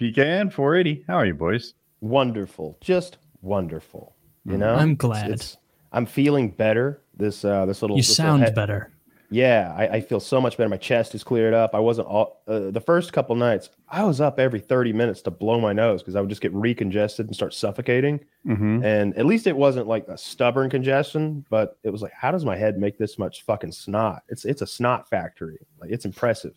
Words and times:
PKN 0.00 0.50
480. 0.50 1.04
How 1.06 1.16
are 1.16 1.26
you, 1.26 1.34
boys? 1.34 1.74
Wonderful, 2.00 2.78
just 2.80 3.18
wonderful. 3.42 4.16
You 4.46 4.56
know, 4.56 4.74
I'm 4.74 4.96
glad. 4.96 5.26
it's- 5.30 5.58
I'm 5.92 6.06
feeling 6.06 6.50
better. 6.50 7.02
This 7.14 7.44
uh, 7.44 7.66
this 7.66 7.82
little 7.82 7.96
You 7.96 8.02
this 8.02 8.16
sound 8.16 8.42
head- 8.42 8.54
better. 8.54 8.92
Yeah, 9.32 9.72
I, 9.76 9.86
I 9.88 10.00
feel 10.00 10.18
so 10.18 10.40
much 10.40 10.56
better. 10.56 10.68
My 10.68 10.76
chest 10.76 11.14
is 11.14 11.22
cleared 11.22 11.54
up. 11.54 11.72
I 11.74 11.78
wasn't 11.78 12.08
all 12.08 12.42
uh, 12.48 12.70
the 12.70 12.80
first 12.80 13.12
couple 13.12 13.36
nights. 13.36 13.70
I 13.88 14.02
was 14.02 14.20
up 14.20 14.40
every 14.40 14.58
30 14.58 14.92
minutes 14.92 15.22
to 15.22 15.30
blow 15.30 15.60
my 15.60 15.72
nose 15.72 16.02
because 16.02 16.16
I 16.16 16.20
would 16.20 16.30
just 16.30 16.40
get 16.40 16.52
recongested 16.52 17.20
and 17.20 17.34
start 17.34 17.54
suffocating. 17.54 18.18
Mm-hmm. 18.44 18.82
And 18.84 19.16
at 19.16 19.26
least 19.26 19.46
it 19.46 19.56
wasn't 19.56 19.86
like 19.86 20.08
a 20.08 20.18
stubborn 20.18 20.68
congestion, 20.68 21.44
but 21.48 21.78
it 21.84 21.90
was 21.90 22.02
like, 22.02 22.10
how 22.12 22.32
does 22.32 22.44
my 22.44 22.56
head 22.56 22.76
make 22.76 22.98
this 22.98 23.18
much 23.20 23.42
fucking 23.42 23.70
snot? 23.70 24.22
It's 24.28 24.44
it's 24.44 24.62
a 24.62 24.66
snot 24.66 25.08
factory. 25.08 25.58
Like 25.80 25.90
it's 25.92 26.06
impressive. 26.06 26.54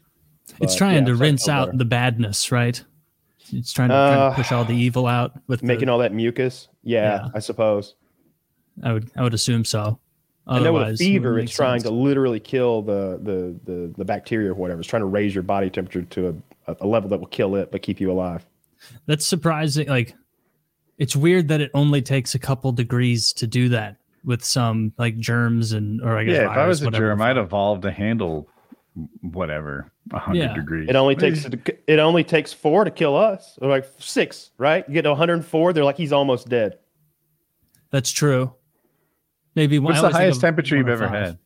It's 0.60 0.76
trying 0.76 1.06
yeah, 1.06 1.14
to 1.14 1.16
rinse 1.16 1.48
out 1.48 1.68
better. 1.68 1.78
the 1.78 1.86
badness, 1.86 2.52
right? 2.52 2.84
It's 3.52 3.72
trying 3.74 3.90
to, 3.90 3.94
trying 3.96 4.20
Uh, 4.20 4.30
to 4.30 4.36
push 4.36 4.52
all 4.52 4.64
the 4.66 4.76
evil 4.76 5.06
out 5.08 5.34
with 5.48 5.60
the- 5.62 5.66
making 5.68 5.90
all 5.90 6.00
that 6.00 6.14
mucus. 6.14 6.68
Yeah, 6.84 7.02
Yeah. 7.24 7.28
I 7.36 7.40
suppose. 7.40 7.96
I 8.84 8.94
would 8.94 9.10
I 9.16 9.22
would 9.24 9.34
assume 9.34 9.66
so. 9.66 10.00
I 10.48 10.60
know 10.60 10.74
with 10.74 10.84
a 10.84 10.90
it 10.92 10.98
fever, 10.98 11.40
it's 11.40 11.52
trying 11.54 11.80
sense. 11.80 11.90
to 11.90 11.96
literally 11.96 12.40
kill 12.40 12.82
the, 12.82 13.20
the 13.22 13.56
the 13.72 13.94
the 13.98 14.06
bacteria 14.06 14.52
or 14.52 14.56
whatever. 14.56 14.80
It's 14.82 14.90
trying 14.90 15.02
to 15.04 15.08
raise 15.08 15.34
your 15.34 15.44
body 15.44 15.70
temperature 15.70 16.02
to 16.02 16.42
a, 16.68 16.76
a 16.82 16.88
level 16.88 17.10
that 17.10 17.20
will 17.20 17.28
kill 17.28 17.56
it 17.56 17.72
but 17.72 17.82
keep 17.82 18.00
you 18.02 18.12
alive. 18.12 18.46
That's 19.06 19.26
surprising. 19.26 19.88
Like, 19.88 20.16
it's 20.98 21.16
weird 21.16 21.48
that 21.50 21.62
it 21.62 21.72
only 21.74 22.02
takes 22.02 22.36
a 22.36 22.40
couple 22.40 22.72
degrees 22.74 23.32
to 23.34 23.48
do 23.48 23.70
that 23.70 23.96
with 24.26 24.44
some 24.44 24.92
like 24.98 25.18
germs 25.18 25.72
and 25.72 26.02
or 26.02 26.18
I 26.18 26.24
guess 26.26 26.36
Yeah, 26.36 26.52
if 26.52 26.58
I 26.58 26.68
was 26.68 26.82
a 26.82 26.86
whatever 26.86 27.06
germ, 27.10 27.22
I'd 27.22 27.38
evolve 27.38 27.82
to 27.82 27.92
handle 27.92 28.48
whatever 29.22 29.92
100 30.12 30.38
Yeah. 30.40 30.54
degrees. 30.54 30.88
It 30.90 30.96
only 30.96 31.16
takes 31.16 31.46
it 31.46 32.00
only 32.00 32.24
takes 32.24 32.54
four 32.54 32.84
to 32.84 32.92
kill 32.92 33.16
us, 33.16 33.58
or 33.62 33.70
like 33.70 33.86
six, 33.98 34.52
right? 34.58 34.86
You 34.88 34.94
get 34.94 35.02
to 35.04 35.10
104, 35.10 35.74
they're 35.74 35.84
like 35.84 35.98
he's 35.98 36.14
almost 36.14 36.48
dead. 36.50 36.78
That's 37.92 38.12
true. 38.12 38.54
Maybe 39.56 39.78
What's 39.80 40.02
the 40.02 40.10
highest 40.10 40.42
temperature 40.42 40.76
you've 40.76 40.90
ever 40.90 41.08
had? 41.08 41.38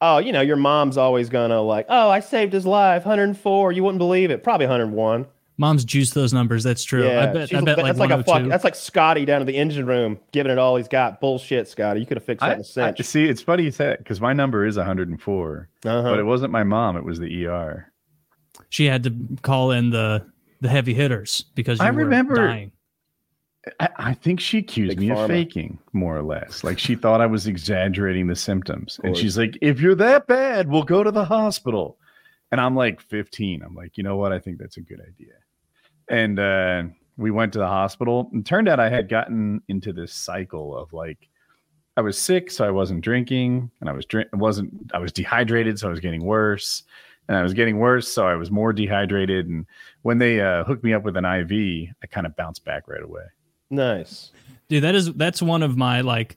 Oh, 0.00 0.18
you 0.18 0.30
know, 0.32 0.42
your 0.42 0.56
mom's 0.56 0.96
always 0.98 1.28
gonna 1.28 1.60
like, 1.62 1.86
oh, 1.88 2.10
I 2.10 2.20
saved 2.20 2.52
his 2.52 2.66
life, 2.66 3.04
104. 3.06 3.72
You 3.72 3.82
wouldn't 3.82 3.98
believe 3.98 4.30
it, 4.30 4.42
probably 4.42 4.66
101. 4.66 5.26
Mom's 5.58 5.84
juiced 5.86 6.12
those 6.14 6.32
numbers. 6.34 6.62
That's 6.64 6.84
true. 6.84 7.06
Yeah, 7.06 7.22
I 7.22 7.26
bet. 7.32 7.54
I 7.54 7.60
bet 7.62 7.78
like, 7.78 7.86
that's 7.86 7.98
like 7.98 8.10
a 8.10 8.18
fuck. 8.18 8.26
102. 8.26 8.50
That's 8.50 8.64
like 8.64 8.74
Scotty 8.74 9.24
down 9.24 9.40
in 9.40 9.46
the 9.46 9.56
engine 9.56 9.86
room 9.86 10.18
giving 10.32 10.52
it 10.52 10.58
all 10.58 10.76
he's 10.76 10.88
got. 10.88 11.18
Bullshit, 11.20 11.66
Scotty. 11.66 12.00
You 12.00 12.04
could 12.06 12.18
have 12.18 12.24
fixed 12.24 12.40
that 12.42 12.50
I, 12.50 12.52
in 12.54 12.58
a 12.58 12.60
I- 12.60 12.92
cinch. 12.94 13.02
see, 13.06 13.24
it's 13.24 13.40
funny 13.40 13.62
you 13.64 13.70
said 13.70 13.98
because 13.98 14.20
my 14.20 14.32
number 14.34 14.66
is 14.66 14.76
104, 14.76 15.68
Uh-huh. 15.84 16.02
but 16.02 16.18
it 16.18 16.24
wasn't 16.24 16.52
my 16.52 16.62
mom; 16.64 16.96
it 16.98 17.04
was 17.04 17.18
the 17.18 17.46
ER. 17.46 17.90
she 18.68 18.84
had 18.86 19.02
to 19.04 19.14
call 19.42 19.70
in 19.70 19.90
the 19.90 20.26
the 20.60 20.68
heavy 20.68 20.92
hitters 20.94 21.44
because 21.54 21.78
you 21.78 21.86
I 21.86 21.90
were 21.90 21.98
remember- 22.04 22.36
dying. 22.36 22.72
I, 23.80 23.88
I 23.96 24.14
think 24.14 24.38
she 24.38 24.58
accused 24.58 24.90
Big 24.90 25.00
me 25.00 25.08
pharma. 25.08 25.24
of 25.24 25.28
faking, 25.30 25.78
more 25.92 26.16
or 26.16 26.22
less. 26.22 26.62
Like 26.62 26.78
she 26.78 26.94
thought 26.94 27.20
I 27.20 27.26
was 27.26 27.48
exaggerating 27.48 28.28
the 28.28 28.36
symptoms, 28.36 29.00
and 29.02 29.16
she's 29.16 29.36
like, 29.36 29.58
"If 29.60 29.80
you're 29.80 29.96
that 29.96 30.26
bad, 30.28 30.68
we'll 30.68 30.84
go 30.84 31.02
to 31.02 31.10
the 31.10 31.24
hospital." 31.24 31.98
And 32.52 32.60
I'm 32.60 32.76
like 32.76 33.00
15. 33.00 33.62
I'm 33.62 33.74
like, 33.74 33.96
you 33.96 34.04
know 34.04 34.16
what? 34.16 34.32
I 34.32 34.38
think 34.38 34.58
that's 34.58 34.76
a 34.76 34.80
good 34.80 35.00
idea. 35.00 35.32
And 36.08 36.38
uh, 36.38 36.84
we 37.16 37.30
went 37.30 37.52
to 37.54 37.58
the 37.58 37.66
hospital, 37.66 38.30
and 38.32 38.44
turned 38.44 38.68
out 38.68 38.80
I 38.80 38.88
had 38.88 39.08
gotten 39.08 39.62
into 39.68 39.92
this 39.92 40.12
cycle 40.12 40.76
of 40.76 40.92
like, 40.92 41.28
I 41.96 42.02
was 42.02 42.18
sick, 42.18 42.50
so 42.50 42.64
I 42.64 42.70
wasn't 42.70 43.00
drinking, 43.00 43.70
and 43.80 43.88
I 43.88 43.92
was 43.92 44.04
drink 44.04 44.28
wasn't 44.32 44.90
I 44.92 44.98
was 44.98 45.12
dehydrated, 45.12 45.78
so 45.78 45.88
I 45.88 45.90
was 45.90 46.00
getting 46.00 46.24
worse, 46.24 46.82
and 47.28 47.36
I 47.36 47.42
was 47.42 47.54
getting 47.54 47.78
worse, 47.78 48.06
so 48.06 48.26
I 48.26 48.34
was 48.34 48.50
more 48.50 48.72
dehydrated. 48.72 49.46
And 49.46 49.66
when 50.02 50.18
they 50.18 50.40
uh, 50.40 50.64
hooked 50.64 50.84
me 50.84 50.92
up 50.92 51.04
with 51.04 51.16
an 51.16 51.24
IV, 51.24 51.88
I 52.02 52.06
kind 52.06 52.26
of 52.26 52.36
bounced 52.36 52.64
back 52.64 52.86
right 52.86 53.02
away. 53.02 53.24
nice. 53.70 54.30
Dude, 54.68 54.82
that 54.82 54.94
is 54.94 55.12
that's 55.14 55.40
one 55.40 55.62
of 55.62 55.76
my 55.76 56.00
like 56.00 56.36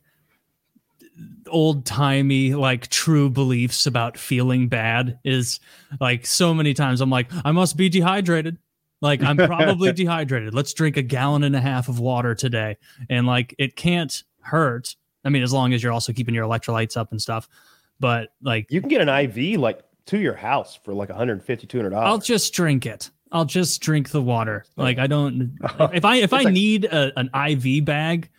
old 1.48 1.86
timey 1.86 2.54
like 2.54 2.88
true 2.88 3.30
beliefs 3.30 3.86
about 3.86 4.18
feeling 4.18 4.70
bad 4.70 5.20
is 5.24 5.60
like 6.00 6.26
so 6.26 6.54
many 6.54 6.74
times 6.74 7.02
I'm 7.02 7.10
like 7.10 7.28
I 7.44 7.52
must 7.52 7.76
be 7.76 7.90
dehydrated. 7.90 8.58
Like 9.02 9.22
I'm 9.24 9.38
probably 9.38 9.92
dehydrated. 9.94 10.54
Let's 10.54 10.74
drink 10.74 10.98
a 10.98 11.02
gallon 11.02 11.44
and 11.44 11.56
a 11.56 11.62
half 11.62 11.88
of 11.90 12.00
water 12.00 12.36
today. 12.36 12.78
And 13.10 13.26
like 13.28 13.56
it 13.58 13.76
can't 13.76 14.24
hurt. 14.42 14.96
I 15.24 15.30
mean 15.30 15.44
as 15.44 15.54
long 15.54 15.74
as 15.74 15.82
you're 15.84 15.92
also 15.92 16.14
keeping 16.14 16.34
your 16.36 16.46
electrolytes 16.46 16.98
up 16.98 17.12
and 17.12 17.22
stuff. 17.22 17.48
But 18.00 18.30
like 18.42 18.72
You 18.72 18.80
can 18.82 18.90
get 18.90 19.02
an 19.02 19.10
IV 19.10 19.60
like 19.60 19.82
to 20.08 20.18
your 20.20 20.34
house 20.36 20.76
for 20.84 20.94
like 20.94 21.10
150 21.10 21.68
200 21.68 21.94
I'll 21.94 22.18
just 22.18 22.54
drink 22.54 22.86
it. 22.86 23.10
I'll 23.32 23.46
just 23.46 23.82
drink 23.82 24.10
the 24.10 24.22
water. 24.22 24.66
Like 24.76 24.98
I 24.98 25.08
don't 25.08 25.56
if 25.94 26.04
I 26.06 26.18
if 26.18 26.34
I 26.34 26.42
like- 26.44 26.54
need 26.54 26.86
a, 26.86 27.12
an 27.20 27.30
IV 27.34 27.86
bag, 27.86 28.30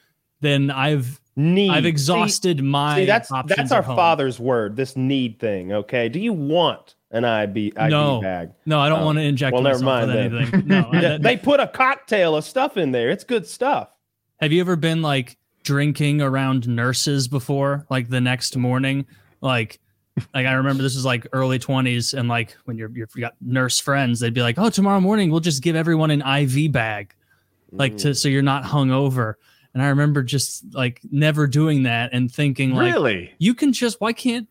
then 0.41 0.71
I've 0.71 1.21
Need. 1.37 1.71
I've 1.71 1.85
See- 1.85 1.89
exhausted 1.89 2.63
my 2.63 2.97
See, 2.97 3.05
that's 3.07 3.31
that's 3.47 3.71
our 3.73 3.85
father's 3.85 4.39
word. 4.41 4.77
This 4.77 4.97
need 4.97 5.39
thing. 5.39 5.73
Okay. 5.73 6.09
Do 6.09 6.19
you 6.19 6.33
want 6.33 6.97
an 7.11 7.25
IV, 7.25 7.57
IV 7.77 7.91
No. 7.91 8.21
bag? 8.21 8.51
No, 8.67 8.79
I 8.81 8.89
don't 8.89 9.01
Oh, 9.01 9.05
want 9.07 9.19
to 9.19 9.23
inject 9.23 9.53
well, 9.55 9.63
never 9.63 9.83
mind 9.83 10.11
anything. 10.11 10.63
No, 10.67 10.91
I- 10.93 11.19
they 11.19 11.37
put 11.37 11.61
a 11.61 11.67
cocktail 11.67 12.37
of 12.37 12.45
stuff 12.45 12.77
in 12.77 12.93
there. 12.93 13.11
It's 13.11 13.25
good 13.25 13.47
stuff. 13.47 13.89
have 14.41 14.53
you 14.53 14.61
ever 14.61 14.77
been 14.77 15.03
like 15.03 15.37
drinking 15.65 16.23
around 16.23 16.69
nurses 16.69 17.29
before? 17.29 17.87
Like 17.91 18.09
the 18.09 18.21
next 18.21 18.57
morning, 18.57 19.07
like 19.41 19.79
like 20.35 20.47
I 20.47 20.53
remember 20.53 20.83
this 20.83 20.97
is 20.97 21.05
like 21.05 21.27
early 21.33 21.59
twenties, 21.59 22.15
and 22.15 22.29
like 22.29 22.57
when 22.65 22.77
you're 22.77 22.91
you've 22.95 23.13
got 23.15 23.35
nurse 23.41 23.79
friends, 23.79 24.21
they'd 24.21 24.35
be 24.35 24.43
like, 24.43 24.59
"Oh, 24.59 24.69
tomorrow 24.71 25.01
morning 25.01 25.31
we'll 25.31 25.41
just 25.41 25.63
give 25.63 25.77
everyone 25.77 26.11
an 26.11 26.21
IV 26.23 26.73
bag, 26.73 27.15
like 27.73 27.97
to 27.99 28.15
so 28.15 28.29
you're 28.29 28.43
not 28.43 28.65
hungover." 28.65 29.35
And 29.73 29.83
I 29.83 29.89
remember 29.89 30.23
just 30.23 30.65
like 30.75 31.01
never 31.11 31.47
doing 31.47 31.85
that 31.85 32.11
and 32.13 32.31
thinking 32.31 32.73
like, 32.75 32.93
really? 32.93 33.33
you 33.39 33.55
can 33.55 33.73
just 33.73 34.01
why 34.01 34.13
can't 34.13 34.49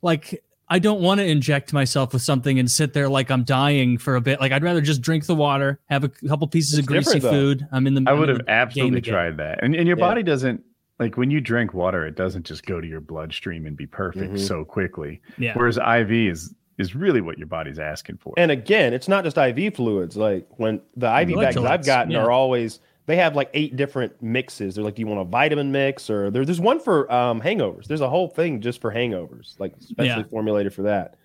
like 0.00 0.42
I 0.70 0.78
don't 0.78 1.00
want 1.00 1.18
to 1.20 1.26
inject 1.26 1.72
myself 1.72 2.12
with 2.12 2.22
something 2.22 2.58
and 2.58 2.70
sit 2.70 2.92
there 2.92 3.08
like 3.08 3.30
I'm 3.30 3.42
dying 3.42 3.98
for 3.98 4.14
a 4.16 4.20
bit. 4.20 4.40
Like 4.40 4.52
I'd 4.52 4.62
rather 4.62 4.80
just 4.80 5.02
drink 5.02 5.26
the 5.26 5.34
water, 5.34 5.80
have 5.90 6.04
a 6.04 6.08
couple 6.08 6.46
pieces 6.46 6.74
It's 6.78 6.80
of 6.80 6.86
greasy 6.86 7.18
though. 7.18 7.30
food. 7.30 7.66
I'm 7.72 7.86
in 7.88 7.94
the. 7.94 8.04
I 8.06 8.12
I'm 8.12 8.20
would 8.20 8.28
have 8.28 8.42
absolutely 8.48 9.00
tried 9.00 9.36
that. 9.38 9.62
And, 9.62 9.74
and 9.74 9.88
your 9.88 9.98
Yeah. 9.98 10.06
body 10.06 10.22
doesn't 10.22 10.62
like 11.00 11.16
when 11.16 11.30
you 11.30 11.40
drink 11.40 11.74
water, 11.74 12.06
it 12.06 12.14
doesn't 12.14 12.46
just 12.46 12.64
go 12.66 12.80
to 12.80 12.86
your 12.86 13.00
bloodstream 13.00 13.66
and 13.66 13.76
be 13.76 13.86
perfect 13.86 14.34
Mhm. 14.34 14.38
so 14.38 14.64
quickly. 14.64 15.20
Yeah, 15.38 15.54
Whereas 15.54 15.76
IV 15.76 16.10
is 16.30 16.54
is 16.78 16.94
really 16.94 17.20
what 17.20 17.36
your 17.36 17.46
body's 17.46 17.78
asking 17.78 18.16
for. 18.16 18.32
And 18.38 18.50
again, 18.50 18.94
it's 18.94 19.06
not 19.08 19.22
just 19.24 19.36
IV 19.36 19.74
fluids. 19.74 20.16
Like 20.16 20.46
when 20.56 20.80
the 20.96 21.08
IV 21.08 21.34
bags 21.36 21.56
I've 21.58 21.84
gotten 21.84 22.12
yeah. 22.12 22.20
are 22.22 22.30
always 22.30 22.80
they 23.10 23.16
have 23.16 23.34
like 23.34 23.50
eight 23.54 23.74
different 23.76 24.22
mixes. 24.22 24.74
They're 24.76 24.84
like, 24.84 24.94
do 24.94 25.00
you 25.00 25.06
want 25.08 25.20
a 25.20 25.24
vitamin 25.24 25.72
mix 25.72 26.08
or 26.08 26.30
there, 26.30 26.44
there's 26.44 26.60
one 26.60 26.78
for 26.78 27.10
um, 27.12 27.40
hangovers. 27.40 27.86
There's 27.86 28.00
a 28.02 28.08
whole 28.08 28.28
thing 28.28 28.60
just 28.60 28.80
for 28.80 28.92
hangovers, 28.92 29.58
like 29.58 29.74
specially 29.80 30.06
Yeah. 30.22 30.28
formulated 30.30 30.72
for 30.72 30.82
that. 30.82 31.16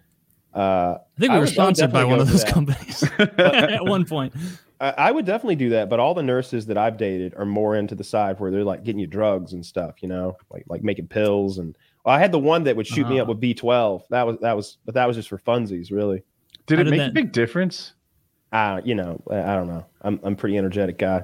Uh, 0.53 0.97
I 1.18 1.19
think 1.19 1.31
we 1.31 1.35
were 1.35 1.35
I 1.35 1.40
would 1.41 1.50
sponsored 1.50 1.91
by 1.91 2.03
one 2.06 2.19
of 2.19 2.28
those 2.31 2.44
companies 2.46 3.03
at 3.19 3.85
one 3.85 4.06
point. 4.06 4.34
I, 4.79 4.90
I 4.97 5.12
would 5.12 5.25
definitely 5.25 5.57
do 5.57 5.69
that, 5.72 5.90
but 5.90 6.00
all 6.00 6.13
the 6.13 6.23
nurses 6.23 6.66
that 6.68 6.78
I've 6.78 6.97
dated 6.97 7.34
are 7.35 7.46
more 7.46 7.75
into 7.75 7.94
the 7.94 8.03
side 8.03 8.40
where 8.40 8.50
they're 8.52 8.63
like 8.63 8.84
getting 8.84 9.00
you 9.00 9.07
drugs 9.07 9.53
and 9.53 9.66
stuff, 9.66 9.96
you 10.02 10.07
know, 10.09 10.38
like 10.52 10.63
like 10.67 10.84
making 10.84 11.07
pills 11.07 11.57
and. 11.59 11.78
Well, 12.06 12.16
I 12.16 12.19
had 12.19 12.31
the 12.31 12.40
one 12.40 12.63
that 12.66 12.75
would 12.75 12.85
shoot 12.88 13.07
me 13.09 13.19
up 13.19 13.28
Uh-huh. 13.28 13.38
with 13.40 13.41
B12. 13.41 14.03
That 14.12 14.25
was 14.28 14.38
that 14.41 14.56
was, 14.56 14.78
but 14.85 14.94
that 14.96 15.06
was 15.07 15.17
just 15.17 15.28
for 15.29 15.40
funsies, 15.40 15.91
really. 15.91 16.23
did 16.67 16.78
How 16.78 16.81
it 16.81 16.84
did 16.85 16.91
make 16.91 17.00
that- 17.00 17.09
a 17.09 17.13
big 17.13 17.31
difference? 17.31 17.94
Uh, 18.52 18.79
you 18.85 18.96
know, 18.96 19.22
I 19.29 19.41
I 19.41 19.56
don't 19.56 19.67
know. 19.67 19.85
I'm 20.03 20.19
I'm 20.23 20.34
a 20.34 20.35
pretty 20.35 20.57
energetic 20.57 20.97
guy. 21.00 21.23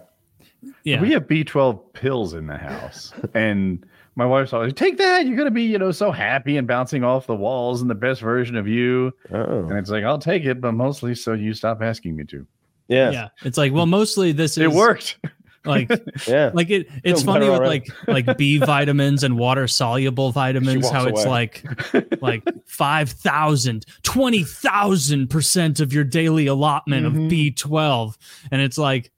Yeah, 0.83 1.01
We 1.01 1.11
have 1.13 1.27
B12 1.27 1.94
pills 1.94 2.33
in 2.33 2.47
the 2.47 2.57
house. 2.57 3.13
and 3.33 3.85
my 4.16 4.25
wife's 4.25 4.53
always 4.53 4.73
take 4.73 4.97
that. 4.97 5.25
You're 5.25 5.38
gonna 5.38 5.49
be, 5.51 5.63
you 5.63 5.79
know, 5.79 5.91
so 5.91 6.11
happy 6.11 6.57
and 6.57 6.67
bouncing 6.67 7.03
off 7.03 7.25
the 7.27 7.35
walls 7.35 7.81
and 7.81 7.89
the 7.89 7.95
best 7.95 8.22
version 8.22 8.55
of 8.55 8.67
you. 8.67 9.11
Oh, 9.33 9.59
And 9.67 9.77
it's 9.77 9.89
like, 9.89 10.03
I'll 10.03 10.19
take 10.19 10.44
it, 10.45 10.59
but 10.61 10.73
mostly 10.73 11.16
so 11.16 11.33
you 11.33 11.53
stop 11.53 11.81
asking 11.81 12.16
me 12.16 12.25
to. 12.25 12.45
yeah, 12.88 13.09
yeah. 13.11 13.27
It's 13.44 13.57
like 13.57 13.72
well, 13.73 13.85
mostly 13.85 14.31
this 14.34 14.52
is 14.58 14.63
It 14.63 14.72
worked. 14.72 15.17
Like 15.63 15.90
yeah. 16.28 16.49
like 16.53 16.69
it. 16.72 16.87
It's 17.03 17.22
Feel 17.22 17.34
funny 17.34 17.46
with 17.49 17.59
already. 17.59 17.84
like 18.08 18.28
like 18.28 18.37
B 18.37 18.58
vitamins 18.59 19.23
and 19.23 19.37
water 19.37 19.67
soluble 19.67 20.31
vitamins. 20.31 20.84
walks 20.84 20.93
How 20.96 21.05
it's 21.08 21.22
away. 21.23 21.29
like 21.29 22.22
like 22.22 22.43
5,000, 22.66 23.85
20,000 24.03 25.28
percent 25.29 25.79
of 25.79 25.93
your 25.93 26.03
daily 26.03 26.47
allotment 26.47 27.05
Mhm. 27.05 27.25
of 27.25 27.31
B12. 27.31 28.17
And 28.52 28.61
it's 28.61 28.78
like, 28.78 29.11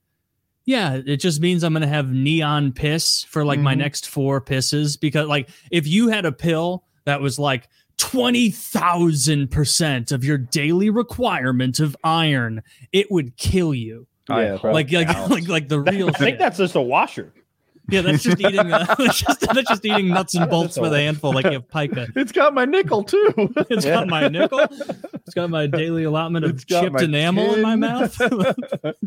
yeah, 0.66 1.00
it 1.04 1.18
just 1.18 1.40
means 1.40 1.62
I'm 1.62 1.72
going 1.72 1.82
to 1.82 1.86
have 1.88 2.10
neon 2.10 2.72
piss 2.72 3.22
for 3.24 3.44
like 3.44 3.60
my 3.60 3.74
Mhm. 3.74 3.78
next 3.78 4.08
four 4.08 4.40
pisses. 4.40 4.98
Because, 4.98 5.28
like, 5.28 5.48
if 5.70 5.86
you 5.86 6.08
had 6.08 6.24
a 6.24 6.32
pill 6.32 6.84
that 7.04 7.20
was 7.20 7.38
like 7.38 7.68
20,000 7.98 9.50
percent 9.50 10.12
of 10.12 10.24
your 10.24 10.38
daily 10.38 10.90
requirement 10.90 11.80
of 11.80 11.96
iron, 12.04 12.62
it 12.92 13.10
would 13.10 13.36
kill 13.36 13.74
you. 13.74 14.06
Yeah, 14.28 14.58
Like, 14.62 14.90
like, 14.90 15.08
like, 15.30 15.48
like 15.48 15.68
the 15.68 15.80
real 15.80 16.08
I 16.14 16.18
think 16.18 16.38
that's 16.38 16.58
just 16.58 16.74
a 16.74 16.80
washer. 16.80 17.32
Yeah, 17.88 18.00
that's 18.00 18.22
just 18.22 18.40
eating. 18.40 18.72
Uh, 18.72 18.94
that's, 18.98 19.20
just, 19.20 19.40
that's 19.40 19.68
just 19.68 19.84
eating 19.84 20.08
nuts 20.08 20.34
and 20.34 20.48
bolts 20.48 20.78
with 20.78 20.92
a 20.92 20.98
handful, 20.98 21.32
like 21.32 21.44
you 21.44 21.52
have 21.52 21.68
pica. 21.68 22.08
It's 22.16 22.32
got 22.32 22.54
my 22.54 22.64
nickel 22.64 23.04
too. 23.04 23.32
It's 23.70 23.84
got 23.84 24.08
my 24.08 24.28
nickel. 24.28 24.60
It's 24.60 25.34
got 25.34 25.50
my 25.50 25.66
daily 25.66 26.04
allotment 26.04 26.44
of 26.44 26.66
chipped 26.66 26.92
my 26.92 27.02
enamel 27.02 27.54
in 27.54 27.62
my 27.62 27.76
mouth. 27.76 28.16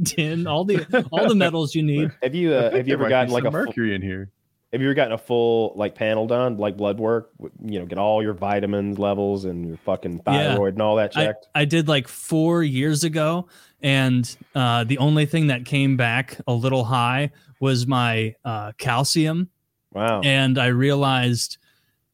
tin, 0.05 0.47
all 0.47 0.65
the 0.65 1.07
all 1.11 1.27
the 1.27 1.35
metals 1.35 1.73
you 1.73 1.83
need. 1.83 2.11
Have 2.21 2.35
you 2.35 2.53
uh, 2.53 2.71
have 2.71 2.87
you 2.87 2.93
ever 2.93 3.09
gotten 3.09 3.31
like 3.31 3.43
a 3.43 3.47
some 3.47 3.53
full, 3.53 3.65
mercury 3.65 3.95
in 3.95 4.01
here? 4.01 4.31
have 4.73 4.81
you 4.81 4.87
ever 4.87 4.95
gotten 4.95 5.13
a 5.13 5.17
full 5.17 5.73
like 5.75 5.95
panel 5.95 6.27
done 6.27 6.57
like 6.57 6.75
blood 6.75 6.99
work? 6.99 7.31
You 7.63 7.79
know, 7.79 7.85
get 7.85 7.97
all 7.97 8.21
your 8.21 8.33
vitamins 8.33 8.99
levels 8.99 9.45
and 9.45 9.65
your 9.65 9.77
fucking 9.77 10.21
Yeah. 10.27 10.55
thyroid 10.55 10.73
and 10.73 10.81
all 10.81 10.97
that 10.97 11.15
I, 11.15 11.25
checked. 11.25 11.47
I 11.55 11.65
did 11.65 11.87
like 11.87 12.07
four 12.07 12.63
years 12.63 13.03
ago, 13.03 13.47
and 13.81 14.37
uh, 14.55 14.83
the 14.83 14.97
only 14.97 15.25
thing 15.25 15.47
that 15.47 15.65
came 15.65 15.97
back 15.97 16.37
a 16.47 16.53
little 16.53 16.83
high 16.83 17.31
was 17.59 17.87
my 17.87 18.35
uh, 18.45 18.71
calcium. 18.77 19.49
wow. 19.93 20.21
and 20.23 20.57
I 20.57 20.67
realized 20.67 21.57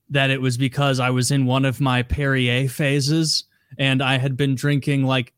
that 0.10 0.30
it 0.30 0.42
was 0.42 0.58
because 0.58 1.00
I 1.00 1.10
was 1.10 1.32
in 1.32 1.46
one 1.46 1.66
of 1.66 1.82
my 1.82 2.04
Perrier 2.04 2.68
phases 2.70 3.46
and 3.78 4.02
I 4.02 4.18
had 4.18 4.38
been 4.38 4.54
drinking 4.54 5.06
like 5.06 5.34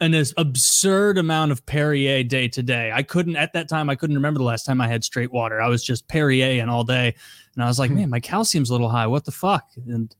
an 0.00 0.14
absurd 0.36 1.18
amount 1.18 1.52
of 1.52 1.64
Perrier 1.66 2.22
day 2.22 2.48
to 2.48 2.62
day. 2.62 2.90
I 2.92 3.02
couldn't 3.02 3.36
at 3.36 3.52
that 3.52 3.68
time 3.68 3.88
I 3.90 3.94
couldn't 3.94 4.16
remember 4.16 4.38
the 4.38 4.44
last 4.44 4.64
time 4.64 4.80
I 4.80 4.88
had 4.88 5.04
straight 5.04 5.32
water. 5.32 5.60
I 5.60 5.68
was 5.68 5.84
just 5.84 6.08
Perrier 6.08 6.60
and 6.60 6.70
all 6.70 6.84
day. 6.84 7.14
And 7.54 7.64
I 7.64 7.66
was 7.66 7.78
like, 7.78 7.90
"Man, 7.90 8.10
my 8.10 8.20
calcium's 8.20 8.70
a 8.70 8.72
little 8.72 8.88
high. 8.88 9.06
What 9.06 9.24
the 9.24 9.32
fuck?" 9.32 9.68
And 9.86 10.14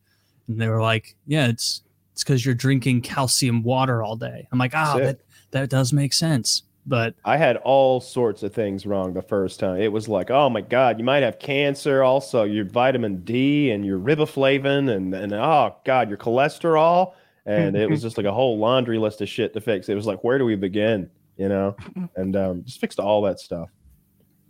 and 0.49 0.61
they 0.61 0.69
were 0.69 0.83
like, 0.83 1.17
"Yeah, 1.26 1.47
it's 1.49 1.83
it's 2.12 2.25
cuz 2.25 2.44
you're 2.44 2.55
drinking 2.55 3.03
calcium 3.03 3.62
water 3.62 4.03
all 4.03 4.17
day." 4.17 4.49
I'm 4.53 4.59
like, 4.59 4.75
"Ah, 4.75 4.94
Sick. 4.94 5.05
that 5.05 5.21
that 5.53 5.71
does 5.71 5.93
make 5.93 6.12
sense." 6.12 6.62
But 6.91 7.15
I 7.25 7.37
had 7.37 7.57
all 7.59 8.01
sorts 8.01 8.43
of 8.43 8.53
things 8.53 8.85
wrong 8.85 9.15
the 9.15 9.23
first 9.23 9.61
time. 9.61 9.81
It 9.81 9.93
was 9.93 10.09
like, 10.09 10.31
oh 10.31 10.51
my 10.51 10.61
god, 10.61 10.99
you 10.99 11.05
might 11.05 11.23
have 11.23 11.39
cancer. 11.39 12.03
Also, 12.03 12.43
your 12.43 12.65
vitamin 12.65 13.23
D 13.23 13.71
and 13.71 13.87
your 13.87 13.99
riboflavin, 13.99 14.91
and 14.95 15.15
and 15.15 15.33
oh 15.33 15.77
god, 15.85 16.09
your 16.09 16.19
cholesterol. 16.19 17.15
And 17.47 17.77
it 17.77 17.89
was 17.89 18.03
just 18.07 18.17
like 18.17 18.27
a 18.27 18.33
whole 18.33 18.59
laundry 18.59 18.99
list 18.99 19.21
of 19.21 19.29
shit 19.29 19.55
to 19.55 19.61
fix. 19.61 19.89
It 19.89 19.95
was 19.95 20.07
like, 20.07 20.25
where 20.25 20.37
do 20.37 20.45
we 20.45 20.57
begin? 20.57 21.09
You 21.37 21.49
know, 21.49 21.77
and 22.17 22.35
um, 22.37 22.65
just 22.65 22.81
fixed 22.81 22.99
all 22.99 23.23
that 23.23 23.39
stuff. 23.39 23.69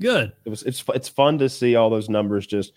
good. 0.00 0.32
It 0.46 0.48
was 0.48 0.62
it's 0.62 0.82
it's 0.94 1.08
fun 1.10 1.38
to 1.38 1.48
see 1.50 1.76
all 1.76 1.90
those 1.90 2.08
numbers 2.08 2.46
just 2.46 2.72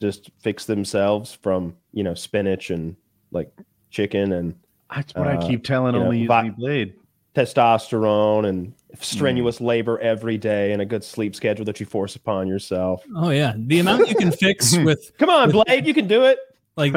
just 0.00 0.30
fix 0.40 0.64
themselves 0.64 1.34
from 1.42 1.74
you 1.92 2.04
know 2.04 2.14
spinach 2.14 2.70
and 2.70 2.94
like 3.32 3.50
chicken 3.90 4.32
and 4.32 4.54
That's 4.94 5.12
what 5.14 5.26
I 5.26 5.34
Uh, 5.34 5.46
keep 5.48 5.64
telling 5.64 5.94
you 5.94 6.00
know, 6.00 6.06
only 6.06 6.26
vi- 6.26 6.50
Blade. 6.50 6.94
Testosterone 7.38 8.48
and 8.48 8.72
strenuous 9.00 9.58
mm. 9.58 9.66
labor 9.66 9.98
every 10.00 10.36
day 10.36 10.72
and 10.72 10.82
a 10.82 10.84
good 10.84 11.04
sleep 11.04 11.36
schedule 11.36 11.64
that 11.64 11.78
you 11.78 11.86
force 11.86 12.16
upon 12.16 12.48
yourself. 12.48 13.04
Oh 13.14 13.30
yeah, 13.30 13.54
the 13.56 13.78
amount 13.78 14.08
you 14.08 14.16
can 14.16 14.32
fix 14.32 14.76
with 14.84 15.12
Come 15.18 15.30
on, 15.30 15.50
Blade, 15.50 15.86
you 15.86 15.94
can 15.94 16.08
do 16.08 16.24
it. 16.24 16.38
like 16.78 16.94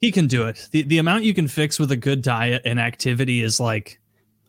he 0.00 0.12
can 0.12 0.26
do 0.26 0.46
it. 0.46 0.68
The, 0.72 0.82
the 0.82 0.98
amount 0.98 1.24
you 1.24 1.32
can 1.32 1.48
fix 1.48 1.78
with 1.78 1.90
a 1.90 1.96
good 1.96 2.20
diet 2.20 2.60
and 2.66 2.78
activity 2.78 3.42
is 3.42 3.58
like 3.58 3.98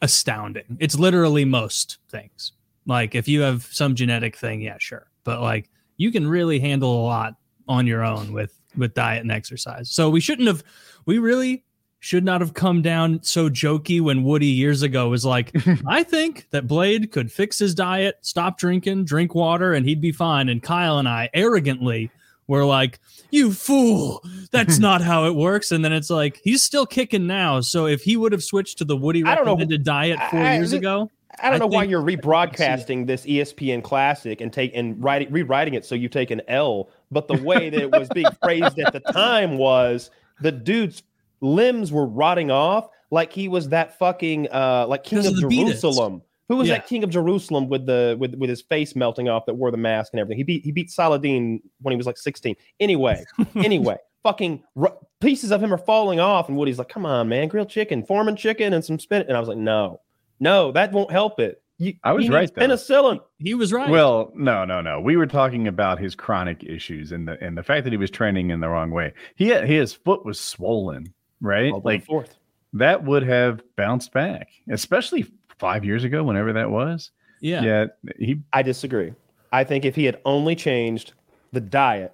astounding. 0.01 0.78
It's 0.80 0.95
literally 0.95 1.45
most 1.45 2.00
things. 2.10 2.51
Like 2.86 3.16
if 3.16 3.28
you 3.28 3.42
have 3.42 3.63
some 3.72 3.95
genetic 3.95 4.36
thing 4.36 4.62
yeah 4.62 4.78
sure. 4.80 5.07
But 5.24 5.42
like 5.42 5.69
you 5.98 6.12
can 6.12 6.28
really 6.28 6.60
handle 6.60 7.01
a 7.01 7.04
lot 7.04 7.36
on 7.68 7.88
your 7.88 8.04
own 8.04 8.34
with 8.34 8.60
with 8.75 8.94
diet 8.94 9.22
and 9.22 9.31
exercise. 9.31 9.90
So 9.90 10.10
we 10.10 10.19
shouldn't 10.19 10.48
have 10.48 10.63
we 11.06 11.18
really 11.18 11.63
should 12.04 12.26
not 12.26 12.42
have 12.42 12.54
come 12.54 12.82
down 12.82 13.24
so 13.24 13.50
jokey 13.50 14.02
when 14.02 14.24
woody 14.24 14.48
years 14.48 14.82
ago 14.82 15.08
was 15.08 15.24
like 15.24 15.56
i 15.88 16.04
think 16.04 16.46
that 16.52 16.68
blade 16.68 17.12
could 17.14 17.32
fix 17.32 17.58
his 17.58 17.74
diet 17.74 18.18
stop 18.22 18.58
drinking 18.58 19.06
drink 19.06 19.34
water 19.34 19.74
and 19.74 19.86
he'd 19.86 20.02
be 20.02 20.12
fine 20.12 20.50
and 20.50 20.62
kyle 20.62 21.00
and 21.00 21.08
i 21.08 21.30
arrogantly 21.34 22.12
were 22.48 22.66
like 22.66 23.00
you 23.32 23.54
fool 23.54 24.22
that's 24.52 24.80
not 24.88 25.02
how 25.02 25.26
it 25.28 25.34
works 25.34 25.72
and 25.72 25.86
then 25.86 25.94
it's 25.94 26.10
like 26.10 26.42
he's 26.44 26.62
still 26.62 26.86
kicking 26.86 27.26
now 27.26 27.62
so 27.62 27.86
if 27.88 28.02
he 28.02 28.18
would 28.18 28.34
have 28.34 28.44
switched 28.44 28.78
to 28.78 28.84
the 28.84 28.98
woody 28.98 29.24
I 29.24 29.34
don't 29.36 29.46
know. 29.46 29.52
recommended 29.54 29.86
diet 29.86 30.20
four 30.30 30.42
I- 30.42 30.56
years 30.56 30.74
I- 30.74 30.78
ago 30.78 31.10
I 31.42 31.50
don't 31.50 31.60
know 31.60 31.68
why 31.68 31.86
you're 31.86 32.02
rebroadcasting 32.04 33.08
this 33.08 33.26
ESPN 33.26 33.82
classic 33.84 34.40
and 34.42 34.54
take 34.54 34.72
and 34.76 35.02
writing 35.04 35.32
rewriting 35.32 35.74
it 35.74 35.84
so 35.84 35.96
you 35.96 36.08
take 36.08 36.30
an 36.30 36.42
L. 36.48 36.90
But 37.12 37.28
the 37.28 37.42
way 37.42 37.72
that 37.72 37.82
it 37.82 37.90
was 37.92 38.08
being 38.10 38.28
phrased 38.44 38.78
at 38.78 38.94
the 38.94 39.00
time 39.00 39.58
was 39.58 40.12
the 40.42 40.52
dude's 40.52 41.02
limbs 41.44 41.92
were 41.92 42.07
rotting 42.07 42.50
off 42.51 42.88
like 43.12 43.31
he 43.34 43.48
was 43.48 43.69
that 43.69 43.98
fucking 44.00 44.48
uh 44.51 44.86
like 44.88 45.04
king 45.04 45.19
of 45.19 45.25
of 45.28 45.36
the 45.36 45.48
Beatles. 45.48 45.66
Jerusalem. 45.81 46.22
Who 46.50 46.57
was 46.57 46.68
Yeah. 46.68 46.75
that 46.75 46.88
king 46.88 47.04
of 47.04 47.10
Jerusalem 47.10 47.69
with 47.69 47.86
the 47.86 48.18
with 48.19 48.36
with 48.36 48.50
his 48.50 48.62
face 48.62 48.95
melting 48.95 49.30
off 49.30 49.45
that 49.45 49.54
wore 49.54 49.72
the 49.72 49.78
mask 49.78 50.13
and 50.13 50.19
everything? 50.19 50.38
He 50.38 50.44
beat 50.44 50.63
he 50.63 50.72
beat 50.72 50.90
Saladin 50.92 51.62
when 51.81 51.92
he 51.92 51.98
was 51.98 52.06
like 52.07 52.18
16. 52.18 52.56
Anyway, 52.80 53.24
anyway, 53.56 53.98
fucking 54.24 54.63
r- 54.75 54.98
pieces 55.22 55.51
of 55.51 55.62
him 55.63 55.74
are 55.74 55.78
falling 55.78 56.19
off, 56.19 56.50
and 56.50 56.57
Woody's 56.57 56.78
like, 56.80 56.90
"Come 56.90 57.06
on, 57.06 57.30
man, 57.30 57.48
grilled 57.48 57.69
chicken, 57.69 58.04
Foreman 58.04 58.36
chicken, 58.36 58.74
and 58.74 58.84
some 58.84 59.00
spinach." 59.00 59.28
And 59.28 59.38
I 59.38 59.40
was 59.40 59.48
like, 59.50 59.57
"No, 59.57 60.01
no, 60.40 60.72
that 60.74 60.92
won't 60.92 61.12
help 61.12 61.40
it." 61.40 61.62
You, 61.80 61.94
I 62.04 62.12
was 62.13 62.30
right, 62.30 62.42
needs 62.42 62.51
though. 62.51 62.62
Penicillin. 62.68 63.19
he 63.40 63.56
was 63.56 63.74
right 63.74 63.90
Well, 63.90 64.31
no, 64.36 64.63
no, 64.63 64.80
no. 64.81 65.01
We 65.01 65.18
were 65.18 65.25
talking 65.25 65.68
about 65.68 65.98
his 65.98 66.13
chronic 66.13 66.63
issues 66.63 67.12
and 67.12 67.28
the 67.28 67.42
and 67.44 67.57
the 67.57 67.63
fact 67.63 67.84
that 67.86 67.92
he 67.94 67.98
was 67.98 68.12
training 68.12 68.51
in 68.51 68.60
the 68.60 68.69
wrong 68.69 68.92
way. 68.92 69.13
He 69.36 69.48
had, 69.48 69.66
his 69.68 69.92
foot 69.94 70.24
was 70.25 70.40
swollen, 70.40 71.13
right? 71.44 71.72
All 71.72 71.81
like 71.84 72.04
fourth. 72.06 72.36
that 72.74 73.04
would 73.04 73.22
have 73.24 73.62
bounced 73.75 74.12
back, 74.13 74.48
especially 74.72 75.25
five 75.60 75.86
years 75.86 76.04
ago, 76.04 76.24
whenever 76.24 76.51
that 76.54 76.72
was. 76.72 77.12
yeah 77.42 77.62
Yeah, 77.63 77.86
he 78.18 78.40
I 78.51 78.63
disagree. 78.63 79.13
I 79.51 79.63
think 79.63 79.86
if 79.86 79.95
he 79.95 80.06
had 80.06 80.19
only 80.25 80.56
changed 80.56 81.13
the 81.51 81.62
diet, 81.62 82.12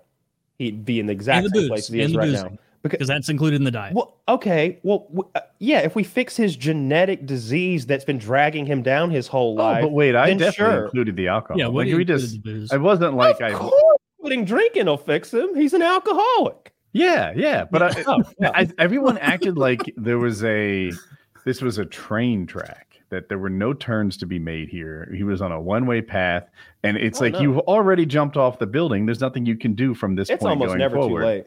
he'd 0.58 0.84
be 0.84 1.00
in 1.00 1.06
the 1.06 1.14
exact 1.14 1.46
And 1.46 1.46
the 1.46 1.50
same 1.52 1.62
booze, 1.62 1.70
place 1.70 1.88
he 1.88 2.02
and 2.02 2.10
is 2.12 2.18
right 2.18 2.26
boozing. 2.26 2.52
now. 2.54 2.58
Because 2.81 2.96
because 2.98 3.08
that's 3.10 3.28
included 3.30 3.58
in 3.58 3.66
the 3.66 3.72
diet 3.72 3.94
Well, 3.94 4.16
okay. 4.30 4.80
Well, 4.84 5.00
w- 5.10 5.30
uh, 5.36 5.42
yeah. 5.60 5.80
If 5.80 5.96
we 5.96 6.04
fix 6.06 6.38
his 6.38 6.56
genetic 6.56 7.26
disease 7.26 7.86
that's 7.86 8.06
been 8.06 8.18
dragging 8.18 8.66
him 8.66 8.81
down 8.84 9.12
his 9.12 9.28
whole 9.28 9.52
Oh, 9.60 9.64
life, 9.64 9.81
but 9.84 9.92
wait, 9.92 10.16
I 10.16 10.28
definitely 10.34 10.52
sure. 10.54 10.86
included 10.86 11.16
the 11.18 11.28
alcohol. 11.28 11.60
yeah 11.60 11.68
like 11.68 11.88
we 11.94 12.06
just, 12.06 12.42
the. 12.44 12.70
I 12.72 12.78
wasn't 12.78 13.16
like 13.16 13.36
of 13.42 13.42
I. 13.42 13.52
course, 13.52 13.74
putting 14.22 14.46
drinking 14.46 14.86
will 14.86 14.96
fix 14.98 15.34
him. 15.34 15.56
He's 15.56 15.74
an 15.74 15.81
alcoholic. 15.81 16.74
Yeah, 16.92 17.34
yeah, 17.36 17.66
but 17.70 17.84
I, 17.84 18.04
Oh, 18.08 18.24
yeah. 18.40 18.52
I, 18.56 18.68
everyone 18.78 19.18
acted 19.20 19.58
like 19.58 19.80
there 19.98 20.18
was 20.18 20.44
a 20.44 20.92
this 21.46 21.62
was 21.62 21.78
a 21.78 21.86
train 21.86 22.46
track 22.48 22.88
that 23.10 23.28
there 23.30 23.38
were 23.40 23.50
no 23.50 23.74
turns 23.74 24.18
to 24.18 24.26
be 24.26 24.38
made 24.40 24.70
here. 24.70 25.12
He 25.16 25.24
was 25.24 25.42
on 25.42 25.52
a 25.52 25.60
one 25.60 25.86
way 25.86 26.02
path, 26.02 26.50
and 26.84 26.98
it's 26.98 27.20
Oh, 27.22 27.26
like 27.26 27.34
no. 27.34 27.42
you've 27.42 27.58
already 27.60 28.06
jumped 28.06 28.38
off 28.38 28.60
the 28.60 28.68
building. 28.68 29.06
There's 29.06 29.22
nothing 29.22 29.46
you 29.46 29.56
can 29.56 29.74
do 29.74 29.94
from 29.94 30.16
this 30.16 30.30
It's 30.30 30.42
point 30.42 30.52
almost 30.52 30.70
going 30.70 30.80
never 30.80 30.96
forward. 30.96 31.22
too 31.22 31.26
late. 31.28 31.46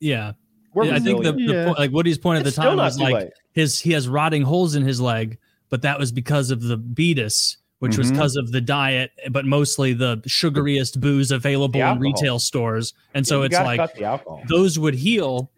yeah 0.00 0.32
We're 0.74 0.86
Yeah, 0.86 0.94
I 0.96 0.98
think 1.00 1.22
the, 1.22 1.32
the 1.32 1.40
Yeah. 1.40 1.64
point, 1.66 1.78
like 1.78 1.90
Woody's 1.92 2.18
point 2.18 2.40
at 2.40 2.46
It's 2.46 2.56
the 2.56 2.62
time 2.62 2.76
was 2.78 2.98
like 2.98 3.14
late. 3.14 3.30
his 3.52 3.78
he 3.80 3.92
has 3.92 4.08
rotting 4.08 4.42
holes 4.42 4.74
in 4.74 4.82
his 4.84 5.00
leg, 5.00 5.38
but 5.70 5.82
that 5.82 5.98
was 5.98 6.10
because 6.12 6.50
of 6.50 6.62
the 6.62 6.76
beatus, 6.76 7.58
which 7.84 7.98
was 7.98 8.08
Mhm. 8.10 8.14
because 8.14 8.34
of 8.36 8.50
the 8.52 8.60
diet, 8.60 9.12
but 9.30 9.44
mostly 9.44 9.92
the 9.92 10.16
sugariest 10.26 11.00
booze 11.00 11.30
available 11.30 11.80
in 11.80 11.98
retail 12.00 12.38
stores. 12.38 12.94
And 13.14 13.26
so 13.26 13.40
You 13.40 13.44
it's 13.44 13.54
like 13.54 13.78
cut 13.78 13.94
the 13.94 14.04
alcohol. 14.04 14.42
those 14.48 14.78
would 14.78 14.94
heal 14.94 15.50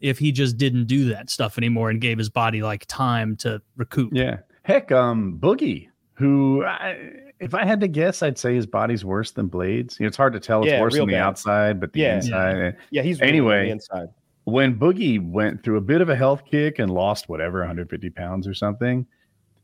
if 0.00 0.18
he 0.18 0.32
just 0.32 0.56
didn't 0.56 0.86
do 0.86 1.04
that 1.10 1.30
stuff 1.30 1.56
anymore 1.58 1.90
and 1.90 2.00
gave 2.00 2.18
his 2.18 2.28
body 2.30 2.62
like 2.62 2.84
time 2.88 3.36
to 3.36 3.60
recoup. 3.76 4.10
Yeah, 4.12 4.38
heck, 4.62 4.90
um, 4.92 5.38
Boogie, 5.38 5.88
who 6.14 6.64
I, 6.64 6.96
if 7.40 7.54
I 7.54 7.64
had 7.64 7.80
to 7.80 7.88
guess, 7.88 8.22
I'd 8.22 8.38
say 8.38 8.54
his 8.54 8.66
body's 8.66 9.04
worse 9.04 9.30
than 9.32 9.46
Blades. 9.48 9.98
You 10.00 10.04
know, 10.04 10.08
it's 10.08 10.16
hard 10.16 10.32
to 10.32 10.40
tell. 10.40 10.62
It's 10.62 10.72
Yeah, 10.72 10.80
worse 10.80 10.94
real 10.94 11.02
on 11.02 11.08
the 11.08 11.14
bad. 11.14 11.22
outside, 11.22 11.80
but 11.80 11.92
the 11.92 12.00
Yeah. 12.00 12.16
inside. 12.16 12.76
Yeah, 12.90 13.02
he's 13.02 13.20
really 13.20 13.30
on 13.32 13.34
Anyway. 13.50 13.64
the 13.66 13.72
inside. 13.72 14.08
when 14.46 14.78
Boogie 14.78 15.18
went 15.26 15.62
through 15.62 15.78
a 15.78 15.80
bit 15.80 16.02
of 16.02 16.10
a 16.10 16.16
health 16.16 16.42
kick 16.44 16.78
and 16.78 16.92
lost 16.92 17.30
whatever 17.30 17.60
150 17.60 18.10
pounds 18.10 18.46
or 18.46 18.52
something, 18.52 19.06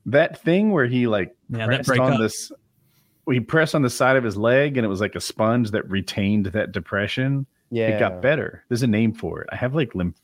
that 0.06 0.40
thing 0.42 0.70
where 0.70 0.86
he 0.86 1.06
like 1.06 1.34
Yeah, 1.48 1.66
pressed 1.66 1.86
break 1.88 2.00
on 2.00 2.14
up. 2.14 2.18
this, 2.20 2.50
he 3.30 3.40
pressed 3.40 3.74
on 3.74 3.82
the 3.82 3.90
side 3.90 4.16
of 4.16 4.24
his 4.24 4.36
leg 4.36 4.76
and 4.76 4.84
it 4.84 4.88
was 4.88 5.00
like 5.00 5.14
a 5.14 5.20
sponge 5.20 5.70
that 5.72 5.88
retained 5.88 6.46
that 6.46 6.72
depression. 6.72 7.46
Yeah, 7.70 7.88
It 7.88 7.98
got 8.00 8.20
better. 8.20 8.64
There's 8.68 8.82
a 8.82 8.86
name 8.88 9.12
for 9.12 9.40
it. 9.42 9.48
I 9.52 9.56
have 9.56 9.74
like 9.74 9.94
lymph, 9.94 10.16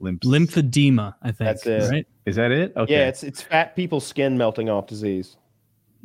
lymph. 0.00 0.20
Lymphedema, 0.22 1.14
I 1.22 1.26
think. 1.30 1.38
That's 1.38 1.66
it. 1.66 1.90
Right? 1.90 2.06
Is 2.26 2.36
that 2.36 2.50
it? 2.50 2.72
Okay. 2.76 2.92
Yeah, 2.92 3.06
it's 3.08 3.22
it's 3.22 3.40
fat 3.42 3.76
people's 3.76 4.06
skin 4.06 4.36
melting 4.36 4.68
off 4.68 4.86
disease, 4.86 5.36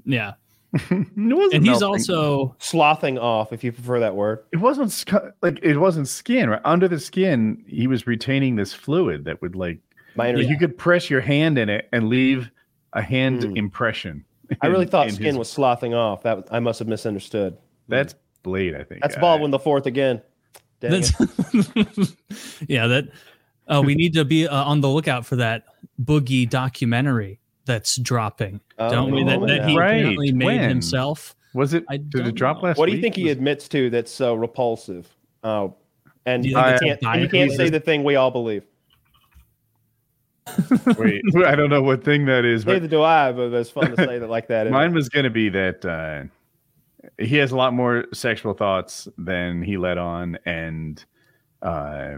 Yeah. 0.05 0.33
it 0.73 0.81
wasn't 0.89 1.53
And 1.53 1.65
he's 1.67 1.81
melting. 1.81 1.83
also 1.85 2.55
slothing 2.59 3.19
off, 3.19 3.53
if 3.53 3.63
you 3.63 3.71
prefer 3.71 3.99
that 3.99 4.15
word. 4.15 4.39
It 4.51 4.57
wasn't 4.57 4.91
sc- 4.91 5.13
like 5.43 5.59
it 5.61 5.77
wasn't 5.77 6.07
skin. 6.07 6.49
Right 6.49 6.61
under 6.65 6.87
the 6.87 6.99
skin, 6.99 7.63
he 7.67 7.85
was 7.87 8.07
retaining 8.07 8.55
this 8.55 8.73
fluid 8.73 9.25
that 9.25 9.39
would 9.43 9.55
like 9.55 9.79
My 10.15 10.31
like, 10.31 10.47
you 10.47 10.57
could 10.57 10.75
press 10.77 11.09
your 11.11 11.21
hand 11.21 11.57
in 11.59 11.69
it 11.69 11.89
and 11.93 12.09
leave 12.09 12.49
a 12.93 13.01
hand 13.01 13.43
Hmm. 13.43 13.57
impression. 13.57 14.23
I 14.61 14.67
really 14.67 14.83
in- 14.83 14.89
thought 14.89 15.07
in 15.07 15.13
skin 15.15 15.27
his- 15.27 15.37
was 15.37 15.49
slothing 15.51 15.93
off. 15.93 16.23
That 16.23 16.47
I 16.51 16.59
must 16.59 16.79
have 16.79 16.87
misunderstood. 16.87 17.57
That's 17.87 18.15
Blade, 18.43 18.75
I 18.75 18.83
think. 18.83 19.01
That's 19.01 19.15
Uh, 19.17 19.21
Baldwin 19.21 19.51
the 19.51 19.59
fourth 19.59 19.85
again. 19.85 20.21
That's 20.79 21.11
yeah, 22.67 22.87
that 22.87 23.05
uh, 23.67 23.81
we 23.85 23.95
need 23.95 24.13
to 24.13 24.25
be 24.25 24.47
uh, 24.47 24.63
on 24.63 24.81
the 24.81 24.89
lookout 24.89 25.25
for 25.25 25.35
that 25.37 25.63
boogie 26.01 26.49
documentary 26.49 27.39
that's 27.65 27.95
dropping. 27.97 28.59
Oh, 28.77 28.89
don't 28.91 29.11
we? 29.11 29.23
That, 29.23 29.39
yeah. 29.39 29.45
that 29.47 29.69
he 29.69 29.77
Right. 29.77 29.95
apparently 29.99 30.31
made 30.33 30.45
When? 30.45 30.69
himself. 30.69 31.35
Was 31.53 31.73
it? 31.73 31.85
I 31.89 31.97
Did 31.97 32.27
it 32.27 32.35
drop 32.35 32.57
know. 32.57 32.63
last? 32.63 32.77
What 32.77 32.87
do 32.87 32.91
you 32.91 32.97
week? 32.97 33.03
think 33.03 33.15
he 33.15 33.29
admits 33.29 33.67
to 33.69 33.89
that's 33.89 34.11
so 34.11 34.33
repulsive? 34.35 35.07
Oh, 35.43 35.75
and 36.25 36.43
you 36.45 36.51
you, 36.51 36.57
think 36.57 36.67
it's 36.73 36.81
can't, 36.81 37.01
a 37.03 37.09
and 37.09 37.21
you 37.21 37.29
can't 37.29 37.51
say 37.51 37.69
the 37.69 37.79
thing 37.79 38.03
we 38.03 38.15
all 38.15 38.31
believe. 38.31 38.65
Wait, 40.97 41.21
I 41.45 41.55
don't 41.55 41.69
know 41.69 41.81
what 41.81 42.03
thing 42.03 42.25
that 42.25 42.45
is, 42.45 42.65
but 42.65 42.73
Neither 42.73 42.87
do 42.87 43.01
I, 43.01 43.31
but 43.31 43.53
it's 43.53 43.69
fun 43.69 43.95
to 43.95 43.97
say 43.97 44.19
that 44.19 44.29
like 44.29 44.47
that. 44.47 44.67
isn't 44.67 44.73
mine 44.73 44.93
was 44.93 45.09
going 45.09 45.23
to 45.23 45.29
be 45.29 45.49
that 45.49 45.85
uh, 45.85 46.23
he 47.23 47.37
has 47.37 47.51
a 47.51 47.55
lot 47.55 47.73
more 47.73 48.05
sexual 48.13 48.53
thoughts 48.53 49.07
than 49.17 49.61
he 49.61 49.77
let 49.77 49.97
on, 49.97 50.37
and 50.45 51.03
uh, 51.61 52.15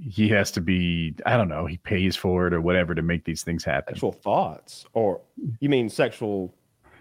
he 0.00 0.28
has 0.28 0.50
to 0.52 0.60
be. 0.60 1.14
I 1.24 1.36
don't 1.36 1.48
know. 1.48 1.66
He 1.66 1.78
pays 1.78 2.14
for 2.16 2.46
it 2.46 2.52
or 2.52 2.60
whatever 2.60 2.94
to 2.94 3.02
make 3.02 3.24
these 3.24 3.42
things 3.42 3.64
happen. 3.64 3.94
sexual 3.94 4.12
thoughts, 4.12 4.84
or 4.92 5.20
you 5.60 5.68
mean 5.68 5.88
sexual 5.88 6.54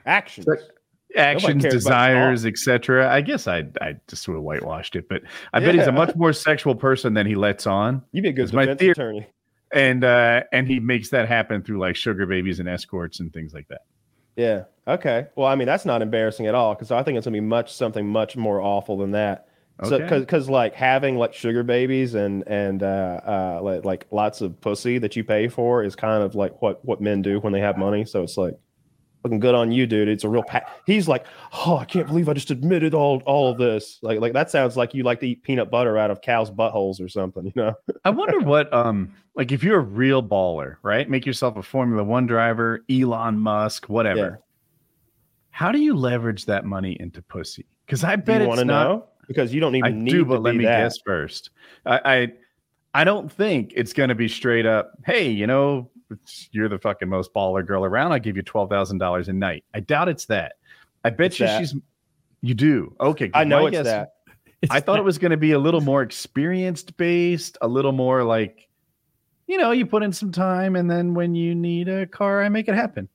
actions? 0.05 0.45
Sex- 0.45 0.69
Actions, 1.17 1.63
desires, 1.63 2.45
etc. 2.45 3.09
I 3.09 3.21
guess 3.21 3.47
I 3.47 3.63
I 3.79 3.95
just 4.09 4.21
sort 4.23 4.35
of 4.35 4.43
whitewashed 4.43 4.97
it, 4.97 5.07
but 5.07 5.21
I 5.53 5.61
bet 5.61 5.73
he's 5.73 5.87
a 5.87 5.91
much 5.93 6.13
more 6.17 6.33
sexual 6.33 6.75
person 6.75 7.13
than 7.13 7.25
he 7.25 7.35
lets 7.35 7.65
on. 7.65 8.01
You'd 8.11 8.23
be 8.23 8.29
a 8.29 8.33
good 8.33 8.43
It's 8.45 8.53
my 8.53 8.75
theory. 8.75 8.91
attorney. 8.91 9.27
And 9.73 10.03
uh 10.03 10.43
and 10.51 10.67
he 10.67 10.79
makes 10.79 11.09
that 11.09 11.27
happen 11.27 11.61
through 11.63 11.79
like 11.79 11.95
sugar 11.95 12.25
babies 12.25 12.59
and 12.59 12.69
escorts 12.69 13.19
and 13.19 13.33
things 13.33 13.53
like 13.53 13.67
that 13.67 13.81
Yeah. 14.37 14.63
Okay. 14.87 15.27
Well, 15.35 15.47
I 15.47 15.55
mean, 15.55 15.65
that's 15.65 15.85
not 15.85 16.01
embarrassing 16.03 16.45
at 16.45 16.53
all 16.53 16.75
because 16.75 16.91
I 16.91 17.01
think 17.01 17.17
it's 17.17 17.25
gonna 17.25 17.33
be 17.35 17.39
much 17.41 17.73
something 17.73 18.05
much 18.07 18.35
more 18.37 18.61
awful 18.61 18.97
than 18.97 19.11
that. 19.11 19.47
So, 19.83 19.95
Okay. 19.95 20.03
because 20.03 20.21
because 20.21 20.49
like 20.49 20.73
having 20.75 21.17
like 21.17 21.33
sugar 21.33 21.63
babies 21.63 22.13
and 22.13 22.43
and 22.47 22.83
uh, 22.83 23.19
uh 23.25 23.59
like, 23.63 23.83
like 23.85 24.07
lots 24.11 24.41
of 24.41 24.59
pussy 24.61 24.99
that 24.99 25.15
you 25.15 25.23
pay 25.23 25.47
for 25.47 25.83
is 25.83 25.95
kind 25.95 26.21
of 26.21 26.35
like 26.35 26.61
what 26.61 26.83
what 26.85 27.01
men 27.01 27.21
do 27.21 27.39
when 27.39 27.51
they 27.53 27.61
have 27.61 27.77
money. 27.77 28.05
So 28.05 28.21
it's 28.23 28.37
like 28.37 28.53
looking 29.23 29.39
good 29.39 29.55
on 29.55 29.71
you, 29.71 29.87
dude. 29.87 30.07
It's 30.07 30.23
a 30.23 30.29
real. 30.29 30.43
Pa- 30.43 30.69
He's 30.85 31.07
like, 31.07 31.25
oh, 31.65 31.77
I 31.77 31.85
can't 31.85 32.05
believe 32.07 32.29
I 32.29 32.33
just 32.33 32.51
admitted 32.51 32.93
all 32.93 33.23
all 33.25 33.51
of 33.51 33.57
this. 33.57 33.97
Like 34.03 34.19
like 34.19 34.33
that 34.33 34.51
sounds 34.51 34.77
like 34.77 34.93
you 34.93 35.01
like 35.03 35.19
to 35.21 35.27
eat 35.29 35.41
peanut 35.43 35.71
butter 35.71 35.97
out 35.97 36.11
of 36.11 36.21
cows' 36.21 36.51
buttholes 36.51 37.01
or 37.01 37.07
something. 37.09 37.45
You 37.45 37.53
know? 37.55 37.73
i 38.03 38.11
wonder 38.11 38.39
what 38.41 38.71
um 38.73 39.13
like 39.35 39.51
if 39.51 39.63
you're 39.63 39.77
a 39.79 39.83
real 39.83 40.21
baller 40.23 40.77
right 40.81 41.09
make 41.09 41.25
yourself 41.25 41.57
a 41.57 41.63
formula 41.63 42.03
one 42.03 42.25
driver 42.25 42.83
elon 42.89 43.37
musk 43.37 43.87
whatever 43.89 44.17
Yeah. 44.19 44.35
how 45.49 45.71
do 45.71 45.79
you 45.79 45.95
leverage 45.95 46.45
that 46.45 46.65
money 46.65 46.97
into 46.99 47.21
pussy 47.21 47.65
because 47.85 48.03
i 48.03 48.15
bet 48.15 48.37
you 48.41 48.43
it's 48.43 48.47
want 48.47 48.59
to 48.59 48.65
not 48.65 48.87
know? 48.87 49.05
Because 49.27 49.53
you 49.53 49.59
don't 49.59 49.75
even 49.75 49.91
i 49.91 49.95
need 49.95 50.11
do 50.11 50.25
but 50.25 50.41
let 50.41 50.55
me 50.55 50.63
that. 50.65 50.83
guess 50.83 50.99
first 51.05 51.49
I, 51.85 51.99
I 52.05 52.31
i 53.01 53.03
don't 53.03 53.31
think 53.31 53.73
it's 53.75 53.93
going 53.93 54.09
to 54.09 54.15
be 54.15 54.27
straight 54.27 54.65
up 54.65 54.93
hey 55.05 55.29
you 55.29 55.47
know 55.47 55.89
it's- 56.11 56.49
you're 56.51 56.69
the 56.69 56.77
fucking 56.79 57.09
most 57.09 57.33
baller 57.33 57.65
girl 57.65 57.83
around 57.83 58.11
i'll 58.11 58.19
give 58.19 58.37
you 58.37 58.43
$12000 58.43 59.27
a 59.27 59.33
night 59.33 59.63
i 59.73 59.79
doubt 59.79 60.07
it's 60.09 60.25
that 60.27 60.53
i 61.03 61.09
bet 61.09 61.27
It's 61.27 61.39
you 61.39 61.45
that. 61.47 61.59
she's 61.59 61.75
you 62.41 62.53
do 62.53 62.95
okay. 62.99 63.31
I 63.33 63.43
know 63.43 63.65
it's 63.65 63.77
guess- 63.77 63.85
that. 63.85 64.11
I 64.69 64.79
thought 64.79 64.99
it 64.99 65.03
was 65.03 65.17
going 65.17 65.31
to 65.31 65.37
be 65.37 65.51
a 65.53 65.59
little 65.59 65.81
more 65.81 66.01
experienced 66.03 66.95
based, 66.97 67.57
a 67.61 67.67
little 67.67 67.91
more 67.91 68.23
like, 68.23 68.64
you 69.47 69.57
know, 69.57 69.71
you 69.71 69.85
put 69.85 70.03
in 70.03 70.11
some 70.11 70.31
time, 70.31 70.75
and 70.75 70.89
then 70.89 71.13
when 71.13 71.35
you 71.35 71.53
need 71.55 71.87
a 71.87 72.05
car, 72.05 72.43
I 72.43 72.49
make 72.49 72.67
it 72.67 72.75
happen. 72.75 73.07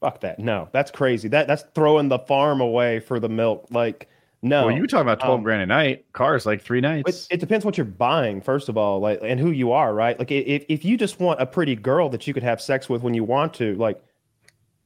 Fuck 0.00 0.20
that. 0.20 0.38
No, 0.38 0.68
that's 0.72 0.90
crazy. 0.90 1.28
That 1.28 1.46
that's 1.46 1.62
throwing 1.74 2.08
the 2.08 2.18
farm 2.18 2.60
away 2.60 3.00
for 3.00 3.20
the 3.20 3.28
milk. 3.28 3.66
Like, 3.70 4.08
no. 4.42 4.66
Well, 4.66 4.74
you 4.74 4.80
were 4.80 4.88
talking 4.88 5.02
about 5.06 5.20
twelve 5.20 5.38
Um, 5.38 5.44
grand 5.44 5.62
a 5.62 5.66
night. 5.66 6.04
Cars 6.12 6.44
like 6.44 6.60
three 6.60 6.80
nights. 6.80 7.28
it 7.30 7.38
depends 7.38 7.64
what 7.64 7.78
you're 7.78 7.84
buying, 7.84 8.40
first 8.40 8.68
of 8.68 8.76
all, 8.76 8.98
like, 8.98 9.20
and 9.22 9.38
who 9.38 9.50
you 9.52 9.70
are, 9.72 9.94
right? 9.94 10.18
Like, 10.18 10.32
if 10.32 10.64
if 10.68 10.84
you 10.84 10.96
just 10.96 11.20
want 11.20 11.40
a 11.40 11.46
pretty 11.46 11.76
girl 11.76 12.08
that 12.08 12.26
you 12.26 12.34
could 12.34 12.42
have 12.42 12.60
sex 12.60 12.88
with 12.88 13.02
when 13.02 13.14
you 13.14 13.22
want 13.22 13.54
to, 13.54 13.76
like, 13.76 14.02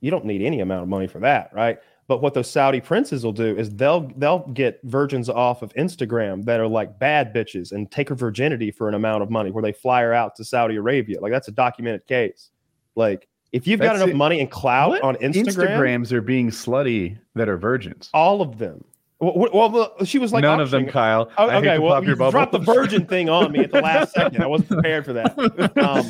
you 0.00 0.10
don't 0.10 0.26
need 0.26 0.42
any 0.42 0.60
amount 0.60 0.82
of 0.82 0.88
money 0.88 1.06
for 1.06 1.20
that, 1.20 1.50
right? 1.54 1.78
But 2.08 2.22
what 2.22 2.34
those 2.34 2.48
Saudi 2.48 2.80
princes 2.80 3.24
will 3.24 3.32
do 3.32 3.56
is 3.56 3.70
they'll 3.70 4.08
they'll 4.16 4.46
get 4.48 4.80
virgins 4.84 5.28
off 5.28 5.62
of 5.62 5.72
Instagram 5.74 6.44
that 6.44 6.60
are 6.60 6.68
like 6.68 6.98
bad 6.98 7.34
bitches 7.34 7.72
and 7.72 7.90
take 7.90 8.08
her 8.08 8.14
virginity 8.14 8.70
for 8.70 8.88
an 8.88 8.94
amount 8.94 9.24
of 9.24 9.30
money, 9.30 9.50
where 9.50 9.62
they 9.62 9.72
fly 9.72 10.02
her 10.02 10.12
out 10.12 10.36
to 10.36 10.44
Saudi 10.44 10.76
Arabia. 10.76 11.20
Like, 11.20 11.32
that's 11.32 11.48
a 11.48 11.52
documented 11.52 12.06
case. 12.06 12.50
Like, 12.94 13.28
if 13.52 13.66
you've 13.66 13.80
got 13.80 13.96
enough 13.96 14.10
it. 14.10 14.16
money 14.16 14.40
and 14.40 14.50
clout 14.50 14.90
What 14.90 15.02
on 15.02 15.16
Instagram, 15.16 15.46
Instagrams 15.46 16.12
are 16.12 16.20
being 16.20 16.50
slutty 16.50 17.18
that 17.34 17.48
are 17.48 17.56
virgins. 17.56 18.10
all 18.14 18.40
of 18.40 18.58
them. 18.58 18.84
Well, 19.18 19.48
well, 19.70 20.04
she 20.04 20.18
was 20.18 20.32
like 20.32 20.42
None 20.42 20.60
of 20.60 20.70
them, 20.70 20.86
Kyle. 20.86 21.30
Oh, 21.38 21.48
okay, 21.50 21.78
well, 21.78 22.04
you 22.04 22.14
dropped 22.14 22.52
the 22.52 22.58
virgin 22.58 23.06
thing 23.06 23.30
on 23.30 23.50
me 23.50 23.60
at 23.60 23.72
the 23.72 23.80
last 23.80 24.12
second. 24.14 24.42
I 24.42 24.46
wasn't 24.46 24.68
prepared 24.68 25.06
for 25.06 25.14
that. 25.14 25.38
Um, 25.78 26.08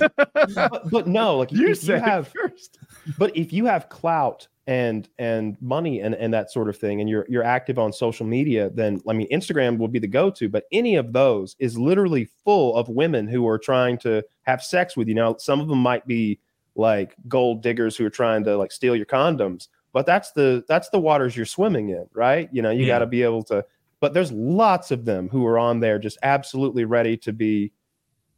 but, 0.55 0.91
but 0.91 1.07
no, 1.07 1.37
like 1.39 1.53
you 1.53 1.75
said 1.77 2.01
you 2.01 2.05
have, 2.05 2.29
first. 2.29 2.79
but 3.17 3.37
if 3.37 3.53
you 3.53 3.67
have 3.67 3.89
clout 3.91 4.49
and 4.67 5.09
and 5.19 5.57
money 5.61 6.01
and 6.01 6.17
and 6.17 6.35
that 6.35 6.51
sort 6.51 6.69
of 6.69 6.77
thing, 6.77 7.01
and 7.01 7.09
you're 7.09 7.25
you're 7.29 7.45
active 7.45 7.79
on 7.79 7.93
social 7.93 8.27
media, 8.27 8.71
then 8.71 9.01
I 9.09 9.13
mean, 9.13 9.29
Instagram 9.31 9.79
will 9.79 9.87
be 9.87 10.01
the 10.01 10.09
go-to. 10.09 10.49
But 10.49 10.65
any 10.73 10.97
of 10.97 11.13
those 11.13 11.55
is 11.61 11.79
literally 11.79 12.29
full 12.45 12.75
of 12.75 12.89
women 12.89 13.29
who 13.29 13.47
are 13.47 13.59
trying 13.59 13.99
to 13.99 14.25
have 14.43 14.65
sex 14.65 14.97
with 14.97 15.07
you. 15.07 15.15
Now, 15.15 15.37
some 15.39 15.61
of 15.61 15.69
them 15.69 15.79
might 15.79 16.09
be 16.09 16.41
like 16.75 17.15
gold 17.29 17.63
diggers 17.63 17.97
who 17.97 18.05
are 18.05 18.11
trying 18.11 18.43
to 18.45 18.57
like 18.57 18.73
steal 18.73 18.97
your 18.97 19.07
condoms, 19.07 19.69
but 19.97 20.05
that's 20.05 20.33
the 20.33 20.63
that's 20.69 20.91
the 20.91 20.99
waters 20.99 21.35
you're 21.35 21.47
swimming 21.47 21.89
in, 21.89 22.07
right? 22.13 22.51
You 22.53 22.61
know, 22.61 22.69
you 22.69 22.83
Yeah. 22.85 22.89
got 22.89 22.99
to 22.99 23.07
be 23.07 23.23
able 23.23 23.43
to. 23.45 23.65
But 23.99 24.13
there's 24.13 24.31
lots 24.31 24.91
of 24.91 25.07
them 25.07 25.27
who 25.31 25.47
are 25.47 25.59
on 25.59 25.81
there 25.81 25.99
just 25.99 26.19
absolutely 26.23 26.85
ready 26.85 27.17
to 27.17 27.33
be 27.33 27.73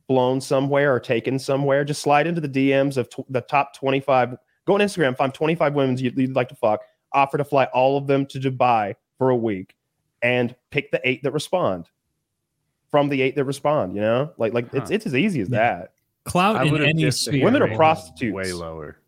blown 0.06 0.40
somewhere 0.40 0.94
or 0.94 1.00
taken 1.00 1.36
somewhere. 1.36 1.84
Just 1.84 2.00
slide 2.00 2.28
into 2.28 2.40
the 2.40 2.48
DMs 2.48 2.96
of 2.96 3.10
tw- 3.10 3.26
the 3.28 3.40
top 3.40 3.74
25. 3.74 4.36
Go 4.66 4.74
on 4.74 4.80
Instagram, 4.80 5.16
find 5.16 5.34
25 5.34 5.74
women 5.74 5.98
you'd, 5.98 6.16
you'd 6.16 6.36
like 6.36 6.48
to 6.50 6.54
fuck, 6.54 6.82
offer 7.12 7.38
to 7.38 7.44
fly 7.44 7.64
all 7.74 7.98
of 7.98 8.06
them 8.06 8.24
to 8.26 8.38
Dubai 8.38 8.94
for 9.18 9.30
a 9.30 9.36
week, 9.36 9.74
and 10.22 10.54
pick 10.70 10.92
the 10.92 11.00
eight 11.02 11.24
that 11.24 11.32
respond. 11.32 11.86
From 12.92 13.08
the 13.08 13.20
eight 13.20 13.34
that 13.34 13.44
respond, 13.44 13.96
you 13.96 14.00
know, 14.00 14.30
like 14.38 14.54
like 14.54 14.66
it's 14.72 14.90
Huh. 14.90 14.94
it's 14.94 15.06
as 15.06 15.16
easy 15.16 15.40
as 15.40 15.50
Yeah. 15.50 15.58
that. 15.58 15.92
clout 16.24 16.64
in 16.68 16.84
any 16.84 17.10
sphere. 17.10 17.42
Women 17.44 17.62
are 17.62 17.74
prostitutes. 17.74 18.32
Way 18.34 18.52
lower. 18.52 18.98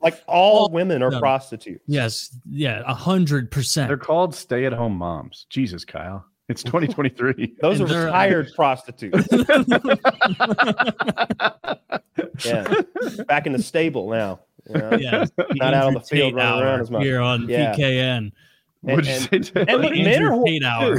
Like 0.00 0.22
all 0.26 0.60
All- 0.60 0.70
women 0.70 1.02
are 1.02 1.10
no. 1.10 1.20
prostitutes. 1.20 1.82
yes, 1.86 2.36
yeah, 2.48 2.82
a 2.86 2.94
hundred 2.94 3.50
percent. 3.50 3.88
They're 3.88 3.96
called 3.96 4.34
stay-at-home 4.34 4.96
moms. 4.96 5.46
Jesus, 5.50 5.84
Kyle. 5.84 6.24
It's 6.48 6.62
2023. 6.64 7.56
Those 7.60 7.80
And 7.80 7.90
are 7.90 7.92
they're- 7.92 8.02
uh, 8.02 8.06
retired 8.06 8.48
prostitutes. 8.54 9.28
Yeah, 12.44 12.74
back 13.28 13.46
in 13.46 13.52
the 13.52 13.62
stable 13.62 14.10
now. 14.10 14.40
you 14.68 14.74
know? 14.78 14.96
Yeah, 14.96 15.24
Not 15.52 15.74
out 15.74 15.86
on 15.86 15.94
the 15.94 16.00
Andrew 16.00 16.02
field 16.02 16.34
running 16.34 16.62
around 16.62 16.80
as 16.80 16.90
much. 16.90 17.02
here 17.02 17.20
on 17.20 17.48
Yeah. 17.48 17.74
PKN. 17.74 18.32
What'd 18.80 19.06
you 19.06 19.12
and- 19.12 19.22
say? 19.22 19.38
Jay? 19.38 19.64
and 19.68 19.82
look, 19.82 19.92
The 19.92 20.02
men 20.04 20.22
are 20.22 20.32
Andrew 20.32 20.38
whores 20.38 20.46
Tate 20.46 20.64
hour. 20.64 20.98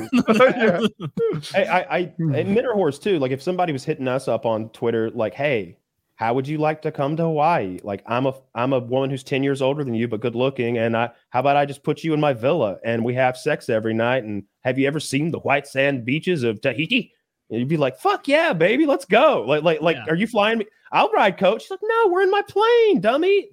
too. 1.41 1.51
I, 1.55 1.63
I, 1.65 1.97
I, 1.97 2.13
and 2.19 2.55
men 2.55 2.65
are 2.65 2.73
whores 2.73 3.01
too. 3.01 3.19
Like 3.19 3.31
if 3.31 3.41
somebody 3.41 3.73
was 3.73 3.83
hitting 3.83 4.07
us 4.07 4.27
up 4.27 4.45
on 4.45 4.69
Twitter, 4.69 5.09
like, 5.11 5.33
"Hey, 5.33 5.77
how 6.15 6.33
would 6.33 6.47
you 6.47 6.57
like 6.57 6.81
to 6.83 6.91
come 6.91 7.17
to 7.17 7.23
Hawaii? 7.23 7.79
Like, 7.83 8.01
I'm 8.07 8.25
a, 8.25 8.33
I'm 8.53 8.71
a 8.73 8.79
woman 8.79 9.09
who's 9.09 9.23
ten 9.23 9.43
years 9.43 9.61
older 9.61 9.83
than 9.83 9.93
you, 9.93 10.07
but 10.07 10.21
good 10.21 10.35
looking, 10.35 10.77
and 10.77 10.95
I, 10.95 11.09
how 11.29 11.41
about 11.41 11.57
I 11.57 11.65
just 11.65 11.83
put 11.83 12.03
you 12.03 12.13
in 12.13 12.19
my 12.19 12.31
villa 12.33 12.77
and 12.85 13.03
we 13.03 13.13
have 13.15 13.37
sex 13.37 13.67
every 13.69 13.93
night? 13.93 14.23
And 14.23 14.43
have 14.63 14.79
you 14.79 14.87
ever 14.87 14.99
seen 14.99 15.31
the 15.31 15.39
white 15.39 15.67
sand 15.67 16.05
beaches 16.05 16.43
of 16.43 16.61
Tahiti? 16.61 17.11
And 17.49 17.59
you'd 17.59 17.67
be 17.67 17.77
like, 17.77 17.99
"Fuck 17.99 18.27
yeah, 18.27 18.53
baby, 18.53 18.85
let's 18.85 19.05
go!" 19.05 19.43
Like, 19.47 19.63
like, 19.63 19.81
like, 19.81 19.97
Yeah. 19.97 20.05
are 20.07 20.15
you 20.15 20.25
flying 20.25 20.57
me? 20.59 20.65
I'll 20.91 21.11
ride, 21.11 21.37
coach. 21.37 21.63
She's 21.63 21.71
like, 21.71 21.81
"No, 21.83 22.07
we're 22.07 22.23
in 22.23 22.31
my 22.31 22.41
plane, 22.47 23.01
dummy." 23.01 23.49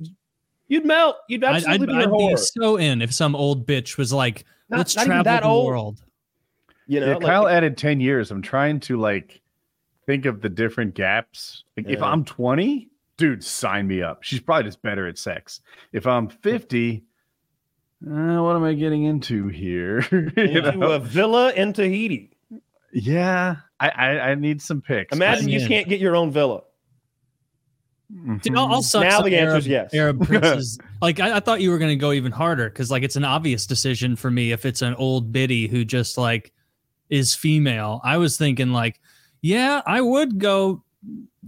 You'd 0.69 0.87
melt. 0.87 1.17
You'd 1.29 1.45
I'd, 1.45 1.57
absolutely 1.57 1.95
I'd, 1.97 2.11
be 2.11 2.25
a 2.25 2.29
I'd 2.29 2.31
be 2.31 2.37
so 2.37 2.77
in 2.77 3.03
if 3.03 3.13
some 3.13 3.35
old 3.37 3.67
bitch 3.67 3.99
was 3.99 4.13
like, 4.13 4.45
Not- 4.71 4.79
"Let's 4.79 4.97
not 4.97 5.07
travel 5.07 5.25
that 5.25 5.43
the 5.43 5.49
old. 5.49 5.67
world." 5.67 6.03
You 6.87 7.01
know, 7.01 7.07
yeah, 7.09 7.15
like- 7.17 7.27
Kyle 7.27 7.47
added 7.49 7.77
10 7.77 8.01
years. 8.01 8.31
I'm 8.31 8.41
trying 8.41 8.81
to 8.81 8.97
like 8.99 9.42
think 10.07 10.27
of 10.27 10.41
the 10.41 10.49
different 10.49 10.95
gaps. 10.95 11.65
Like 11.77 11.89
if 11.89 12.03
I'm 12.03 12.25
20, 12.25 12.91
dude, 13.17 13.45
sign 13.45 13.87
me 13.87 14.03
up. 14.03 14.23
She's 14.23 14.41
probably 14.41 14.65
just 14.65 14.83
better 14.83 15.07
at 15.07 15.19
sex. 15.19 15.61
If 15.93 16.07
I'm 16.07 16.29
50, 16.29 17.05
uh, 18.05 18.11
what 18.43 18.57
am 18.57 18.65
I 18.65 18.75
getting 18.75 19.05
into 19.05 19.49
here? 19.49 19.99
Into 20.37 20.73
know? 20.73 20.93
a 20.93 20.99
villa 20.99 21.53
in 21.53 21.73
Tahiti. 21.73 22.37
yeah, 22.93 23.57
I, 23.79 23.89
I 23.91 24.31
I 24.31 24.35
need 24.35 24.61
some 24.61 24.83
pics. 24.83 25.15
Imagine 25.15 25.45
I'm 25.45 25.51
you 25.51 25.61
in. 25.61 25.69
can't 25.69 25.89
get 25.89 26.01
your 26.01 26.17
own 26.17 26.33
villa. 26.33 26.63
Dude, 28.43 28.57
I'll, 28.57 28.67
I'll 28.67 28.83
suck 28.83 29.05
Now 29.05 29.21
some 29.21 29.31
the 29.31 29.39
answer 29.39 29.57
is 29.57 29.67
yes. 29.67 29.95
Arab 29.95 30.23
princes. 30.27 30.79
like 31.01 31.19
I, 31.19 31.37
I 31.37 31.41
thought 31.41 31.61
you 31.61 31.71
were 31.71 31.79
going 31.79 31.91
to 31.93 31.97
go 31.97 32.13
even 32.13 32.31
harder 32.31 32.69
because 32.69 32.91
like 32.91 33.03
it's 33.03 33.17
an 33.17 33.25
obvious 33.25 33.67
decision 33.67 34.17
for 34.17 34.31
me 34.31 34.53
if 34.53 34.67
it's 34.67 34.83
an 34.83 34.95
old 34.97 35.33
biddy 35.33 35.67
who 35.67 35.85
just 35.85 36.19
like 36.19 36.53
is 37.09 37.35
female. 37.35 38.01
I 38.05 38.19
was 38.19 38.37
thinking 38.37 38.73
like, 38.73 39.01
yeah, 39.43 39.83
I 39.85 40.01
would 40.01 40.39
go 40.39 40.83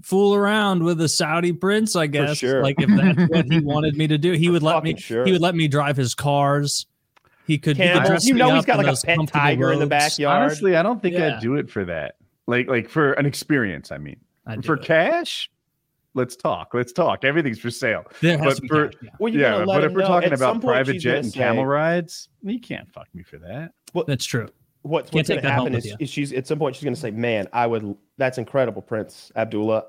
fool 0.02 0.34
around 0.34 0.82
with 0.82 1.00
a 1.00 1.08
Saudi 1.08 1.52
prince. 1.52 1.96
I 1.96 2.06
guess 2.08 2.36
sure. 2.38 2.62
like 2.62 2.76
if 2.78 2.88
that's 2.90 3.30
what 3.30 3.46
he 3.50 3.60
wanted 3.64 3.96
me 3.96 4.06
to 4.08 4.18
do, 4.18 4.32
he 4.32 4.50
would 4.50 4.62
let 4.62 4.82
me. 4.82 4.96
Sure. 4.98 5.24
He 5.24 5.32
would 5.32 5.40
let 5.40 5.54
me 5.54 5.68
drive 5.68 5.96
his 5.96 6.14
cars. 6.14 6.86
He 7.46 7.58
could, 7.58 7.76
he 7.76 7.82
could 7.82 7.92
Camels. 7.92 8.08
dress 8.08 8.26
You 8.26 8.34
me 8.34 8.38
know 8.40 8.54
he's 8.54 8.60
up 8.60 8.66
got 8.66 8.76
like 8.78 8.86
a 8.86 8.90
those 8.90 9.04
pet 9.04 9.16
comfortable 9.16 9.40
tiger 9.40 9.72
in 9.72 9.78
the 9.78 9.84
robes. 9.84 9.90
backyard. 9.90 10.42
Honestly, 10.42 10.76
I 10.76 10.82
don't 10.82 11.00
think 11.02 11.14
Yeah. 11.16 11.36
I'd 11.36 11.42
do 11.42 11.56
it 11.56 11.70
for 11.70 11.84
that. 11.84 12.16
Like 12.46 12.68
like 12.68 12.88
for 12.88 13.12
an 13.12 13.26
experience. 13.26 13.92
I 13.92 13.98
mean, 13.98 14.16
for 14.62 14.74
it. 14.76 14.82
cash, 14.82 15.50
let's 16.14 16.36
talk. 16.36 16.72
Let's 16.74 16.92
talk. 16.92 17.24
Everything's 17.24 17.58
for 17.58 17.70
sale. 17.70 18.04
There 18.22 18.38
But 18.38 18.56
to 18.56 18.66
for- 18.66 18.88
cash, 18.88 19.00
yeah. 19.02 19.10
Well, 19.18 19.32
yeah, 19.34 19.64
but 19.66 19.84
if 19.84 19.92
we're 19.92 20.00
know. 20.00 20.06
talking 20.08 20.32
At 20.32 20.38
about 20.38 20.60
private 20.62 20.94
she's 20.94 21.02
jet 21.02 21.16
and 21.18 21.26
say- 21.32 21.38
camel 21.38 21.66
rides, 21.66 22.28
you 22.42 22.58
can't 22.60 22.90
fuck 22.92 23.08
me 23.14 23.22
for 23.22 23.38
that. 23.38 23.72
Well, 23.92 24.04
That's 24.08 24.24
true. 24.24 24.48
What, 24.84 25.04
Can't 25.06 25.14
what's 25.14 25.28
going 25.28 25.42
to 25.42 25.50
happen 25.50 25.74
is, 25.74 25.92
is 25.98 26.08
she's 26.10 26.32
at 26.32 26.46
some 26.46 26.58
point 26.58 26.76
she's 26.76 26.84
going 26.84 26.94
to 26.94 27.00
say, 27.00 27.10
"Man, 27.10 27.48
I 27.52 27.66
would. 27.66 27.96
That's 28.18 28.38
incredible, 28.38 28.82
Prince 28.82 29.32
Abdullah. 29.34 29.86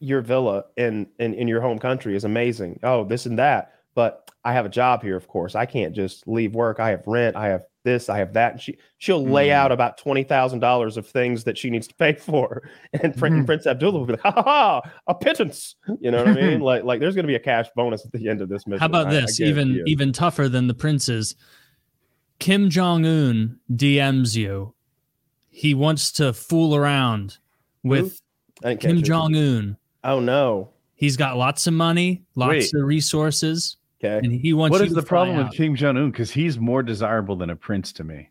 Your 0.00 0.20
villa 0.22 0.64
in, 0.76 1.08
in 1.18 1.34
in 1.34 1.48
your 1.48 1.60
home 1.60 1.78
country 1.78 2.14
is 2.16 2.24
amazing. 2.24 2.78
Oh, 2.82 3.04
this 3.04 3.26
and 3.26 3.38
that. 3.38 3.74
But 3.94 4.30
I 4.44 4.52
have 4.52 4.64
a 4.64 4.68
job 4.68 5.02
here, 5.02 5.16
of 5.16 5.26
course. 5.26 5.56
I 5.56 5.66
can't 5.66 5.92
just 5.94 6.26
leave 6.28 6.54
work. 6.54 6.78
I 6.78 6.90
have 6.90 7.02
rent. 7.04 7.34
I 7.34 7.48
have 7.48 7.64
this. 7.82 8.08
I 8.08 8.18
have 8.18 8.32
that. 8.34 8.52
And 8.52 8.60
she 8.60 8.78
she'll 8.98 9.24
lay 9.26 9.48
Mhm. 9.48 9.54
out 9.54 9.72
about 9.72 9.98
twenty 9.98 10.22
thousand 10.22 10.60
dollars 10.60 10.96
of 10.96 11.04
things 11.08 11.42
that 11.44 11.58
she 11.58 11.68
needs 11.68 11.88
to 11.88 11.94
pay 11.96 12.12
for, 12.28 12.62
and 12.92 13.12
Mhm. 13.14 13.44
Prince 13.44 13.66
Abdullah 13.66 13.98
will 13.98 14.06
be 14.06 14.12
like, 14.12 14.22
"Ha 14.22 14.30
ha 14.30 14.42
ha! 14.42 14.80
A 15.08 15.14
pittance." 15.16 15.74
You 16.00 16.12
know 16.12 16.18
what 16.18 16.28
I 16.28 16.34
mean? 16.34 16.60
like 16.60 16.84
like 16.84 17.00
there's 17.00 17.16
going 17.16 17.24
to 17.24 17.28
be 17.28 17.34
a 17.34 17.40
cash 17.40 17.66
bonus 17.74 18.06
at 18.06 18.12
the 18.12 18.28
end 18.28 18.40
of 18.40 18.48
this 18.48 18.68
mission. 18.68 18.78
How 18.78 18.86
about 18.86 19.08
I- 19.08 19.10
I 19.10 19.20
this? 19.22 19.36
guarantee 19.40 19.60
Even 19.60 19.82
even 19.88 20.12
tougher 20.12 20.48
than 20.48 20.68
the 20.68 20.74
princes. 20.74 21.34
Kim 22.38 22.70
Jong 22.70 23.04
Un 23.04 23.58
DMs 23.72 24.36
you. 24.36 24.74
He 25.50 25.74
wants 25.74 26.12
to 26.12 26.32
fool 26.32 26.74
around 26.76 27.38
with 27.82 28.20
I 28.62 28.70
didn't 28.74 28.80
catch 28.80 28.90
Kim. 28.90 29.02
Jong 29.02 29.36
Un. 29.36 29.76
Oh 30.04 30.20
no. 30.20 30.70
He's 30.94 31.16
got 31.16 31.36
lots 31.36 31.66
of 31.66 31.74
money, 31.74 32.22
lots 32.34 32.50
Wait. 32.50 32.74
of 32.74 32.82
resources, 32.84 33.76
Okay. 34.04 34.18
and 34.24 34.32
he 34.32 34.52
wants 34.52 34.72
What 34.72 34.80
is 34.82 34.86
you 34.86 34.86
is 34.86 34.90
to 34.96 35.00
the 35.00 35.02
fly 35.06 35.08
problem 35.08 35.36
with 35.38 35.46
out. 35.46 35.52
Kim 35.54 35.76
Jong 35.76 35.96
Un? 35.96 36.10
Because 36.10 36.30
he's 36.30 36.58
more 36.58 36.82
desirable 36.82 37.36
than 37.36 37.50
a 37.50 37.56
prince 37.56 37.92
to 37.94 38.04
me. 38.04 38.30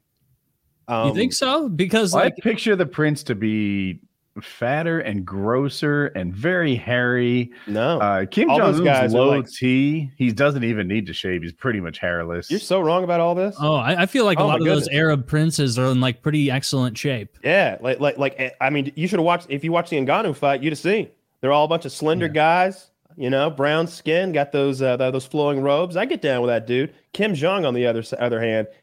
Um, 0.90 1.10
You 1.10 1.14
think 1.16 1.34
so? 1.34 1.68
Because 1.70 2.14
I 2.14 2.24
like 2.26 2.38
picture 2.38 2.76
the 2.76 2.86
prince 2.86 3.24
to 3.24 3.36
be 3.36 4.00
fatter 4.42 5.00
and 5.00 5.26
grosser 5.26 6.08
and 6.08 6.34
very 6.34 6.76
hairy. 6.76 7.52
No. 7.68 8.00
Uh, 8.00 8.26
Kim 8.26 8.48
Jong 8.50 8.60
those 8.60 8.80
Un's 8.88 9.14
low 9.14 9.30
like- 9.38 9.50
T. 9.50 10.12
He 10.18 10.32
doesn't 10.32 10.64
even 10.64 10.88
need 10.88 11.06
to 11.08 11.14
shave. 11.14 11.42
He's 11.44 11.54
pretty 11.54 11.80
much 11.80 12.00
hairless. 12.00 12.50
You're 12.52 12.60
so 12.60 12.80
wrong 12.82 13.04
about 13.04 13.20
all 13.20 13.36
this. 13.36 13.56
oh, 13.60 13.76
I, 13.76 14.04
I 14.04 14.06
feel 14.06 14.26
like 14.26 14.40
a 14.40 14.42
Oh, 14.44 14.48
lot 14.48 14.60
my 14.60 14.68
of 14.70 14.76
those. 14.76 14.88
Arab 14.90 15.28
princes 15.28 15.78
are 15.80 15.92
in 15.92 16.00
like 16.02 16.22
pretty 16.22 16.50
excellent 16.52 16.98
shape. 16.98 17.38
Yeah, 17.44 17.78
like 17.82 18.00
like 18.00 18.18
like 18.18 18.36
eh, 18.38 18.50
I 18.62 18.70
mean, 18.70 18.92
you 18.96 19.08
should 19.08 19.20
have 19.20 19.26
watched 19.26 19.48
if 19.50 19.64
you 19.64 19.72
watched 19.72 19.90
the 19.92 19.98
Ngannou 19.98 20.36
fight, 20.36 20.62
you'd 20.64 20.72
have 20.72 20.80
seen 20.80 21.10
they're 21.42 21.52
all 21.52 21.66
a 21.66 21.68
bunch 21.68 21.86
of 21.86 21.92
slender 21.92 22.26
Yeah. 22.28 22.32
guys, 22.34 22.90
you 23.16 23.30
know, 23.30 23.50
brown 23.50 23.88
skin, 23.88 24.32
got 24.32 24.52
those 24.52 24.82
uh, 24.82 24.98
those 24.98 25.26
flowing 25.26 25.62
robes. 25.62 25.96
I 25.98 26.06
get 26.06 26.22
down 26.22 26.42
with 26.42 26.50
that 26.50 26.66
dude. 26.68 26.94
Kim 27.14 27.34
Jong 27.36 27.66
on 27.66 27.74
the 27.74 27.86
other 27.88 28.04
other 28.20 28.40
hand, 28.42 28.68
appa- 28.68 28.74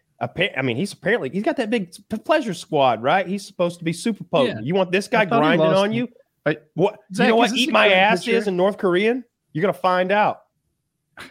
I 0.57 0.63
mean, 0.63 0.77
he's 0.77 0.93
apparently 0.93 1.31
he's 1.31 1.43
got 1.43 1.57
that 1.57 1.71
big 1.71 1.93
pleasure 2.25 2.55
squad, 2.55 3.03
right? 3.03 3.27
He's 3.27 3.47
supposed 3.47 3.79
to 3.79 3.85
be 3.85 3.93
super 3.93 4.25
potent. 4.25 4.61
Yeah. 4.61 4.67
You 4.67 4.75
want 4.75 4.93
this 4.93 5.09
guy 5.09 5.23
I 5.23 5.27
thought 5.27 5.37
he 5.43 5.57
grinding 5.57 5.67
lost- 5.69 5.79
on 5.85 5.93
you? 5.93 6.09
I- 6.47 6.59
what? 6.75 6.99
Zach, 7.15 7.27
you 7.29 7.35
know 7.35 7.43
is 7.43 7.51
what? 7.53 7.59
Eat 7.59 7.73
my 7.73 7.89
ass 7.89 8.25
picture? 8.25 8.37
is 8.39 8.47
in 8.49 8.57
North 8.57 8.79
Korean. 8.79 9.25
You're 9.53 9.63
gonna 9.63 9.73
find 9.73 10.13
out. 10.13 10.43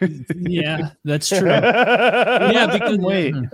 Yeah, 0.34 0.90
that's 1.04 1.28
true. 1.28 1.46
yeah, 1.48 2.50
yeah, 2.52 2.66
because 2.72 2.98
Wait. 2.98 3.34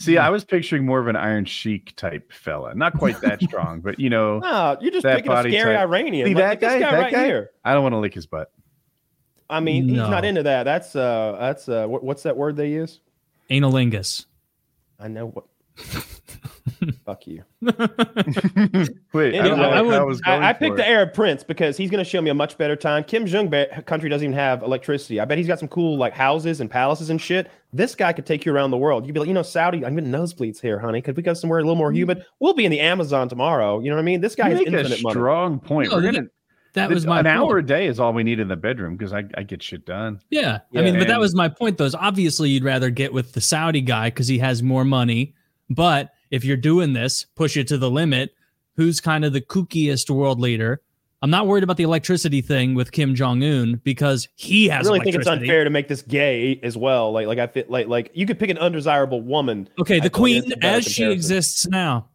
See, 0.00 0.16
I 0.16 0.30
was 0.30 0.44
picturing 0.44 0.86
more 0.86 1.00
of 1.00 1.08
an 1.08 1.16
Iron 1.16 1.44
Sheik 1.44 1.94
type 1.96 2.32
fella. 2.32 2.72
Not 2.74 2.94
quite 2.96 3.20
that 3.20 3.42
strong, 3.42 3.80
but 3.80 3.98
you 3.98 4.08
know, 4.10 4.38
No, 4.38 4.76
you're 4.80 4.92
just 4.92 5.02
That 5.02 5.16
picking 5.16 5.32
a 5.32 5.34
body 5.34 5.50
scary 5.50 5.74
type. 5.74 5.82
Iranian. 5.82 6.26
See, 6.28 6.34
like, 6.34 6.42
that 6.42 6.48
like 6.50 6.60
this 6.60 6.72
guy- 6.72 6.80
guy 6.80 6.90
that 6.92 6.98
right 7.02 7.12
guy? 7.12 7.24
here. 7.26 7.50
I 7.64 7.74
don't 7.74 7.82
want 7.82 7.94
to 7.94 7.98
lick 7.98 8.14
his 8.14 8.26
butt. 8.26 8.50
I 9.50 9.60
mean, 9.60 9.88
he's 9.88 9.96
not 9.98 10.24
into 10.24 10.42
that. 10.44 10.64
That's 10.64 10.94
uh, 10.94 11.36
that's 11.40 11.68
uh, 11.68 11.86
what, 11.86 12.04
what's 12.04 12.22
that 12.24 12.36
word 12.36 12.54
they 12.56 12.70
use? 12.70 13.00
anilingus. 13.50 14.26
I 14.98 15.08
know 15.08 15.26
what. 15.28 15.44
Fuck 17.04 17.26
you. 17.26 17.42
Wait, 17.62 17.74
I 17.74 19.38
Anyway, 19.38 19.48
don't 19.48 19.58
know 19.58 19.70
I 19.70 19.82
would- 19.82 19.94
I 19.94 20.02
was 20.04 20.20
going 20.20 20.42
I, 20.42 20.50
I 20.50 20.52
picked 20.52 20.74
it. 20.74 20.76
the 20.78 20.88
Arab 20.88 21.12
Prince 21.14 21.42
because 21.42 21.76
he's 21.76 21.90
going 21.90 22.02
to 22.02 22.08
show 22.08 22.20
me 22.20 22.30
a 22.30 22.34
much 22.34 22.56
better 22.58 22.76
time. 22.76 23.02
Kim 23.04 23.26
Jong 23.26 23.50
country 23.86 24.08
doesn't 24.08 24.24
even 24.24 24.36
have 24.36 24.62
electricity. 24.62 25.18
I 25.20 25.24
bet 25.24 25.38
he's 25.38 25.46
got 25.46 25.58
some 25.58 25.68
cool 25.68 25.96
like 25.96 26.12
houses 26.12 26.60
and 26.60 26.70
palaces 26.70 27.10
and 27.10 27.20
shit. 27.20 27.50
This 27.72 27.94
guy 27.94 28.12
could 28.12 28.26
take 28.26 28.44
you 28.46 28.52
around 28.54 28.70
the 28.70 28.76
world. 28.76 29.06
You'd 29.06 29.12
be 29.14 29.20
like, 29.20 29.28
you 29.28 29.34
know, 29.34 29.42
Saudi. 29.42 29.84
I'm 29.84 29.94
getting 29.94 30.10
nosebleeds 30.12 30.60
here, 30.60 30.78
honey. 30.78 31.00
Could 31.02 31.16
we 31.16 31.22
go 31.22 31.34
somewhere 31.34 31.58
a 31.58 31.62
little 31.62 31.76
more 31.76 31.92
humid? 31.92 32.24
We'll 32.40 32.54
be 32.54 32.64
in 32.64 32.70
the 32.70 32.80
Amazon 32.80 33.28
tomorrow. 33.28 33.80
You 33.80 33.90
know 33.90 33.96
what 33.96 34.02
I 34.02 34.04
mean? 34.04 34.20
This 34.20 34.34
guy 34.34 34.48
You 34.48 34.56
has 34.56 34.58
make 34.64 34.74
a 34.74 34.78
infinite 34.78 35.02
money. 35.02 35.12
strong 35.14 35.60
point. 35.60 35.90
No, 35.90 35.96
We're 35.96 36.02
the- 36.02 36.12
gonna 36.12 36.28
That 36.78 36.90
was 36.90 37.06
my 37.06 37.20
an 37.20 37.26
point. 37.26 37.36
hour 37.36 37.58
a 37.58 37.66
day 37.66 37.86
is 37.86 38.00
all 38.00 38.12
we 38.12 38.22
need 38.22 38.40
in 38.40 38.48
the 38.48 38.56
bedroom 38.56 38.96
because 38.96 39.12
I, 39.12 39.24
I 39.36 39.42
get 39.42 39.62
shit 39.62 39.84
done. 39.84 40.20
Yeah. 40.30 40.60
Yeah. 40.70 40.80
I 40.80 40.84
mean, 40.84 40.98
but 40.98 41.08
that 41.08 41.20
was 41.20 41.34
my 41.34 41.48
point, 41.48 41.78
though. 41.78 41.84
Is 41.84 41.94
obviously 41.94 42.50
you'd 42.50 42.64
rather 42.64 42.90
get 42.90 43.12
with 43.12 43.32
the 43.32 43.40
Saudi 43.40 43.80
guy 43.80 44.08
because 44.08 44.28
he 44.28 44.38
has 44.38 44.62
more 44.62 44.84
money. 44.84 45.34
But 45.70 46.10
if 46.30 46.44
you're 46.44 46.56
doing 46.56 46.92
this, 46.92 47.26
push 47.36 47.56
it 47.56 47.68
to 47.68 47.78
the 47.78 47.90
limit. 47.90 48.34
Who's 48.76 49.00
kind 49.00 49.24
of 49.24 49.32
the 49.32 49.40
kookiest 49.40 50.08
world 50.08 50.40
leader? 50.40 50.80
I'm 51.20 51.30
not 51.30 51.48
worried 51.48 51.64
about 51.64 51.76
the 51.76 51.82
electricity 51.82 52.40
thing 52.40 52.74
with 52.74 52.92
Kim 52.92 53.16
Jong 53.16 53.42
Un 53.42 53.80
because 53.82 54.28
he 54.36 54.68
has. 54.68 54.86
I 54.86 54.92
really 54.92 55.00
think 55.00 55.16
it's 55.16 55.26
unfair 55.26 55.64
to 55.64 55.70
make 55.70 55.88
this 55.88 56.02
gay 56.02 56.60
as 56.62 56.76
well. 56.76 57.10
Like, 57.10 57.26
like 57.26 57.38
I 57.40 57.48
fit 57.48 57.68
like 57.68 57.88
like 57.88 58.12
you 58.14 58.24
could 58.24 58.38
pick 58.38 58.50
an 58.50 58.58
undesirable 58.58 59.20
woman. 59.20 59.68
Okay, 59.80 59.96
the 59.96 60.02
think 60.02 60.12
queen 60.12 60.44
it's 60.44 60.54
a 60.62 60.64
as 60.64 60.84
she 60.84 61.10
exists 61.10 61.66
now. 61.66 62.08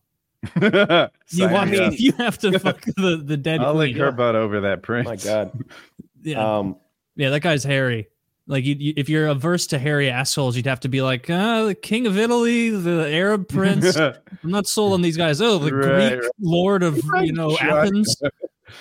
You, 1.29 1.47
Sign 1.47 1.55
I 1.55 1.65
me 1.65 1.79
up. 1.79 1.93
you 1.97 2.11
have 2.13 2.37
to 2.39 2.59
fuck 2.59 2.81
the 2.97 3.21
the 3.23 3.37
dead 3.37 3.61
I'll 3.61 3.73
queen. 3.73 3.89
lick 3.93 3.97
her 3.97 4.11
butt 4.11 4.35
over 4.35 4.61
that 4.61 4.81
prince. 4.83 5.07
Oh 5.07 5.11
my 5.11 5.15
god. 5.15 5.63
Yeah, 6.25 6.57
Um, 6.59 6.77
yeah, 7.17 7.31
that 7.31 7.41
guy's 7.41 7.63
hairy. 7.65 8.07
Like, 8.47 8.63
you, 8.65 8.75
you, 8.79 8.93
if 8.97 9.09
you're 9.09 9.27
averse 9.27 9.67
to 9.67 9.79
hairy 9.79 10.09
assholes, 10.09 10.55
you'd 10.55 10.65
have 10.67 10.79
to 10.81 10.89
be 10.89 11.01
like, 11.01 11.29
uh, 11.29 11.65
the 11.65 11.75
king 11.75 12.07
of 12.07 12.17
Italy, 12.17 12.69
the 12.69 13.09
Arab 13.09 13.47
prince. 13.49 13.95
I'm 13.97 14.15
not 14.43 14.67
sold 14.67 14.93
on 14.93 15.01
these 15.01 15.17
guys. 15.17 15.41
Oh, 15.41 15.57
the 15.59 15.73
Right, 15.73 16.09
Greek 16.11 16.21
right. 16.23 16.31
lord 16.39 16.81
of 16.83 16.99
you 17.21 17.33
know 17.33 17.57
Athens. 17.57 18.15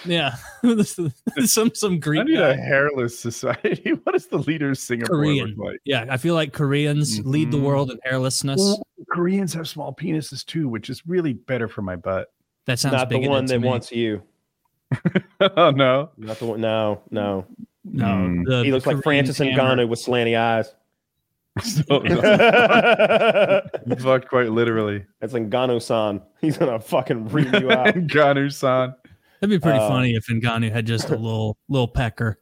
Yeah, 0.05 0.37
some 1.45 1.75
some 1.75 1.99
Greek. 2.01 2.21
I 2.21 2.25
Greek 2.25 2.37
need 2.37 2.43
a 2.43 2.55
hairless 2.57 3.19
society. 3.19 3.93
What 4.05 4.13
does 4.13 4.27
the 4.27 4.39
leader 4.39 4.71
of 4.71 4.79
Singapore 4.79 5.17
Korean. 5.19 5.49
look 5.57 5.67
like? 5.73 5.81
Yeah, 5.85 6.07
I 6.09 6.17
feel 6.17 6.35
like 6.35 6.53
Koreans 6.53 7.25
lead 7.27 7.51
the 7.51 7.59
Mhm. 7.59 7.63
world 7.63 7.91
in 7.91 7.99
hairlessness. 8.07 8.59
Well, 8.59 8.87
Koreans 9.11 9.53
have 9.55 9.67
small 9.69 9.93
penises 9.95 10.45
too, 10.47 10.69
which 10.69 10.89
is 10.91 11.07
really 11.07 11.33
better 11.33 11.69
for 11.69 11.83
my 11.83 11.97
butt. 11.97 12.33
That 12.67 12.79
sounds 12.79 12.93
not 12.95 13.09
the 13.09 13.27
one 13.29 13.45
that 13.47 13.61
me. 13.61 13.69
wants 13.69 13.91
you. 13.91 14.23
oh 15.41 15.71
no. 15.71 16.11
Not 16.17 16.39
the 16.39 16.47
one. 16.47 16.61
No, 16.61 17.03
no. 17.11 17.47
No, 17.85 18.05
Mm. 18.07 18.45
the- 18.47 18.63
He 18.65 18.71
looks 18.73 18.87
like 18.87 19.03
Francis 19.03 19.39
hammer. 19.39 19.53
Ngannou 19.61 19.89
with 19.89 19.99
slanty 19.99 20.39
eyes. 20.39 20.73
So- 21.61 21.83
fucked 23.99 24.29
quite 24.29 24.51
literally. 24.51 25.05
That's 25.21 25.33
Ngannou-san. 25.35 26.23
He's 26.41 26.57
gonna 26.57 26.79
fucking 26.81 27.29
ream 27.29 27.53
you 27.55 27.71
out. 27.73 27.95
Ngannou-san. 27.95 28.95
That'd 29.43 29.61
be 29.61 29.63
pretty 29.63 29.81
Uh, 29.81 29.89
funny 29.89 30.15
if 30.15 30.27
Ngannou 30.29 30.71
had 30.71 30.87
just 30.87 31.11
a 31.11 31.17
little 31.17 31.59
little 31.69 31.89
pecker. 31.89 32.39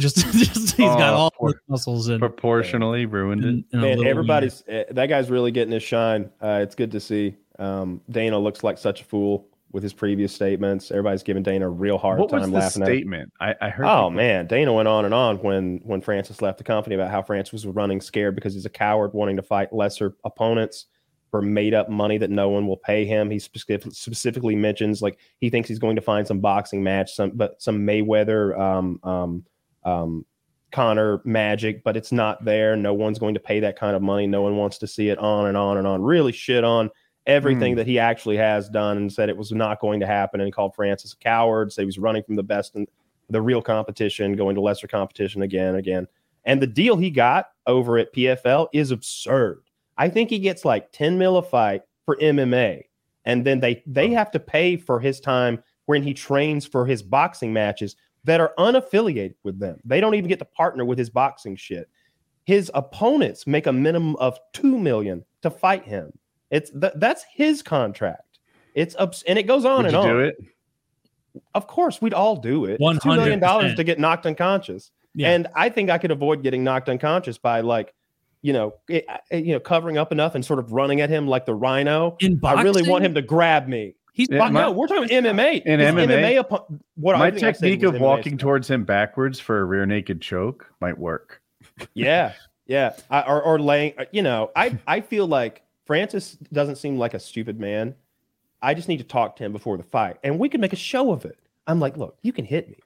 Just, 0.00 0.16
just 0.32 0.76
he's 0.76 0.86
got 0.88 1.14
Oh, 1.14 1.16
all 1.16 1.30
poor- 1.30 1.52
the 1.52 1.58
muscles 1.68 2.08
in. 2.08 2.18
Proportionally 2.18 3.06
ruined 3.06 3.44
it. 3.44 3.48
in- 3.48 3.64
in 3.72 3.80
Man, 3.80 4.04
everybody's 4.04 4.64
eh, 4.66 4.84
that 4.90 5.06
guy's 5.06 5.30
really 5.30 5.52
getting 5.52 5.72
his 5.72 5.84
shine. 5.84 6.30
Uh, 6.42 6.58
it's 6.62 6.74
good 6.74 6.90
to 6.90 7.00
see. 7.00 7.36
Um, 7.60 8.00
Dana 8.10 8.38
looks 8.38 8.64
like 8.64 8.76
such 8.76 9.02
a 9.02 9.04
fool 9.04 9.46
with 9.70 9.82
his 9.84 9.92
previous 9.92 10.34
statements. 10.34 10.90
Everybody's 10.90 11.22
giving 11.22 11.42
Dana 11.44 11.66
a 11.66 11.70
real 11.70 11.96
hard 11.96 12.18
What 12.18 12.28
time 12.30 12.40
was 12.40 12.50
the 12.50 12.56
laughing 12.56 12.82
at. 12.82 12.88
him. 12.88 12.94
statement? 12.96 13.32
I, 13.40 13.54
I 13.60 13.68
heard. 13.68 13.86
Oh 13.86 13.96
people- 14.06 14.10
man, 14.10 14.46
Dana 14.48 14.72
went 14.72 14.88
on 14.88 15.04
and 15.04 15.14
on 15.14 15.36
when 15.38 15.80
when 15.84 16.00
Francis 16.00 16.42
left 16.42 16.58
the 16.58 16.64
company 16.64 16.96
about 16.96 17.10
how 17.12 17.22
Francis 17.22 17.52
was 17.52 17.66
running 17.66 18.00
scared 18.00 18.34
because 18.34 18.52
he's 18.54 18.66
a 18.66 18.70
coward 18.70 19.12
wanting 19.14 19.36
to 19.36 19.42
fight 19.42 19.72
lesser 19.72 20.16
opponents 20.24 20.86
for 21.32 21.42
made 21.42 21.72
up 21.72 21.88
money 21.88 22.18
that 22.18 22.30
no 22.30 22.50
one 22.50 22.68
will 22.68 22.76
pay 22.76 23.04
him. 23.04 23.30
He 23.30 23.40
specific, 23.40 23.92
specifically 23.92 24.54
mentions 24.54 25.02
like 25.02 25.18
he 25.40 25.50
thinks 25.50 25.68
he's 25.68 25.80
going 25.80 25.96
to 25.96 26.02
find 26.02 26.24
some 26.24 26.38
boxing 26.38 26.82
match, 26.82 27.14
some 27.14 27.30
but 27.30 27.60
some 27.60 27.80
Mayweather, 27.80 28.56
um, 28.56 29.00
um, 29.02 29.44
um, 29.84 30.26
Connor 30.70 31.22
magic, 31.24 31.82
but 31.84 31.96
it's 31.96 32.12
not 32.12 32.44
there. 32.44 32.76
No 32.76 32.94
one's 32.94 33.18
going 33.18 33.34
to 33.34 33.40
pay 33.40 33.60
that 33.60 33.78
kind 33.78 33.96
of 33.96 34.02
money. 34.02 34.26
No 34.26 34.42
one 34.42 34.56
wants 34.56 34.78
to 34.78 34.86
see 34.86 35.08
it 35.08 35.18
on 35.18 35.46
and 35.46 35.56
on 35.56 35.78
and 35.78 35.86
on. 35.86 36.02
Really 36.02 36.32
shit 36.32 36.64
on 36.64 36.90
everything 37.26 37.72
Hmm. 37.72 37.78
that 37.78 37.86
he 37.86 37.98
actually 37.98 38.36
has 38.36 38.68
done 38.68 38.96
and 38.98 39.12
said 39.12 39.28
it 39.28 39.36
was 39.36 39.52
not 39.52 39.80
going 39.80 40.00
to 40.00 40.06
happen 40.06 40.40
and 40.40 40.52
called 40.52 40.74
Francis 40.74 41.14
a 41.14 41.16
coward. 41.16 41.72
Said 41.72 41.82
he 41.82 41.86
was 41.86 41.98
running 41.98 42.22
from 42.22 42.36
the 42.36 42.42
best 42.42 42.74
and 42.74 42.86
the 43.30 43.40
real 43.40 43.62
competition, 43.62 44.36
going 44.36 44.54
to 44.54 44.60
lesser 44.60 44.86
competition 44.86 45.42
again, 45.42 45.68
and 45.68 45.78
again. 45.78 46.06
And 46.44 46.60
the 46.60 46.66
deal 46.66 46.96
he 46.96 47.10
got 47.10 47.46
over 47.66 47.96
at 47.98 48.12
PFL 48.12 48.68
is 48.72 48.90
absurd. 48.90 49.62
I 50.02 50.08
think 50.08 50.30
he 50.30 50.40
gets 50.40 50.64
like 50.64 50.90
10 50.90 51.16
mil 51.16 51.36
a 51.36 51.42
fight 51.42 51.82
for 52.04 52.16
MMA. 52.16 52.82
And 53.24 53.44
then 53.44 53.60
they 53.60 53.84
they 53.86 54.10
oh. 54.10 54.14
have 54.14 54.32
to 54.32 54.40
pay 54.40 54.76
for 54.76 54.98
his 54.98 55.20
time 55.20 55.62
when 55.86 56.02
he 56.02 56.12
trains 56.12 56.66
for 56.66 56.84
his 56.84 57.04
boxing 57.04 57.52
matches 57.52 57.94
that 58.24 58.40
are 58.40 58.52
unaffiliated 58.58 59.36
with 59.44 59.60
them. 59.60 59.78
They 59.84 60.00
don't 60.00 60.16
even 60.16 60.28
get 60.28 60.40
to 60.40 60.44
partner 60.44 60.84
with 60.84 60.98
his 60.98 61.08
boxing 61.08 61.54
shit. 61.54 61.88
His 62.42 62.68
opponents 62.74 63.46
make 63.46 63.68
a 63.68 63.72
minimum 63.72 64.16
of 64.16 64.40
2 64.54 64.76
million 64.76 65.24
to 65.42 65.50
fight 65.50 65.84
him. 65.84 66.12
It's 66.50 66.72
th- 66.72 66.94
that's 66.96 67.24
his 67.32 67.62
contract. 67.62 68.40
It's 68.74 68.96
ups- 68.98 69.22
and 69.28 69.38
it 69.38 69.44
goes 69.44 69.64
on 69.64 69.84
Would 69.84 69.86
and 69.86 69.92
you 69.92 69.98
on. 70.00 70.08
do 70.08 70.18
it? 70.18 70.36
Of 71.54 71.68
course, 71.68 72.02
we'd 72.02 72.12
all 72.12 72.34
do 72.34 72.64
it. 72.64 72.78
It's 72.80 73.04
$2 73.04 73.16
million 73.16 73.76
to 73.76 73.84
get 73.84 74.00
knocked 74.00 74.26
unconscious. 74.26 74.90
Yeah. 75.14 75.30
And 75.30 75.46
I 75.54 75.68
think 75.68 75.90
I 75.90 75.98
could 75.98 76.10
avoid 76.10 76.42
getting 76.42 76.64
knocked 76.64 76.88
unconscious 76.88 77.38
by 77.38 77.60
like, 77.60 77.94
you 78.42 78.52
know, 78.52 78.74
it, 78.88 79.06
it- 79.30 79.44
you 79.44 79.52
know, 79.54 79.60
covering 79.60 79.96
up 79.98 80.12
enough 80.12 80.34
and 80.34 80.44
sort 80.44 80.58
of 80.58 80.72
running 80.72 81.00
at 81.00 81.08
him 81.10 81.26
like 81.26 81.46
the 81.46 81.54
rhino. 81.54 82.16
in 82.20 82.36
boxing. 82.36 82.58
I 82.58 82.62
really 82.62 82.88
want 82.88 83.04
him 83.04 83.14
to 83.14 83.22
grab 83.22 83.68
me. 83.68 83.94
He's 84.12 84.28
Yeah, 84.30 84.38
my- 84.50 84.50
no, 84.50 84.72
we're 84.72 84.88
talking 84.88 85.08
MMA. 85.08 85.62
In 85.64 85.80
His 85.80 85.88
MMA, 85.94 86.38
upon, 86.38 86.80
what 86.96 87.16
My 87.18 87.28
I 87.28 87.30
think 87.30 87.44
I 87.44 87.52
technique 87.52 87.82
of 87.82 87.94
MMA 87.94 88.00
walking 88.00 88.32
stuff. 88.32 88.40
towards 88.40 88.68
him 88.70 88.84
backwards 88.84 89.40
for 89.40 89.58
a 89.60 89.64
rear 89.64 89.86
naked 89.86 90.20
choke 90.20 90.70
might 90.80 90.98
work. 90.98 91.40
Yeah, 91.94 92.34
yeah, 92.66 92.94
I, 93.10 93.22
or 93.22 93.40
or 93.42 93.58
laying. 93.58 93.94
uh, 93.96 94.04
You 94.12 94.20
know, 94.22 94.50
I 94.54 94.78
I 94.86 95.00
feel 95.00 95.26
like 95.26 95.62
Francis 95.86 96.32
doesn't 96.52 96.76
seem 96.76 96.98
like 96.98 97.14
a 97.14 97.18
stupid 97.18 97.58
man. 97.58 97.94
I 98.60 98.74
just 98.74 98.86
need 98.88 98.98
to 98.98 99.04
talk 99.04 99.36
to 99.36 99.44
him 99.44 99.52
before 99.52 99.76
the 99.78 99.82
fight, 99.82 100.18
and 100.22 100.38
we 100.38 100.48
can 100.50 100.60
make 100.60 100.72
a 100.74 100.76
show 100.76 101.10
of 101.12 101.24
it. 101.24 101.38
I'm 101.66 101.80
like, 101.80 101.96
look, 101.96 102.18
you 102.22 102.32
can 102.32 102.44
hit 102.44 102.68
me, 102.68 102.76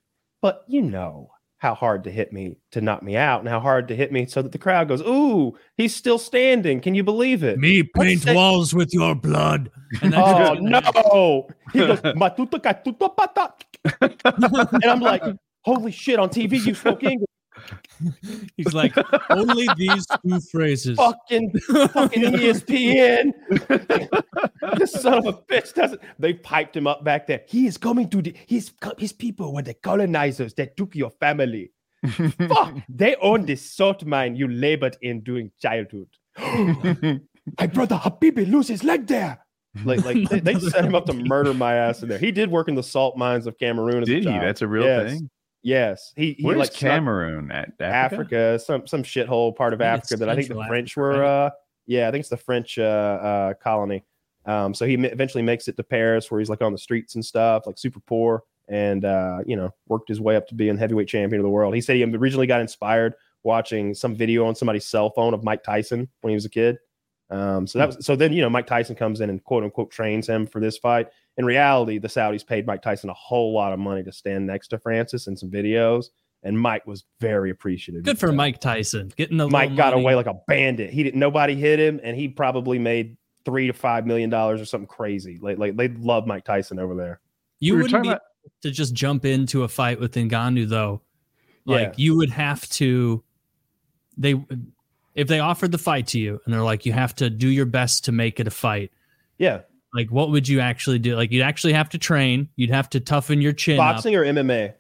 but 0.40 0.64
you 0.68 0.80
know 0.82 1.30
how 1.66 1.74
hard 1.74 2.04
to 2.04 2.10
hit 2.12 2.32
me 2.32 2.56
to 2.70 2.80
knock 2.80 3.02
me 3.02 3.16
out, 3.16 3.40
and 3.40 3.48
how 3.48 3.58
hard 3.58 3.88
to 3.88 3.96
hit 3.96 4.12
me 4.12 4.24
so 4.26 4.40
that 4.40 4.52
the 4.52 4.58
crowd 4.66 4.86
goes, 4.86 5.02
"Ooh, 5.02 5.56
he's 5.76 5.92
still 5.94 6.18
standing." 6.18 6.80
Can 6.80 6.94
you 6.94 7.02
believe 7.02 7.42
it? 7.42 7.58
me 7.58 7.82
paint 7.82 8.24
walls 8.38 8.72
with 8.72 8.94
your 8.94 9.14
blood. 9.16 9.68
And 10.00 10.14
Oh 10.14 10.20
what's 10.20 10.60
gonna 10.60 10.80
happen. 10.80 11.02
no! 11.12 11.48
He 11.72 11.78
goes, 11.80 11.98
"Matuta 12.22 12.62
ka 12.62 12.72
tuta 12.84 13.08
and 14.82 14.84
I'm 14.84 15.00
like, 15.00 15.22
"Holy 15.64 15.90
shit!" 15.90 16.20
On 16.20 16.28
TV, 16.28 16.64
you 16.64 16.74
spoke 16.74 17.02
English. 17.02 17.26
He's 18.56 18.72
like, 18.74 18.94
only 19.30 19.66
these 19.76 20.06
two 20.24 20.40
phrases. 20.52 20.96
fucking 20.96 21.52
fucking 21.60 22.22
ESPN. 22.32 23.32
this 24.78 24.92
son 24.92 25.14
of 25.14 25.26
a 25.26 25.32
bitch 25.32 25.74
doesn't. 25.74 26.00
They 26.18 26.34
piped 26.34 26.76
him 26.76 26.86
up 26.86 27.04
back 27.04 27.26
there. 27.26 27.42
He 27.46 27.66
is 27.66 27.76
coming 27.78 28.08
to 28.10 28.22
the 28.22 28.34
his 28.46 28.72
his 28.98 29.12
people 29.12 29.54
were 29.54 29.62
the 29.62 29.74
colonizers 29.74 30.54
that 30.54 30.76
took 30.76 30.94
your 30.94 31.10
family. 31.10 31.72
Fuck, 32.06 32.74
they 32.88 33.16
own 33.16 33.46
this 33.46 33.74
salt 33.74 34.04
mine 34.04 34.36
you 34.36 34.48
labored 34.48 34.96
in 35.02 35.22
during 35.22 35.50
childhood. 35.60 36.08
My 36.38 37.66
brother 37.72 37.96
Habibi 37.96 38.50
lose 38.50 38.68
his 38.68 38.84
leg 38.84 39.06
there. 39.06 39.38
Like, 39.84 40.04
like 40.04 40.28
they, 40.28 40.40
they 40.40 40.58
set 40.58 40.84
him 40.84 40.94
up 40.94 41.04
to 41.06 41.12
murder 41.12 41.52
my 41.52 41.74
ass 41.74 42.02
in 42.02 42.08
there. 42.08 42.18
He 42.18 42.32
did 42.32 42.50
work 42.50 42.68
in 42.68 42.74
the 42.74 42.82
salt 42.82 43.16
mines 43.16 43.46
of 43.46 43.58
Cameroon. 43.58 44.02
As 44.02 44.08
a 44.08 44.14
Did 44.14 44.24
he? 44.24 44.38
That's 44.38 44.62
a 44.62 44.66
real 44.66 44.84
Yes. 44.84 45.12
thing. 45.12 45.30
Yes, 45.66 46.12
he, 46.14 46.34
he 46.34 46.44
Where's 46.44 46.58
like 46.58 46.72
Cameroon 46.72 47.50
at 47.50 47.72
Africa? 47.80 48.54
Africa, 48.54 48.58
some 48.64 48.86
some 48.86 49.02
shithole 49.02 49.56
part 49.56 49.74
of 49.74 49.80
I 49.80 49.94
think 49.94 50.04
it's 50.04 50.12
Africa 50.12 50.26
that 50.26 50.28
I 50.30 50.36
think 50.36 50.46
the 50.46 50.64
French 50.68 50.92
Africa, 50.92 51.00
were. 51.00 51.22
right? 51.22 51.46
Uh, 51.46 51.50
yeah, 51.86 52.06
I 52.06 52.12
think 52.12 52.20
it's 52.20 52.28
the 52.28 52.36
French 52.36 52.78
uh, 52.78 52.82
uh, 52.82 53.54
colony. 53.54 54.04
Um, 54.44 54.74
so 54.74 54.86
he 54.86 54.94
eventually 54.94 55.42
makes 55.42 55.66
it 55.66 55.76
to 55.76 55.82
Paris, 55.82 56.30
where 56.30 56.38
he's 56.38 56.48
like 56.48 56.62
on 56.62 56.70
the 56.70 56.78
streets 56.78 57.16
and 57.16 57.24
stuff, 57.24 57.66
like 57.66 57.78
super 57.78 57.98
poor, 57.98 58.44
and 58.68 59.04
uh, 59.04 59.38
you 59.44 59.56
know 59.56 59.74
worked 59.88 60.08
his 60.08 60.20
way 60.20 60.36
up 60.36 60.46
to 60.46 60.54
being 60.54 60.78
heavyweight 60.78 61.08
champion 61.08 61.40
of 61.40 61.44
the 61.44 61.50
world. 61.50 61.74
He 61.74 61.80
said 61.80 61.96
he 61.96 62.04
originally 62.04 62.46
got 62.46 62.60
inspired 62.60 63.14
watching 63.42 63.92
some 63.92 64.14
video 64.14 64.46
on 64.46 64.54
somebody's 64.54 64.86
cell 64.86 65.10
phone 65.10 65.34
of 65.34 65.42
Mike 65.42 65.64
Tyson 65.64 66.08
when 66.20 66.30
he 66.30 66.36
was 66.36 66.44
a 66.44 66.50
kid. 66.50 66.78
Um, 67.30 67.66
so 67.66 67.78
that 67.80 67.86
was 67.88 68.04
so 68.06 68.14
then 68.14 68.32
you 68.32 68.40
know 68.42 68.48
Mike 68.50 68.66
Tyson 68.66 68.94
comes 68.94 69.20
in 69.20 69.30
and 69.30 69.42
quote 69.42 69.64
unquote 69.64 69.90
trains 69.90 70.28
him 70.28 70.46
for 70.46 70.60
this 70.60 70.78
fight. 70.78 71.08
In 71.38 71.44
reality, 71.44 71.98
the 71.98 72.08
Saudis 72.08 72.46
paid 72.46 72.66
Mike 72.66 72.82
Tyson 72.82 73.10
a 73.10 73.14
whole 73.14 73.52
lot 73.52 73.72
of 73.72 73.78
money 73.78 74.02
to 74.04 74.12
stand 74.12 74.46
next 74.46 74.68
to 74.68 74.78
Francis 74.78 75.26
in 75.26 75.36
some 75.36 75.50
videos, 75.50 76.06
and 76.44 76.58
Mike 76.58 76.86
was 76.86 77.04
very 77.20 77.50
appreciative. 77.50 78.04
Good 78.04 78.18
for 78.18 78.28
Yeah. 78.30 78.36
Mike 78.36 78.60
Tyson 78.60 79.12
getting 79.16 79.36
the 79.38 79.48
Mike 79.48 79.74
got 79.76 79.92
money. 79.92 80.02
away 80.04 80.14
like 80.14 80.26
a 80.26 80.36
bandit. 80.46 80.90
He 80.90 81.02
didn't. 81.02 81.18
Nobody 81.18 81.54
hit 81.56 81.78
him, 81.80 82.00
and 82.04 82.16
he 82.16 82.28
probably 82.28 82.78
made 82.78 83.16
three 83.44 83.66
to 83.66 83.72
five 83.72 84.06
million 84.06 84.30
dollars 84.30 84.60
or 84.60 84.64
something 84.64 84.86
crazy. 84.88 85.38
Like, 85.42 85.58
like 85.58 85.76
they 85.76 85.88
love 85.88 86.26
Mike 86.26 86.44
Tyson 86.44 86.78
over 86.78 86.94
there. 86.94 87.20
You 87.60 87.74
We 87.76 87.82
wouldn't 87.82 88.02
be 88.04 88.08
about- 88.10 88.22
to 88.62 88.70
just 88.70 88.94
jump 88.94 89.24
into 89.24 89.64
a 89.64 89.68
fight 89.68 89.98
with 89.98 90.14
Ngannou 90.14 90.68
though. 90.68 91.02
Yeah. 91.64 91.76
Like 91.76 91.94
you 91.98 92.16
would 92.16 92.30
have 92.30 92.68
to 92.70 93.24
they 94.16 94.34
if 95.16 95.26
they 95.28 95.40
offered 95.40 95.72
the 95.72 95.78
fight 95.78 96.06
to 96.08 96.20
you 96.20 96.40
and 96.44 96.54
they're 96.54 96.62
like 96.62 96.86
you 96.86 96.92
have 96.92 97.14
to 97.16 97.28
do 97.30 97.48
your 97.48 97.66
best 97.66 98.04
to 98.04 98.12
make 98.12 98.38
it 98.38 98.46
a 98.46 98.50
fight. 98.50 98.92
Yeah, 99.38 99.62
Like 99.92 100.10
what 100.10 100.30
would 100.30 100.46
you 100.46 100.60
actually 100.60 100.98
do? 101.00 101.16
Like 101.16 101.32
you'd 101.32 101.42
actually 101.42 101.72
have 101.72 101.88
to 101.90 101.98
train, 101.98 102.48
you'd 102.56 102.70
have 102.70 102.88
to 102.90 103.00
toughen 103.00 103.40
your 103.42 103.52
chin 103.52 103.76
boxing 103.78 104.14
or 104.14 104.24
MMA. 104.24 104.74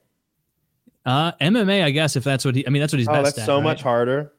Uh 1.04 1.32
MMA, 1.40 1.82
I 1.84 1.90
guess 1.90 2.16
if 2.16 2.24
that's 2.24 2.44
what 2.44 2.54
he 2.54 2.66
I 2.66 2.70
mean 2.70 2.80
that's 2.80 2.92
what 2.92 2.98
he's 2.98 3.08
Oh, 3.08 3.12
best 3.12 3.24
that's 3.36 3.38
at. 3.40 3.46
so 3.46 3.56
right? 3.56 3.64
much 3.64 3.82
harder. 3.82 4.32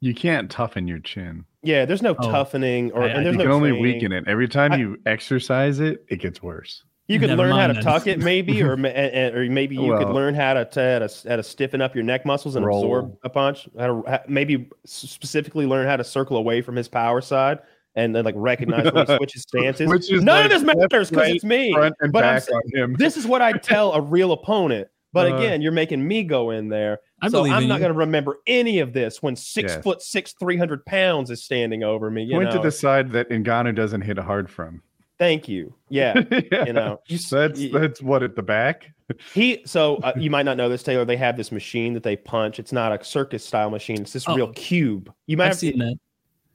You 0.00 0.14
can't 0.14 0.50
toughen 0.50 0.86
your 0.88 0.98
chin. 0.98 1.44
Yeah, 1.62 1.84
there's 1.86 2.02
no 2.02 2.14
Oh. 2.18 2.30
toughening, 2.30 2.92
or 2.92 3.02
I- 3.02 3.06
I- 3.06 3.08
and 3.10 3.24
there's 3.26 3.34
You 3.34 3.38
no 3.38 3.44
can 3.44 3.52
only 3.52 3.70
training. 3.70 3.82
weaken 3.82 4.12
it. 4.12 4.24
Every 4.28 4.46
time 4.48 4.72
I- 4.72 4.76
you 4.76 5.00
exercise 5.06 5.80
it, 5.80 6.04
it 6.08 6.20
gets 6.20 6.42
worse. 6.42 6.82
You 7.08 7.20
could 7.20 7.28
Never 7.30 7.42
learn 7.42 7.52
how 7.52 7.66
to 7.68 7.72
then. 7.74 7.82
tuck 7.84 8.06
it, 8.08 8.18
maybe, 8.18 8.62
or 8.62 8.76
ma- 8.76 8.88
and- 8.88 9.14
and- 9.34 9.36
or 9.36 9.48
maybe 9.50 9.76
you 9.76 9.96
could 9.96 10.08
learn 10.08 10.34
how 10.34 10.54
to, 10.54 10.64
to 10.64 10.80
how 10.80 10.98
to 11.06 11.28
how 11.28 11.36
to 11.36 11.42
stiffen 11.42 11.80
up 11.80 11.94
your 11.94 12.02
neck 12.02 12.26
muscles 12.26 12.56
and 12.56 12.66
Roll. 12.66 12.82
absorb 12.82 13.16
a 13.22 13.28
punch. 13.30 13.68
How 13.78 13.86
to, 14.02 14.10
how- 14.10 14.22
maybe 14.28 14.68
specifically 14.84 15.66
learn 15.66 15.86
how 15.86 15.96
to 15.96 16.04
circle 16.04 16.36
away 16.36 16.62
from 16.62 16.74
his 16.76 16.88
power 16.88 17.20
side 17.20 17.60
and 17.94 18.14
then 18.14 18.24
like 18.24 18.34
recognize 18.36 18.92
when 18.92 19.06
he 19.06 19.16
switches 19.18 19.42
stances. 19.42 19.88
Which 19.88 20.10
is 20.10 20.22
None 20.22 20.36
like 20.36 20.44
of 20.46 20.50
this 20.50 20.62
matters 20.62 21.10
because 21.10 21.22
right, 21.26 21.36
it's 21.36 21.44
me. 21.44 21.72
Front 21.72 21.94
and 22.00 22.12
But 22.12 22.24
I'm 22.24 22.34
back 22.36 22.42
saying- 22.42 22.60
on 22.74 22.78
him. 22.82 22.96
this 22.98 23.16
is 23.16 23.26
what 23.26 23.40
I 23.40 23.52
tell 23.58 23.92
a 23.92 24.00
real 24.00 24.32
opponent. 24.32 24.88
But 25.12 25.32
Uh, 25.32 25.36
again, 25.36 25.62
you're 25.62 25.72
making 25.72 26.06
me 26.06 26.24
go 26.24 26.50
in 26.50 26.68
there. 26.68 26.98
I 27.22 27.28
so 27.30 27.46
I'm 27.46 27.68
not 27.68 27.78
going 27.78 27.92
to 27.92 27.98
remember 27.98 28.38
any 28.46 28.80
of 28.80 28.92
this 28.92 29.22
when 29.22 29.34
six 29.34 29.72
Yes. 29.72 29.82
foot 29.82 30.02
six, 30.02 30.34
300 30.38 30.84
pounds 30.84 31.30
is 31.30 31.42
standing 31.42 31.82
over 31.84 32.10
me. 32.10 32.24
You 32.24 32.34
Point 32.34 32.50
know? 32.50 32.56
to 32.56 32.62
the 32.62 32.70
side 32.70 33.12
that 33.12 33.30
Ngannou 33.30 33.74
doesn't 33.74 34.02
hit 34.02 34.18
hard 34.18 34.50
from. 34.50 34.82
Thank 35.18 35.48
you. 35.48 35.74
Yeah. 35.88 36.22
You 36.66 36.72
know, 36.72 37.00
you, 37.06 37.16
s- 37.16 37.30
that's 37.30 37.58
y- 37.60 37.70
that's 37.72 38.02
what 38.02 38.22
at 38.22 38.36
the 38.36 38.42
back. 38.42 38.92
he, 39.32 39.62
so 39.64 39.96
uh, 40.02 40.12
you 40.16 40.30
might 40.30 40.44
not 40.44 40.56
know 40.56 40.68
this, 40.68 40.82
Taylor. 40.82 41.04
They 41.04 41.16
have 41.16 41.36
this 41.36 41.50
machine 41.52 41.94
that 41.94 42.02
they 42.02 42.16
punch. 42.16 42.58
It's 42.58 42.72
not 42.72 42.92
a 42.92 43.02
circus 43.04 43.44
style 43.44 43.70
machine. 43.70 44.02
It's 44.02 44.12
this 44.12 44.28
Oh. 44.28 44.34
real 44.34 44.52
cube. 44.52 45.12
You 45.26 45.36
might 45.36 45.44
I've 45.44 45.50
have 45.52 45.58
seen 45.58 45.78
that. 45.78 45.96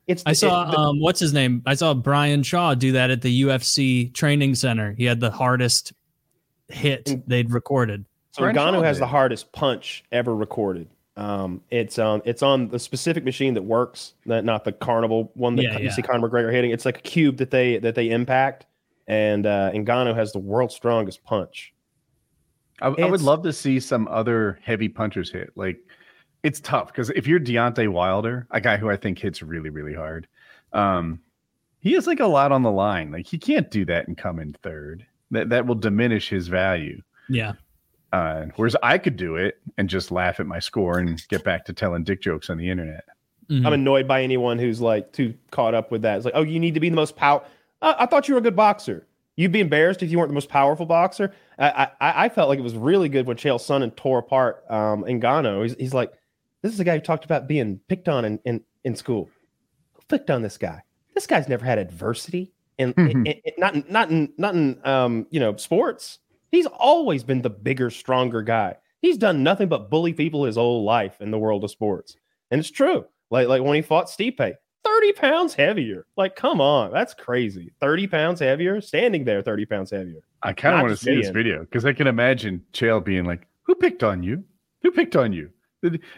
It's 0.08 0.24
I 0.26 0.32
the- 0.32 0.36
saw 0.36 0.68
it- 0.68 0.72
the- 0.72 0.78
um 0.78 1.00
what's 1.00 1.20
his 1.20 1.34
name? 1.34 1.62
I 1.66 1.74
saw 1.76 1.94
Brian 1.94 2.44
Shaw 2.44 2.74
do 2.76 2.92
that 2.94 3.10
at 3.12 3.22
the 3.22 3.42
UFC 3.44 4.14
training 4.14 4.56
center. 4.56 4.94
He 4.98 5.06
had 5.06 5.20
the 5.20 5.32
hardest 5.32 5.94
hit 6.68 7.10
And- 7.10 7.24
they'd 7.28 7.52
recorded. 7.52 8.06
So 8.32 8.44
Brian 8.44 8.56
Ngannou 8.56 8.84
has 8.84 8.98
did. 8.98 9.02
the 9.04 9.08
hardest 9.08 9.52
punch 9.54 10.04
ever 10.12 10.34
recorded. 10.36 10.88
Um, 11.22 11.62
it's 11.70 12.00
on 12.00 12.24
it's 12.26 12.42
on 12.42 12.68
the 12.70 12.80
specific 12.80 13.24
machine 13.24 13.54
that 13.54 13.62
works, 13.62 14.14
not, 14.26 14.44
not 14.44 14.64
the 14.64 14.72
carnival 14.72 15.32
one 15.36 15.56
that 15.58 15.64
Yeah, 15.64 15.78
you 15.78 15.86
yeah. 15.86 15.92
see 15.92 16.02
Conor 16.02 16.28
McGregor 16.28 16.52
hitting. 16.52 16.72
It's 16.72 16.84
like 16.84 16.98
a 16.98 17.02
cube 17.02 17.38
that 17.38 17.52
they 17.52 17.78
that 17.78 17.94
they 17.94 18.10
impact, 18.10 18.66
and 19.06 19.46
uh, 19.46 19.70
Ngannou 19.72 20.16
has 20.16 20.32
the 20.32 20.40
world's 20.40 20.74
strongest 20.74 21.24
punch. 21.24 21.76
I, 22.82 22.88
I 22.88 23.06
would 23.06 23.22
love 23.22 23.44
to 23.44 23.54
see 23.54 23.80
some 23.80 24.08
other 24.08 24.58
heavy 24.64 24.90
punchers 24.90 25.32
hit. 25.32 25.52
Like 25.56 25.78
it's 26.42 26.60
tough 26.60 26.88
because 26.88 27.12
if 27.12 27.28
you're 27.28 27.40
Deontay 27.40 27.88
Wilder, 27.90 28.48
a 28.50 28.60
guy 28.60 28.78
who 28.78 28.90
I 28.90 28.96
think 28.96 29.20
hits 29.20 29.44
really, 29.44 29.70
really 29.70 29.94
hard, 29.94 30.28
um, 30.74 31.20
he 31.82 31.94
has 31.94 32.08
like 32.08 32.20
a 32.20 32.26
lot 32.26 32.52
on 32.52 32.64
the 32.64 32.72
line. 32.72 33.12
Like 33.12 33.28
he 33.28 33.38
can't 33.38 33.70
do 33.70 33.86
that 33.86 34.08
and 34.08 34.18
come 34.18 34.40
in 34.40 34.54
third. 34.64 35.06
That 35.30 35.50
that 35.50 35.68
will 35.68 35.76
diminish 35.76 36.30
his 36.30 36.48
value. 36.48 37.00
Yeah. 37.30 37.54
Uh, 38.12 38.48
whereas 38.58 38.76
I 38.84 38.98
could 38.98 39.16
do 39.16 39.36
it 39.38 39.60
and 39.78 39.90
just 39.90 40.12
laugh 40.12 40.40
at 40.40 40.46
my 40.46 40.60
score 40.60 41.00
and 41.00 41.26
get 41.30 41.44
back 41.44 41.66
to 41.66 41.74
telling 41.74 42.04
dick 42.04 42.22
jokes 42.22 42.50
on 42.50 42.58
the 42.58 42.70
internet. 42.70 43.06
Mhm. 43.50 43.66
I'm 43.66 43.74
annoyed 43.74 44.08
by 44.08 44.22
anyone 44.22 44.60
who's 44.60 44.82
like 44.82 45.12
too 45.12 45.34
caught 45.50 45.74
up 45.74 45.92
with 45.92 46.02
that. 46.02 46.18
It's 46.18 46.26
like, 46.26 46.34
oh, 46.36 46.44
you 46.44 46.60
need 46.60 46.74
to 46.74 46.80
be 46.80 46.90
the 46.90 46.96
most 46.96 47.16
power. 47.16 47.44
I, 47.82 47.96
I 48.00 48.06
thought 48.06 48.28
you 48.28 48.34
were 48.34 48.40
a 48.40 48.44
good 48.44 48.56
boxer. 48.56 49.08
You'd 49.38 49.52
be 49.52 49.62
embarrassed 49.62 50.04
if 50.04 50.12
you 50.12 50.18
weren't 50.18 50.30
the 50.30 50.36
most 50.36 50.50
powerful 50.50 50.86
boxer. 50.86 51.34
I 51.58 51.88
I, 52.02 52.26
I 52.26 52.30
felt 52.30 52.50
like 52.50 52.60
it 52.60 52.64
was 52.64 52.76
really 52.76 53.10
good 53.10 53.26
when 53.28 53.38
Chael 53.38 53.58
Sonnen 53.60 53.96
tore 53.96 54.20
apart 54.20 54.66
um, 54.70 55.04
Ngannou. 55.04 55.64
He's, 55.64 55.76
he's 55.76 55.94
like, 55.94 56.12
this 56.62 56.74
is 56.74 56.80
a 56.80 56.84
guy 56.84 56.96
who 56.96 57.02
talked 57.02 57.26
about 57.26 57.48
being 57.48 57.80
picked 57.88 58.08
on 58.10 58.26
in, 58.26 58.40
in, 58.46 58.62
in 58.84 58.96
school. 58.96 59.30
Who 59.94 60.02
picked 60.10 60.30
on 60.30 60.42
this 60.42 60.58
guy? 60.58 60.84
This 61.16 61.28
guy's 61.28 61.48
never 61.50 61.66
had 61.66 61.78
adversity, 61.78 62.52
and 62.78 62.94
not 63.58 63.76
in, 63.76 63.86
not 63.90 64.12
in 64.12 64.34
not 64.38 64.56
in 64.56 64.80
um, 64.86 65.28
you 65.30 65.40
know 65.40 65.56
sports. 65.56 66.20
He's 66.52 66.66
always 66.68 67.24
been 67.24 67.42
the 67.42 67.50
bigger, 67.50 67.90
stronger 67.90 68.42
guy. 68.42 68.76
He's 69.02 69.18
done 69.18 69.42
nothing 69.42 69.68
but 69.70 69.90
bully 69.90 70.14
people 70.14 70.44
his 70.44 70.58
whole 70.58 70.84
life 70.84 71.20
in 71.22 71.32
the 71.32 71.40
world 71.40 71.64
of 71.64 71.72
sports, 71.72 72.16
and 72.52 72.60
it's 72.60 72.70
true. 72.70 73.06
Like 73.32 73.48
like 73.48 73.64
when 73.64 73.76
he 73.76 73.82
fought 73.82 74.08
Stipe, 74.08 74.54
thirty 74.84 75.14
pounds 75.14 75.54
heavier. 75.56 76.06
Like, 76.18 76.36
come 76.36 76.62
on, 76.62 76.92
that's 76.92 77.14
crazy. 77.14 77.72
Thirty 77.80 78.06
pounds 78.06 78.40
heavier, 78.40 78.82
standing 78.82 79.24
there, 79.24 79.42
thirty 79.42 79.66
pounds 79.66 79.92
heavier. 79.92 80.20
I 80.44 80.54
kind 80.54 80.76
of 80.76 80.82
want 80.82 80.98
to 80.98 81.04
see 81.04 81.16
this 81.16 81.30
video 81.30 81.62
because 81.62 81.86
I 81.86 81.94
can 81.94 82.08
imagine 82.08 82.64
Chael 82.74 83.04
being 83.04 83.26
like, 83.26 83.48
"Who 83.64 83.76
picked 83.76 84.04
on 84.04 84.22
you? 84.22 84.44
Who 84.84 84.92
picked 84.92 85.16
on 85.16 85.34
you? 85.34 85.50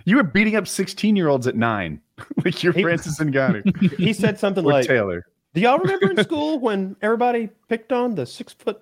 You 0.04 0.18
were 0.18 0.24
beating 0.24 0.56
up 0.56 0.68
sixteen 0.68 1.16
year 1.16 1.30
olds 1.30 1.48
at 1.48 1.56
nine, 1.56 2.02
like 2.44 2.64
you're 2.64 2.74
He- 2.74 2.82
Francis 2.82 3.20
Ngannou 3.20 3.96
He 3.98 4.12
said 4.14 4.40
something 4.40 4.64
like, 4.66 4.88
Taylor." 4.88 5.26
"Do 5.54 5.62
y'all 5.62 5.78
remember 5.78 6.12
in 6.12 6.24
school 6.24 6.60
when 6.60 6.96
everybody 7.02 7.50
picked 7.70 7.94
on 7.94 8.16
the 8.16 8.26
six 8.26 8.54
foot 8.54 8.82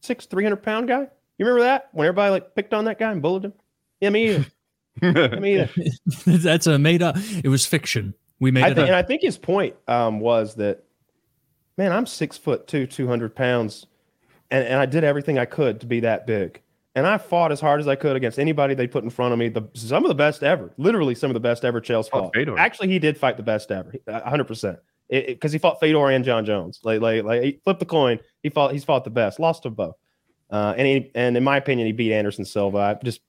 six, 0.00 0.26
three 0.26 0.44
hundred 0.44 0.62
pound 0.62 0.88
guy? 0.88 1.08
You 1.38 1.46
remember 1.46 1.62
that 1.64 1.88
when 1.92 2.06
everybody 2.06 2.30
like 2.32 2.54
picked 2.54 2.74
on 2.74 2.84
that 2.86 2.98
guy 2.98 3.12
and 3.12 3.22
bullied 3.22 3.44
him? 3.44 3.52
Yeah, 4.00 4.10
me 4.10 4.28
either. 4.30 4.46
Yeah, 5.00 5.28
me 5.38 5.60
either. 5.60 5.70
That's 6.26 6.66
a 6.66 6.76
made 6.76 7.02
up. 7.02 7.16
It 7.44 7.48
was 7.48 7.64
fiction. 7.64 8.14
We 8.40 8.50
made 8.50 8.64
I 8.64 8.68
it 8.70 8.74
think, 8.74 8.88
and. 8.88 8.96
I 8.96 9.02
think 9.02 9.22
his 9.22 9.38
point 9.38 9.76
um, 9.86 10.18
was 10.18 10.56
that, 10.56 10.82
man, 11.76 11.92
I'm 11.92 12.04
six 12.06 12.36
foot 12.36 12.66
two, 12.66 12.86
two 12.86 13.06
hundred 13.06 13.34
pounds, 13.36 13.86
and, 14.50 14.64
and 14.66 14.80
I 14.80 14.86
did 14.86 15.04
everything 15.04 15.38
I 15.38 15.44
could 15.44 15.80
to 15.82 15.86
be 15.86 16.00
that 16.00 16.26
big, 16.26 16.60
and 16.96 17.06
I 17.06 17.16
fought 17.18 17.52
as 17.52 17.60
hard 17.60 17.78
as 17.78 17.86
I 17.86 17.94
could 17.94 18.16
against 18.16 18.40
anybody 18.40 18.74
they 18.74 18.88
put 18.88 19.04
in 19.04 19.10
front 19.10 19.32
of 19.32 19.38
me. 19.38 19.48
The 19.48 19.68
some 19.74 20.04
of 20.04 20.08
the 20.08 20.16
best 20.16 20.42
ever, 20.42 20.72
literally 20.78 21.14
some 21.14 21.30
of 21.30 21.34
the 21.34 21.40
best 21.40 21.64
ever. 21.64 21.80
Chael's 21.80 22.08
Oh, 22.12 22.22
fought. 22.22 22.34
Fedor. 22.34 22.58
Actually, 22.58 22.88
he 22.88 22.98
did 22.98 23.16
fight 23.16 23.36
the 23.36 23.42
best 23.44 23.70
ever, 23.70 23.92
hundred 24.08 24.44
percent. 24.48 24.80
Because 25.10 25.52
he 25.52 25.58
fought 25.58 25.80
Fedor 25.80 26.10
and 26.10 26.24
Jon 26.24 26.44
Jones. 26.44 26.80
Like 26.84 27.00
like 27.00 27.24
like 27.24 27.42
he 27.42 27.60
flipped 27.64 27.80
the 27.80 27.86
coin. 27.86 28.18
He 28.42 28.50
fought 28.50 28.72
he's 28.72 28.84
fought 28.84 29.04
the 29.04 29.10
best, 29.10 29.40
lost 29.40 29.62
to 29.64 29.70
both. 29.70 29.96
Uh, 30.50 30.74
and 30.76 30.86
he, 30.86 31.10
and 31.14 31.36
in 31.36 31.44
my 31.44 31.56
opinion, 31.58 31.86
he 31.86 31.92
beat 31.92 32.12
Anderson 32.12 32.44
Silva. 32.44 32.78
I 32.78 33.04
just 33.04 33.20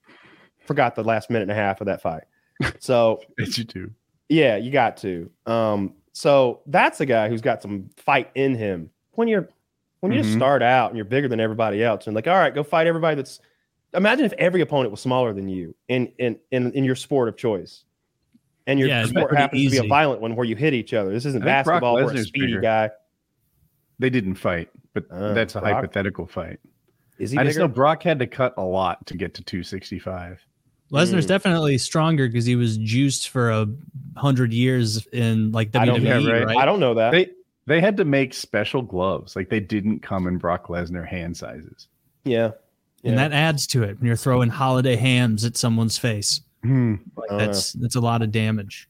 forgot 0.66 0.94
the 0.94 1.04
last 1.04 1.28
minute 1.30 1.42
and 1.42 1.50
a 1.50 1.54
half 1.54 1.80
of 1.80 1.86
that 1.86 2.00
fight. 2.02 2.24
So 2.80 3.20
It's 3.38 3.56
you 3.58 3.64
too. 3.64 3.90
yeah, 4.28 4.56
you 4.56 4.70
got 4.70 4.96
to. 4.98 5.30
Um, 5.46 5.94
so 6.12 6.60
that's 6.66 7.00
a 7.00 7.06
guy 7.06 7.28
who's 7.28 7.40
got 7.40 7.62
some 7.62 7.90
fight 7.96 8.30
in 8.34 8.54
him. 8.54 8.90
When 9.12 9.28
you're 9.28 9.48
when 10.00 10.12
you 10.12 10.18
just 10.22 10.32
Mhm. 10.34 10.36
start 10.38 10.62
out 10.62 10.90
and 10.90 10.96
you're 10.96 11.04
bigger 11.04 11.28
than 11.28 11.40
everybody 11.40 11.82
else, 11.84 12.06
and 12.06 12.14
like, 12.16 12.26
all 12.26 12.34
right, 12.34 12.54
go 12.54 12.62
fight 12.62 12.86
everybody 12.86 13.16
that's. 13.16 13.40
Imagine 13.92 14.24
if 14.24 14.32
every 14.34 14.60
opponent 14.60 14.92
was 14.92 15.00
smaller 15.00 15.32
than 15.34 15.48
you 15.48 15.74
in 15.88 16.12
in 16.18 16.38
in, 16.52 16.72
in 16.72 16.84
your 16.84 16.94
sport 16.94 17.28
of 17.28 17.36
choice, 17.36 17.84
and 18.66 18.78
your 18.78 18.88
Yeah, 18.88 19.04
sport 19.06 19.28
pretty 19.28 19.40
happens 19.42 19.64
to 19.64 19.70
be 19.70 19.86
a 19.86 19.88
violent 19.88 20.20
one 20.20 20.36
where 20.36 20.44
you 20.46 20.56
hit 20.56 20.74
each 20.74 20.92
other. 20.94 21.10
This 21.12 21.24
isn't 21.26 21.42
I 21.42 21.44
think 21.46 21.64
Brock 21.66 21.80
basketball 21.82 21.94
where 21.94 22.14
a 22.14 22.22
speedy 22.24 22.46
bigger. 22.46 22.60
guy. 22.60 22.90
They 23.98 24.10
didn't 24.10 24.36
fight, 24.36 24.68
but 24.94 25.04
Uh, 25.10 25.32
that's 25.34 25.54
a 25.56 25.60
Brock- 25.60 25.74
hypothetical 25.74 26.26
fight. 26.26 26.58
Is 27.18 27.32
he 27.32 27.38
I 27.38 27.44
just 27.44 27.58
know 27.58 27.68
Brock 27.68 28.02
had 28.02 28.18
to 28.20 28.26
cut 28.26 28.54
a 28.56 28.62
lot 28.64 29.06
to 29.06 29.16
get 29.16 29.34
to 29.34 29.42
265. 29.44 30.40
Lesnar's 30.90 31.26
Mm. 31.26 31.28
definitely 31.28 31.78
stronger 31.78 32.26
because 32.26 32.46
he 32.46 32.56
was 32.56 32.76
juiced 32.78 33.28
for 33.28 33.50
a 33.50 33.66
hundred 34.16 34.52
years 34.52 35.06
in 35.12 35.52
like 35.52 35.74
I 35.76 35.84
don't- 35.84 36.00
WWE, 36.02 36.24
yeah, 36.26 36.32
right. 36.32 36.46
right? 36.46 36.56
I 36.56 36.64
don't 36.64 36.80
know 36.80 36.94
that. 36.94 37.10
They 37.12 37.28
they 37.66 37.80
had 37.80 37.98
to 37.98 38.04
make 38.04 38.34
special 38.34 38.82
gloves. 38.82 39.36
Like 39.36 39.50
they 39.50 39.60
didn't 39.60 40.00
come 40.00 40.26
in 40.26 40.38
Brock 40.38 40.66
Lesnar 40.68 41.06
hand 41.06 41.36
sizes. 41.36 41.86
yeah. 42.24 42.52
And 43.04 43.16
that 43.16 43.32
adds 43.32 43.66
to 43.68 43.82
it 43.82 43.98
when 43.98 44.06
you're 44.08 44.16
throwing 44.16 44.50
holiday 44.50 44.96
hams 44.96 45.44
at 45.46 45.56
someone's 45.56 45.96
face. 45.96 46.40
Hmm. 46.62 46.96
Like 47.16 47.30
I 47.30 47.32
don't 47.32 47.38
know. 47.38 47.46
that's 47.46 47.72
that's 47.74 47.94
a 47.96 48.00
lot 48.00 48.22
of 48.22 48.30
damage. 48.32 48.88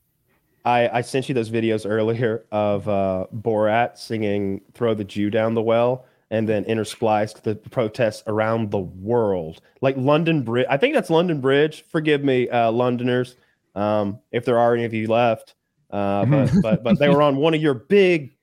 I, 0.64 0.88
I 0.98 1.00
sent 1.00 1.28
you 1.28 1.34
those 1.34 1.50
videos 1.50 1.88
earlier 1.88 2.44
of 2.52 2.86
uh, 2.88 3.26
Borat 3.34 3.96
singing 3.96 4.60
"Throw 4.74 4.94
the 4.94 5.04
Jew 5.04 5.30
Down 5.30 5.54
the 5.54 5.62
Well" 5.62 6.04
and 6.30 6.48
then 6.48 6.64
interspliced 6.64 7.42
the 7.42 7.54
protests 7.56 8.22
around 8.26 8.70
the 8.70 8.78
world, 8.78 9.60
like 9.80 9.96
London 9.96 10.42
Bridge. 10.42 10.66
I 10.68 10.76
think 10.76 10.94
that's 10.94 11.10
London 11.10 11.40
Bridge. 11.40 11.84
Forgive 11.88 12.22
me, 12.22 12.48
uh, 12.48 12.70
Londoners, 12.70 13.36
um, 13.74 14.18
if 14.32 14.44
there 14.44 14.58
are 14.58 14.74
any 14.74 14.84
of 14.84 14.92
you 14.94 15.08
left. 15.08 15.54
Uh, 15.90 16.24
but 16.26 16.50
but 16.62 16.82
but 16.84 16.98
they 16.98 17.08
were 17.08 17.22
on 17.22 17.36
one 17.36 17.54
of 17.54 17.62
your 17.62 17.74
big, 17.74 18.36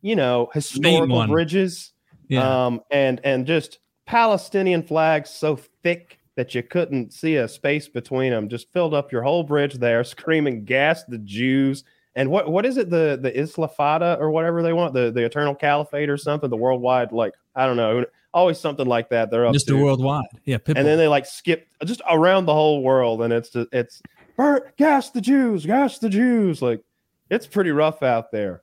you 0.00 0.16
know, 0.16 0.48
historical 0.54 1.26
bridges, 1.26 1.92
Yeah. 2.28 2.66
um, 2.66 2.80
and 2.90 3.20
and 3.22 3.46
just 3.46 3.80
Palestinian 4.06 4.82
flags 4.82 5.28
so 5.30 5.56
thick 5.82 6.18
that 6.40 6.54
you 6.54 6.62
couldn't 6.62 7.12
see 7.12 7.36
a 7.36 7.46
space 7.46 7.86
between 7.86 8.30
them. 8.32 8.48
Just 8.48 8.72
filled 8.72 8.94
up 8.94 9.12
your 9.12 9.20
whole 9.22 9.42
bridge 9.42 9.74
there, 9.74 10.02
screaming 10.16 10.64
"Gas 10.64 11.04
the 11.04 11.18
Jews!" 11.18 11.84
And 12.16 12.30
what 12.30 12.50
what 12.50 12.64
is 12.64 12.78
it? 12.78 12.88
The 12.88 13.18
the 13.20 13.30
Islafada 13.30 14.18
or 14.18 14.30
whatever 14.30 14.62
they 14.62 14.72
want, 14.72 14.94
the 14.94 15.10
the 15.10 15.22
Eternal 15.24 15.54
Caliphate 15.54 16.08
or 16.08 16.16
something, 16.16 16.48
the 16.48 16.56
worldwide 16.56 17.12
like 17.12 17.34
I 17.54 17.66
don't 17.66 17.76
know, 17.76 18.04
always 18.32 18.58
something 18.58 18.86
like 18.86 19.10
that. 19.10 19.30
They're 19.30 19.44
up 19.46 19.52
Just 19.52 19.68
to. 19.68 19.76
worldwide. 19.82 20.24
Yeah. 20.44 20.56
Pitbull. 20.58 20.78
and 20.78 20.86
then 20.86 20.96
they 20.98 21.08
like 21.08 21.26
skip 21.26 21.68
just 21.84 22.00
around 22.10 22.46
the 22.46 22.54
whole 22.54 22.82
world, 22.82 23.20
and 23.22 23.32
it's 23.32 23.54
it's 23.72 24.02
burn, 24.36 24.60
gas 24.78 25.10
the 25.10 25.20
Jews, 25.20 25.66
gas 25.66 25.98
the 25.98 26.08
Jews. 26.08 26.62
Like 26.62 26.82
it's 27.28 27.46
pretty 27.46 27.70
rough 27.70 28.02
out 28.02 28.32
there. 28.32 28.62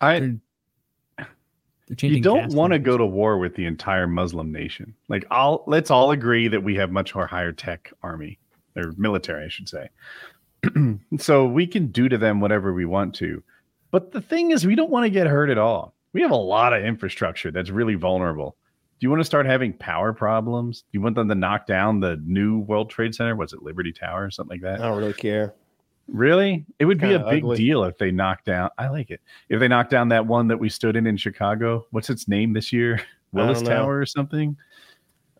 I 0.00 0.18
They're- 0.18 0.28
they're 0.28 0.40
you 2.00 2.20
don't 2.20 2.52
want 2.52 2.72
to 2.72 2.78
go 2.78 2.96
to 2.96 3.06
war 3.06 3.38
with 3.38 3.54
the 3.54 3.66
entire 3.66 4.06
Muslim 4.06 4.52
nation. 4.52 4.94
Like 5.08 5.24
I'll 5.30 5.64
let's 5.66 5.90
all 5.90 6.10
agree 6.10 6.48
that 6.48 6.62
we 6.62 6.74
have 6.76 6.90
much 6.90 7.14
more 7.14 7.26
higher 7.26 7.52
tech 7.52 7.92
army 8.02 8.38
or 8.76 8.92
military, 8.96 9.44
I 9.44 9.48
should 9.48 9.68
say. 9.68 9.88
so 11.18 11.46
we 11.46 11.66
can 11.66 11.88
do 11.88 12.08
to 12.08 12.18
them 12.18 12.40
whatever 12.40 12.72
we 12.72 12.84
want 12.84 13.14
to. 13.16 13.42
But 13.90 14.12
the 14.12 14.20
thing 14.20 14.50
is, 14.50 14.66
we 14.66 14.74
don't 14.74 14.90
want 14.90 15.04
to 15.04 15.10
get 15.10 15.26
hurt 15.26 15.50
at 15.50 15.58
all. 15.58 15.94
We 16.12 16.22
have 16.22 16.30
a 16.30 16.36
lot 16.36 16.72
of 16.72 16.84
infrastructure 16.84 17.50
that's 17.50 17.70
really 17.70 17.94
vulnerable. 17.94 18.56
Do 18.98 19.04
you 19.04 19.10
want 19.10 19.20
to 19.20 19.24
start 19.26 19.46
having 19.46 19.74
power 19.74 20.12
problems? 20.12 20.80
Do 20.80 20.88
you 20.92 21.02
want 21.02 21.14
them 21.14 21.28
to 21.28 21.34
knock 21.34 21.66
down 21.66 22.00
the 22.00 22.20
new 22.24 22.60
World 22.60 22.88
Trade 22.90 23.14
Center? 23.14 23.36
Was 23.36 23.52
it 23.52 23.62
Liberty 23.62 23.92
Tower 23.92 24.24
or 24.24 24.30
something 24.30 24.54
like 24.54 24.62
that? 24.62 24.80
I 24.80 24.88
don't 24.88 24.98
really 24.98 25.12
care. 25.12 25.54
Really? 26.08 26.64
It 26.78 26.84
would 26.84 27.00
be 27.00 27.12
a 27.14 27.18
big 27.18 27.42
ugly. 27.42 27.56
deal 27.56 27.84
if 27.84 27.98
they 27.98 28.10
knocked 28.10 28.44
down. 28.46 28.70
I 28.78 28.88
like 28.88 29.10
it. 29.10 29.20
If 29.48 29.58
they 29.60 29.68
knocked 29.68 29.90
down 29.90 30.08
that 30.10 30.24
one 30.26 30.46
that 30.48 30.56
we 30.58 30.68
stood 30.68 30.94
in 30.96 31.06
in 31.06 31.16
Chicago. 31.16 31.86
What's 31.90 32.10
its 32.10 32.28
name 32.28 32.52
this 32.52 32.72
year? 32.72 33.00
Willis. 33.32 33.60
Tower 33.62 33.98
or 33.98 34.06
something? 34.06 34.56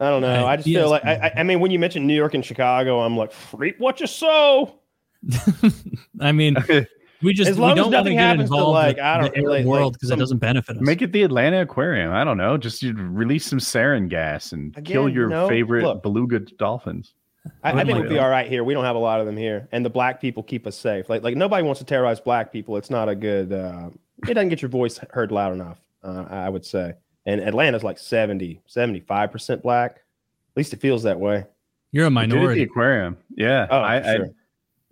I 0.00 0.10
don't 0.10 0.20
know. 0.22 0.44
I 0.46 0.56
just 0.56 0.68
yes. 0.68 0.82
feel 0.82 0.90
like 0.90 1.04
I, 1.04 1.14
I, 1.14 1.32
I 1.38 1.42
mean, 1.42 1.60
when 1.60 1.70
you 1.70 1.78
mention 1.78 2.06
New 2.06 2.14
York 2.16 2.34
and 2.34 2.44
Chicago, 2.44 3.00
I'm 3.00 3.16
like, 3.16 3.32
freak 3.32 3.76
what 3.78 4.00
you 4.00 4.06
sow. 4.06 4.80
I 6.20 6.32
mean, 6.32 6.56
we 7.22 7.32
just 7.32 7.48
As 7.50 7.58
long 7.58 7.68
we 7.68 7.72
as 7.72 7.76
don't 7.76 7.84
want 7.84 7.92
to 7.92 7.98
nothing 7.98 8.16
get 8.16 8.22
happens 8.22 8.50
to, 8.50 8.54
involved 8.56 8.74
like, 8.74 8.96
with 8.96 9.04
I 9.04 9.18
don't- 9.18 9.32
the 9.32 9.38
Arab 9.38 9.48
like- 9.50 9.58
like 9.60 9.66
world 9.66 9.92
because 9.94 10.08
some- 10.10 10.18
it 10.18 10.20
doesn't 10.20 10.38
benefit 10.38 10.76
us. 10.76 10.82
Make 10.82 11.00
it 11.00 11.12
the 11.12 11.22
Atlanta 11.22 11.62
Aquarium. 11.62 12.12
I 12.12 12.24
don't 12.24 12.36
know. 12.36 12.58
Just 12.58 12.82
you'd 12.82 12.98
release 12.98 13.46
some 13.46 13.58
sarin 13.58 14.08
gas 14.08 14.52
and 14.52 14.74
kill 14.84 15.08
your 15.08 15.24
you 15.30 15.30
know, 15.30 15.48
favorite 15.48 15.84
look. 15.84 16.02
beluga 16.02 16.40
dolphins. 16.40 17.14
I, 17.62 17.70
I 17.70 17.84
think 17.84 17.90
like 17.90 18.02
we'd 18.02 18.08
be 18.08 18.18
all 18.18 18.28
right 18.28 18.48
here. 18.48 18.64
We 18.64 18.74
don't 18.74 18.84
have 18.84 18.96
a 18.96 19.00
lot 19.00 19.20
of 19.20 19.26
them 19.26 19.36
here, 19.36 19.68
and 19.72 19.84
the 19.84 19.90
black 19.90 20.20
people 20.20 20.42
keep 20.42 20.66
us 20.66 20.76
safe. 20.76 21.08
Like 21.08 21.22
like 21.22 21.36
nobody 21.36 21.62
wants 21.62 21.78
to 21.80 21.84
terrorize 21.84 22.20
black 22.20 22.52
people. 22.52 22.76
It's 22.76 22.90
not 22.90 23.08
a 23.08 23.14
good. 23.14 23.52
Uh, 23.52 23.90
it 24.28 24.34
doesn't 24.34 24.48
get 24.48 24.62
your 24.62 24.68
voice 24.68 24.98
heard 25.10 25.32
loud 25.32 25.52
enough. 25.52 25.80
Uh, 26.02 26.24
I 26.28 26.48
would 26.48 26.64
say. 26.64 26.94
And 27.26 27.40
Atlanta's 27.40 27.82
like 27.82 27.98
70, 27.98 28.60
75 28.66 29.32
percent 29.32 29.62
black. 29.62 29.96
At 29.96 30.56
least 30.56 30.72
it 30.72 30.80
feels 30.80 31.02
that 31.02 31.18
way. 31.18 31.44
You're 31.90 32.06
a 32.06 32.10
We 32.10 32.26
did 32.26 32.34
it 32.34 32.50
at 32.50 32.54
the 32.54 32.62
aquarium. 32.62 33.16
Yeah. 33.36 33.66
Oh, 33.70 33.78
I, 33.78 33.96
I 33.96 34.16
sure. 34.16 34.28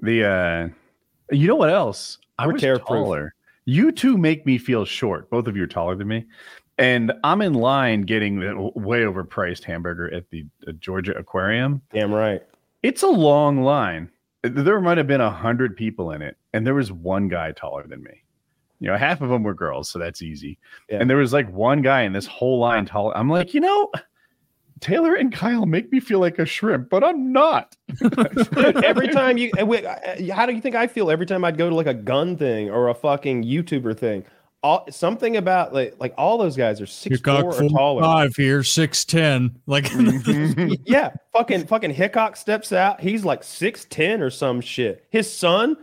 the 0.00 0.24
uh 0.24 0.68
you 1.30 1.46
know 1.46 1.56
what 1.56 1.70
else? 1.70 2.18
I 2.38 2.46
We're 2.46 2.54
was 2.54 2.62
taller. 2.86 3.34
You 3.66 3.92
two 3.92 4.18
make 4.18 4.44
me 4.44 4.58
feel 4.58 4.84
short. 4.84 5.30
Both 5.30 5.46
of 5.46 5.56
you 5.56 5.62
are 5.62 5.68
taller 5.68 5.94
than 5.94 6.08
me. 6.08 6.26
And 6.76 7.12
I'm 7.22 7.40
in 7.40 7.54
line 7.54 8.02
getting 8.02 8.40
the 8.40 8.70
way 8.74 9.02
overpriced 9.02 9.64
hamburger 9.64 10.12
at 10.12 10.28
the 10.30 10.44
uh, 10.66 10.72
Georgia 10.72 11.16
Aquarium. 11.16 11.82
Damn 11.92 12.12
right. 12.12 12.42
It's 12.82 13.02
a 13.02 13.08
long 13.08 13.62
line. 13.62 14.10
There 14.42 14.80
might 14.80 14.98
have 14.98 15.06
been 15.06 15.20
a 15.20 15.30
hundred 15.30 15.76
people 15.76 16.10
in 16.10 16.20
it, 16.20 16.36
and 16.52 16.66
there 16.66 16.74
was 16.74 16.92
one 16.92 17.28
guy 17.28 17.52
taller 17.52 17.86
than 17.86 18.02
me. 18.02 18.22
You 18.80 18.90
know, 18.90 18.96
half 18.96 19.22
of 19.22 19.30
them 19.30 19.42
were 19.42 19.54
girls, 19.54 19.88
so 19.88 19.98
that's 19.98 20.20
easy. 20.20 20.58
Yeah. 20.90 20.98
And 21.00 21.08
there 21.08 21.16
was 21.16 21.32
like 21.32 21.50
one 21.50 21.80
guy 21.80 22.02
in 22.02 22.12
this 22.12 22.26
whole 22.26 22.58
line 22.58 22.84
taller. 22.84 23.16
I'm 23.16 23.30
like, 23.30 23.54
you 23.54 23.60
know, 23.60 23.90
Taylor 24.80 25.14
and 25.14 25.32
Kyle 25.32 25.64
make 25.64 25.90
me 25.90 26.00
feel 26.00 26.18
like 26.18 26.38
a 26.38 26.44
shrimp, 26.44 26.90
but 26.90 27.02
I'm 27.02 27.32
not. 27.32 27.76
Every 28.84 29.08
time 29.08 29.38
you, 29.38 29.50
uh, 29.58 29.64
wait, 29.64 29.86
uh, 29.86 30.34
how 30.34 30.44
do 30.44 30.52
you 30.52 30.60
think 30.60 30.74
I 30.74 30.86
feel 30.86 31.10
every 31.10 31.24
time 31.24 31.44
I'd 31.44 31.56
go 31.56 31.70
to 31.70 31.74
like 31.74 31.86
a 31.86 31.94
gun 31.94 32.36
thing 32.36 32.68
or 32.68 32.88
a 32.88 32.94
fucking 32.94 33.44
YouTuber 33.44 33.96
thing? 33.96 34.24
All 34.64 34.86
something 34.90 35.36
about 35.36 35.74
like 35.74 35.94
like 36.00 36.14
all 36.16 36.38
those 36.38 36.56
guys 36.56 36.80
are 36.80 36.86
six 36.86 37.20
four 37.20 37.54
or 37.54 37.68
taller. 37.68 38.00
five 38.00 38.34
here, 38.34 38.62
six 38.62 39.04
ten. 39.04 39.60
Like 39.66 39.90
yeah, 40.86 41.10
fucking 41.34 41.66
fucking 41.66 41.90
Hickok 41.90 42.34
steps 42.34 42.72
out. 42.72 42.98
He's 42.98 43.26
like 43.26 43.44
six 43.44 43.84
ten 43.90 44.22
or 44.22 44.30
some 44.30 44.62
shit. 44.62 45.04
His 45.10 45.30
son, 45.30 45.76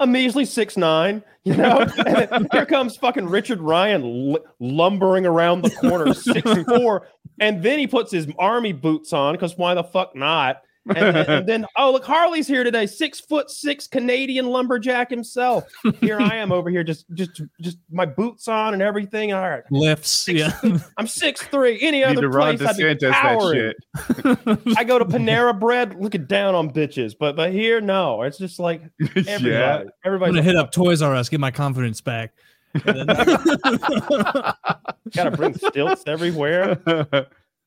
a 0.00 0.06
measly 0.06 0.46
six 0.46 0.78
nine. 0.78 1.22
You 1.44 1.54
know, 1.54 1.80
and 2.06 2.48
here 2.50 2.64
comes 2.64 2.96
fucking 2.96 3.28
Richard 3.28 3.60
Ryan 3.60 4.32
l- 4.32 4.44
lumbering 4.58 5.26
around 5.26 5.60
the 5.60 5.70
corner, 5.72 6.14
six 6.14 6.50
four, 6.62 7.06
and 7.40 7.62
then 7.62 7.78
he 7.78 7.86
puts 7.86 8.10
his 8.10 8.26
army 8.38 8.72
boots 8.72 9.12
on 9.12 9.34
because 9.34 9.58
why 9.58 9.74
the 9.74 9.84
fuck 9.84 10.16
not? 10.16 10.62
And, 10.94 11.16
and- 11.16 11.48
then 11.54 11.66
oh 11.76 11.92
look, 11.92 12.04
Harley's 12.04 12.46
here 12.46 12.64
today, 12.64 12.86
six 12.86 13.20
foot 13.20 13.50
six 13.50 13.86
Canadian 13.86 14.46
lumberjack 14.46 15.10
himself. 15.10 15.64
Here 16.00 16.20
I 16.20 16.36
am 16.36 16.52
over 16.52 16.70
here, 16.70 16.84
just 16.84 17.06
just 17.14 17.42
just 17.60 17.78
my 17.90 18.06
boots 18.06 18.48
on 18.48 18.74
and 18.74 18.82
everything. 18.82 19.32
All 19.32 19.48
right, 19.48 19.62
lifts. 19.70 20.28
Yeah. 20.28 20.52
I'm 20.98 21.06
six 21.06 21.42
three. 21.42 21.78
Any 21.80 22.04
other 22.04 22.30
place 22.30 22.60
I'd 22.60 22.76
be 22.76 22.82
shit. 23.52 23.76
I 24.76 24.84
go 24.84 24.98
to 24.98 25.04
Panera 25.04 25.58
Bread, 25.58 25.96
looking 26.00 26.26
down 26.26 26.54
on 26.54 26.70
bitches, 26.70 27.14
but 27.18 27.36
but 27.36 27.52
here, 27.52 27.80
no, 27.80 28.22
it's 28.22 28.38
just 28.38 28.58
like 28.58 28.82
everybody. 29.16 29.44
yeah. 29.44 29.84
I'm 30.04 30.18
gonna 30.18 30.42
hit 30.42 30.56
up 30.56 30.72
Toys 30.72 31.02
R 31.02 31.14
Us, 31.14 31.28
get 31.28 31.40
my 31.40 31.50
confidence 31.50 32.00
back. 32.00 32.32
Got 32.84 33.06
to 35.24 35.30
bring 35.36 35.54
stilts 35.54 36.02
everywhere. 36.06 36.78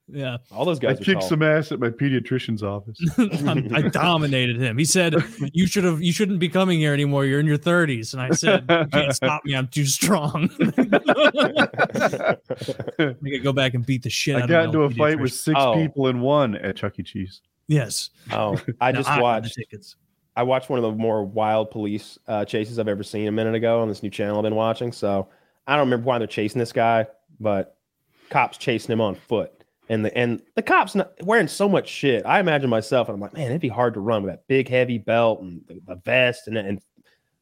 Yeah, 0.09 0.37
All 0.51 0.63
those 0.65 0.79
guys 0.79 0.99
I 0.99 1.03
kicked 1.03 1.19
tall. 1.21 1.29
some 1.29 1.43
ass 1.43 1.71
at 1.71 1.79
my 1.79 1.89
pediatrician's 1.89 2.63
office. 2.63 2.97
I 3.73 3.81
dominated 3.89 4.57
him. 4.61 4.77
He 4.77 4.85
said, 4.85 5.15
"You 5.53 5.67
should 5.67 5.83
have, 5.83 6.01
you 6.01 6.11
shouldn't 6.13 6.39
be 6.39 6.47
coming 6.49 6.79
here 6.79 6.93
anymore. 6.93 7.25
You're 7.25 7.39
in 7.41 7.45
your 7.45 7.57
30s." 7.57 8.13
And 8.13 8.21
I 8.21 8.29
said, 8.31 8.65
"You 8.69 8.85
"Can't 8.91 9.13
stop 9.13 9.43
me. 9.45 9.55
I'm 9.55 9.67
too 9.67 9.85
strong." 9.85 10.49
I 10.59 12.37
could 13.23 13.43
go 13.43 13.53
back 13.53 13.73
and 13.73 13.85
beat 13.85 14.03
the 14.03 14.09
shit 14.09 14.35
out 14.35 14.43
I 14.43 14.47
got 14.47 14.65
into 14.65 14.83
a 14.83 14.89
fight 14.89 15.19
with 15.19 15.31
pediatrician. 15.31 15.35
six 15.35 15.59
Oh. 15.59 15.73
people 15.75 16.07
in 16.07 16.21
one 16.21 16.55
at 16.55 16.75
Chuck 16.75 16.99
E. 16.99 17.03
Cheese. 17.03 17.41
Yes, 17.67 18.11
oh, 18.31 18.59
I 18.79 18.91
just 18.93 19.07
got 19.09 19.17
the 19.17 19.21
watched. 19.23 19.55
tickets. 19.55 19.95
I 20.37 20.43
watched 20.43 20.69
one 20.69 20.77
of 20.79 20.83
the 20.83 20.91
more 20.91 21.25
wild 21.25 21.71
police 21.71 22.17
uh, 22.27 22.45
chases 22.45 22.79
I've 22.79 22.87
ever 22.87 23.03
seen 23.03 23.27
a 23.27 23.31
minute 23.31 23.55
ago 23.55 23.81
on 23.81 23.89
this 23.89 24.03
new 24.03 24.09
channel 24.09 24.37
I've 24.37 24.43
been 24.43 24.55
watching. 24.55 24.91
So 24.91 25.27
I 25.65 25.75
don't 25.75 25.87
remember 25.87 26.05
why 26.05 26.17
they're 26.19 26.27
chasing 26.27 26.59
this 26.59 26.71
guy, 26.71 27.07
but 27.39 27.75
cops 28.29 28.57
chasing 28.57 28.93
him 28.93 29.01
on 29.01 29.15
foot. 29.15 29.56
And 29.89 30.03
the 30.03 30.15
and 30.17 30.41
the 30.55 30.61
cops 30.61 30.95
not, 30.95 31.13
wearing 31.23 31.47
so 31.47 31.69
much 31.69 31.87
shit. 31.87 32.25
I 32.25 32.39
imagine 32.39 32.69
myself, 32.69 33.07
and 33.07 33.15
I'm 33.15 33.21
like, 33.21 33.33
man, 33.33 33.47
it'd 33.47 33.61
be 33.61 33.69
hard 33.69 33.93
to 33.93 33.99
run 34.01 34.23
with 34.23 34.33
that 34.33 34.47
big 34.47 34.67
heavy 34.67 34.97
belt 34.97 35.41
and 35.41 35.61
the, 35.67 35.79
the 35.87 35.95
vest 35.95 36.47
and 36.47 36.57
and 36.57 36.81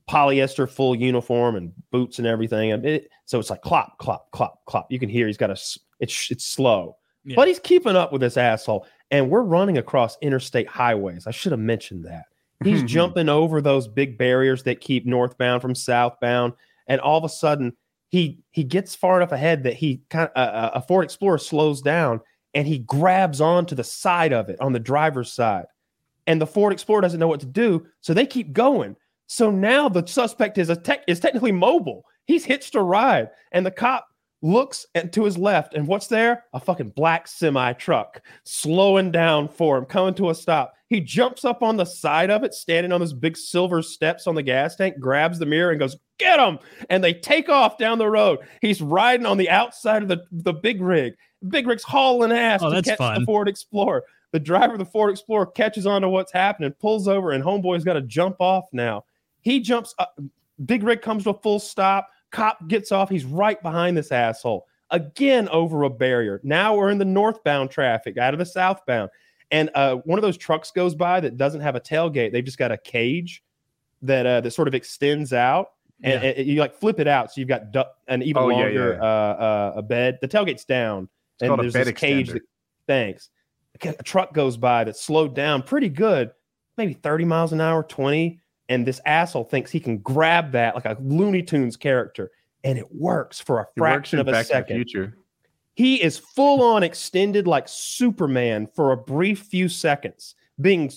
polyester 0.10 0.70
full 0.70 0.96
uniform 0.96 1.56
and 1.56 1.74
boots 1.92 2.20
and 2.20 2.28
everything. 2.28 2.72
And 2.72 2.86
it, 2.86 3.10
so 3.26 3.40
it's 3.40 3.50
like 3.50 3.62
clop, 3.62 3.98
clop, 3.98 4.30
clop, 4.32 4.64
clop. 4.66 4.92
You 4.92 5.00
can 5.00 5.10
hear 5.10 5.28
he's 5.28 5.38
got 5.38 5.50
a 5.50 5.54
It's 6.00 6.30
it's 6.30 6.46
slow, 6.46 6.98
Yeah. 7.24 7.36
but 7.36 7.48
he's 7.48 7.60
keeping 7.60 7.96
up 7.96 8.12
with 8.12 8.22
this 8.22 8.38
asshole. 8.38 8.86
And 9.12 9.30
we're 9.30 9.42
running 9.44 9.78
across 9.78 10.18
interstate 10.22 10.68
highways. 10.68 11.28
I 11.28 11.32
should 11.32 11.52
have 11.52 11.60
mentioned 11.60 12.06
that. 12.06 12.26
He's 12.64 12.84
jumping 12.92 13.30
over 13.30 13.62
those 13.62 13.88
big 13.88 14.18
barriers 14.18 14.64
that 14.64 14.82
keep 14.82 15.06
northbound 15.06 15.62
from 15.62 15.76
southbound, 15.76 16.54
and 16.88 17.02
all 17.02 17.18
of 17.18 17.24
a 17.24 17.30
sudden 17.30 17.74
he 18.10 18.40
he 18.52 18.64
gets 18.64 18.94
far 18.96 19.18
enough 19.18 19.32
ahead 19.32 19.64
that 19.64 19.74
he 19.74 20.02
kind 20.10 20.30
of 20.36 20.38
uh, 20.38 20.72
a 20.76 20.82
Ford 20.82 21.04
Explorer 21.04 21.38
slows 21.40 21.82
down 21.82 22.22
and 22.56 22.68
he 22.68 22.80
grabs 22.80 23.42
onto 23.42 23.76
the 23.76 23.84
side 23.84 24.34
of 24.34 24.50
it 24.50 24.60
on 24.62 24.74
the 24.74 24.80
driver's 24.80 25.32
side, 25.32 25.66
and 26.26 26.42
the 26.42 26.48
Ford 26.48 26.74
Explorer 26.74 27.02
doesn't 27.02 27.20
know 27.20 27.28
what 27.28 27.42
to 27.42 27.46
do, 27.46 27.86
so 28.02 28.14
they 28.14 28.26
keep 28.26 28.54
going. 28.54 28.96
So 29.28 29.52
now 29.52 29.90
the 29.90 30.06
suspect 30.08 30.58
is 30.58 30.70
a 30.70 30.76
tech 30.76 31.04
is 31.08 31.20
technically 31.20 31.52
mobile. 31.52 32.06
He's 32.26 32.46
hitched 32.46 32.76
a 32.76 32.82
ride, 32.82 33.30
and 33.52 33.66
the 33.66 33.72
cop 33.72 34.08
looks 34.42 34.86
at, 34.96 35.12
to 35.14 35.24
his 35.26 35.38
left, 35.38 35.74
and 35.74 35.88
what's 35.88 36.08
there? 36.08 36.46
A 36.54 36.60
fucking 36.60 36.90
black 36.90 37.28
semi 37.28 37.74
truck 37.74 38.22
slowing 38.44 39.12
down 39.12 39.48
for 39.48 39.78
him, 39.78 39.86
coming 39.86 40.14
to 40.16 40.30
a 40.30 40.36
stop. 40.36 40.74
He 40.88 41.02
jumps 41.02 41.44
up 41.44 41.64
on 41.64 41.78
the 41.78 41.86
side 41.86 42.30
of 42.30 42.44
it, 42.44 42.54
standing 42.54 42.92
on 42.92 43.00
those 43.00 43.14
big 43.14 43.36
silver 43.36 43.82
steps 43.82 44.28
on 44.28 44.36
the 44.36 44.44
gas 44.44 44.76
tank, 44.76 45.00
grabs 45.00 45.40
the 45.40 45.46
mirror, 45.48 45.72
and 45.72 45.80
goes, 45.80 45.98
"Get 46.20 46.40
him!" 46.40 46.60
And 46.90 47.04
they 47.04 47.14
take 47.14 47.50
off 47.50 47.78
down 47.78 47.98
the 47.98 48.10
road. 48.10 48.40
He's 48.62 48.82
riding 48.82 49.26
on 49.26 49.38
the 49.38 49.50
outside 49.50 50.04
of 50.04 50.10
the 50.10 50.24
the 50.32 50.54
big 50.54 50.82
rig. 50.82 51.14
Big 51.50 51.68
rig's 51.68 51.84
hauling 51.84 52.32
ass 52.32 52.62
Oh, 52.64 52.70
to 52.70 52.76
that's 52.82 52.88
catch 52.98 53.20
the. 53.20 53.26
Ford 53.26 53.48
Explorer. 53.48 54.04
The 54.32 54.40
driver 54.40 54.74
of 54.74 54.80
the 54.80 54.86
Ford 54.86 55.12
Explorer 55.12 55.46
catches 55.48 55.86
on 55.86 56.02
to 56.02 56.10
what's 56.10 56.32
happening, 56.32 56.72
pulls 56.74 57.08
over, 57.08 57.32
and 57.32 57.44
Homeboy's 57.44 57.84
got 57.84 57.94
to 57.94 58.02
jump 58.02 58.38
off 58.40 58.66
now. 58.74 59.06
He 59.42 59.60
jumps 59.60 59.94
up. 60.00 60.18
Big 60.66 60.84
Rig 60.84 61.02
comes 61.02 61.24
to 61.24 61.30
a 61.32 61.34
full 61.40 61.60
stop. 61.60 62.10
Cop 62.32 62.68
gets 62.68 62.92
off. 62.92 63.10
He's 63.10 63.24
right 63.26 63.62
behind 63.62 63.96
this 63.96 64.12
asshole. 64.12 64.66
Again, 64.92 65.48
over 65.50 65.84
a 65.84 65.90
barrier. 65.90 66.42
Now 66.44 66.76
we're 66.76 66.90
in 66.90 66.98
the 66.98 67.06
northbound 67.06 67.72
traffic 67.72 68.18
out 68.18 68.34
of 68.34 68.40
the 68.40 68.46
southbound. 68.46 69.10
And 69.52 69.70
uh, 69.76 69.98
one 69.98 70.18
of 70.20 70.24
those 70.24 70.38
trucks 70.38 70.72
goes 70.72 70.96
by 70.96 71.20
that 71.22 71.38
doesn't 71.38 71.62
have 71.62 71.76
a 71.76 71.80
tailgate. 71.80 72.32
They've 72.32 72.44
just 72.44 72.58
got 72.58 72.72
a 72.72 72.78
cage 72.78 73.44
that 74.02 74.26
uh, 74.26 74.42
that 74.42 74.52
sort 74.52 74.68
of 74.68 74.74
extends 74.76 75.32
out. 75.34 75.70
And 76.04 76.22
Yeah. 76.24 76.40
you 76.42 76.60
like 76.60 76.76
flip 76.76 77.00
it 77.00 77.08
out. 77.08 77.32
So 77.32 77.40
you've 77.40 77.48
got 77.48 77.72
du- 77.72 77.88
an 78.08 78.22
even 78.22 78.44
Oh, 78.44 78.50
yeah, 78.50 78.56
longer 78.58 78.94
yeah. 78.96 79.02
Uh, 79.02 79.06
uh, 79.06 79.74
a 79.78 79.82
bed. 79.82 80.18
The 80.22 80.28
tailgate's 80.28 80.66
down. 80.66 81.08
It's 81.40 81.48
called 81.48 81.60
a 81.60 81.70
there's 81.70 81.74
this 81.74 81.94
cage 81.94 82.30
that, 82.30 82.42
thanks. 82.88 83.30
A 83.84 84.04
truck 84.04 84.34
goes 84.34 84.58
by 84.58 84.86
that's 84.86 85.02
slowed 85.02 85.36
down 85.36 85.62
pretty 85.62 85.90
good, 85.90 86.32
maybe 86.78 86.94
30 86.94 87.26
miles 87.26 87.52
an 87.52 87.62
hour, 87.62 87.84
20. 87.84 88.40
And 88.70 88.86
this 88.86 89.02
asshole 89.06 89.44
thinks 89.44 89.70
he 89.70 89.80
can 89.80 89.98
grab 90.00 90.54
that 90.54 90.76
like 90.76 90.86
a 90.86 90.98
Looney 91.02 91.44
Tunes 91.44 91.76
character. 91.78 92.32
And 92.64 92.80
it 92.80 92.88
works 92.96 93.40
for 93.40 93.60
a 93.60 93.68
fraction 93.78 94.18
of 94.18 94.28
a 94.28 94.32
Back 94.32 94.46
second. 94.46 94.78
Future. 94.78 95.18
He 95.76 96.02
is 96.02 96.18
full 96.18 96.64
on 96.64 96.84
extended 96.84 97.48
like 97.48 97.68
Superman 97.68 98.68
for 98.74 98.94
a 98.94 98.98
brief 98.98 99.42
few 99.42 99.68
seconds, 99.68 100.36
being 100.62 100.90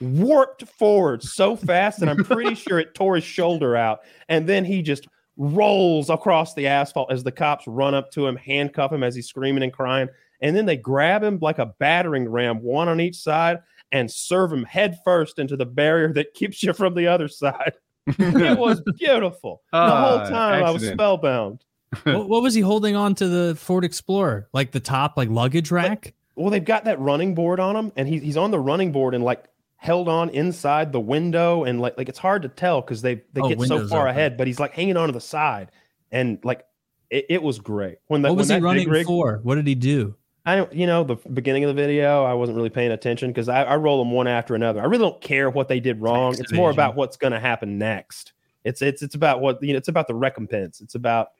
warped 0.00 0.66
forward 0.66 1.22
so 1.22 1.54
fast 1.54 2.00
that 2.00 2.08
I'm 2.08 2.24
pretty 2.24 2.54
sure 2.56 2.80
it 2.80 2.94
tore 2.94 3.16
his 3.16 3.24
shoulder 3.24 3.76
out. 3.76 4.00
And 4.28 4.48
then 4.48 4.64
he 4.64 4.82
just 4.82 5.06
rolls 5.36 6.10
across 6.10 6.54
the 6.54 6.66
asphalt 6.66 7.10
as 7.12 7.24
the 7.24 7.32
cops 7.32 7.66
run 7.66 7.94
up 7.94 8.10
to 8.12 8.26
him, 8.26 8.36
handcuff 8.36 8.92
him 8.92 9.02
as 9.02 9.14
he's 9.14 9.26
screaming 9.28 9.62
and 9.62 9.72
crying. 9.72 10.08
And 10.40 10.56
then 10.56 10.66
they 10.66 10.76
grab 10.76 11.22
him 11.22 11.38
like 11.40 11.58
a 11.58 11.66
battering 11.66 12.28
ram, 12.28 12.62
one 12.62 12.88
on 12.88 13.00
each 13.00 13.16
side, 13.16 13.60
and 13.92 14.10
serve 14.10 14.52
him 14.52 14.64
head 14.64 14.98
first 15.04 15.38
into 15.38 15.56
the 15.56 15.66
barrier 15.66 16.12
that 16.14 16.34
keeps 16.34 16.62
you 16.62 16.72
from 16.72 16.94
the 16.94 17.06
other 17.06 17.28
side. 17.28 17.72
It 18.18 18.58
was 18.58 18.80
beautiful. 18.98 19.62
the 19.72 19.78
whole 19.78 20.18
Ah, 20.18 20.28
time 20.28 20.64
I 20.64 20.70
was 20.72 20.84
spellbound. 20.84 21.64
what, 22.02 22.28
what 22.28 22.42
was 22.42 22.52
he 22.52 22.60
holding 22.60 22.96
on 22.96 23.14
to 23.14 23.28
the 23.28 23.54
Ford 23.54 23.84
Explorer? 23.84 24.48
Like 24.52 24.72
the 24.72 24.80
top, 24.80 25.16
like 25.16 25.28
luggage 25.28 25.70
rack? 25.70 26.12
Well, 26.34 26.50
they've 26.50 26.64
got 26.64 26.86
that 26.86 26.98
running 26.98 27.36
board 27.36 27.60
on 27.60 27.76
him, 27.76 27.92
and 27.94 28.08
he's 28.08 28.20
he's 28.22 28.36
on 28.36 28.50
the 28.50 28.58
running 28.58 28.90
board 28.90 29.14
and 29.14 29.22
like 29.22 29.44
held 29.82 30.08
on 30.08 30.30
inside 30.30 30.92
the 30.92 31.00
window, 31.00 31.64
and 31.64 31.80
like 31.80 31.98
like 31.98 32.08
it's 32.08 32.18
hard 32.18 32.42
to 32.42 32.48
tell 32.48 32.80
because 32.80 33.02
they 33.02 33.16
they 33.32 33.40
Oh, 33.40 33.48
get 33.48 33.60
so 33.62 33.88
far 33.88 34.06
ahead, 34.06 34.36
but 34.36 34.46
he's 34.46 34.60
like 34.60 34.72
hanging 34.72 34.96
on 34.96 35.08
to 35.08 35.12
the 35.12 35.20
side, 35.20 35.72
and 36.12 36.38
like 36.44 36.64
it, 37.10 37.26
it 37.28 37.42
was 37.42 37.58
great 37.58 37.96
when 38.06 38.22
that 38.22 38.28
what 38.28 38.38
was 38.38 38.48
he 38.48 38.58
running 38.58 38.88
rig, 38.88 39.06
for? 39.06 39.40
What 39.42 39.56
did 39.56 39.66
he 39.66 39.74
do? 39.74 40.14
I 40.46 40.54
don't, 40.54 40.72
you 40.72 40.86
know, 40.86 41.02
the 41.02 41.16
beginning 41.16 41.64
of 41.64 41.68
the 41.68 41.74
video, 41.74 42.24
I 42.24 42.32
wasn't 42.32 42.56
really 42.56 42.70
paying 42.70 42.92
attention 42.92 43.30
because 43.30 43.48
I, 43.48 43.64
I 43.64 43.76
roll 43.76 43.98
them 43.98 44.12
one 44.12 44.28
after 44.28 44.54
another. 44.54 44.80
I 44.80 44.84
really 44.84 45.02
don't 45.02 45.20
care 45.20 45.50
what 45.50 45.66
they 45.66 45.80
did 45.80 46.00
wrong. 46.00 46.36
It's 46.38 46.52
more 46.52 46.70
about 46.70 46.94
what's 46.94 47.16
going 47.16 47.32
to 47.32 47.40
happen 47.40 47.76
next. 47.76 48.34
It's 48.64 48.82
it's 48.82 49.02
it's 49.02 49.16
about 49.16 49.40
what 49.40 49.60
you 49.64 49.72
know. 49.72 49.78
It's 49.78 49.88
about 49.88 50.06
the 50.06 50.14
recompense. 50.14 50.80
It's 50.80 50.94
about 50.94 51.30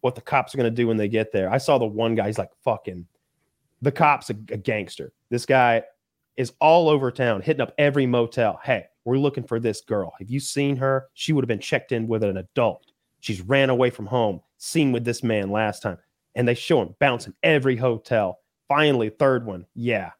what 0.00 0.14
the 0.14 0.22
cops 0.22 0.54
are 0.54 0.56
going 0.56 0.70
to 0.70 0.74
do 0.74 0.86
when 0.86 0.96
they 0.96 1.08
get 1.08 1.32
there. 1.32 1.52
I 1.52 1.58
saw 1.58 1.76
the 1.76 1.84
one 1.84 2.14
guy. 2.14 2.28
He's 2.28 2.38
like 2.38 2.50
fucking. 2.64 3.06
The 3.82 3.92
cops 3.92 4.30
a, 4.30 4.34
a 4.50 4.56
gangster. 4.56 5.12
This 5.28 5.44
guy 5.44 5.82
is 6.40 6.52
all 6.60 6.88
over 6.88 7.10
town, 7.10 7.42
hitting 7.42 7.60
up 7.60 7.74
every 7.78 8.06
motel. 8.06 8.58
Hey, 8.64 8.86
we're 9.04 9.18
looking 9.18 9.44
for 9.44 9.60
this 9.60 9.82
girl. 9.82 10.12
Have 10.18 10.30
you 10.30 10.40
seen 10.40 10.74
her? 10.76 11.08
She 11.14 11.32
would 11.32 11.44
have 11.44 11.48
been 11.48 11.58
checked 11.60 11.92
in 11.92 12.08
with 12.08 12.24
an 12.24 12.38
adult. 12.38 12.86
She's 13.20 13.42
ran 13.42 13.68
away 13.68 13.90
from 13.90 14.06
home. 14.06 14.40
Seen 14.56 14.90
with 14.92 15.04
this 15.04 15.22
man 15.22 15.50
last 15.50 15.82
time, 15.82 15.98
and 16.34 16.48
they 16.48 16.54
show 16.54 16.80
him 16.82 16.94
bouncing 16.98 17.34
every 17.42 17.76
hotel. 17.76 18.38
Finally, 18.68 19.10
third 19.10 19.44
one. 19.44 19.66
Yeah. 19.74 20.10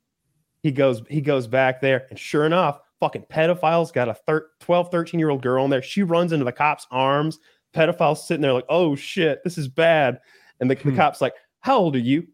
He 0.63 0.71
goes 0.73 1.03
he 1.09 1.21
goes 1.23 1.47
back 1.47 1.81
there 1.81 2.07
and 2.11 2.19
sure 2.19 2.45
enough, 2.45 2.81
fucking 3.01 3.25
pedophiles 3.31 3.93
got 3.93 4.09
a 4.11 4.15
thir- 4.15 4.49
12, 4.61 4.91
13 4.91 5.19
year 5.19 5.31
old 5.31 5.43
girl 5.43 5.65
in 5.65 5.71
there. 5.71 5.81
She 5.83 6.03
runs 6.03 6.33
into 6.33 6.45
the 6.45 6.53
cop's 6.53 6.87
arms. 6.91 7.39
Pedophile's 7.73 8.27
sitting 8.27 8.43
there 8.43 8.53
like, 8.53 8.67
oh 8.69 8.95
shit, 8.95 9.43
this 9.45 9.57
is 9.57 9.69
bad. 9.69 10.19
And 10.61 10.71
the, 10.71 10.75
the 10.75 10.83
Hmm. 10.91 10.97
cop's 10.97 11.21
like, 11.23 11.35
how 11.61 11.79
old 11.79 11.97
are 11.97 12.01
you? 12.01 12.27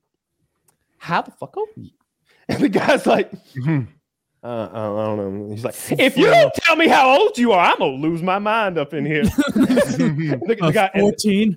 How 0.99 1.23
the 1.23 1.31
fuck 1.31 1.57
old 1.57 1.69
are 1.77 1.81
you? 1.81 1.91
And 2.49 2.63
the 2.63 2.69
guy's 2.69 3.07
like, 3.07 3.31
Mhm. 3.57 3.89
uh, 4.43 4.69
I 4.73 4.77
don't 5.07 5.17
know. 5.49 5.55
He's 5.55 5.65
like, 5.65 5.75
if 5.99 6.17
you 6.17 6.27
don't 6.27 6.55
tell 6.55 6.77
me 6.77 6.87
how 6.89 7.19
old 7.19 7.37
you 7.39 7.53
are, 7.53 7.73
I'm 7.73 7.79
gonna 7.79 7.93
lose 7.93 8.23
my 8.23 8.39
mind 8.39 8.79
up 8.79 8.95
in 8.95 9.05
here. 9.05 9.25
the, 9.25 10.41
the 10.47 10.73
guy, 10.73 10.91
and- 10.95 11.01
14? 11.03 11.57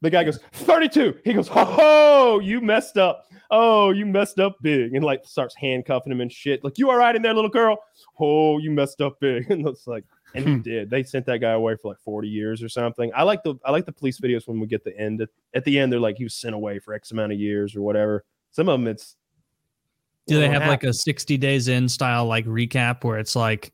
the 0.00 0.10
guy 0.10 0.22
goes, 0.24 0.38
32. 0.52 1.18
He 1.24 1.32
goes, 1.32 1.48
ho 1.48 1.64
ho, 1.64 2.38
you 2.40 2.60
messed 2.60 2.98
up. 2.98 3.24
Oh, 3.50 3.90
you 3.90 4.06
messed 4.06 4.38
up 4.38 4.56
big. 4.62 4.94
And 4.94 5.04
like 5.04 5.22
starts 5.24 5.56
handcuffing 5.56 6.12
him 6.12 6.20
and 6.20 6.30
shit. 6.30 6.62
Like, 6.62 6.78
you 6.78 6.88
all 6.90 6.96
right 6.96 7.16
in 7.16 7.22
there, 7.22 7.34
little 7.34 7.50
girl? 7.50 7.78
Oh, 8.20 8.58
you 8.58 8.70
messed 8.70 9.00
up 9.00 9.18
big. 9.20 9.50
And 9.50 9.66
it's 9.66 9.86
like, 9.88 10.04
and 10.34 10.44
he 10.46 10.52
Hmm. 10.56 10.60
did. 10.60 10.90
They 10.90 11.02
sent 11.02 11.24
that 11.26 11.38
guy 11.38 11.52
away 11.52 11.74
for 11.80 11.88
like 11.88 11.98
40 12.00 12.28
years 12.28 12.62
or 12.62 12.68
something. 12.68 13.10
I 13.16 13.22
like 13.24 13.42
the 13.42 13.54
I 13.64 13.70
like 13.72 13.86
the 13.86 13.92
police 13.92 14.20
videos 14.20 14.46
when 14.46 14.60
we 14.60 14.66
get 14.68 14.84
the 14.84 14.96
end. 14.96 15.22
At, 15.22 15.30
at 15.54 15.64
the 15.64 15.78
end, 15.78 15.90
they're 15.90 15.98
like, 15.98 16.18
he 16.18 16.24
was 16.24 16.34
sent 16.34 16.54
away 16.54 16.78
for 16.78 16.92
X 16.94 17.10
amount 17.10 17.32
of 17.32 17.40
years 17.40 17.74
or 17.74 17.80
whatever. 17.82 18.24
Some 18.52 18.68
of 18.68 18.78
them 18.78 18.86
it's 18.86 19.16
Do 20.28 20.38
they 20.38 20.48
have 20.48 20.62
what 20.62 20.68
like 20.68 20.84
a 20.84 20.92
60 20.92 21.36
days 21.38 21.68
in 21.68 21.88
style 21.88 22.26
like 22.26 22.46
recap 22.46 23.04
where 23.04 23.18
it's 23.18 23.34
like, 23.34 23.72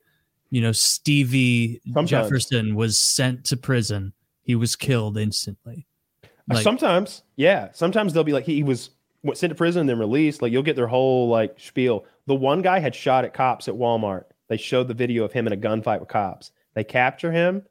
you 0.49 0.61
know, 0.61 0.71
Stevie 0.71 1.81
Sometimes. 1.85 2.09
Jefferson 2.09 2.75
was 2.75 2.97
sent 2.97 3.43
to 3.45 3.57
prison. 3.57 4.13
He 4.41 4.55
was 4.55 4.75
killed 4.75 5.17
instantly. 5.17 5.85
Uh, 6.23 6.55
like, 6.55 6.63
sometimes, 6.63 7.23
yeah. 7.35 7.69
Sometimes 7.73 8.13
they'll 8.13 8.23
be 8.23 8.33
like, 8.33 8.45
he 8.45 8.63
was 8.63 8.91
sent 9.33 9.51
to 9.51 9.55
prison 9.55 9.81
and 9.81 9.89
then 9.89 9.99
released. 9.99 10.41
Like 10.41 10.51
you'll 10.51 10.63
get 10.63 10.75
their 10.75 10.87
whole 10.87 11.27
like 11.27 11.59
spiel. 11.59 12.05
The 12.27 12.35
one 12.35 12.61
guy 12.61 12.79
had 12.79 12.95
shot 12.95 13.25
at 13.25 13.33
cops 13.33 13.67
at 13.67 13.75
Walmart. 13.75 14.25
They 14.47 14.57
showed 14.57 14.87
the 14.87 14.93
video 14.93 15.23
of 15.23 15.31
him 15.31 15.47
in 15.47 15.53
a 15.53 15.57
gunfight 15.57 15.99
with 15.99 16.09
cops. 16.09 16.51
They 16.75 16.83
capture 16.83 17.31
him, 17.31 17.63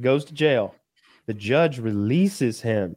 goes 0.00 0.24
to 0.26 0.34
jail. 0.34 0.74
The 1.26 1.34
judge 1.34 1.78
releases 1.78 2.60
him. 2.62 2.96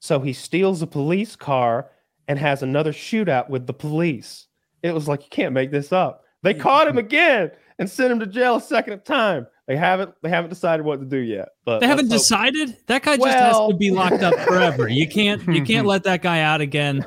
So 0.00 0.20
he 0.20 0.32
steals 0.32 0.82
a 0.82 0.86
police 0.86 1.36
car 1.36 1.90
and 2.28 2.38
has 2.38 2.62
another 2.62 2.92
shootout 2.92 3.48
with 3.50 3.66
the 3.66 3.74
police. 3.74 4.46
It 4.82 4.92
was 4.94 5.08
like 5.08 5.22
you 5.22 5.30
can't 5.30 5.52
make 5.54 5.70
this 5.70 5.92
up. 5.92 6.22
They 6.42 6.54
caught 6.54 6.86
him 6.88 6.98
again 6.98 7.50
and 7.78 7.88
sent 7.88 8.12
him 8.12 8.20
to 8.20 8.26
jail 8.26 8.56
a 8.56 8.60
second 8.60 9.04
time. 9.04 9.46
They 9.66 9.76
haven't 9.76 10.12
they 10.22 10.28
haven't 10.28 10.50
decided 10.50 10.84
what 10.84 11.00
to 11.00 11.06
do 11.06 11.16
yet. 11.18 11.48
But 11.64 11.80
they 11.80 11.86
haven't 11.86 12.06
hope- 12.06 12.18
decided 12.18 12.76
that 12.86 13.02
guy 13.02 13.16
just 13.16 13.28
has 13.28 13.56
to 13.56 13.74
be 13.74 13.90
locked 13.90 14.22
up 14.22 14.34
forever. 14.40 14.88
You 14.88 15.08
can't 15.08 15.42
you 15.48 15.62
can't 15.66 15.86
let 15.86 16.04
that 16.04 16.20
guy 16.22 16.40
out 16.40 16.60
again. 16.60 17.04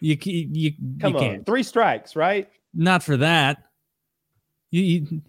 You 0.00 0.18
you, 0.22 0.48
you, 0.52 0.72
Come 1.00 1.12
you 1.14 1.18
on, 1.18 1.24
can't. 1.24 1.46
three 1.46 1.62
strikes, 1.62 2.14
right? 2.14 2.50
Not 2.74 3.02
for 3.02 3.16
that. 3.16 3.62
You, 4.70 4.82
you 4.82 5.22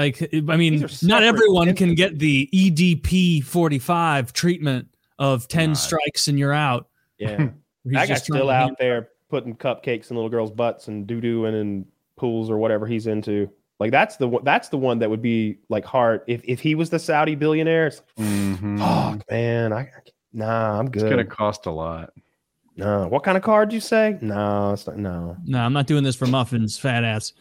like 0.00 0.22
I 0.48 0.56
mean, 0.56 0.86
not 1.02 1.24
everyone 1.24 1.74
can 1.74 1.94
get 1.96 2.18
the 2.20 2.48
EDP 2.54 3.42
45 3.42 4.32
treatment 4.32 4.88
of 5.18 5.48
10 5.48 5.70
Right. 5.70 5.76
strikes 5.76 6.28
and 6.28 6.38
you're 6.38 6.52
out. 6.52 6.88
Yeah. 7.18 7.48
He's 7.86 7.94
that 7.94 8.08
guy's 8.08 8.08
just 8.08 8.24
still 8.24 8.50
out 8.50 8.62
hand- 8.64 8.76
there 8.78 9.08
putting 9.30 9.56
cupcakes 9.56 10.10
in 10.10 10.16
little 10.16 10.30
girls' 10.30 10.50
butts 10.50 10.88
and 10.88 11.06
doo 11.06 11.20
doo 11.20 11.46
and 11.46 11.56
in 11.56 11.86
pools 12.16 12.50
or 12.50 12.58
whatever 12.58 12.86
he's 12.86 13.06
into. 13.06 13.50
Like 13.80 13.90
that's 13.90 14.16
the 14.16 14.28
one. 14.28 14.44
That's 14.44 14.68
the 14.68 14.78
one 14.78 14.98
that 15.00 15.10
would 15.10 15.22
be 15.22 15.58
like 15.68 15.84
hard 15.84 16.22
if 16.26 16.42
if 16.44 16.60
he 16.60 16.74
was 16.74 16.90
the 16.90 16.98
Saudi 16.98 17.34
billionaire. 17.34 17.88
It's 17.88 18.02
like, 18.16 18.26
Mhm. 18.26 18.78
fuck, 18.78 19.30
man. 19.30 19.72
I, 19.72 19.80
I 19.80 19.88
nah, 20.32 20.78
I'm 20.78 20.90
good. 20.90 21.02
It's 21.02 21.10
gonna 21.10 21.24
cost 21.24 21.66
a 21.66 21.70
lot. 21.70 22.12
No, 22.78 23.06
what 23.08 23.22
kind 23.22 23.36
of 23.36 23.42
card 23.42 23.72
you 23.72 23.80
say? 23.80 24.18
No, 24.20 24.72
it's 24.72 24.86
not. 24.86 24.96
No. 24.98 25.36
No, 25.44 25.60
I'm 25.60 25.72
not 25.72 25.86
doing 25.86 26.04
this 26.04 26.14
for 26.16 26.26
muffins, 26.26 26.78
fat 26.78 27.04
ass. 27.04 27.32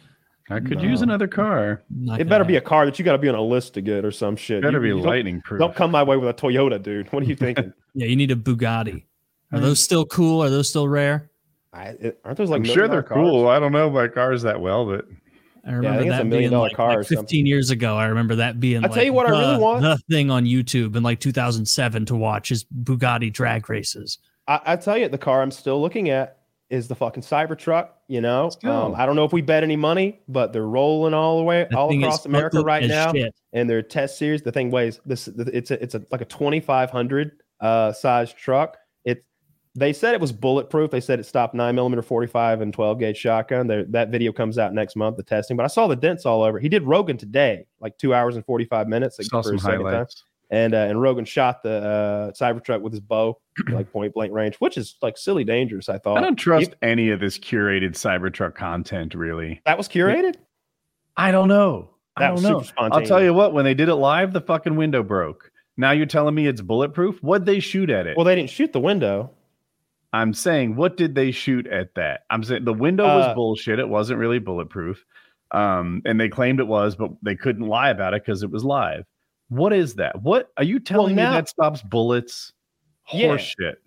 I 0.49 0.59
could 0.59 0.81
use 0.81 1.01
another 1.01 1.27
car. 1.27 1.83
Not 1.89 2.15
It 2.15 2.17
gonna 2.25 2.29
better 2.29 2.43
be 2.45 2.55
a 2.57 2.61
car 2.61 2.85
that 2.85 2.99
you 2.99 3.03
got 3.05 3.13
to 3.13 3.17
be 3.17 3.27
on 3.29 3.35
a 3.35 3.41
list 3.41 3.73
to 3.73 3.81
get 3.81 4.05
or 4.05 4.11
some 4.11 4.35
shit. 4.35 4.61
Better 4.61 4.77
You- 4.85 4.93
be 4.95 4.99
you 5.01 5.05
lightning 5.05 5.41
proof. 5.41 5.59
Don't 5.59 5.75
come 5.75 5.89
my 5.91 6.03
way 6.03 6.17
with 6.17 6.29
a 6.29 6.33
Toyota, 6.33 6.81
dude. 6.81 7.11
What 7.11 7.23
are 7.23 7.25
you 7.25 7.35
thinking? 7.35 7.73
Yeah, 7.97 8.07
you 8.07 8.15
need 8.17 8.29
a 8.31 8.35
Bugatti. 8.35 9.03
Are 9.51 9.59
those 9.59 9.79
still 9.79 10.05
cool? 10.05 10.43
Are 10.43 10.49
those 10.49 10.67
still 10.69 10.87
rare? 10.87 11.29
I, 11.73 12.13
aren't 12.23 12.37
those 12.37 12.49
like 12.49 12.59
I'm 12.59 12.65
sure 12.65 12.87
they're 12.87 13.03
cars? 13.03 13.17
cool. 13.17 13.47
I 13.47 13.59
don't 13.59 13.71
know 13.71 13.89
my 13.89 14.07
cars 14.07 14.41
that 14.43 14.59
well, 14.61 14.85
but 14.85 15.05
I 15.65 15.71
remember 15.71 15.99
think 15.99 16.11
it's 16.11 16.15
a 16.15 16.23
that 16.23 16.27
million 16.27 16.51
being 16.51 16.61
like, 16.61 16.73
car 16.75 16.89
like 16.89 16.97
or 16.99 17.03
something. 17.03 17.23
15 17.23 17.45
years 17.45 17.69
ago. 17.69 17.97
I 17.97 18.05
remember 18.05 18.35
that 18.35 18.59
being. 18.59 18.83
I'll 18.83 18.89
tell 18.91 19.03
you 19.03 19.13
what 19.13 19.25
I 19.27 19.31
really 19.31 19.57
want. 19.57 19.81
The 19.81 19.97
thing 20.09 20.29
on 20.31 20.45
YouTube 20.45 20.95
in 20.95 21.03
like 21.03 21.19
2007 21.19 22.05
to 22.05 22.15
watch 22.15 22.51
is 22.51 22.65
Bugatti 22.83 23.31
drag 23.31 23.69
races. 23.69 24.19
I, 24.47 24.61
I 24.65 24.75
tell 24.77 24.97
you, 24.97 25.09
the 25.09 25.17
car 25.17 25.41
I'm 25.41 25.51
still 25.51 25.81
looking 25.81 26.09
at 26.09 26.37
is 26.69 26.87
the 26.87 26.95
fucking 26.95 27.23
Cybertruck. 27.23 27.89
You 28.07 28.21
know, 28.21 28.51
Still. 28.51 28.71
um, 28.71 28.95
I 28.95 29.07
don't 29.07 29.15
know 29.15 29.25
if 29.25 29.33
we 29.33 29.41
bet 29.41 29.63
any 29.63 29.75
money, 29.75 30.21
but 30.27 30.53
they're 30.53 30.67
rolling 30.67 31.15
all 31.15 31.39
the 31.39 31.43
way 31.43 31.63
That 31.69 31.73
all 31.73 31.91
across 31.91 32.25
America 32.27 32.61
right 32.61 32.87
now. 32.87 33.11
shit. 33.11 33.33
And 33.53 33.67
their 33.67 33.81
test 33.81 34.19
series, 34.19 34.43
the 34.43 34.51
thing 34.51 34.69
weighs 34.69 34.99
this. 35.07 35.27
It's 35.27 35.71
a, 35.71 35.81
it's 35.81 35.95
a 35.95 36.03
like 36.11 36.21
a 36.21 36.25
2500 36.25 37.31
uh, 37.61 37.91
size 37.91 38.31
truck. 38.31 38.77
They 39.77 39.91
said 39.91 40.13
it 40.13 40.21
was 40.21 40.31
bulletproof. 40.31 40.89
They 40.89 41.01
said 41.01 41.19
it 41.19 41.25
stopped 41.25 41.53
nine 41.53 41.75
millimeter 41.75 42.01
45 42.01 42.61
and 42.61 42.73
12 42.73 42.99
gauge 42.99 43.17
shotgun. 43.17 43.67
There, 43.67 43.83
that 43.85 44.09
video 44.09 44.31
comes 44.31 44.57
out 44.57 44.73
next 44.73 44.95
month, 44.95 45.17
the 45.17 45.23
testing. 45.23 45.57
But 45.57 45.63
I 45.63 45.67
saw 45.67 45.87
the 45.87 45.97
dents 45.97 46.25
all 46.25 46.43
over. 46.43 46.59
He 46.59 46.69
did 46.69 46.83
Rogan 46.83 47.17
today, 47.17 47.65
like 47.81 47.97
two 47.97 48.13
hours 48.13 48.37
and 48.37 48.45
45 48.45 48.87
minutes. 48.87 49.19
like, 49.19 49.27
saw 49.27 49.41
some 49.41 49.57
highlights. 49.57 50.23
and 50.49 50.73
uh, 50.73 50.77
and 50.77 51.01
Rogan 51.01 51.25
shot 51.25 51.61
the 51.61 51.69
uh, 51.69 52.31
Cybertruck 52.31 52.81
with 52.81 52.93
his 52.93 53.01
bow, 53.01 53.37
like 53.69 53.91
point 53.91 54.13
blank 54.13 54.31
range, 54.31 54.55
which 54.57 54.77
is 54.77 54.95
like 55.01 55.17
silly 55.17 55.43
dangerous. 55.43 55.89
I 55.89 55.97
thought 55.97 56.17
I 56.17 56.21
don't 56.21 56.37
trust 56.37 56.73
any 56.81 57.09
of 57.09 57.19
this 57.19 57.37
curated 57.37 57.91
Cybertruck 57.91 58.55
content, 58.55 59.13
really. 59.13 59.61
that 59.65 59.77
was 59.77 59.89
curated. 59.89 60.35
I 61.17 61.31
don't 61.31 61.49
know. 61.49 61.89
I 62.17 62.27
don't 62.27 62.33
was 62.35 62.43
know. 62.43 62.63
I'll 62.77 63.01
tell 63.01 63.21
you 63.21 63.33
what, 63.33 63.53
when 63.53 63.65
they 63.65 63.73
did 63.73 63.89
it 63.89 63.95
live, 63.95 64.31
the 64.31 64.39
fucking 64.41 64.77
window 64.77 65.03
broke. 65.03 65.51
Now 65.75 65.91
you're 65.91 66.05
telling 66.05 66.33
me 66.33 66.47
it's 66.47 66.61
bulletproof? 66.61 67.21
What'd 67.21 67.45
they 67.45 67.59
shoot 67.59 67.89
at 67.89 68.07
it? 68.07 68.15
Well, 68.15 68.25
they 68.25 68.35
didn't 68.35 68.49
shoot 68.49 68.71
the 68.71 68.79
window. 68.79 69.31
I'm 70.15 70.33
saying, 70.33 70.75
what 70.77 70.95
did 70.95 71.13
they 71.13 71.31
shoot 71.31 71.67
at 71.67 71.93
that? 71.95 72.21
I'm 72.29 72.41
saying 72.43 72.63
the 72.63 72.73
window 72.73 73.03
Uh, 73.05 73.17
was 73.17 73.35
bullshit. 73.35 73.79
It 73.79 73.89
wasn't 73.89 74.19
really 74.19 74.39
bulletproof. 74.39 75.03
Um, 75.51 76.01
and 76.05 76.19
they 76.19 76.29
claimed 76.29 76.59
it 76.61 76.67
was, 76.67 76.95
but 76.95 77.11
they 77.21 77.35
couldn't 77.35 77.67
lie 77.67 77.89
about 77.89 78.13
it 78.13 78.23
because 78.25 78.41
it 78.41 78.49
was 78.49 78.63
live. 78.63 79.03
What 79.49 79.73
is 79.73 79.95
that? 79.95 80.21
What 80.21 80.51
are 80.57 80.63
you 80.63 80.79
telling 80.79 81.15
now- 81.15 81.31
me 81.31 81.35
that 81.37 81.49
stops 81.49 81.81
bullets? 81.81 82.53
Yeah. 83.11 83.27
Horse 83.27 83.53
shit. 83.59 83.81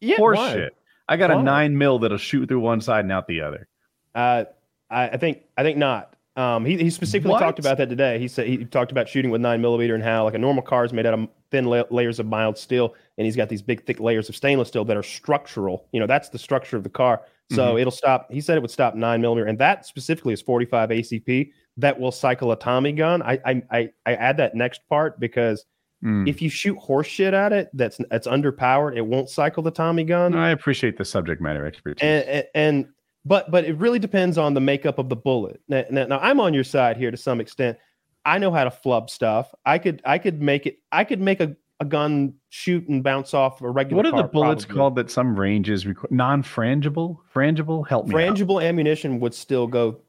Yeah, 0.00 0.16
Horse 0.16 0.38
why? 0.38 0.52
shit. 0.52 0.76
I 1.08 1.16
got 1.16 1.30
a 1.30 1.42
nine 1.42 1.76
mil 1.76 1.98
that'll 1.98 2.16
shoot 2.18 2.46
through 2.48 2.60
one 2.60 2.80
side 2.80 3.00
and 3.04 3.12
out 3.12 3.26
the 3.26 3.40
other. 3.42 3.68
Uh, 4.14 4.44
I, 4.90 5.08
I 5.10 5.16
think 5.16 5.42
I 5.56 5.62
think 5.62 5.78
not. 5.78 6.14
Um, 6.36 6.64
he, 6.66 6.76
he 6.76 6.90
specifically 6.90 7.30
What? 7.32 7.40
talked 7.40 7.58
about 7.58 7.78
that 7.78 7.88
today. 7.88 8.18
He 8.18 8.28
said 8.28 8.46
he 8.46 8.64
talked 8.64 8.92
about 8.92 9.08
shooting 9.08 9.30
with 9.30 9.40
nine 9.40 9.60
millimeter 9.62 9.94
and 9.94 10.04
how 10.04 10.24
like 10.24 10.34
a 10.34 10.38
normal 10.38 10.62
car 10.62 10.84
is 10.84 10.92
made 10.92 11.06
out 11.06 11.14
of 11.14 11.28
thin 11.50 11.64
la- 11.64 11.84
layers 11.90 12.18
of 12.18 12.26
mild 12.26 12.58
steel, 12.58 12.94
and 13.16 13.24
he's 13.24 13.36
got 13.36 13.48
these 13.48 13.62
big 13.62 13.84
thick 13.86 14.00
layers 14.00 14.28
of 14.28 14.36
stainless 14.36 14.68
steel 14.68 14.84
that 14.84 14.96
are 14.96 15.02
structural. 15.02 15.86
You 15.92 16.00
know, 16.00 16.06
that's 16.06 16.28
the 16.28 16.38
structure 16.38 16.76
of 16.76 16.82
the 16.82 16.90
car. 16.90 17.22
So 17.52 17.62
Mm-hmm. 17.68 17.78
it'll 17.78 17.90
stop. 17.92 18.30
He 18.30 18.40
said 18.40 18.56
it 18.58 18.60
would 18.60 18.70
stop 18.72 18.94
nine 18.96 19.20
millimeter, 19.20 19.46
and 19.46 19.58
that 19.58 19.86
specifically 19.86 20.32
is 20.34 20.42
forty 20.42 20.66
five 20.66 20.90
ACP. 20.90 21.52
That 21.78 21.98
will 22.00 22.12
cycle 22.12 22.52
a 22.52 22.56
Tommy 22.56 22.92
gun. 22.92 23.22
I 23.22 23.38
I 23.46 23.62
I, 23.70 23.90
I 24.04 24.14
add 24.14 24.36
that 24.38 24.54
next 24.54 24.80
part 24.88 25.18
because 25.20 25.64
Mm. 26.04 26.28
if 26.28 26.42
you 26.42 26.50
shoot 26.50 26.76
horse 26.76 27.06
shit 27.06 27.32
at 27.32 27.54
it, 27.54 27.70
that's 27.72 27.98
that's 28.10 28.26
underpowered. 28.26 28.98
It 28.98 29.00
won't 29.00 29.30
cycle 29.30 29.62
the 29.62 29.70
Tommy 29.70 30.04
gun. 30.04 30.34
I 30.34 30.50
appreciate 30.50 30.98
the 30.98 31.06
subject 31.06 31.40
matter 31.40 31.64
expertise. 31.64 32.02
and, 32.02 32.24
and, 32.28 32.44
and 32.54 32.86
but 33.26 33.50
but 33.50 33.64
it 33.64 33.76
really 33.76 33.98
depends 33.98 34.38
on 34.38 34.54
the 34.54 34.60
makeup 34.60 34.98
of 34.98 35.08
the 35.08 35.16
bullet. 35.16 35.60
Now, 35.68 35.84
now, 35.90 36.18
I'm 36.20 36.38
on 36.40 36.54
your 36.54 36.64
side 36.64 36.96
here 36.96 37.10
to 37.10 37.16
some 37.16 37.40
extent. 37.40 37.76
I 38.24 38.38
know 38.38 38.52
how 38.52 38.64
to 38.64 38.70
flub 38.70 39.10
stuff. 39.10 39.52
I 39.64 39.78
could 39.78 40.00
I 40.04 40.18
could 40.18 40.40
make 40.40 40.66
it. 40.66 40.78
I 40.92 41.04
could 41.04 41.20
make 41.20 41.40
a, 41.40 41.56
a 41.80 41.84
gun 41.84 42.34
shoot 42.50 42.88
and 42.88 43.02
bounce 43.02 43.34
off 43.34 43.60
a 43.60 43.68
regular. 43.68 44.02
what 44.02 44.06
are 44.06 44.16
the 44.22 44.28
bullets 44.28 44.64
probably. 44.64 44.78
called 44.80 44.94
that 44.96 45.10
some 45.10 45.38
ranges 45.38 45.84
requ- 45.84 46.10
non-frangible? 46.10 47.18
Frangible? 47.34 47.86
Help 47.86 48.06
me. 48.06 48.14
out. 48.14 48.18
Frangible 48.18 48.62
ammunition 48.62 49.20
would 49.20 49.34
still 49.34 49.66
go. 49.66 50.00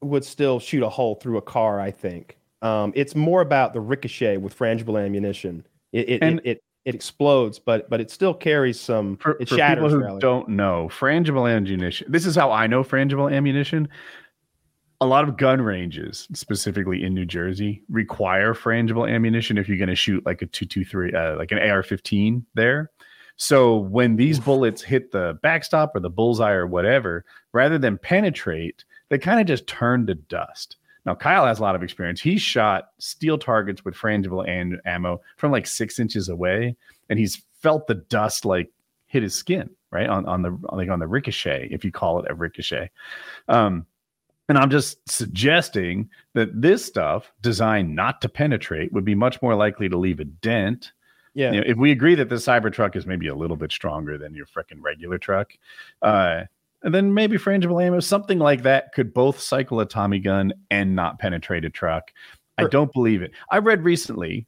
Would 0.00 0.24
still 0.24 0.58
shoot 0.58 0.82
a 0.82 0.88
hole 0.88 1.16
through 1.16 1.36
a 1.36 1.42
car. 1.42 1.80
I 1.80 1.90
think. 1.90 2.38
Um, 2.62 2.92
it's 2.96 3.14
more 3.14 3.42
about 3.42 3.74
the 3.74 3.80
ricochet 3.80 4.38
with 4.38 4.56
frangible 4.58 5.02
ammunition. 5.02 5.66
It 5.92 6.08
it, 6.08 6.22
And- 6.22 6.40
it, 6.40 6.46
it 6.46 6.62
it 6.86 6.94
explodes, 6.94 7.58
but 7.58 7.90
but 7.90 8.00
it 8.00 8.10
still 8.10 8.32
carries 8.32 8.80
some. 8.80 9.16
For, 9.16 9.32
it 9.40 9.48
for 9.48 9.56
shatters. 9.56 9.92
people 9.92 10.08
who 10.08 10.20
don't 10.20 10.48
know, 10.48 10.88
frangible 10.90 11.52
ammunition. 11.52 12.10
This 12.10 12.24
is 12.24 12.36
how 12.36 12.52
I 12.52 12.68
know 12.68 12.84
frangible 12.84 13.30
ammunition. 13.30 13.88
A 15.00 15.06
lot 15.06 15.28
of 15.28 15.36
gun 15.36 15.60
ranges, 15.60 16.26
specifically 16.32 17.02
in 17.02 17.12
New 17.12 17.26
Jersey, 17.26 17.82
require 17.90 18.54
frangible 18.54 19.12
ammunition 19.12 19.58
if 19.58 19.68
you're 19.68 19.76
going 19.76 19.90
to 19.90 19.96
shoot 19.96 20.24
like 20.24 20.40
a 20.42 20.46
two 20.46 20.64
two 20.64 20.84
three, 20.84 21.12
uh, 21.12 21.36
like 21.36 21.50
an 21.50 21.58
AR-15 21.58 22.44
there. 22.54 22.92
So 23.36 23.76
when 23.76 24.16
these 24.16 24.38
bullets 24.38 24.80
hit 24.80 25.10
the 25.10 25.38
backstop 25.42 25.94
or 25.94 26.00
the 26.00 26.08
bullseye 26.08 26.52
or 26.52 26.66
whatever, 26.66 27.24
rather 27.52 27.78
than 27.78 27.98
penetrate, 27.98 28.84
they 29.10 29.18
kind 29.18 29.40
of 29.40 29.46
just 29.46 29.66
turn 29.66 30.06
to 30.06 30.14
dust. 30.14 30.76
Now 31.06 31.14
Kyle 31.14 31.46
has 31.46 31.60
a 31.60 31.62
lot 31.62 31.76
of 31.76 31.82
experience. 31.82 32.20
He 32.20 32.36
shot 32.36 32.90
steel 32.98 33.38
targets 33.38 33.84
with 33.84 33.94
frangible 33.94 34.46
and 34.46 34.80
ammo 34.84 35.20
from 35.36 35.52
like 35.52 35.66
six 35.66 35.98
inches 35.98 36.28
away, 36.28 36.76
and 37.08 37.18
he's 37.18 37.42
felt 37.62 37.86
the 37.86 37.94
dust 37.94 38.44
like 38.44 38.70
hit 39.06 39.22
his 39.22 39.34
skin, 39.34 39.70
right 39.90 40.08
on 40.08 40.26
on 40.26 40.42
the 40.42 40.58
like 40.72 40.90
on 40.90 40.98
the 40.98 41.06
ricochet, 41.06 41.68
if 41.70 41.84
you 41.84 41.92
call 41.92 42.20
it 42.20 42.30
a 42.30 42.34
ricochet. 42.34 42.90
Um, 43.48 43.86
and 44.48 44.58
I'm 44.58 44.70
just 44.70 44.98
suggesting 45.08 46.08
that 46.34 46.60
this 46.60 46.84
stuff, 46.84 47.32
designed 47.40 47.94
not 47.94 48.20
to 48.20 48.28
penetrate, 48.28 48.92
would 48.92 49.04
be 49.04 49.14
much 49.14 49.42
more 49.42 49.54
likely 49.54 49.88
to 49.88 49.96
leave 49.96 50.20
a 50.20 50.24
dent. 50.24 50.92
Yeah. 51.34 51.52
You 51.52 51.60
know, 51.60 51.66
if 51.66 51.76
we 51.76 51.90
agree 51.90 52.14
that 52.14 52.28
the 52.28 52.36
Cybertruck 52.36 52.96
is 52.96 53.06
maybe 53.06 53.28
a 53.28 53.34
little 53.34 53.56
bit 53.56 53.72
stronger 53.72 54.16
than 54.16 54.34
your 54.34 54.46
freaking 54.46 54.80
regular 54.80 55.18
truck, 55.18 55.52
uh, 56.02 56.44
and 56.86 56.94
then 56.94 57.12
maybe 57.12 57.36
frangible 57.36 57.84
ammo, 57.84 57.98
something 57.98 58.38
like 58.38 58.62
that, 58.62 58.92
could 58.94 59.12
both 59.12 59.40
cycle 59.40 59.80
a 59.80 59.84
Tommy 59.84 60.20
gun 60.20 60.52
and 60.70 60.94
not 60.94 61.18
penetrate 61.18 61.64
a 61.64 61.70
truck. 61.70 62.12
I 62.58 62.68
don't 62.68 62.92
believe 62.92 63.20
it. 63.22 63.32
I 63.50 63.58
read 63.58 63.82
recently 63.82 64.46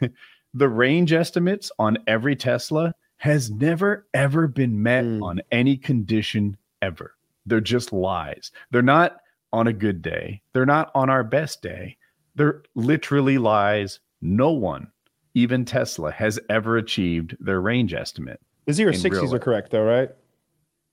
the 0.54 0.68
range 0.68 1.12
estimates 1.12 1.70
on 1.78 1.98
every 2.06 2.34
Tesla 2.34 2.94
has 3.18 3.50
never 3.50 4.06
ever 4.14 4.48
been 4.48 4.82
met 4.82 5.04
Mm. 5.04 5.22
on 5.22 5.40
any 5.52 5.76
condition 5.76 6.56
ever. 6.82 7.14
They're 7.46 7.60
just 7.60 7.92
lies. 7.92 8.50
They're 8.70 8.80
not 8.82 9.18
on 9.52 9.66
a 9.66 9.72
good 9.72 10.00
day. 10.00 10.40
They're 10.54 10.66
not 10.66 10.90
on 10.94 11.10
our 11.10 11.22
best 11.22 11.60
day. 11.62 11.96
They're 12.34 12.62
literally 12.74 13.36
lies. 13.38 14.00
No 14.22 14.50
one, 14.50 14.90
even 15.34 15.64
Tesla, 15.66 16.10
has 16.12 16.40
ever 16.48 16.78
achieved 16.78 17.36
their 17.40 17.60
range 17.60 17.92
estimate. 17.92 18.40
The 18.66 18.72
zero 18.72 18.92
sixties 18.92 19.34
are 19.34 19.38
correct 19.38 19.70
though, 19.70 19.84
right? 19.84 20.08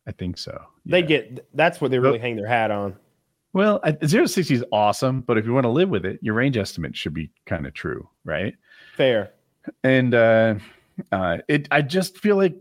I 0.07 0.11
think 0.11 0.37
so. 0.37 0.59
They 0.85 1.01
get 1.01 1.47
that's 1.55 1.79
what 1.81 1.91
they 1.91 1.99
really 1.99 2.19
hang 2.19 2.35
their 2.35 2.47
hat 2.47 2.71
on. 2.71 2.95
well, 3.53 3.79
zero 4.05 4.25
sixty 4.25 4.55
is 4.55 4.63
awesome, 4.71 5.21
but 5.21 5.37
if 5.37 5.45
you 5.45 5.53
want 5.53 5.65
to 5.65 5.69
live 5.69 5.89
with 5.89 6.05
it, 6.05 6.19
your 6.21 6.33
range 6.33 6.57
estimate 6.57 6.95
should 6.97 7.13
be 7.13 7.29
kind 7.45 7.67
of 7.67 7.73
true, 7.73 8.07
right? 8.25 8.55
Fair. 8.95 9.31
and 9.83 10.13
uh 10.15 10.55
uh 11.11 11.37
it 11.47 11.67
i 11.69 11.81
just 11.83 12.17
feel 12.17 12.35
like 12.35 12.55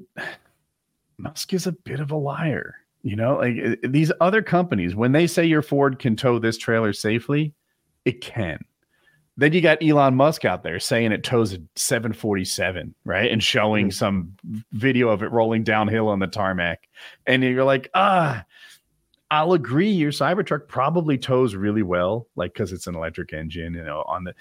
musk 1.16 1.54
is 1.54 1.66
a 1.66 1.72
bit 1.72 1.98
of 1.98 2.10
a 2.10 2.16
liar 2.16 2.74
you 3.02 3.16
know 3.16 3.36
like 3.38 3.80
these 3.88 4.12
other 4.20 4.42
companies 4.42 4.94
when 4.94 5.12
they 5.12 5.26
say 5.26 5.44
your 5.44 5.62
ford 5.62 5.98
can 5.98 6.14
tow 6.14 6.38
this 6.38 6.58
trailer 6.58 6.92
safely 6.92 7.54
it 8.04 8.20
can 8.20 8.58
then 9.40 9.52
you 9.52 9.60
got 9.60 9.82
elon 9.82 10.14
musk 10.14 10.44
out 10.44 10.62
there 10.62 10.78
saying 10.78 11.12
it 11.12 11.24
tows 11.24 11.52
a 11.54 11.58
747 11.76 12.94
right 13.04 13.30
and 13.32 13.42
showing 13.42 13.88
Mhm. 13.88 13.92
some 13.94 14.36
video 14.72 15.08
of 15.08 15.22
it 15.22 15.30
rolling 15.32 15.64
downhill 15.64 16.08
on 16.08 16.18
the 16.18 16.26
tarmac 16.26 16.88
and 17.26 17.42
you're 17.42 17.64
like 17.64 17.90
ah 17.94 18.44
I'll 19.32 19.52
agree 19.52 19.88
your 19.88 20.10
Cybertruck 20.10 20.66
probably 20.66 21.16
tows 21.16 21.54
really 21.54 21.84
well, 21.84 22.26
like 22.34 22.52
because 22.52 22.72
it's 22.72 22.88
an 22.88 22.96
electric 22.96 23.32
engine, 23.32 23.74
you 23.74 23.84
know, 23.84 24.02
on 24.08 24.24
the 24.24 24.34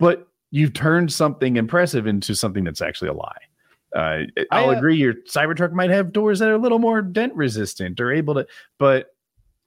but 0.00 0.26
you've 0.50 0.72
turned 0.72 1.12
something 1.12 1.56
impressive 1.56 2.08
into 2.08 2.34
something 2.34 2.64
that's 2.64 2.82
actually 2.82 3.10
a 3.10 3.12
lie. 3.12 3.38
Uh, 3.94 4.22
I'll 4.50 4.70
I, 4.70 4.74
uh, 4.74 4.78
agree 4.78 4.96
your 4.96 5.14
Cybertruck 5.14 5.70
might 5.70 5.90
have 5.90 6.12
doors 6.12 6.40
that 6.40 6.48
are 6.48 6.54
a 6.54 6.58
little 6.58 6.80
more 6.80 7.00
dent 7.00 7.32
resistant 7.36 8.00
or 8.00 8.10
able 8.10 8.34
to, 8.34 8.44
but 8.76 9.14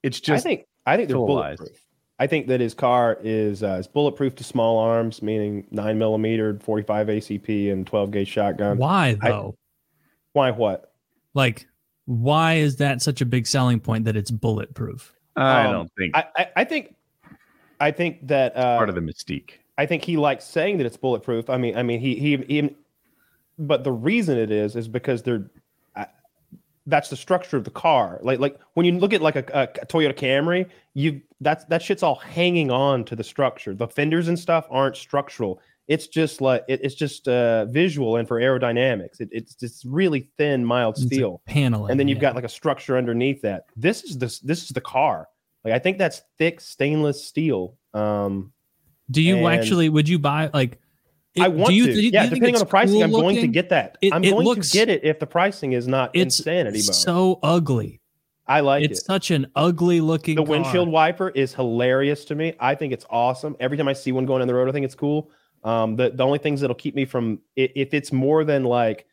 it's 0.02 0.20
just 0.20 0.44
I 0.44 0.46
think 0.50 0.66
I 0.84 0.96
think 0.98 1.08
they're 1.08 1.16
full 1.16 1.38
of 1.42 1.58
lies. 1.60 1.70
Bulletproof. 2.18 2.20
I 2.20 2.26
think 2.26 2.46
that 2.48 2.60
his 2.60 2.74
car 2.74 3.18
is 3.22 3.62
uh, 3.62 3.76
is 3.80 3.86
bulletproof 3.86 4.34
to 4.36 4.44
small 4.44 4.78
arms, 4.78 5.22
meaning 5.22 5.66
nine 5.70 5.98
millimeter, 5.98 6.58
forty 6.60 6.82
five 6.82 7.06
ACP, 7.06 7.72
and 7.72 7.86
twelve 7.86 8.10
gauge 8.10 8.28
shotgun. 8.28 8.78
Why 8.78 9.16
I- 9.20 9.28
though? 9.28 9.56
Why? 10.32 10.50
What? 10.50 10.92
like, 11.34 11.66
why 12.06 12.54
is 12.54 12.76
that 12.76 13.00
such 13.02 13.20
a 13.20 13.26
big 13.26 13.46
selling 13.46 13.80
point 13.80 14.04
that 14.04 14.16
it's 14.16 14.30
bulletproof? 14.30 15.14
I 15.36 15.66
um, 15.66 15.72
don't 15.72 15.92
think 15.96 16.16
I, 16.16 16.24
I 16.36 16.46
I 16.56 16.64
think 16.64 16.94
I 17.80 17.90
think 17.90 18.26
that 18.28 18.56
uh, 18.56 18.76
part 18.76 18.88
of 18.88 18.94
the 18.94 19.00
mystique. 19.00 19.52
I 19.78 19.86
think 19.86 20.04
he 20.04 20.16
likes 20.16 20.44
saying 20.44 20.78
that 20.78 20.86
it's 20.86 20.96
bulletproof. 20.96 21.48
I 21.48 21.56
mean, 21.56 21.76
I 21.76 21.82
mean, 21.82 22.00
he 22.00 22.16
he 22.16 22.36
he. 22.36 22.76
But 23.60 23.84
the 23.84 23.92
reason 23.92 24.38
it 24.38 24.50
is 24.50 24.76
is 24.76 24.88
because 24.88 25.22
they're 25.22 25.50
that's 26.88 27.10
the 27.10 27.16
structure 27.16 27.56
of 27.56 27.64
the 27.64 27.70
car. 27.70 28.18
Like 28.22 28.40
like 28.40 28.58
when 28.74 28.86
you 28.86 28.92
look 28.92 29.12
at 29.12 29.20
like 29.20 29.36
a, 29.36 29.68
a 29.80 29.86
Toyota 29.86 30.14
Camry, 30.16 30.68
you 30.94 31.20
that's 31.40 31.64
that 31.66 31.82
shit's 31.82 32.02
all 32.02 32.16
hanging 32.16 32.70
on 32.70 33.04
to 33.04 33.16
the 33.16 33.24
structure. 33.24 33.74
The 33.74 33.86
fenders 33.86 34.28
and 34.28 34.38
stuff 34.38 34.66
aren't 34.70 34.96
structural. 34.96 35.60
It's 35.86 36.06
just 36.06 36.40
like 36.40 36.64
it, 36.68 36.80
it's 36.82 36.94
just 36.94 37.28
uh, 37.28 37.66
visual 37.66 38.16
and 38.16 38.26
for 38.26 38.40
aerodynamics. 38.40 39.20
It, 39.20 39.28
it's 39.32 39.54
just 39.54 39.84
really 39.84 40.30
thin, 40.36 40.64
mild 40.64 40.96
It's 40.96 41.06
steel, 41.06 41.42
paneling, 41.46 41.90
and 41.90 42.00
then 42.00 42.08
you've 42.08 42.16
yeah. 42.16 42.22
got 42.22 42.34
like 42.34 42.44
a 42.44 42.48
structure 42.48 42.96
underneath 42.96 43.42
that. 43.42 43.66
This 43.76 44.04
is 44.04 44.18
this 44.18 44.40
this 44.40 44.62
is 44.64 44.70
the 44.70 44.80
car. 44.80 45.28
Like 45.64 45.74
I 45.74 45.78
think 45.78 45.98
that's 45.98 46.22
thick 46.38 46.60
stainless 46.60 47.24
steel. 47.24 47.76
Um, 47.94 48.52
Do 49.10 49.22
you 49.22 49.36
and- 49.36 49.46
actually? 49.46 49.88
Would 49.88 50.08
you 50.08 50.18
buy 50.18 50.50
like? 50.52 50.80
I 51.42 51.48
want 51.48 51.74
you, 51.74 51.86
to. 51.86 51.92
do 51.94 52.00
you- 52.00 52.10
yeah, 52.12 52.24
you 52.24 52.30
depending 52.30 52.54
on 52.56 52.60
the 52.60 52.66
pricing, 52.66 52.94
cool 52.96 53.04
I'm 53.04 53.10
going 53.10 53.36
to 53.36 53.46
get 53.46 53.68
that. 53.70 53.98
It- 54.00 54.12
I'm 54.12 54.24
it 54.24 54.30
going 54.30 54.44
looks- 54.44 54.70
to 54.70 54.78
get 54.78 54.88
it 54.88 55.04
if 55.04 55.18
the 55.18 55.26
pricing 55.26 55.72
is 55.72 55.86
not 55.88 56.10
It's 56.14 56.38
insanity 56.38 56.78
mode. 56.78 56.94
so 56.94 57.38
ugly. 57.42 58.00
I 58.46 58.60
like 58.60 58.82
it's 58.82 58.90
it. 58.90 58.92
It's 58.98 59.04
such 59.06 59.30
an 59.30 59.50
ugly 59.54 60.00
looking. 60.00 60.36
The 60.36 60.42
car. 60.42 60.50
windshield 60.50 60.88
wiper 60.88 61.28
is 61.30 61.52
hilarious 61.54 62.24
to 62.26 62.34
me. 62.34 62.54
I 62.58 62.74
think 62.74 62.92
it's 62.94 63.04
awesome. 63.10 63.54
Every 63.60 63.76
time 63.76 63.88
I 63.88 63.92
see 63.92 64.10
one 64.12 64.24
going 64.24 64.40
on 64.40 64.48
the 64.48 64.54
road, 64.54 64.68
I 64.68 64.72
think 64.72 64.84
it's 64.86 64.94
cool. 64.94 65.30
Um, 65.64 65.96
the 65.96 66.10
the 66.10 66.24
only 66.24 66.38
things 66.38 66.60
that'll 66.62 66.74
keep 66.76 66.94
me 66.94 67.04
from 67.04 67.40
if 67.56 67.92
it's 67.92 68.10
more 68.12 68.44
than 68.44 68.64
like 68.64 69.06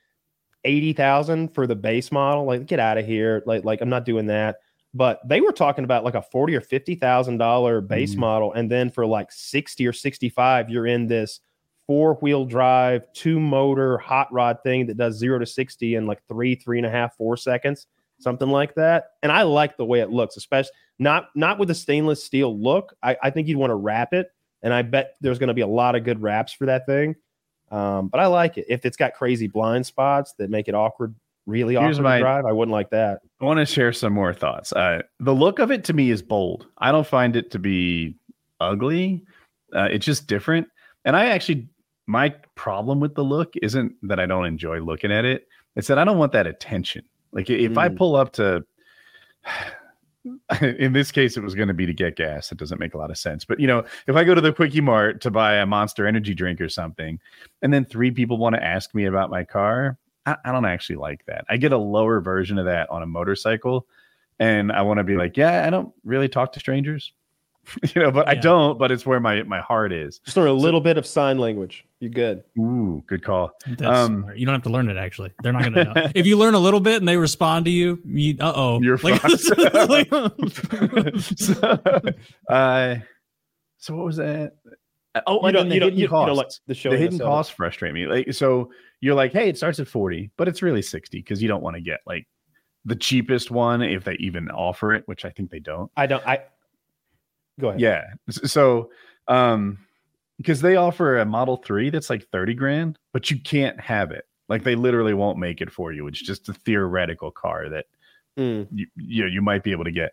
eighty 0.64 0.94
thousand 0.94 1.54
for 1.54 1.68
the 1.68 1.76
base 1.76 2.12
model, 2.12 2.46
like 2.46 2.66
get 2.66 2.80
out 2.80 2.98
of 2.98 3.06
here. 3.06 3.44
Like 3.46 3.66
like 3.66 3.82
I'm 3.82 3.90
not 3.90 4.06
doing 4.06 4.28
that. 4.28 4.58
But 4.94 5.20
they 5.28 5.42
were 5.42 5.52
talking 5.52 5.84
about 5.84 6.06
like 6.06 6.16
a 6.16 6.22
forty 6.22 6.56
or 6.56 6.62
fifty 6.62 6.96
thousand 6.96 7.38
dollar 7.38 7.82
base 7.82 8.16
Mhm. 8.16 8.20
model, 8.20 8.54
and 8.54 8.72
then 8.72 8.90
for 8.90 9.06
like 9.06 9.32
sixty 9.34 9.86
or 9.86 9.92
sixty 9.92 10.30
five, 10.30 10.70
you're 10.70 10.88
in 10.88 11.08
this 11.08 11.42
four 11.88 12.16
wheel 12.16 12.46
drive, 12.46 13.04
two 13.14 13.40
motor 13.40 13.98
hot 13.98 14.32
rod 14.32 14.58
thing 14.64 14.88
that 14.88 14.98
does 14.98 15.18
zero 15.18 15.40
to 15.40 15.46
sixty 15.46 15.96
in 15.96 16.06
like 16.08 16.22
three, 16.28 16.56
three 16.56 16.78
and 16.80 16.86
a 16.86 16.90
half, 16.90 17.16
four 17.16 17.38
seconds, 17.38 17.88
something 18.20 18.50
like 18.50 18.76
that. 18.76 19.12
And 19.24 19.32
I 19.32 19.44
like 19.44 19.78
the 19.78 19.86
way 19.86 20.00
it 20.00 20.10
looks, 20.10 20.38
especially 20.38 20.72
not 21.00 21.30
not 21.36 21.60
with 21.60 21.68
the 21.68 21.76
stainless 21.76 22.24
steel 22.24 22.58
look. 22.60 22.96
I, 23.04 23.18
I 23.22 23.30
think 23.30 23.48
you'd 23.48 23.58
want 23.58 23.72
to 23.72 23.76
wrap 23.76 24.14
it, 24.14 24.30
and 24.64 24.74
I 24.74 24.82
bet 24.82 25.16
there's 25.22 25.40
going 25.40 25.50
to 25.50 25.54
be 25.54 25.62
a 25.62 25.68
lot 25.68 25.96
of 25.96 26.04
good 26.04 26.22
wraps 26.22 26.54
for 26.54 26.66
that 26.68 26.86
thing. 26.86 27.16
Um, 27.72 28.08
but 28.08 28.20
I 28.20 28.28
like 28.28 28.58
it. 28.58 28.66
If 28.70 28.86
it's 28.86 28.98
got 28.98 29.14
crazy 29.14 29.48
blind 29.48 29.86
spots 29.86 30.34
that 30.38 30.50
make 30.50 30.68
it 30.68 30.76
awkward, 30.76 31.16
really 31.46 31.76
Here's 31.76 31.98
awkward 31.98 32.04
my- 32.04 32.18
to 32.18 32.22
drive, 32.24 32.46
I 32.46 32.52
wouldn't 32.52 32.72
like 32.74 32.92
that. 32.92 33.22
I 33.42 33.46
want 33.46 33.60
to 33.60 33.66
share 33.66 33.92
some 33.92 34.14
more 34.14 34.34
thoughts. 34.34 34.72
Uh, 34.72 35.02
the 35.20 35.34
look 35.34 35.60
of 35.60 35.72
it 35.72 35.84
to 35.86 35.94
me 35.94 36.12
is 36.12 36.22
bold. 36.22 36.68
I 36.78 36.92
don't 36.92 37.08
find 37.08 37.36
it 37.36 37.52
to 37.52 37.60
be 37.60 38.16
ugly. 38.60 39.24
Uh, 39.76 39.90
it's 39.92 40.06
just 40.06 40.28
different. 40.28 40.68
And 41.04 41.16
I 41.16 41.26
actually, 41.28 41.68
my 42.08 42.30
problem 42.56 43.00
with 43.00 43.16
the 43.16 43.24
look 43.24 43.54
isn't 43.62 43.94
that 44.04 44.20
I 44.20 44.26
don't 44.26 44.46
enjoy 44.46 44.80
looking 44.80 45.12
at 45.12 45.26
it. 45.26 45.48
It's 45.76 45.88
that 45.88 45.98
I 45.98 46.04
don't 46.04 46.18
want 46.18 46.32
that 46.34 46.48
attention. 46.48 47.04
Like 47.32 47.50
if 47.50 47.78
I 47.78 47.90
Mm. 47.90 47.98
pull 47.98 48.16
up 48.16 48.32
to, 48.34 48.64
in 50.62 50.94
this 50.94 51.12
case, 51.12 51.38
it 51.38 51.44
was 51.44 51.54
going 51.56 51.68
to 51.68 51.74
be 51.74 51.86
to 51.86 51.94
get 51.94 52.16
gas. 52.16 52.52
It 52.52 52.58
doesn't 52.58 52.80
make 52.80 52.94
a 52.94 52.98
lot 52.98 53.12
of 53.12 53.18
sense. 53.18 53.46
But 53.46 53.60
you 53.60 53.68
know, 53.68 53.84
if 54.08 54.16
I 54.16 54.24
go 54.24 54.34
to 54.34 54.42
the 54.42 54.54
Quickie 54.54 54.82
Mart 54.82 55.22
to 55.22 55.32
buy 55.32 55.56
a 55.56 55.66
Monster 55.66 56.08
Energy 56.08 56.34
drink 56.34 56.62
or 56.62 56.70
something, 56.70 57.20
and 57.62 57.74
then 57.74 57.86
three 57.86 58.12
people 58.12 58.38
want 58.38 58.56
to 58.56 58.64
ask 58.64 58.94
me 58.96 59.06
about 59.06 59.30
my 59.30 59.44
car, 59.44 59.98
I, 60.26 60.36
I 60.46 60.52
don't 60.52 60.66
actually 60.66 60.96
like 60.98 61.26
that. 61.28 61.46
I 61.50 61.58
get 61.58 61.74
a 61.74 61.78
lower 61.78 62.22
version 62.22 62.58
of 62.58 62.66
that 62.66 62.90
on 62.90 63.04
a 63.04 63.06
motorcycle, 63.06 63.88
and 64.40 64.72
I 64.72 64.82
want 64.82 64.98
to 64.98 65.04
be 65.04 65.16
like, 65.16 65.38
yeah, 65.38 65.66
I 65.66 65.70
don't 65.70 65.94
really 66.04 66.28
talk 66.30 66.54
to 66.54 66.60
strangers, 66.60 67.14
you 67.94 68.02
know, 68.02 68.12
but 68.12 68.28
I 68.28 68.36
don't. 68.36 68.80
But 68.80 68.92
it's 68.92 69.06
where 69.06 69.20
my 69.20 69.44
my 69.44 69.62
heart 69.62 69.94
is. 69.94 70.20
Just 70.20 70.38
learn 70.38 70.48
a 70.48 70.54
little 70.54 70.82
bit 70.82 70.98
of 70.98 71.06
sign 71.06 71.38
language. 71.38 71.86
You 72.06 72.12
good? 72.12 72.44
Ooh, 72.60 73.04
good 73.08 73.24
call. 73.24 73.50
That's 73.66 73.82
Um, 73.82 74.30
you 74.36 74.46
don't 74.46 74.54
have 74.54 74.62
to 74.62 74.70
learn 74.70 74.90
it. 74.90 74.96
Actually, 74.96 75.32
they're 75.42 75.52
not 75.52 75.64
going 75.64 75.74
to 75.74 75.84
know. 75.86 75.94
if 76.14 76.28
you 76.28 76.38
learn 76.38 76.54
a 76.54 76.60
little 76.60 76.80
bit 76.80 76.98
and 76.98 77.08
they 77.08 77.18
respond 77.18 77.66
to 77.66 77.72
you, 77.72 78.00
you 78.06 78.36
uh 78.40 78.54
oh, 78.56 78.80
You're 78.80 78.98
so, 81.36 81.64
uh, 82.48 82.96
so 83.80 83.96
what 83.96 84.06
was 84.06 84.18
that? 84.18 84.52
Oh, 85.26 85.40
You 85.42 85.48
and 85.48 85.54
don't, 85.54 85.54
then 85.54 85.70
the 85.70 85.74
you 85.76 85.80
don't, 85.80 85.88
hidden 85.88 85.98
you, 86.00 86.04
you 86.04 86.08
don't 86.10 86.36
like 86.36 86.46
costs. 86.46 86.62
the 86.68 86.76
show. 86.76 86.92
the 86.92 86.98
hidden 86.98 87.18
costs 87.18 87.52
frustrate 87.52 87.96
me. 87.96 88.06
Like, 88.06 88.34
so 88.34 88.70
you're 89.02 89.16
like, 89.16 89.34
hey, 89.34 89.50
it 89.50 89.58
starts 89.58 89.80
at 89.80 89.88
40, 89.88 90.30
but 90.38 90.48
it's 90.48 90.62
really 90.62 90.84
60 90.84 91.18
because 91.18 91.42
you 91.42 91.48
don't 91.48 91.64
want 91.64 91.76
to 91.76 91.82
get 91.82 92.02
like 92.06 92.28
the 92.86 92.96
cheapest 92.96 93.50
one 93.50 93.82
if 93.82 94.04
they 94.04 94.14
even 94.20 94.52
offer 94.52 94.94
it, 94.94 95.08
which 95.08 95.26
I 95.26 95.32
think 95.32 95.50
they 95.50 95.60
don't. 95.60 95.90
I 95.98 96.06
don't. 96.06 96.26
I 96.28 96.44
go 97.60 97.70
ahead. 97.70 97.82
Yeah. 97.82 98.04
So, 98.30 98.92
um, 99.28 99.80
because 100.38 100.62
they 100.62 100.76
offer 100.76 101.18
a 101.18 101.26
Model 101.26 101.58
3 101.58 101.90
that's 101.90 102.10
like 102.10 102.28
30 102.32 102.54
grand, 102.56 103.00
but 103.14 103.30
you 103.32 103.40
can't 103.40 103.80
have 103.80 104.12
it. 104.12 104.26
Like 104.50 104.64
they 104.64 104.76
literally 104.76 105.14
won't 105.14 105.40
make 105.40 105.62
it 105.62 105.72
for 105.72 105.92
you. 105.92 106.08
It's 106.08 106.22
just 106.22 106.50
a 106.50 106.54
theoretical 106.54 107.32
car 107.32 107.70
that 107.70 107.86
Mm. 108.38 108.68
you 108.70 108.86
you, 108.98 109.22
know, 109.24 109.30
you 109.30 109.42
might 109.42 109.64
be 109.64 109.72
able 109.72 109.86
to 109.86 109.92
get. 109.92 110.12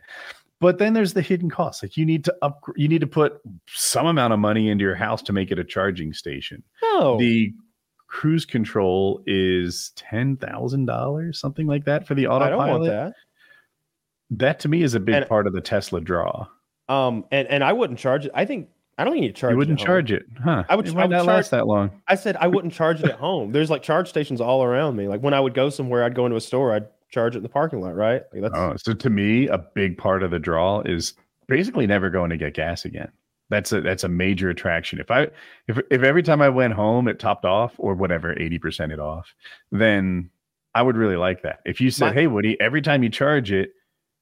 But 0.61 0.79
then 0.79 0.93
there's 0.93 1.13
the 1.13 1.23
hidden 1.23 1.51
costs. 1.51 1.83
Like 1.83 1.97
you 1.97 2.07
need 2.07 2.25
to 2.27 2.35
up 2.41 2.61
you 2.77 2.87
need 2.87 3.01
to 3.01 3.07
put 3.09 3.41
some 3.67 4.07
amount 4.07 4.33
of 4.33 4.39
money 4.39 4.69
into 4.69 4.85
your 4.85 4.95
house 4.95 5.23
to 5.23 5.33
make 5.33 5.51
it 5.51 5.59
a 5.59 5.65
charging 5.65 6.13
station. 6.13 6.63
No. 6.85 7.19
The 7.19 7.53
cruise 8.07 8.45
control 8.47 9.25
is 9.27 9.91
ten 9.97 10.37
thousand 10.37 10.87
dollars, 10.87 11.41
something 11.41 11.67
like 11.67 11.85
that 11.87 12.07
for 12.07 12.15
the 12.15 12.29
I 12.29 12.49
don't 12.49 12.59
want 12.59 12.71
autopilot. 12.71 12.91
that. 12.93 13.15
That 14.39 14.61
to 14.61 14.69
me 14.69 14.83
is 14.85 14.95
a 14.95 15.01
big 15.01 15.17
And- 15.17 15.29
part 15.29 15.49
of 15.49 15.53
the 15.53 15.61
Tesla 15.61 16.01
draw. 16.01 16.47
Um, 16.89 17.25
and 17.33 17.49
and 17.49 17.65
I 17.65 17.73
wouldn't 17.73 17.99
charge 17.99 18.27
it. 18.27 18.33
I 18.35 18.45
think 18.45 18.69
I 18.99 19.05
don't 19.05 19.15
think 19.15 19.25
you 19.25 19.33
charge. 19.33 19.53
You 19.53 19.57
wouldn't 19.57 19.79
home. 19.81 19.87
charge 19.87 20.13
it, 20.13 20.25
huh? 20.45 20.65
I 20.69 20.77
would- 20.77 20.87
It 20.87 20.91
I 20.91 20.95
might 20.95 21.03
would 21.05 21.11
not 21.11 21.17
charge- 21.25 21.27
last 21.27 21.51
that 21.51 21.67
long. 21.67 21.91
I 22.09 22.15
said 22.15 22.37
I 22.37 22.47
wouldn't 22.47 22.73
charge 22.75 23.01
it 23.03 23.07
at 23.11 23.19
home. 23.19 23.53
There's 23.53 23.71
like 23.71 23.83
charge 23.83 24.09
stations 24.09 24.41
all 24.41 24.63
around 24.63 24.97
me. 24.97 25.09
Like 25.09 25.21
when 25.23 25.35
I 25.35 25.41
would 25.41 25.55
go 25.55 25.71
somewhere, 25.71 26.05
I'd 26.05 26.15
go 26.15 26.27
into 26.27 26.37
a 26.37 26.41
store, 26.41 26.75
I'd 26.75 26.87
charge 27.11 27.35
it 27.35 27.39
in 27.39 27.43
the 27.43 27.49
parking 27.49 27.81
lot, 27.81 27.95
right? 27.95 28.23
Like 28.33 28.43
that's 28.43 28.55
Oh, 28.55 28.75
so 28.77 28.93
to 28.95 29.11
me, 29.11 29.49
a 29.49 29.59
big 29.59 29.99
part 29.99 30.23
of 30.23 30.31
the 30.31 30.39
draw 30.39 30.81
is 30.81 31.15
basically 31.49 31.87
never 31.87 32.11
going 32.11 32.31
to 32.31 32.37
get 32.37 32.55
gas 32.55 32.85
again. 32.85 33.11
That's 33.51 33.73
a 33.73 33.81
that's 33.83 34.05
a 34.05 34.09
major 34.09 34.49
attraction. 34.51 34.99
If 35.01 35.11
I 35.11 35.29
if 35.69 35.79
if 35.91 36.03
every 36.03 36.23
time 36.23 36.41
I 36.41 36.49
went 36.49 36.73
home 36.75 37.09
it 37.09 37.19
topped 37.19 37.45
off 37.45 37.75
or 37.79 37.95
whatever, 37.95 38.35
80% 38.35 38.93
it 38.93 38.99
off, 39.01 39.35
then 39.71 40.31
I 40.75 40.81
would 40.83 40.97
really 40.97 41.17
like 41.17 41.43
that. 41.43 41.61
If 41.67 41.81
you 41.81 41.91
said, 41.91 42.09
My- 42.09 42.13
Hey 42.15 42.27
Woody, 42.29 42.59
every 42.61 42.81
time 42.81 43.03
you 43.03 43.11
charge 43.11 43.53
it, 43.53 43.73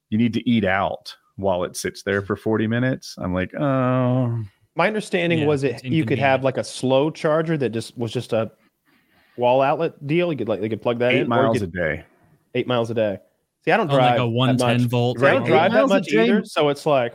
you 0.09 0.19
need 0.19 0.35
to 0.35 0.49
eat 0.49 0.65
out 0.65 1.15
while 1.37 1.63
it 1.63 1.77
sits 1.77 2.03
there 2.03 2.21
mm. 2.23 2.27
for 2.27 2.35
40 2.35 2.67
minutes. 2.67 3.15
I'm 3.19 3.33
like, 3.33 3.55
oh 3.55 4.43
my 4.81 4.87
understanding 4.87 5.41
Yeah, 5.41 5.47
was 5.47 5.63
it 5.63 5.85
you 5.85 6.05
could 6.07 6.19
have 6.19 6.43
like 6.43 6.57
a 6.57 6.65
slow 6.65 7.11
charger 7.11 7.57
that 7.59 7.69
just 7.71 7.97
was 7.99 8.13
just 8.13 8.33
a 8.33 8.51
wall 9.37 9.61
outlet 9.61 10.07
deal. 10.07 10.33
You 10.33 10.39
could 10.39 10.49
like 10.49 10.61
they 10.63 10.69
could 10.71 10.81
plug 10.83 10.99
that 11.01 11.13
eight 11.13 11.21
in. 11.21 11.27
or 11.27 11.29
miles 11.29 11.59
could- 11.59 11.69
a 11.69 11.73
day. 11.73 12.05
eight 12.55 12.67
miles 12.67 12.91
a 12.91 12.95
day. 12.95 13.19
See, 13.65 13.73
I 13.73 13.77
don't 13.77 13.91
on 13.91 13.97
drive 13.97 14.13
like 14.13 14.21
a 14.21 14.23
that 14.23 14.29
110 14.29 14.89
volt. 14.89 15.19
See, 15.19 15.27
I 15.27 15.31
don't 15.33 15.41
Right, 15.43 15.47
thing. 15.47 15.55
eight 15.55 15.59
drive 15.59 15.73
that 15.73 15.89
much 15.89 16.09
either. 16.13 16.45
So 16.45 16.71
it's 16.71 16.87
like 16.87 17.15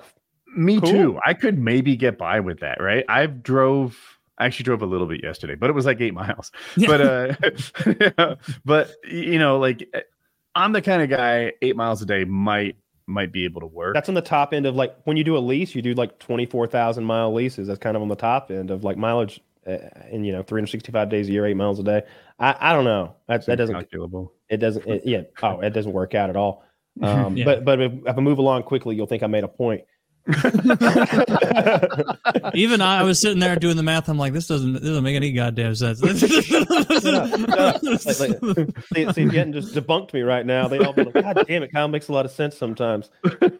Me 0.55 0.79
Cool. 0.79 0.91
too. 0.91 1.19
I 1.25 1.33
could 1.33 1.57
maybe 1.57 1.95
get 1.95 2.17
by 2.19 2.39
with 2.39 2.59
that, 2.59 2.79
right? 2.79 3.03
I 3.09 3.25
drove 3.25 3.97
I 4.37 4.45
actually 4.45 4.65
drove 4.65 4.81
a 4.81 4.85
little 4.85 5.07
bit 5.07 5.23
yesterday, 5.23 5.55
but 5.55 5.69
it 5.69 5.73
was 5.73 5.85
like 5.87 5.99
eight 6.01 6.13
miles. 6.13 6.51
but 6.87 7.01
uh 7.01 8.35
but 8.65 8.91
you 9.09 9.39
know 9.39 9.57
like 9.59 9.87
eh, 9.93 10.01
i'm 10.55 10.71
the 10.71 10.81
kind 10.81 11.01
of 11.01 11.09
guy 11.09 11.51
eight 11.61 11.75
miles 11.75 12.01
a 12.01 12.05
day 12.05 12.23
might 12.25 12.75
might 13.07 13.31
be 13.31 13.45
able 13.45 13.61
to 13.61 13.67
work 13.67 13.93
that's 13.93 14.09
on 14.09 14.15
the 14.15 14.21
top 14.21 14.53
end 14.53 14.65
of 14.65 14.75
like 14.75 14.95
when 15.03 15.15
you 15.17 15.23
do 15.23 15.37
a 15.37 15.39
lease, 15.39 15.75
you 15.75 15.81
do 15.81 15.93
like 15.93 16.17
twenty 16.19 16.45
four 16.45 16.67
thousand 16.67 17.03
mile 17.05 17.33
leases. 17.33 17.67
That's 17.67 17.79
kind 17.79 17.95
of 17.95 18.01
on 18.01 18.07
the 18.09 18.15
top 18.15 18.51
end 18.51 18.71
of 18.71 18.83
like 18.83 18.97
mileage. 18.97 19.41
Uh, 19.67 19.77
and 20.11 20.25
you 20.25 20.31
know, 20.31 20.43
three 20.43 20.59
hundred 20.59 20.67
sixty 20.67 20.91
five 20.91 21.09
days 21.09 21.27
a 21.27 21.31
year, 21.31 21.45
eight 21.45 21.55
miles 21.55 21.79
a 21.79 21.83
day. 21.83 22.03
I, 22.39 22.55
I 22.59 22.73
don't 22.73 22.85
know. 22.85 23.15
That, 23.27 23.45
that 23.47 23.55
doesn't 23.55 23.75
calculable 23.75 24.31
it 24.49 24.57
doesn't 24.57 24.85
it, 24.87 25.01
yeah 25.05 25.21
oh 25.43 25.59
it 25.59 25.71
doesn't 25.71 25.91
work 25.93 26.13
out 26.15 26.29
at 26.29 26.35
all 26.35 26.63
um 27.01 27.35
Yeah. 27.35 27.45
but 27.45 27.65
but 27.65 27.81
if, 27.81 27.91
if 28.05 28.17
i 28.17 28.21
move 28.21 28.37
along 28.37 28.63
quickly 28.63 28.95
you'll 28.95 29.07
think 29.07 29.23
i 29.23 29.27
made 29.27 29.43
a 29.43 29.47
point 29.47 29.83
Even 32.55 32.81
I, 32.81 32.99
I 32.99 33.03
was 33.03 33.21
sitting 33.21 33.39
there 33.39 33.55
doing 33.57 33.77
the 33.77 33.83
math. 33.83 34.09
I'm 34.09 34.17
like, 34.17 34.33
this 34.33 34.47
doesn't 34.47 34.73
this 34.73 34.81
doesn't 34.81 35.03
make 35.03 35.15
any 35.15 35.31
goddamn 35.31 35.75
sense. 35.75 36.01
Like, 37.05 38.41
like, 38.41 38.67
see, 38.93 39.11
see 39.13 39.25
getting 39.29 39.53
just 39.53 39.75
debunked 39.75 40.13
me 40.13 40.21
right 40.21 40.45
now. 40.45 40.67
They 40.67 40.79
all 40.79 40.93
be 40.93 41.03
like 41.03 41.13
god 41.13 41.45
damn 41.47 41.63
it 41.63 41.71
kyle 41.71 41.87
makes 41.87 42.07
a 42.07 42.13
lot 42.13 42.25
of 42.25 42.31
sense 42.31 42.57
sometimes. 42.57 43.09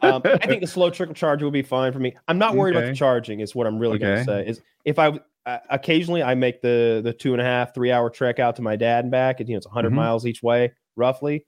Um, 0.02 0.22
i 0.24 0.46
think 0.46 0.60
the 0.62 0.66
slow 0.66 0.90
trickle 0.90 1.14
charger 1.14 1.46
would 1.46 1.52
be 1.52 1.62
fine 1.62 1.92
for 1.92 1.98
me. 2.00 2.16
I'm 2.28 2.38
not 2.38 2.56
worried 2.56 2.76
about 2.76 2.86
the 2.88 2.94
charging 2.94 3.40
is 3.40 3.54
what 3.54 3.66
i'm 3.66 3.78
really 3.78 3.98
going 3.98 4.18
to 4.18 4.24
say 4.24 4.46
is 4.46 4.60
if 4.84 4.98
i 4.98 5.18
uh, 5.46 5.58
occasionally 5.70 6.22
i 6.22 6.34
make 6.34 6.60
the 6.60 7.00
the 7.04 7.12
two 7.12 7.32
and 7.32 7.40
a 7.40 7.44
half 7.44 7.72
three 7.74 7.92
hour 7.92 8.10
trek 8.10 8.38
out 8.40 8.56
to 8.56 8.62
my 8.62 8.74
dad 8.76 9.04
and 9.04 9.12
back 9.12 9.40
and 9.40 9.48
you 9.48 9.54
know 9.54 9.58
it's 9.58 9.66
100 9.66 9.92
Mhm. 9.92 9.96
miles 9.96 10.26
each 10.26 10.42
way 10.42 10.72
roughly. 10.96 11.44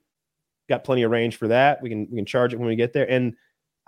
Got 0.69 0.85
plenty 0.85 1.03
of 1.03 1.11
range 1.11 1.37
for 1.37 1.49
that. 1.49 1.83
We 1.83 1.89
can 1.89 2.07
we 2.11 2.17
can 2.17 2.27
charge 2.27 2.53
it 2.53 2.59
when 2.59 2.69
we 2.69 2.77
get 2.77 2.93
there. 2.93 3.11
And 3.11 3.35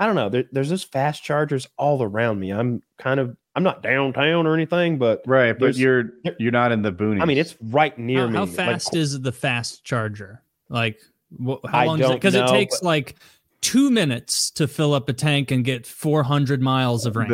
i 0.01 0.07
don't 0.07 0.17
know 0.17 0.29
there, 0.29 0.45
there's 0.51 0.69
just 0.71 0.91
fast 0.91 1.23
chargers 1.23 1.69
all 1.77 2.03
around 2.03 2.41
me 2.41 2.51
i'm 2.53 2.83
kind 2.99 3.21
of 3.21 3.37
i'm 3.55 3.63
not 3.63 3.83
downtown 3.83 4.47
or 4.47 4.55
anything 4.55 4.99
but 4.99 5.23
right 5.27 5.57
but 5.59 5.77
you're 5.77 6.11
you're 6.39 6.51
not 6.51 6.73
in 6.73 6.83
the 6.83 6.91
boonies 6.93 7.23
i 7.23 7.25
mean 7.25 7.39
it's 7.39 7.57
right 7.63 7.97
near 7.99 8.23
how, 8.23 8.27
me 8.27 8.35
how 8.35 8.45
like, 8.47 8.55
fast 8.55 8.97
is 8.97 9.21
the 9.21 9.31
fast 9.33 9.85
charger? 9.85 10.43
Like, 10.69 11.01
wh- 11.45 11.57
I 11.65 11.71
how 11.81 11.85
long? 11.87 11.99
don't 11.99 12.15
Because 12.15 12.35
it 12.35 12.41
know, 12.47 12.53
takes 12.53 12.81
but- 12.81 12.87
like 12.87 13.17
two 13.61 13.91
minutes 13.91 14.51
to 14.53 14.67
fill 14.67 14.95
up 14.95 15.09
a 15.09 15.13
tank 15.13 15.51
and 15.51 15.65
get 15.65 15.87
400 15.87 16.63
miles 16.63 17.05
of 17.07 17.15
range. 17.17 17.29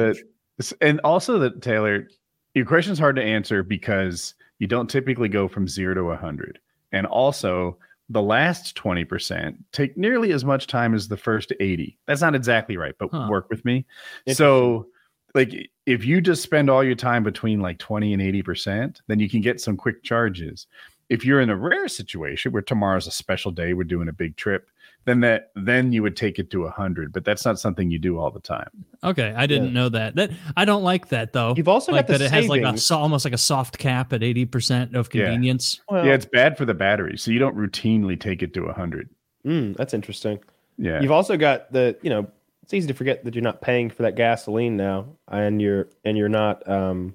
the 0.59 0.75
and 0.81 1.01
also 1.05 1.39
that 1.39 1.63
taylor 1.63 2.09
your 2.55 2.65
question's 2.65 2.99
hard 2.99 3.15
to 3.17 3.23
answer 3.23 3.63
because 3.63 4.35
you 4.59 4.67
don't 4.67 4.89
typically 4.89 5.29
go 5.29 5.47
from 5.49 5.69
zero 5.69 5.95
to 5.95 6.03
100 6.05 6.59
and 6.93 7.07
also 7.07 7.77
the 8.09 8.23
last 8.23 8.77
20% 8.77 9.57
take 9.73 9.97
nearly 9.97 10.33
as 10.33 10.45
much 10.45 10.67
time 10.69 10.95
as 10.95 11.09
the 11.09 11.17
first 11.17 11.53
80. 11.59 11.99
That's 12.07 12.21
not 12.21 12.35
exactly 12.35 12.77
right, 12.77 12.95
but 12.99 13.09
Huh. 13.11 13.27
work 13.29 13.51
with 13.51 13.65
me. 13.65 13.85
So, 14.33 14.87
like, 15.35 15.71
if 15.87 16.05
you 16.05 16.21
just 16.21 16.43
spend 16.43 16.71
all 16.71 16.85
your 16.85 16.95
time 16.95 17.23
between 17.25 17.61
like 17.61 17.79
20 17.79 18.13
and 18.13 18.23
80%, 18.23 19.01
then 19.09 19.19
you 19.19 19.29
can 19.29 19.41
get 19.41 19.61
some 19.61 19.77
quick 19.77 20.03
charges. 20.03 20.67
If 21.09 21.25
you're 21.25 21.41
in 21.41 21.51
a 21.51 21.57
rare 21.57 21.89
situation 21.89 22.53
where 22.53 22.63
tomorrow's 22.63 23.07
a 23.07 23.13
special 23.13 23.51
day, 23.53 23.73
we're 23.73 23.85
doing 23.85 24.09
a 24.09 24.13
big 24.13 24.37
trip, 24.37 24.71
then 25.07 25.21
that 25.21 25.51
then 25.55 25.93
you 25.93 26.03
would 26.03 26.17
take 26.17 26.39
it 26.39 26.51
to 26.51 26.63
100, 26.63 27.13
but 27.13 27.25
that's 27.25 27.45
not 27.47 27.59
something 27.59 27.91
you 27.91 27.99
do 27.99 28.19
all 28.19 28.31
the 28.31 28.41
time. 28.41 28.69
Okay, 29.03 29.33
I 29.35 29.47
didn't 29.47 29.73
know 29.73 29.89
that. 29.89 30.17
That 30.17 30.31
I 30.57 30.65
don't 30.67 30.83
like 30.83 31.09
that 31.09 31.33
though. 31.33 31.55
You've 31.57 31.69
also 31.69 31.93
like 31.93 32.07
got 32.07 32.13
the 32.15 32.19
that 32.19 32.25
it 32.27 32.31
has 32.33 32.49
like 32.49 32.63
a 32.63 32.77
so, 32.77 32.99
almost 32.99 33.25
like 33.25 33.35
a 33.35 33.39
soft 33.39 33.79
cap 33.79 34.13
at 34.13 34.23
eighty 34.23 34.45
percent 34.45 34.95
of 34.95 35.09
Yeah. 35.15 35.25
convenience. 35.27 35.81
Well, 35.89 36.05
yeah, 36.05 36.13
it's 36.15 36.27
bad 36.27 36.59
for 36.59 36.65
the 36.67 36.75
battery, 36.75 37.17
so 37.17 37.31
you 37.31 37.39
don't 37.39 37.57
routinely 37.57 38.21
take 38.21 38.43
it 38.43 38.53
to 38.55 38.67
100. 38.67 39.09
mm, 39.47 39.77
that's 39.77 39.95
interesting. 39.95 40.41
Yeah. 40.77 41.01
You've 41.01 41.13
also 41.13 41.37
got 41.39 41.73
the, 41.73 41.97
you 42.03 42.11
know, 42.11 42.27
it's 42.63 42.75
easy 42.75 42.89
to 42.89 42.95
forget 42.95 43.25
that 43.25 43.35
you're 43.35 43.43
not 43.43 43.63
paying 43.63 43.89
for 43.89 44.03
that 44.03 44.17
gasoline 44.17 44.77
now, 44.77 45.07
and 45.29 45.63
you're 45.63 45.89
and 46.05 46.19
you're 46.19 46.29
not, 46.29 46.69
um, 46.69 47.15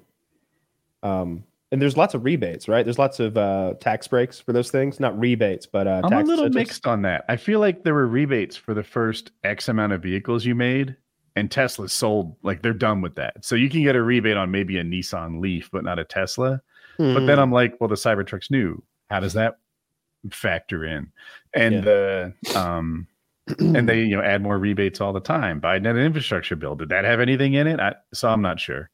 um, 1.02 1.44
and 1.72 1.82
there's 1.82 1.96
lots 1.96 2.14
of 2.14 2.22
rebates, 2.24 2.68
right? 2.68 2.84
There's 2.84 2.98
lots 2.98 3.18
of 3.18 3.36
uh, 3.36 3.74
tax 3.80 4.06
breaks 4.06 4.38
for 4.38 4.52
those 4.52 4.70
things, 4.70 5.00
not 5.00 5.18
rebates, 5.18 5.66
but 5.66 5.86
uh, 5.88 6.02
I'm 6.04 6.12
a 6.12 6.16
little 6.18 6.44
incentives. 6.44 6.54
mixed 6.54 6.86
on 6.86 7.02
that. 7.02 7.24
I 7.28 7.36
feel 7.36 7.58
like 7.60 7.82
there 7.82 7.94
were 7.94 8.06
rebates 8.06 8.56
for 8.56 8.74
the 8.74 8.84
first 8.84 9.32
X 9.42 9.68
amount 9.68 9.92
of 9.92 10.02
vehicles 10.02 10.44
you 10.44 10.54
made, 10.54 10.94
and 11.34 11.50
Tesla 11.50 11.88
sold 11.88 12.36
like 12.42 12.62
they're 12.62 12.72
done 12.74 13.00
with 13.00 13.14
that. 13.16 13.44
So 13.44 13.54
you 13.56 13.68
can 13.70 13.82
get 13.82 13.96
a 13.96 14.02
rebate 14.02 14.36
on 14.36 14.50
maybe 14.50 14.76
a 14.78 14.84
Nissan 14.84 15.40
Leaf, 15.40 15.70
but 15.72 15.82
not 15.82 15.98
a 15.98 16.04
Tesla. 16.04 16.60
But 16.98 17.20
Hmm. 17.20 17.26
then 17.26 17.38
I'm 17.38 17.50
like, 17.50 17.80
well, 17.80 17.88
the 17.88 17.94
Cybertruck's 17.94 18.50
new. 18.50 18.82
How 19.08 19.18
does 19.20 19.32
that 19.32 19.56
factor 20.30 20.84
in? 20.84 21.10
And 21.54 21.82
the 21.82 22.34
um, 22.54 23.06
and 23.58 23.88
they 23.88 24.02
you 24.02 24.14
know 24.16 24.22
add 24.22 24.42
more 24.42 24.58
rebates 24.58 25.00
all 25.00 25.12
the 25.14 25.20
time. 25.20 25.58
Biden 25.60 25.86
had 25.86 25.96
an 25.96 26.02
infrastructure 26.04 26.54
bill. 26.54 26.76
Did 26.76 26.90
that 26.90 27.04
have 27.06 27.18
anything 27.18 27.54
in 27.54 27.66
it? 27.66 27.80
I, 27.80 27.94
so 28.12 28.28
I'm 28.28 28.42
not 28.42 28.60
sure. 28.60 28.90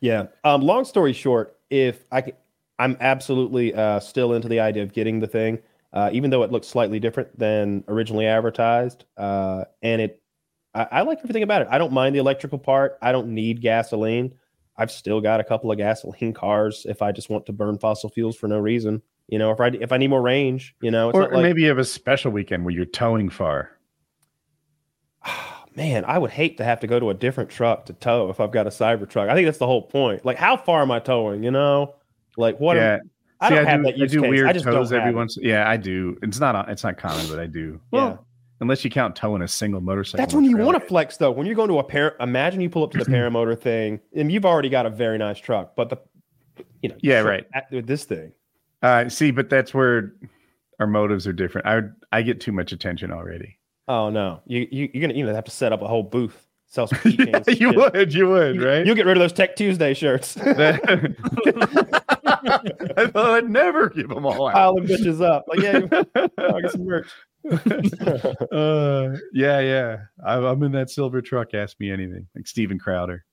Yeah. 0.00 0.26
Um, 0.44 0.62
long 0.62 0.84
story 0.86 1.12
short, 1.12 1.57
if 1.70 2.04
I 2.10 2.20
can, 2.22 2.34
I'm 2.78 2.96
absolutely 3.00 3.74
uh, 3.74 4.00
still 4.00 4.32
into 4.34 4.48
the 4.48 4.60
idea 4.60 4.82
of 4.82 4.92
getting 4.92 5.20
the 5.20 5.26
thing, 5.26 5.58
uh, 5.92 6.10
even 6.12 6.30
though 6.30 6.42
it 6.42 6.52
looks 6.52 6.68
slightly 6.68 7.00
different 7.00 7.36
than 7.38 7.84
originally 7.88 8.26
advertised. 8.26 9.04
Uh, 9.16 9.64
and 9.82 10.00
it, 10.00 10.22
I, 10.74 10.86
I 10.92 11.02
like 11.02 11.18
everything 11.18 11.42
about 11.42 11.62
it. 11.62 11.68
I 11.70 11.78
don't 11.78 11.92
mind 11.92 12.14
the 12.14 12.20
electrical 12.20 12.58
part. 12.58 12.98
I 13.02 13.10
don't 13.10 13.28
need 13.28 13.60
gasoline. 13.60 14.34
I've 14.76 14.92
still 14.92 15.20
got 15.20 15.40
a 15.40 15.44
couple 15.44 15.72
of 15.72 15.78
gasoline 15.78 16.32
cars 16.32 16.86
if 16.88 17.02
I 17.02 17.10
just 17.10 17.30
want 17.30 17.46
to 17.46 17.52
burn 17.52 17.78
fossil 17.78 18.10
fuels 18.10 18.36
for 18.36 18.46
no 18.46 18.58
reason. 18.58 19.02
You 19.26 19.38
know, 19.38 19.50
if 19.50 19.60
I 19.60 19.68
if 19.68 19.92
I 19.92 19.98
need 19.98 20.08
more 20.08 20.22
range, 20.22 20.74
you 20.80 20.90
know, 20.90 21.10
it's 21.10 21.16
Or, 21.16 21.22
not 21.22 21.32
or 21.32 21.42
maybe 21.42 21.62
you 21.62 21.68
have 21.68 21.78
a 21.78 21.84
special 21.84 22.30
weekend 22.30 22.64
where 22.64 22.72
you're 22.72 22.84
towing 22.84 23.28
far. 23.28 23.72
man, 25.78 26.04
I 26.04 26.18
would 26.18 26.30
hate 26.30 26.58
to 26.58 26.64
have 26.64 26.80
to 26.80 26.86
go 26.88 26.98
to 26.98 27.10
a 27.10 27.14
different 27.14 27.48
truck 27.50 27.86
to 27.86 27.92
tow 27.92 28.28
if 28.30 28.40
I've 28.40 28.50
got 28.50 28.66
a 28.66 28.70
cyber 28.70 29.08
truck. 29.08 29.28
I 29.30 29.34
think 29.34 29.46
that's 29.46 29.58
the 29.58 29.66
whole 29.66 29.82
point. 29.82 30.24
Like, 30.24 30.36
how 30.36 30.56
far 30.56 30.82
am 30.82 30.90
I 30.90 30.98
towing? 30.98 31.44
You 31.44 31.52
know, 31.52 31.94
like 32.36 32.58
what? 32.60 32.76
am- 32.76 32.82
yeah. 32.82 32.98
I 33.40 33.48
See, 33.50 33.54
don't 33.54 33.66
have 33.66 33.80
do, 33.80 33.84
that 33.84 33.96
use 33.98 34.10
I 34.10 34.14
do 34.14 34.20
case. 34.22 34.30
weird 34.30 34.48
I 34.48 34.52
just 34.52 34.64
tows 34.64 34.92
every 34.92 35.14
once. 35.14 35.38
Yeah, 35.40 35.70
I 35.70 35.76
do. 35.76 36.18
It's 36.22 36.40
not. 36.40 36.68
It's 36.68 36.82
not 36.82 36.98
common, 36.98 37.24
but 37.28 37.38
I 37.38 37.46
do. 37.46 37.80
Yeah. 37.92 37.98
Well, 38.00 38.26
unless 38.60 38.82
you 38.82 38.90
count 38.90 39.14
towing 39.14 39.42
a 39.42 39.46
single 39.48 39.80
motorcycle. 39.80 40.18
That's 40.20 40.34
when 40.34 40.42
you 40.42 40.56
want 40.56 40.74
to 40.76 40.84
flex, 40.84 41.16
though. 41.18 41.30
When 41.30 41.46
you're 41.46 41.54
going 41.54 41.68
to 41.68 41.78
a 41.78 41.84
pair, 41.84 42.16
imagine 42.18 42.60
you 42.60 42.68
pull 42.68 42.82
up 42.82 42.90
to 42.90 42.98
the 42.98 43.04
paramotor 43.10 43.56
thing, 43.56 44.00
and 44.16 44.32
you've 44.32 44.44
already 44.44 44.68
got 44.68 44.86
a 44.86 44.90
very 44.90 45.18
nice 45.18 45.38
truck, 45.38 45.76
but 45.76 45.88
the, 45.90 45.98
you 46.82 46.88
know, 46.88 46.96
Yeah, 47.00 47.20
right. 47.20 47.46
at- 47.54 47.70
with 47.70 47.86
this 47.86 48.02
thing. 48.04 48.32
Uh, 48.82 49.08
see, 49.08 49.30
but 49.30 49.48
that's 49.48 49.72
where 49.72 50.14
our 50.80 50.88
motives 50.88 51.24
are 51.28 51.32
different. 51.32 51.68
I 51.68 51.82
I 52.18 52.22
get 52.22 52.40
too 52.40 52.50
much 52.50 52.72
attention 52.72 53.12
already. 53.12 53.57
Oh 53.88 54.10
no, 54.10 54.40
you, 54.46 54.68
you 54.70 54.90
you're 54.92 55.00
gonna 55.02 55.14
you 55.14 55.24
know 55.26 55.34
have 55.34 55.44
to 55.44 55.50
set 55.50 55.72
up 55.72 55.80
a 55.82 55.88
whole 55.88 56.02
booth, 56.02 56.46
sell 56.66 56.86
some 56.86 56.98
keychains. 57.02 57.46
yeah, 57.46 57.54
you 57.54 57.72
shit. 57.72 57.76
would. 57.94 58.14
You 58.14 58.28
would, 58.28 58.62
right? 58.62 58.84
You'll 58.86 58.94
get 58.96 59.06
rid 59.06 59.16
of 59.16 59.20
those 59.22 59.32
Tech 59.32 59.56
Tuesday 59.56 59.94
shirts. 59.94 60.36
I 61.58 63.06
thought 63.12 63.30
I'd 63.30 63.48
never 63.50 63.88
give 63.90 64.08
them 64.08 64.26
all 64.26 64.48
out. 64.48 64.54
Pile 64.54 64.74
them 64.76 64.86
bitches 64.86 65.22
up. 65.22 65.44
Like 65.48 65.60
yeah, 65.60 65.80
I'll 66.38 66.60
get 66.60 66.70
some 66.72 66.84
merch. 66.84 67.08
uh, 68.52 69.16
yeah, 69.32 69.60
yeah. 69.60 69.96
I'm, 70.24 70.44
I'm 70.44 70.62
in 70.62 70.72
that 70.72 70.90
silver 70.90 71.20
truck. 71.22 71.54
Ask 71.54 71.78
me 71.80 71.90
anything. 71.90 72.26
Like 72.34 72.46
Steven 72.46 72.78
Crowder. 72.78 73.24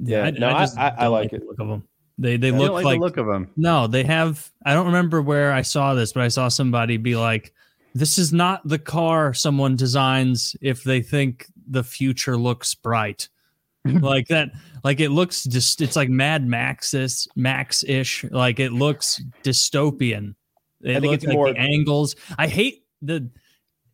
Yeah, 0.00 0.30
no, 0.30 0.48
I- 0.48 0.64
I- 0.76 0.94
I 0.98 1.02
don't 1.04 1.12
like 1.12 1.30
the 1.30 1.36
it. 1.36 1.46
Look 1.46 1.60
of 1.60 1.68
them. 1.68 1.88
They 2.18 2.36
they 2.36 2.52
look 2.52 2.70
like, 2.72 2.84
like, 2.84 2.98
the 2.98 3.04
look 3.04 3.16
of 3.16 3.26
them. 3.26 3.50
no. 3.56 3.86
They 3.88 4.04
have. 4.04 4.48
I 4.64 4.74
don't 4.74 4.86
remember 4.86 5.20
where 5.20 5.50
I 5.52 5.62
saw 5.62 5.94
this, 5.94 6.12
but 6.12 6.22
I 6.22 6.28
saw 6.28 6.48
somebody 6.48 6.96
be 6.96 7.16
like, 7.16 7.52
"This 7.94 8.18
is 8.18 8.32
not 8.32 8.66
the 8.66 8.78
car 8.78 9.32
someone 9.32 9.76
designs 9.76 10.56
if 10.60 10.84
they 10.84 11.00
think 11.02 11.46
the 11.66 11.84
future 11.84 12.36
looks 12.36 12.74
bright." 12.74 13.28
like 13.84 14.28
that. 14.28 14.50
Like 14.82 15.00
it 15.00 15.10
looks 15.10 15.44
just. 15.44 15.80
It's 15.82 15.96
like 15.96 16.08
Mad 16.08 16.46
Max 16.46 16.94
Max 17.36 17.84
ish. 17.84 18.24
Like 18.30 18.58
it 18.58 18.72
looks 18.72 19.22
dystopian. 19.42 20.34
It 20.82 20.96
I 20.96 21.00
think 21.00 21.10
looks 21.12 21.24
it's 21.24 21.26
like 21.26 21.34
more- 21.36 21.52
the 21.52 21.58
angles. 21.58 22.16
I 22.38 22.46
hate 22.46 22.84
the. 23.02 23.30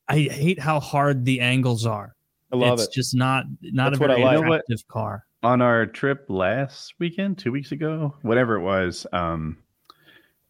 I 0.09 0.19
hate 0.19 0.59
how 0.61 0.81
hard 0.81 1.25
the 1.25 1.41
angles 1.41 1.87
are. 1.87 2.15
I 2.53 2.57
love 2.57 2.81
it's 2.81 2.89
it. 2.89 2.93
just 2.93 3.15
not 3.15 3.45
not 3.63 3.91
That's 3.91 3.99
a 3.99 4.01
what 4.01 4.11
I 4.11 4.15
very 4.15 4.25
like. 4.25 4.37
You 4.39 4.45
know 4.45 4.53
attractive 4.55 4.89
car. 4.89 5.25
on 5.43 5.63
our 5.63 5.87
trip 5.87 6.25
last 6.29 6.95
weekend, 6.99 7.39
two 7.39 7.53
weeks 7.53 7.71
ago, 7.73 8.17
whatever 8.23 8.57
it 8.57 8.63
was, 8.63 9.07
um, 9.13 9.57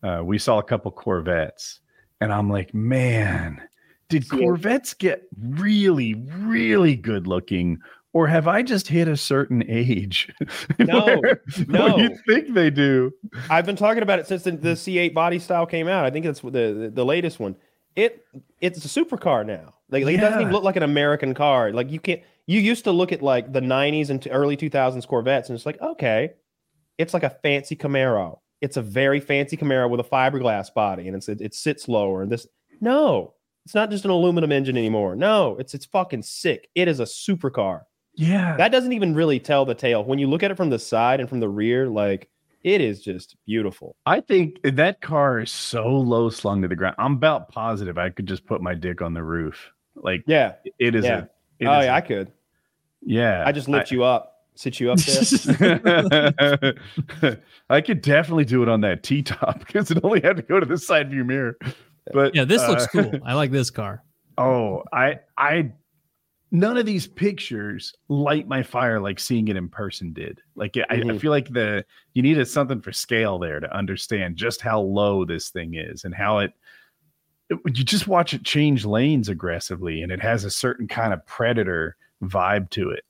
uh, 0.02 0.22
we 0.24 0.38
saw 0.38 0.58
a 0.58 0.62
couple 0.62 0.90
Corvettes, 0.90 1.80
and 2.20 2.32
I'm 2.32 2.50
like, 2.50 2.74
man, 2.74 3.60
did 4.08 4.28
Corvettes 4.28 4.94
get 4.94 5.22
really, 5.40 6.14
really 6.14 6.96
good 6.96 7.26
looking, 7.26 7.78
or 8.12 8.26
have 8.26 8.48
I 8.48 8.62
just 8.62 8.88
hit 8.88 9.06
a 9.08 9.16
certain 9.16 9.62
age? 9.68 10.32
No, 10.78 11.04
Where- 11.04 11.20
where 11.20 11.42
no. 11.68 11.96
you 11.98 12.16
think 12.26 12.54
they 12.54 12.70
do? 12.70 13.12
I've 13.50 13.66
been 13.66 13.76
talking 13.76 14.02
about 14.02 14.18
it 14.18 14.26
since 14.26 14.42
the, 14.44 14.52
the 14.52 14.70
C8 14.70 15.12
body 15.14 15.38
style 15.38 15.66
came 15.66 15.88
out. 15.88 16.04
I 16.04 16.10
think 16.10 16.24
that's 16.24 16.40
the 16.40 16.50
the, 16.50 16.90
the 16.92 17.04
latest 17.04 17.38
one. 17.38 17.54
It 17.96 18.24
it's 18.60 18.84
a 18.84 18.88
supercar 18.88 19.44
now. 19.44 19.74
Like, 19.90 20.04
like, 20.04 20.14
it 20.14 20.20
doesn't 20.20 20.40
even 20.40 20.52
look 20.52 20.62
like 20.64 20.76
an 20.76 20.82
American 20.84 21.34
car. 21.34 21.72
Like 21.72 21.90
you 21.90 22.00
can't. 22.00 22.22
You 22.46 22.60
used 22.60 22.84
to 22.84 22.92
look 22.92 23.12
at 23.12 23.20
like 23.22 23.52
the 23.52 23.60
'90s 23.60 24.10
and 24.10 24.26
early 24.30 24.56
2000s 24.56 25.06
Corvettes, 25.06 25.48
and 25.48 25.56
it's 25.56 25.66
like 25.66 25.80
okay, 25.80 26.30
it's 26.98 27.12
like 27.14 27.22
a 27.24 27.30
fancy 27.30 27.76
Camaro. 27.76 28.38
It's 28.60 28.76
a 28.76 28.82
very 28.82 29.20
fancy 29.20 29.56
Camaro 29.56 29.88
with 29.88 30.00
a 30.00 30.04
fiberglass 30.04 30.72
body, 30.72 31.06
and 31.08 31.16
it's 31.16 31.28
it, 31.28 31.40
it 31.40 31.54
sits 31.54 31.88
lower. 31.88 32.22
And 32.22 32.30
this 32.30 32.46
no, 32.80 33.34
it's 33.64 33.74
not 33.74 33.90
just 33.90 34.04
an 34.04 34.10
aluminum 34.10 34.52
engine 34.52 34.76
anymore. 34.76 35.16
No, 35.16 35.56
it's 35.58 35.74
it's 35.74 35.86
fucking 35.86 36.22
sick. 36.22 36.68
It 36.74 36.88
is 36.88 37.00
a 37.00 37.04
supercar. 37.04 37.82
Yeah, 38.16 38.56
That 38.56 38.72
doesn't 38.72 38.92
even 38.92 39.14
really 39.14 39.38
tell 39.38 39.64
the 39.64 39.74
tale. 39.74 40.04
When 40.04 40.18
you 40.18 40.26
look 40.28 40.42
at 40.42 40.50
it 40.50 40.56
from 40.56 40.68
the 40.68 40.78
side 40.78 41.20
and 41.20 41.28
from 41.28 41.40
the 41.40 41.48
rear, 41.48 41.88
like 41.88 42.28
it 42.62 42.80
is 42.82 43.00
just 43.00 43.36
beautiful. 43.46 43.96
I 44.04 44.20
think 44.20 44.60
that 44.64 45.00
car 45.00 45.38
is 45.40 45.50
so 45.50 45.86
low 45.86 46.28
slung 46.28 46.60
to 46.62 46.68
the 46.68 46.76
ground. 46.76 46.96
I'm 46.98 47.14
about 47.14 47.48
positive 47.48 47.96
I 47.96 48.10
could 48.10 48.26
just 48.26 48.44
put 48.44 48.60
my 48.60 48.74
dick 48.74 49.00
on 49.00 49.14
the 49.14 49.22
roof. 49.22 49.70
Like 49.94 50.24
Yeah. 50.26 50.54
it 50.78 50.94
is 50.94 51.04
Yeah. 51.06 51.18
a. 51.18 51.22
it 51.60 51.66
oh 51.66 51.78
is 51.78 51.84
yeah, 51.86 51.92
a- 51.92 51.96
I 51.96 52.00
could. 52.02 52.32
yeah. 53.00 53.44
I 53.46 53.52
just 53.52 53.68
lift 53.68 53.90
you 53.90 54.04
up, 54.04 54.39
sit 54.54 54.80
you 54.80 54.92
up 54.92 54.98
there. 55.00 56.74
I 57.70 57.80
could 57.80 58.02
definitely 58.02 58.44
do 58.44 58.62
it 58.62 58.68
on 58.68 58.80
that 58.82 59.02
T 59.02 59.22
top 59.22 59.60
because 59.60 59.90
it 59.90 59.98
only 60.04 60.20
had 60.20 60.36
to 60.36 60.42
go 60.42 60.60
to 60.60 60.66
the 60.66 60.78
side 60.78 61.10
view 61.10 61.24
mirror. 61.24 61.56
But 62.12 62.34
Yeah, 62.34 62.44
this 62.44 62.66
looks 62.68 62.84
uh, 62.84 62.88
cool. 62.88 63.12
I 63.24 63.34
like 63.34 63.50
this 63.50 63.70
car. 63.70 64.02
Oh, 64.38 64.82
I 64.92 65.20
I 65.36 65.72
none 66.50 66.76
of 66.76 66.84
these 66.86 67.06
pictures 67.06 67.94
light 68.08 68.48
my 68.48 68.62
fire 68.62 68.98
like 68.98 69.20
seeing 69.20 69.48
it 69.48 69.56
in 69.56 69.68
person 69.68 70.12
did. 70.12 70.40
Like 70.56 70.76
I, 70.76 70.84
I 70.90 70.96
Mhm. 70.96 71.20
feel 71.20 71.30
like 71.30 71.48
the 71.52 71.84
you 72.14 72.22
needed 72.22 72.46
something 72.48 72.80
for 72.80 72.92
scale 72.92 73.38
there 73.38 73.60
to 73.60 73.76
understand 73.76 74.36
just 74.36 74.60
how 74.60 74.80
low 74.80 75.24
this 75.24 75.50
thing 75.50 75.74
is 75.74 76.04
and 76.04 76.14
how 76.14 76.38
it, 76.38 76.52
it 77.50 77.58
you 77.66 77.84
just 77.84 78.08
watch 78.08 78.34
it 78.34 78.42
change 78.44 78.84
lanes 78.84 79.28
aggressively 79.28 80.02
and 80.02 80.10
it 80.10 80.20
has 80.20 80.44
a 80.44 80.50
certain 80.50 80.88
kind 80.88 81.12
of 81.12 81.24
predator 81.26 81.96
vibe 82.24 82.68
to 82.70 82.90
it. 82.90 83.04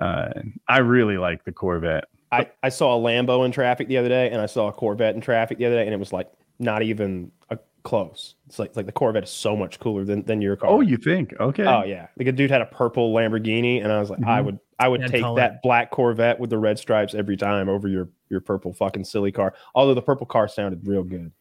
Uh, 0.00 0.30
I 0.68 0.78
really 0.78 1.18
like 1.18 1.44
the 1.44 1.52
Corvette. 1.52 2.04
I, 2.30 2.48
I 2.62 2.68
saw 2.68 2.96
a 2.96 3.00
Lambo 3.00 3.44
in 3.46 3.52
traffic 3.52 3.88
the 3.88 3.96
other 3.96 4.08
day, 4.08 4.30
and 4.30 4.40
I 4.40 4.46
saw 4.46 4.68
a 4.68 4.72
Corvette 4.72 5.14
in 5.14 5.20
traffic 5.20 5.58
the 5.58 5.66
other 5.66 5.76
day, 5.76 5.84
and 5.84 5.94
it 5.94 5.98
was 5.98 6.12
like 6.12 6.30
not 6.58 6.82
even 6.82 7.30
a 7.50 7.58
close. 7.84 8.34
It's 8.46 8.58
like 8.58 8.68
it's 8.68 8.76
like 8.76 8.86
the 8.86 8.92
Corvette 8.92 9.24
is 9.24 9.30
so 9.30 9.56
much 9.56 9.80
cooler 9.80 10.04
than, 10.04 10.22
than 10.24 10.42
your 10.42 10.54
car. 10.56 10.68
Oh, 10.70 10.80
you 10.82 10.96
think? 10.98 11.34
Okay. 11.40 11.64
Oh 11.64 11.84
yeah, 11.84 12.08
like 12.18 12.28
a 12.28 12.32
dude 12.32 12.50
had 12.50 12.60
a 12.60 12.66
purple 12.66 13.14
Lamborghini, 13.14 13.82
and 13.82 13.90
I 13.90 13.98
was 13.98 14.10
like, 14.10 14.20
I 14.26 14.40
Mhm. 14.40 14.44
would 14.44 14.58
I 14.78 14.88
would 14.88 15.00
Bad 15.00 15.10
take 15.10 15.22
color. 15.22 15.40
that 15.40 15.62
black 15.62 15.90
Corvette 15.90 16.38
with 16.38 16.50
the 16.50 16.58
red 16.58 16.78
stripes 16.78 17.14
every 17.14 17.36
time 17.36 17.68
over 17.68 17.88
your 17.88 18.08
your 18.28 18.40
purple 18.40 18.72
fucking 18.74 19.04
silly 19.04 19.32
car. 19.32 19.54
Although 19.74 19.94
the 19.94 20.02
purple 20.02 20.26
car 20.26 20.48
sounded 20.48 20.86
real 20.86 21.02
good. 21.02 21.32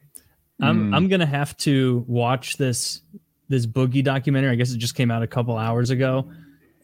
I'm 0.62 0.90
Mm. 0.92 0.96
I'm 0.96 1.08
gonna 1.10 1.26
have 1.26 1.56
to 1.58 2.06
watch 2.08 2.56
this 2.58 3.02
this 3.50 3.66
boogie 3.66 4.04
documentary. 4.04 4.52
I 4.52 4.56
guess 4.56 4.72
it 4.74 4.78
just 4.78 4.96
came 4.96 5.12
out 5.12 5.22
a 5.22 5.28
couple 5.28 5.58
hours 5.58 5.90
ago. 5.90 6.32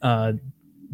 Uh, 0.01 0.34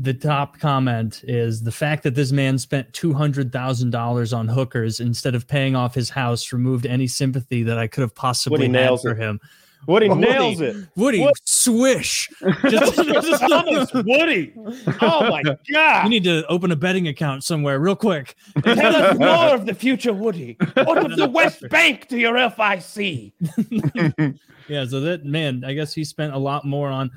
the 0.02 0.14
top 0.14 0.60
comment 0.60 1.22
is 1.28 1.62
the 1.64 1.72
fact 1.72 2.04
that 2.04 2.16
this 2.16 2.32
man 2.32 2.58
spent 2.58 2.92
two 2.94 3.14
hundred 3.14 3.52
thousand 3.52 3.90
dollars 3.90 4.32
on 4.34 4.48
hookers 4.48 5.00
instead 5.00 5.36
of 5.36 5.48
paying 5.48 5.76
off 5.76 5.94
his 5.96 6.10
house 6.10 6.54
removed 6.54 6.86
any 6.86 7.08
sympathy 7.08 7.64
that 7.64 7.78
I 7.78 7.88
could 7.88 8.02
have 8.02 8.16
possibly 8.16 8.70
had 8.70 9.00
for 9.02 9.12
it. 9.12 9.18
him. 9.18 9.40
Woody 9.88 10.10
Woody. 10.10 10.22
nails 10.22 10.60
it. 10.60 10.76
Woody, 10.98 11.22
What? 11.22 11.36
swish. 11.46 12.30
Just- 12.70 12.96
Thomas 13.40 13.94
Woody. 13.94 14.54
Oh 15.02 15.30
my 15.30 15.42
god. 15.72 16.04
you 16.04 16.10
need 16.10 16.26
to 16.26 16.46
open 16.48 16.72
a 16.72 16.76
betting 16.76 17.08
account 17.08 17.46
somewhere 17.46 17.80
real 17.80 17.96
quick. 17.96 18.36
Tell 18.64 18.96
us 18.96 19.18
more 19.18 19.56
of 19.56 19.66
the 19.66 19.74
future 19.74 20.12
Woody. 20.14 20.58
What 20.74 20.98
of 21.06 21.16
the 21.18 21.30
West 21.30 21.64
Bank 21.70 22.08
to 22.10 22.18
your 22.18 22.36
FIC? 22.36 23.32
Yeah, 24.68 24.86
so 24.86 25.00
that 25.00 25.26
man, 25.26 25.64
I 25.66 25.74
guess 25.74 25.94
he 25.96 26.04
spent 26.04 26.32
a 26.36 26.38
lot 26.38 26.64
more 26.64 26.90
on 26.90 27.10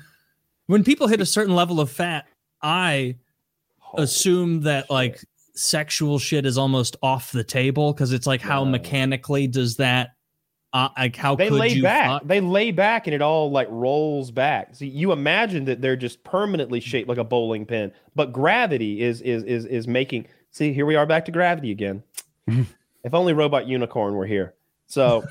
when 0.65 0.83
people 0.83 1.07
hit 1.07 1.21
a 1.21 1.25
certain 1.25 1.53
level 1.53 1.79
of 1.79 1.91
fat, 1.91 2.25
I 2.63 3.17
assume 3.97 4.61
that 4.61 4.89
like 4.89 5.23
sexual 5.53 6.17
shit 6.17 6.45
is 6.45 6.57
almost 6.57 6.95
off 7.03 7.31
the 7.31 7.43
table 7.43 7.93
because 7.93 8.11
it's 8.11 8.25
like 8.25 8.41
how 8.41 8.63
mechanically 8.63 9.45
does 9.45 9.77
that 9.77 10.11
uh, 10.73 10.89
like 10.97 11.15
how 11.15 11.35
they 11.35 11.51
lay 11.51 11.79
back. 11.79 12.07
fuck? 12.07 12.27
They 12.27 12.41
lay 12.41 12.71
back 12.71 13.05
and 13.05 13.13
it 13.13 13.21
all 13.21 13.51
like 13.51 13.67
rolls 13.69 14.31
back. 14.31 14.73
See, 14.75 14.87
you 14.87 15.11
imagine 15.11 15.65
that 15.65 15.81
they're 15.81 15.95
just 15.95 16.23
permanently 16.23 16.79
shaped 16.79 17.07
like 17.07 17.19
a 17.19 17.23
bowling 17.23 17.65
pin, 17.65 17.91
but 18.15 18.33
gravity 18.33 19.01
is 19.01 19.21
is 19.21 19.43
is 19.43 19.65
is 19.65 19.87
making. 19.87 20.25
See, 20.49 20.73
here 20.73 20.87
we 20.87 20.95
are 20.95 21.05
back 21.05 21.25
to 21.25 21.31
gravity 21.31 21.71
again. 21.71 22.01
if 23.03 23.13
only 23.13 23.33
robot 23.33 23.67
unicorn 23.67 24.15
were 24.15 24.25
here. 24.25 24.55
So, 24.87 25.23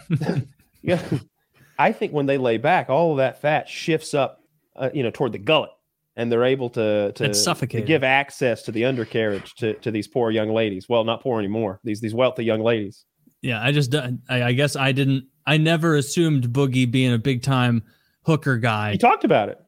yeah, 0.83 1.03
I 1.78 1.93
think 1.93 2.12
when 2.12 2.26
they 2.26 2.39
lay 2.39 2.59
back, 2.59 2.89
all 2.89 3.12
of 3.12 3.16
that 3.18 3.41
fat 3.41 3.68
shifts 3.68 4.14
up, 4.14 4.43
uh, 4.76 4.91
you 4.95 5.03
know, 5.03 5.11
toward 5.11 5.33
the 5.33 5.39
gullet, 5.39 5.70
and 6.17 6.31
they're 6.31 6.45
able 6.45 6.71
to 6.71 7.13
to, 7.13 7.25
It's 7.25 7.43
to 7.45 7.67
give 7.81 8.05
access 8.05 8.63
to 8.63 8.73
the 8.73 8.85
undercarriage 8.85 9.55
to 9.57 9.75
to 9.75 9.91
these 9.91 10.09
poor 10.09 10.31
young 10.31 10.51
ladies. 10.51 10.89
Well, 10.89 11.05
not 11.05 11.23
poor 11.23 11.39
anymore. 11.39 11.81
These 11.85 12.01
these 12.01 12.15
wealthy 12.15 12.45
young 12.45 12.61
ladies. 12.61 13.05
Yeah, 13.41 13.63
I 13.63 13.73
just 13.73 13.95
I, 13.95 14.13
I 14.29 14.53
guess 14.53 14.77
I 14.77 14.93
didn't 14.93 15.25
I 15.47 15.57
never 15.57 15.97
assumed 15.97 16.49
Boogie 16.51 16.91
being 16.91 17.13
a 17.13 17.19
big 17.19 17.43
time 17.43 17.83
hooker 18.25 18.57
guy, 18.59 18.93
He 18.93 18.99
talked 18.99 19.25
about 19.25 19.49
it. 19.49 19.59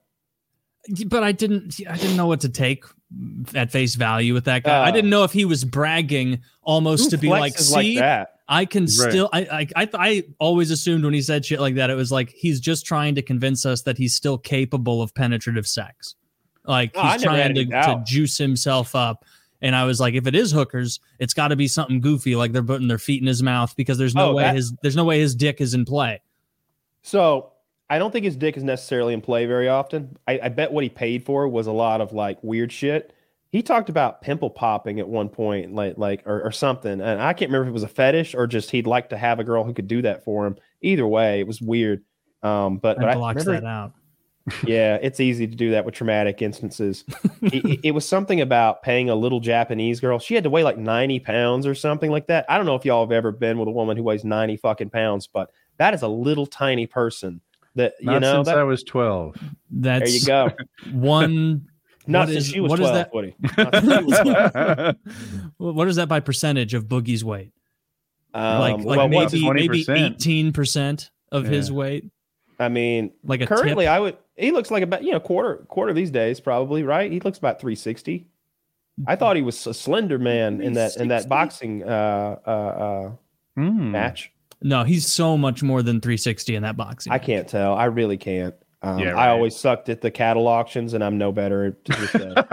but 1.08 1.24
I 1.24 1.32
didn't 1.32 1.74
I 1.88 1.96
didn't 1.96 2.16
know 2.16 2.26
what 2.26 2.40
to 2.42 2.48
take 2.48 2.84
at 3.54 3.72
face 3.72 3.94
value 3.94 4.34
with 4.34 4.44
that 4.44 4.62
guy. 4.64 4.84
I 4.84 4.88
Uh, 4.88 4.92
didn't 4.92 5.10
know 5.10 5.24
if 5.24 5.32
he 5.32 5.44
was 5.44 5.64
bragging 5.64 6.40
almost 6.62 7.10
to 7.10 7.18
be 7.18 7.28
like, 7.28 7.54
flexes 7.54 7.74
see, 7.74 7.98
that. 7.98 8.30
I 8.48 8.64
can 8.66 8.82
Right. 8.82 8.90
still 8.90 9.28
I, 9.32 9.40
I 9.40 9.82
I 9.84 9.88
I 9.94 10.24
always 10.38 10.70
assumed 10.70 11.04
when 11.04 11.14
he 11.14 11.22
said 11.22 11.44
shit 11.46 11.58
like 11.60 11.76
that 11.76 11.90
it 11.90 11.94
was 11.94 12.12
like 12.12 12.30
he's 12.30 12.60
just 12.60 12.84
trying 12.86 13.14
to 13.14 13.22
convince 13.22 13.64
us 13.64 13.82
that 13.82 13.96
he's 13.98 14.14
still 14.14 14.36
capable 14.38 15.00
of 15.02 15.14
penetrative 15.14 15.66
sex. 15.66 16.14
Like 16.66 16.92
Oh, 16.94 17.02
he's 17.02 17.12
had 17.12 17.20
trying 17.22 17.54
to, 17.54 17.64
to 17.66 18.02
juice 18.06 18.38
himself 18.38 18.94
up. 18.94 19.24
And 19.62 19.74
I 19.74 19.84
was 19.84 19.98
like, 19.98 20.14
if 20.14 20.26
it 20.26 20.34
is 20.34 20.50
hookers, 20.52 21.00
it's 21.18 21.32
got 21.32 21.48
to 21.48 21.56
be 21.56 21.68
something 21.68 22.00
goofy, 22.00 22.36
like 22.36 22.52
they're 22.52 22.62
putting 22.62 22.88
their 22.88 22.98
feet 22.98 23.22
in 23.22 23.26
his 23.26 23.42
mouth 23.42 23.74
because 23.76 23.96
there's 23.96 24.14
no 24.14 24.30
Oh, 24.30 24.34
way 24.34 24.42
that- 24.44 24.54
his 24.56 24.72
there's 24.82 24.96
no 24.96 25.04
way 25.04 25.20
his 25.20 25.34
dick 25.34 25.60
is 25.60 25.72
in 25.74 25.84
play. 25.84 26.20
So 27.02 27.52
I 27.90 27.98
don't 27.98 28.10
think 28.10 28.24
his 28.24 28.36
dick 28.36 28.56
is 28.56 28.62
necessarily 28.64 29.14
in 29.14 29.20
play 29.20 29.46
very 29.46 29.68
often. 29.68 30.16
I, 30.26 30.40
I 30.44 30.48
bet 30.48 30.72
what 30.72 30.84
he 30.84 30.90
paid 30.90 31.24
for 31.24 31.46
was 31.48 31.66
a 31.66 31.72
lot 31.72 32.00
of 32.00 32.12
like 32.12 32.42
weird 32.42 32.72
shit. 32.72 33.12
He 33.52 33.62
talked 33.62 33.88
about 33.88 34.20
pimple 34.20 34.50
popping 34.50 34.98
at 34.98 35.06
one 35.08 35.28
point, 35.28 35.74
like 35.74 35.96
like 35.96 36.22
or, 36.26 36.42
or 36.42 36.50
something, 36.50 37.00
and 37.00 37.22
I 37.22 37.32
can't 37.34 37.50
remember 37.50 37.66
if 37.66 37.70
it 37.70 37.72
was 37.74 37.82
a 37.84 37.88
fetish 37.88 38.34
or 38.34 38.46
just 38.48 38.70
he'd 38.72 38.86
like 38.86 39.10
to 39.10 39.16
have 39.16 39.38
a 39.38 39.44
girl 39.44 39.62
who 39.64 39.72
could 39.72 39.86
do 39.86 40.02
that 40.02 40.24
for 40.24 40.44
him. 40.46 40.56
Either 40.82 41.06
way, 41.06 41.38
it 41.40 41.46
was 41.46 41.60
weird. 41.62 42.02
Um, 42.42 42.78
but 42.78 42.98
but 42.98 43.08
I 43.08 43.12
I 43.12 43.14
blocks 43.14 43.46
remember, 43.46 43.60
that 43.60 43.66
out. 43.70 43.92
Yeah, 44.66 44.98
it's 45.00 45.20
easy 45.20 45.46
to 45.46 45.54
do 45.56 45.70
that 45.70 45.84
with 45.84 45.94
traumatic 45.94 46.42
instances. 46.42 47.04
it, 47.42 47.64
it- 47.64 47.80
it 47.84 47.90
was 47.92 48.06
something 48.06 48.40
about 48.40 48.82
paying 48.82 49.08
a 49.10 49.14
little 49.14 49.40
Japanese 49.40 50.00
girl. 50.00 50.18
She 50.18 50.34
had 50.34 50.44
to 50.44 50.50
weigh 50.50 50.64
like 50.64 50.76
90 50.78 51.20
pounds 51.20 51.66
or 51.66 51.74
something 51.74 52.10
like 52.10 52.26
that. 52.28 52.44
I 52.48 52.56
don't 52.56 52.66
know 52.66 52.74
if 52.74 52.84
y'all 52.84 53.04
have 53.04 53.12
ever 53.12 53.32
been 53.32 53.58
with 53.58 53.68
a 53.68 53.72
woman 53.72 53.96
who 53.96 54.02
weighs 54.02 54.24
90 54.24 54.56
fucking 54.58 54.90
pounds, 54.90 55.26
but 55.26 55.50
that 55.78 55.94
is 55.94 56.02
a 56.02 56.08
little 56.08 56.46
tiny 56.46 56.86
person 56.86 57.40
that, 57.74 57.94
you 58.00 58.06
Not 58.06 58.20
know, 58.22 58.34
since 58.36 58.48
that, 58.48 58.58
I 58.58 58.64
was 58.64 58.82
12. 58.84 59.36
That's 59.70 60.04
there 60.10 60.18
you 60.20 60.26
go. 60.26 60.50
one. 60.92 61.68
Not 62.06 62.28
What 62.28 62.34
since 62.34 62.44
is- 62.44 62.50
she 62.52 62.60
was 62.60 62.68
what 62.70 62.80
is 62.80 62.88
12, 62.90 62.94
that? 62.96 63.14
Woody. 63.14 63.36
Not 63.56 63.74
since 63.74 63.94
she 63.96 64.04
was 64.04 64.50
12. 64.52 64.96
What 65.56 65.88
is 65.88 65.96
that 65.96 66.08
by 66.08 66.20
percentage 66.20 66.74
of 66.74 66.84
Boogie's 66.84 67.24
weight? 67.24 67.52
Um, 68.34 68.58
like 68.60 68.78
like 68.84 68.98
well, 68.98 69.08
maybe 69.08 69.48
maybe 69.48 69.84
eighteen 69.88 70.52
percent 70.52 71.10
of 71.30 71.44
his 71.46 71.70
weight. 71.70 72.04
I 72.58 72.68
mean, 72.68 73.12
Like 73.24 73.40
a 73.40 73.46
currently 73.46 73.84
tip. 73.84 73.92
I 73.92 74.00
would, 74.00 74.16
he 74.36 74.52
looks 74.52 74.70
like 74.70 74.82
about, 74.82 75.02
you 75.04 75.12
know, 75.12 75.20
quarter, 75.20 75.56
quarter 75.68 75.92
these 75.92 76.10
days, 76.10 76.40
probably, 76.40 76.82
right? 76.82 77.10
He 77.10 77.20
looks 77.20 77.38
about 77.38 77.60
360. 77.60 78.26
I 79.06 79.16
thought 79.16 79.34
he 79.36 79.42
was 79.42 79.66
a 79.66 79.74
slender 79.74 80.18
man 80.18 80.60
in 80.60 80.74
that, 80.74 80.96
in 80.96 81.08
that 81.08 81.28
boxing, 81.28 81.82
uh, 81.82 82.36
uh, 82.46 82.50
uh, 82.50 83.10
Hmm. 83.56 83.90
match. 83.92 84.30
No, 84.62 84.82
he's 84.84 85.06
so 85.06 85.36
much 85.36 85.62
more 85.62 85.82
than 85.82 86.00
360 86.00 86.54
in 86.56 86.62
that 86.62 86.76
boxing. 86.76 87.12
I 87.12 87.18
can't 87.18 87.46
tell. 87.48 87.74
I 87.74 87.84
really 87.86 88.16
can't. 88.16 88.54
Um, 88.82 88.98
Yeah, 88.98 89.16
I 89.16 89.28
always 89.30 89.56
sucked 89.56 89.88
at 89.88 90.00
the 90.00 90.10
cattle 90.10 90.46
auctions, 90.48 90.94
and 90.94 91.02
I'm 91.04 91.18
no 91.18 91.32
better 91.32 91.70
to 91.72 92.46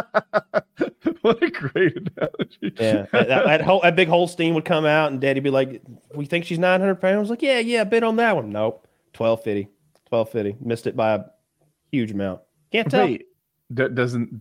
what 1.22 1.42
a 1.42 1.50
great 1.50 1.96
analogy. 1.96 2.74
yeah, 2.78 3.06
that, 3.12 3.28
that, 3.28 3.44
that 3.46 3.60
whole 3.62 3.80
that 3.82 3.96
big 3.96 4.08
Holstein 4.08 4.54
would 4.54 4.64
come 4.64 4.84
out, 4.86 5.12
and 5.12 5.20
Daddy'd 5.20 5.42
be 5.42 5.50
like, 5.50 5.82
"We 6.14 6.24
think 6.26 6.44
she's 6.44 6.58
900 6.58 6.96
pounds." 7.00 7.30
Like, 7.30 7.42
yeah, 7.42 7.58
yeah, 7.60 7.84
bid 7.84 8.02
on 8.02 8.16
that 8.16 8.36
one. 8.36 8.50
Nope, 8.50 8.86
1250, 9.16 9.68
1250. 10.08 10.64
Missed 10.64 10.86
it 10.86 10.96
by 10.96 11.14
a 11.14 11.20
huge 11.92 12.10
amount. 12.12 12.40
Can't 12.72 12.90
tell. 12.90 13.06
Wait, 13.06 13.26
d- 13.72 13.88
doesn't 13.88 14.40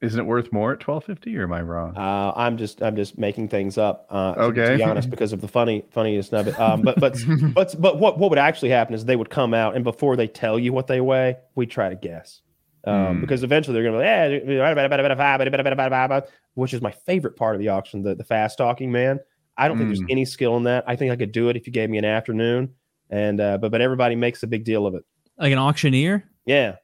isn't 0.00 0.20
it 0.20 0.24
worth 0.24 0.52
more 0.52 0.70
at 0.70 0.86
1250 0.86 1.36
or 1.36 1.42
am 1.42 1.52
I 1.52 1.60
wrong? 1.60 1.96
Uh, 1.96 2.32
I'm 2.36 2.56
just 2.56 2.80
I'm 2.82 2.94
just 2.94 3.18
making 3.18 3.48
things 3.48 3.76
up. 3.78 4.06
Uh, 4.10 4.34
to- 4.34 4.52
to, 4.52 4.76
be 4.76 4.82
honest, 4.84 5.10
because 5.10 5.32
of 5.32 5.40
the 5.40 5.48
funny 5.48 5.84
funniest 5.90 6.32
of 6.34 6.46
it. 6.46 6.58
Um, 6.60 6.82
but 6.82 7.00
but 7.00 7.18
but 7.54 7.74
but 7.80 7.98
what 7.98 8.18
what 8.18 8.30
would 8.30 8.38
actually 8.38 8.70
happen 8.70 8.94
is 8.94 9.04
they 9.04 9.16
would 9.16 9.30
come 9.30 9.54
out, 9.54 9.74
and 9.74 9.82
before 9.84 10.14
they 10.16 10.28
tell 10.28 10.58
you 10.58 10.72
what 10.72 10.86
they 10.86 11.00
weigh, 11.00 11.36
we 11.56 11.66
try 11.66 11.88
to 11.88 11.96
guess. 11.96 12.42
Um, 12.84 13.16
Hmm. 13.16 13.20
Because 13.20 13.42
eventually 13.42 13.74
they're 13.74 13.90
going 13.90 14.00
to 14.00 14.46
be 14.46 14.58
like, 14.58 14.72
eh, 14.80 16.20
which 16.54 16.72
is 16.72 16.80
my 16.80 16.92
favorite 16.92 17.36
part 17.36 17.54
of 17.56 17.60
the 17.60 17.68
auction, 17.68 18.02
the, 18.02 18.14
the 18.14 18.24
fast 18.24 18.56
talking 18.56 18.90
man. 18.92 19.18
I 19.56 19.66
don't 19.66 19.76
think 19.76 19.88
Hmm. 19.88 19.94
there's 19.96 20.10
any 20.10 20.24
skill 20.24 20.56
in 20.56 20.62
that. 20.64 20.84
I 20.86 20.94
think 20.96 21.10
I 21.12 21.16
could 21.16 21.32
do 21.32 21.48
it 21.48 21.56
if 21.56 21.66
you 21.66 21.72
gave 21.72 21.90
me 21.90 21.98
an 21.98 22.04
afternoon. 22.04 22.74
And 23.10 23.40
uh, 23.40 23.58
but 23.58 23.70
but 23.70 23.80
everybody 23.80 24.16
makes 24.16 24.42
a 24.42 24.46
big 24.46 24.64
deal 24.64 24.86
of 24.86 24.94
it. 24.94 25.04
like 25.38 25.52
an 25.52 25.58
auctioneer. 25.58 26.24
Yeah. 26.46 26.76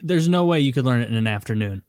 There's 0.00 0.28
no 0.28 0.44
way 0.44 0.60
you 0.60 0.72
could 0.72 0.84
learn 0.84 1.00
it 1.00 1.08
in 1.08 1.16
an 1.16 1.26
afternoon. 1.26 1.82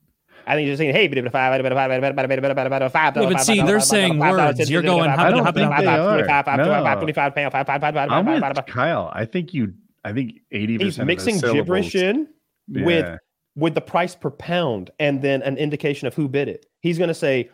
I 0.47 0.55
think 0.55 0.67
you're 0.67 0.77
saying, 0.77 0.93
hey, 0.93 1.07
but 1.09 1.17
five, 1.31 1.61
but 1.61 1.73
five, 1.73 1.91
Yeah, 1.91 3.29
but 3.29 3.41
see, 3.41 3.61
they're 3.61 3.81
saying 3.81 4.17
words. 4.17 4.69
You're 4.69 4.81
going, 4.81 5.09
I 5.09 5.29
don't 5.29 5.43
think 5.53 5.75
they 5.77 5.85
are. 5.85 6.21
No. 6.57 6.99
25 6.99 7.35
pound, 7.35 7.51
five, 7.51 7.67
five, 7.67 7.81
five, 7.81 7.93
five, 7.93 8.09
I'm 8.09 8.25
five, 8.25 8.41
with 8.41 8.55
five. 8.55 8.65
Kyle. 8.65 9.11
I 9.13 9.25
think 9.25 9.53
you. 9.53 9.73
I 10.05 10.13
think 10.13 10.39
80 10.51 10.77
He's 10.77 10.99
mixing 10.99 11.39
gibberish 11.39 11.95
in 11.95 12.29
with 12.69 13.19
with 13.57 13.73
the 13.73 13.81
price 13.81 14.15
per 14.15 14.29
pound 14.29 14.91
and 14.99 15.21
then 15.21 15.41
an 15.41 15.57
indication 15.57 16.07
of 16.07 16.13
who 16.13 16.29
bid 16.29 16.47
it. 16.47 16.65
He's 16.79 16.97
going 16.97 17.09
to 17.09 17.13
say 17.13 17.49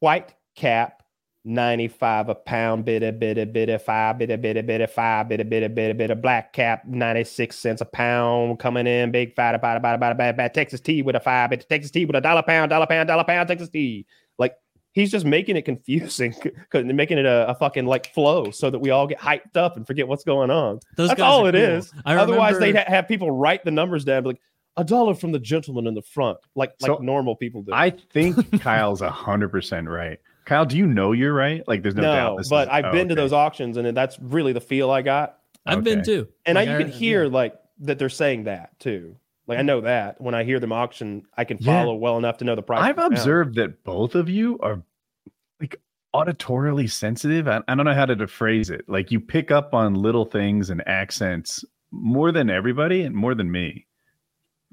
white 0.00 0.34
cap 0.56 1.01
95 1.44 2.28
a 2.28 2.34
pound 2.36 2.84
bidda 2.84 3.18
bidda 3.18 3.52
bidda 3.52 3.80
five 3.80 4.16
bidda 4.16 4.38
bidda 4.40 4.62
bidda 4.68 4.88
five 4.88 5.26
bidda 5.26 5.44
bidda 5.50 5.68
bidda 5.74 5.94
bidda 6.00 6.20
black 6.22 6.52
cap 6.52 6.84
96 6.86 7.56
cents 7.56 7.80
a 7.80 7.84
pound 7.84 8.58
coming 8.60 8.86
in 8.86 9.10
big 9.10 9.34
fat 9.34 9.60
bada 9.60 9.82
bada 9.82 9.98
bada 10.00 10.16
bada 10.16 10.36
bada 10.36 10.52
Texas 10.52 10.80
tea 10.80 11.02
with 11.02 11.16
a 11.16 11.20
five 11.20 11.50
bidda 11.50 11.66
Texas 11.66 11.90
tea 11.90 12.04
with 12.04 12.14
a 12.14 12.20
dollar 12.20 12.42
pound 12.42 12.70
dollar 12.70 12.86
pound 12.86 13.08
dollar 13.08 13.24
pound 13.24 13.48
Texas 13.48 13.68
tea 13.68 14.06
like 14.38 14.54
he's 14.92 15.10
just 15.10 15.24
making 15.26 15.56
it 15.56 15.62
confusing 15.62 16.32
because 16.42 16.84
they're 16.84 16.94
making 16.94 17.18
it 17.18 17.26
a, 17.26 17.48
a 17.48 17.54
fucking 17.56 17.86
like 17.86 18.12
flow 18.14 18.50
so 18.52 18.70
that 18.70 18.78
we 18.78 18.90
all 18.90 19.08
get 19.08 19.18
hyped 19.18 19.56
up 19.56 19.76
and 19.76 19.84
forget 19.86 20.06
what's 20.06 20.22
going 20.24 20.50
on 20.50 20.78
Those 20.96 21.08
that's 21.08 21.20
all 21.20 21.46
are 21.46 21.48
it 21.48 21.52
cool. 21.54 21.60
is. 21.62 21.92
I 22.04 22.14
Otherwise, 22.16 22.54
remember- 22.54 22.72
they'd 22.78 22.84
ha- 22.84 22.90
have 22.96 23.08
people 23.08 23.30
write 23.32 23.64
the 23.64 23.70
numbers 23.72 24.04
down, 24.04 24.22
like 24.24 24.40
a 24.76 24.84
dollar 24.84 25.14
from 25.14 25.32
the 25.32 25.38
gentleman 25.38 25.86
in 25.86 25.94
the 25.94 26.02
front, 26.02 26.38
like 26.54 26.72
like 26.80 26.88
So, 26.88 26.98
normal 26.98 27.36
people 27.36 27.62
do. 27.62 27.72
I 27.74 27.90
think 27.90 28.60
Kyle's 28.62 29.00
100% 29.02 29.88
right. 29.88 30.18
Kyle, 30.52 30.66
do 30.66 30.76
you 30.76 30.86
know 30.86 31.12
you're 31.12 31.32
right? 31.32 31.66
Like, 31.66 31.82
there's 31.82 31.94
no, 31.94 32.02
doubt. 32.02 32.32
no, 32.32 32.36
this 32.38 32.48
but 32.50 32.68
is- 32.68 32.74
I've 32.74 32.84
oh, 32.86 32.92
been 32.92 33.08
to 33.08 33.14
those 33.14 33.32
auctions, 33.32 33.78
and 33.78 33.96
that's 33.96 34.18
really 34.20 34.52
the 34.52 34.60
feel 34.60 34.90
I 34.90 35.00
got. 35.00 35.38
I've 35.64 35.82
been 35.82 36.04
too. 36.04 36.28
And 36.44 36.56
Like, 36.56 36.68
I, 36.68 36.72
you 36.72 36.84
can 36.84 36.92
hear 36.92 37.26
like 37.26 37.54
that 37.80 37.98
they're 37.98 38.08
saying 38.10 38.44
that 38.44 38.78
too. 38.78 39.16
Like 39.46 39.58
I 39.58 39.62
know 39.62 39.80
that 39.82 40.20
when 40.20 40.34
I 40.34 40.44
hear 40.44 40.60
them 40.60 40.72
auction, 40.72 41.22
I 41.36 41.44
can 41.44 41.56
Yeah. 41.60 41.82
follow 41.82 41.94
well 41.94 42.18
enough 42.18 42.38
to 42.38 42.44
know 42.44 42.54
the 42.54 42.62
price. 42.62 42.82
I've 42.82 42.96
per 42.96 43.02
pound. 43.02 43.14
observed 43.14 43.54
that 43.56 43.82
both 43.82 44.14
of 44.14 44.28
you 44.28 44.58
are 44.60 44.82
like 45.60 45.80
auditorily 46.14 46.90
sensitive. 46.90 47.48
I, 47.48 47.60
I 47.66 47.74
don't 47.74 47.86
know 47.86 47.94
how 47.94 48.06
to 48.06 48.26
phrase 48.26 48.68
it. 48.70 48.84
Like, 48.88 49.10
you 49.10 49.20
pick 49.20 49.50
up 49.50 49.72
on 49.72 49.94
little 49.94 50.26
things 50.26 50.68
and 50.68 50.86
accents 50.86 51.64
more 51.90 52.30
than 52.30 52.50
everybody 52.50 53.02
and 53.02 53.14
more 53.14 53.34
than 53.34 53.50
me. 53.50 53.86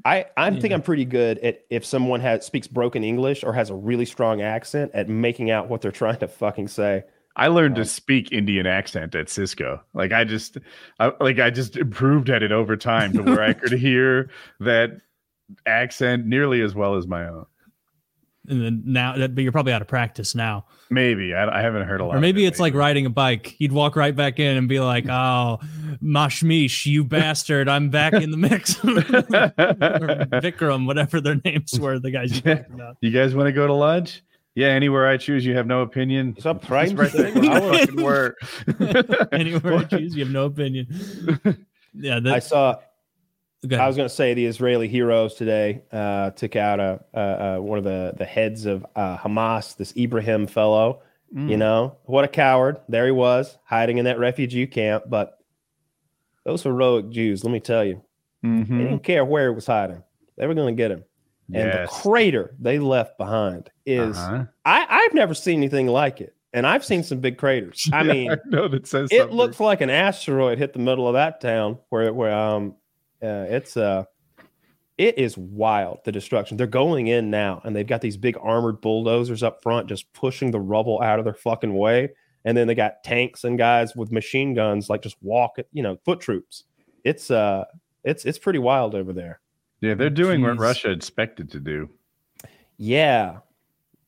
I 0.06 0.26
I 0.38 0.50
think 0.60 0.74
I'm 0.74 0.82
pretty 0.82 1.06
good 1.06 1.40
at 1.40 1.62
if 1.70 1.86
someone 1.86 2.20
has 2.22 2.46
speaks 2.46 2.68
broken 2.68 3.04
English 3.04 3.44
or 3.44 3.54
has 3.54 3.70
a 3.70 3.76
really 3.76 4.06
strong 4.06 4.42
accent 4.42 4.92
at 4.94 5.10
making 5.10 5.52
out 5.52 5.70
what 5.70 5.82
they're 5.82 5.92
trying 5.92 6.18
to 6.20 6.28
fucking 6.28 6.68
say. 6.70 7.04
I 7.36 7.48
learned 7.48 7.78
Um, 7.78 7.84
to 7.84 7.90
speak 7.90 8.32
Indian 8.32 8.66
accent 8.66 9.16
at 9.16 9.30
Cisco. 9.30 9.82
Like 9.94 10.12
I 10.12 10.24
just, 10.26 10.58
I, 11.00 11.12
like 11.22 11.40
I 11.40 11.50
just 11.50 11.78
improved 11.78 12.30
at 12.30 12.44
it 12.44 12.52
over 12.52 12.76
time 12.76 13.14
to 13.14 13.24
where 13.24 13.42
I 13.44 13.54
could 13.54 13.72
hear 13.80 14.30
that 14.60 14.92
accent 15.66 16.26
nearly 16.26 16.62
as 16.62 16.76
well 16.76 16.96
as 16.96 17.08
my 17.08 17.28
own. 17.28 17.46
And 18.50 18.62
then 18.62 18.84
now, 18.86 19.16
that, 19.16 19.36
but 19.36 19.44
you're 19.44 19.52
probably 19.52 19.74
out 19.74 19.82
of 19.82 19.88
practice 19.88 20.34
now. 20.34 20.66
Maybe 20.90 21.36
I, 21.36 21.60
I 21.60 21.62
haven't 21.62 21.88
heard 21.88 22.02
a 22.02 22.06
lot. 22.06 22.16
Or 22.16 22.18
of 22.18 22.22
maybe 22.22 22.46
it 22.46 22.50
it's 22.50 22.60
like 22.60 22.74
riding 22.74 23.06
a 23.06 23.10
bike. 23.10 23.56
You'd 23.60 23.72
walk 23.72 23.96
right 23.96 24.16
back 24.16 24.40
in 24.40 24.58
and 24.58 24.68
be 24.68 24.80
like, 24.80 25.06
"Oh, 25.10 25.60
Mashmish, 26.02 26.86
you 26.86 27.04
bastard, 27.04 27.70
I'm 27.70 27.90
back 27.90 28.14
in 28.14 28.32
the 28.32 28.38
mix. 28.38 28.76
or 28.84 28.90
Vikram, 30.42 30.88
whatever 30.88 31.22
their 31.22 31.40
names 31.46 31.80
were, 31.80 32.00
the 32.00 32.12
guys 32.12 32.36
you 32.36 32.52
about. 32.52 32.98
you 33.02 33.12
guys 33.12 33.36
want 33.36 33.48
to 33.48 33.54
go 33.54 33.68
to 33.68 33.74
lunch? 33.74 34.24
Yeah, 34.56 34.70
anywhere 34.70 35.08
I 35.08 35.18
choose, 35.18 35.46
you 35.46 35.56
have 35.56 35.68
no 35.68 35.82
opinion. 35.82 36.34
It's 36.36 36.46
a 36.46 36.52
It's 36.52 36.66
prime 36.66 36.96
right 36.96 37.12
there 37.12 37.32
where 37.34 37.72
I 37.72 37.78
fucking 37.86 38.02
work. 38.02 38.38
Anywhere 39.32 39.76
I 39.76 39.84
choose, 39.84 40.16
you 40.16 40.26
have 40.26 40.34
no 40.34 40.46
opinion. 40.46 40.88
Yeah, 41.94 42.20
that, 42.20 42.34
I 42.34 42.40
saw 42.40 42.74
go 42.74 42.80
ahead. 42.80 42.89
I 43.78 43.88
was 43.88 43.98
going 43.98 44.08
to 44.08 44.14
say 44.14 44.34
the 44.34 44.46
Israeli 44.46 44.88
heroes 44.88 45.34
today 45.36 45.82
uh, 45.92 46.30
took 46.32 46.56
out 46.56 46.80
a, 46.80 47.04
uh, 47.14 47.18
uh, 47.18 47.58
one 47.60 47.78
of 47.78 47.84
the, 47.84 48.14
the 48.18 48.26
heads 48.26 48.66
of 48.66 48.86
uh, 48.96 49.18
Hamas, 49.18 49.76
this 49.76 49.94
Ibrahim 49.98 50.48
fellow. 50.48 51.02
Mm. 51.36 51.50
You 51.50 51.58
know, 51.58 51.98
what 52.06 52.24
a 52.26 52.28
coward. 52.30 52.78
There 52.88 53.06
he 53.06 53.12
was, 53.12 53.58
hiding 53.66 53.98
in 53.98 54.06
that 54.06 54.18
refugee 54.18 54.66
camp. 54.66 55.04
But 55.08 55.38
those 56.46 56.64
heroic 56.64 57.10
Jews, 57.10 57.44
let 57.44 57.52
me 57.52 57.60
tell 57.60 57.84
you, 57.84 58.02
they 58.42 58.48
Mhm. 58.50 58.68
didn't 58.78 59.04
care 59.04 59.26
where 59.26 59.50
he 59.50 59.56
was 59.56 59.66
hiding. 59.68 60.02
They 60.38 60.48
were 60.48 60.54
going 60.56 60.76
to 60.76 60.82
get 60.82 60.92
him. 60.92 61.04
And 61.54 61.66
Yes. 61.68 61.90
the 61.92 62.10
crater 62.10 62.56
they 62.60 62.80
left 62.80 63.18
behind 63.18 63.70
is, 63.86 64.18
Uh-huh. 64.18 64.46
I, 64.66 64.86
I've 64.90 65.14
never 65.14 65.34
seen 65.34 65.60
anything 65.60 65.88
like 65.88 66.22
it. 66.22 66.34
And 66.54 66.66
I've 66.66 66.86
seen 66.86 67.04
some 67.04 67.20
big 67.20 67.38
craters. 67.38 67.88
I 67.94 68.04
mean, 68.04 68.32
I 68.32 68.38
know 68.46 68.68
that 68.70 68.88
says 68.88 69.10
it 69.12 69.18
something. 69.20 69.36
looks 69.38 69.60
like 69.60 69.82
an 69.82 69.90
asteroid 69.92 70.58
hit 70.58 70.74
the 70.74 70.80
middle 70.80 71.08
of 71.08 71.14
that 71.14 71.42
town 71.42 71.78
where 71.90 72.12
where 72.14 72.34
um 72.34 72.76
uh, 73.22 73.46
it's 73.50 73.78
uh 73.78 74.06
it 75.00 75.18
is 75.18 75.38
wild 75.38 76.00
the 76.04 76.12
destruction. 76.12 76.58
They're 76.58 76.68
going 76.68 77.08
in 77.08 77.30
now 77.30 77.62
and 77.64 77.74
they've 77.76 77.88
got 77.88 78.02
these 78.02 78.18
big 78.18 78.38
armored 78.42 78.82
bulldozers 78.82 79.44
up 79.44 79.64
front 79.64 79.88
just 79.88 80.12
pushing 80.12 80.52
the 80.52 80.60
rubble 80.60 81.02
out 81.02 81.20
of 81.20 81.26
their 81.26 81.34
fucking 81.34 81.74
way. 81.74 82.10
And 82.44 82.58
then 82.58 82.68
they 82.68 82.76
got 82.76 83.04
tanks 83.04 83.46
and 83.46 83.58
guys 83.58 83.96
with 83.96 84.12
machine 84.12 84.54
guns 84.54 84.90
like 84.90 85.02
just 85.02 85.16
walk 85.22 85.58
you 85.72 85.82
know 85.84 85.98
foot 86.04 86.20
troops. 86.20 86.66
It's 87.06 87.32
uh 87.32 87.64
it's 88.04 88.26
it's 88.26 88.38
pretty 88.38 88.60
wild 88.60 88.94
over 88.94 89.14
there. 89.14 89.40
Yeah, 89.82 89.94
they're 89.94 90.10
doing 90.10 90.42
what 90.42 90.58
Russia 90.60 90.92
expected 90.92 91.50
to 91.52 91.60
do. 91.60 91.90
yeah. 92.78 93.38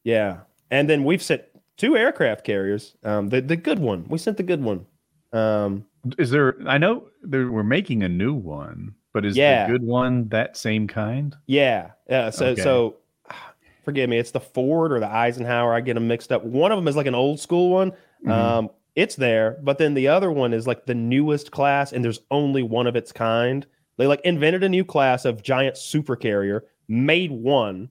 Yeah. 0.03 0.39
And 0.71 0.89
then 0.89 1.05
we've 1.05 1.23
sent 1.23 1.43
two 1.77 1.95
aircraft 1.95 2.43
carriers 2.43 2.95
um 3.03 3.29
the, 3.29 3.41
the 3.41 3.55
good 3.55 3.79
one. 3.79 4.05
We 4.09 4.17
sent 4.17 4.35
the 4.35 4.43
good 4.43 4.61
one. 4.61 4.85
Um 5.31 5.85
Is 6.17 6.31
there? 6.31 6.55
I 6.67 6.77
know 6.77 7.07
they 7.23 7.45
we're 7.45 7.63
making 7.63 8.03
a 8.03 8.09
new 8.09 8.33
one, 8.33 8.95
but 9.13 9.25
is 9.25 9.35
Yeah. 9.37 9.65
the 9.67 9.73
good 9.73 9.83
one 9.83 10.27
that 10.29 10.57
same 10.57 10.87
kind? 10.87 11.35
Yeah. 11.47 11.91
Yeah. 12.09 12.29
So 12.29 12.47
Okay. 12.47 12.61
so 12.61 12.97
forgive 13.85 14.09
me, 14.09 14.17
it's 14.17 14.31
the 14.31 14.39
Ford 14.39 14.91
or 14.91 14.99
the 14.99 15.07
Eisenhower. 15.11 15.73
I 15.73 15.81
get 15.81 15.95
them 15.95 16.07
mixed 16.07 16.31
up. 16.31 16.43
One 16.43 16.71
of 16.71 16.77
them 16.77 16.87
is 16.87 16.95
like 16.95 17.07
an 17.07 17.15
old 17.15 17.39
school 17.39 17.69
one. 17.71 17.93
Mhm. 18.25 18.31
Um, 18.31 18.69
it's 18.95 19.15
there, 19.15 19.57
but 19.63 19.77
then 19.77 19.93
the 19.93 20.07
other 20.09 20.31
one 20.31 20.53
is 20.53 20.67
like 20.67 20.85
the 20.85 20.93
newest 20.95 21.51
class, 21.51 21.93
and 21.93 22.03
there's 22.03 22.19
only 22.29 22.61
one 22.61 22.87
of 22.87 22.95
its 22.95 23.11
kind. 23.11 23.65
They 23.97 24.05
like 24.07 24.21
invented 24.25 24.63
a 24.63 24.69
new 24.69 24.83
class 24.83 25.23
of 25.25 25.41
giant 25.43 25.77
super 25.77 26.15
carrier, 26.15 26.65
made 26.87 27.31
one. 27.31 27.89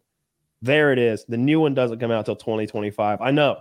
There 0.62 0.92
it 0.92 0.98
is. 0.98 1.24
The 1.24 1.38
new 1.38 1.58
one 1.60 1.72
doesn't 1.74 2.00
come 2.00 2.10
out 2.10 2.26
till 2.26 2.36
2025. 2.36 3.20
I 3.22 3.30
know. 3.30 3.60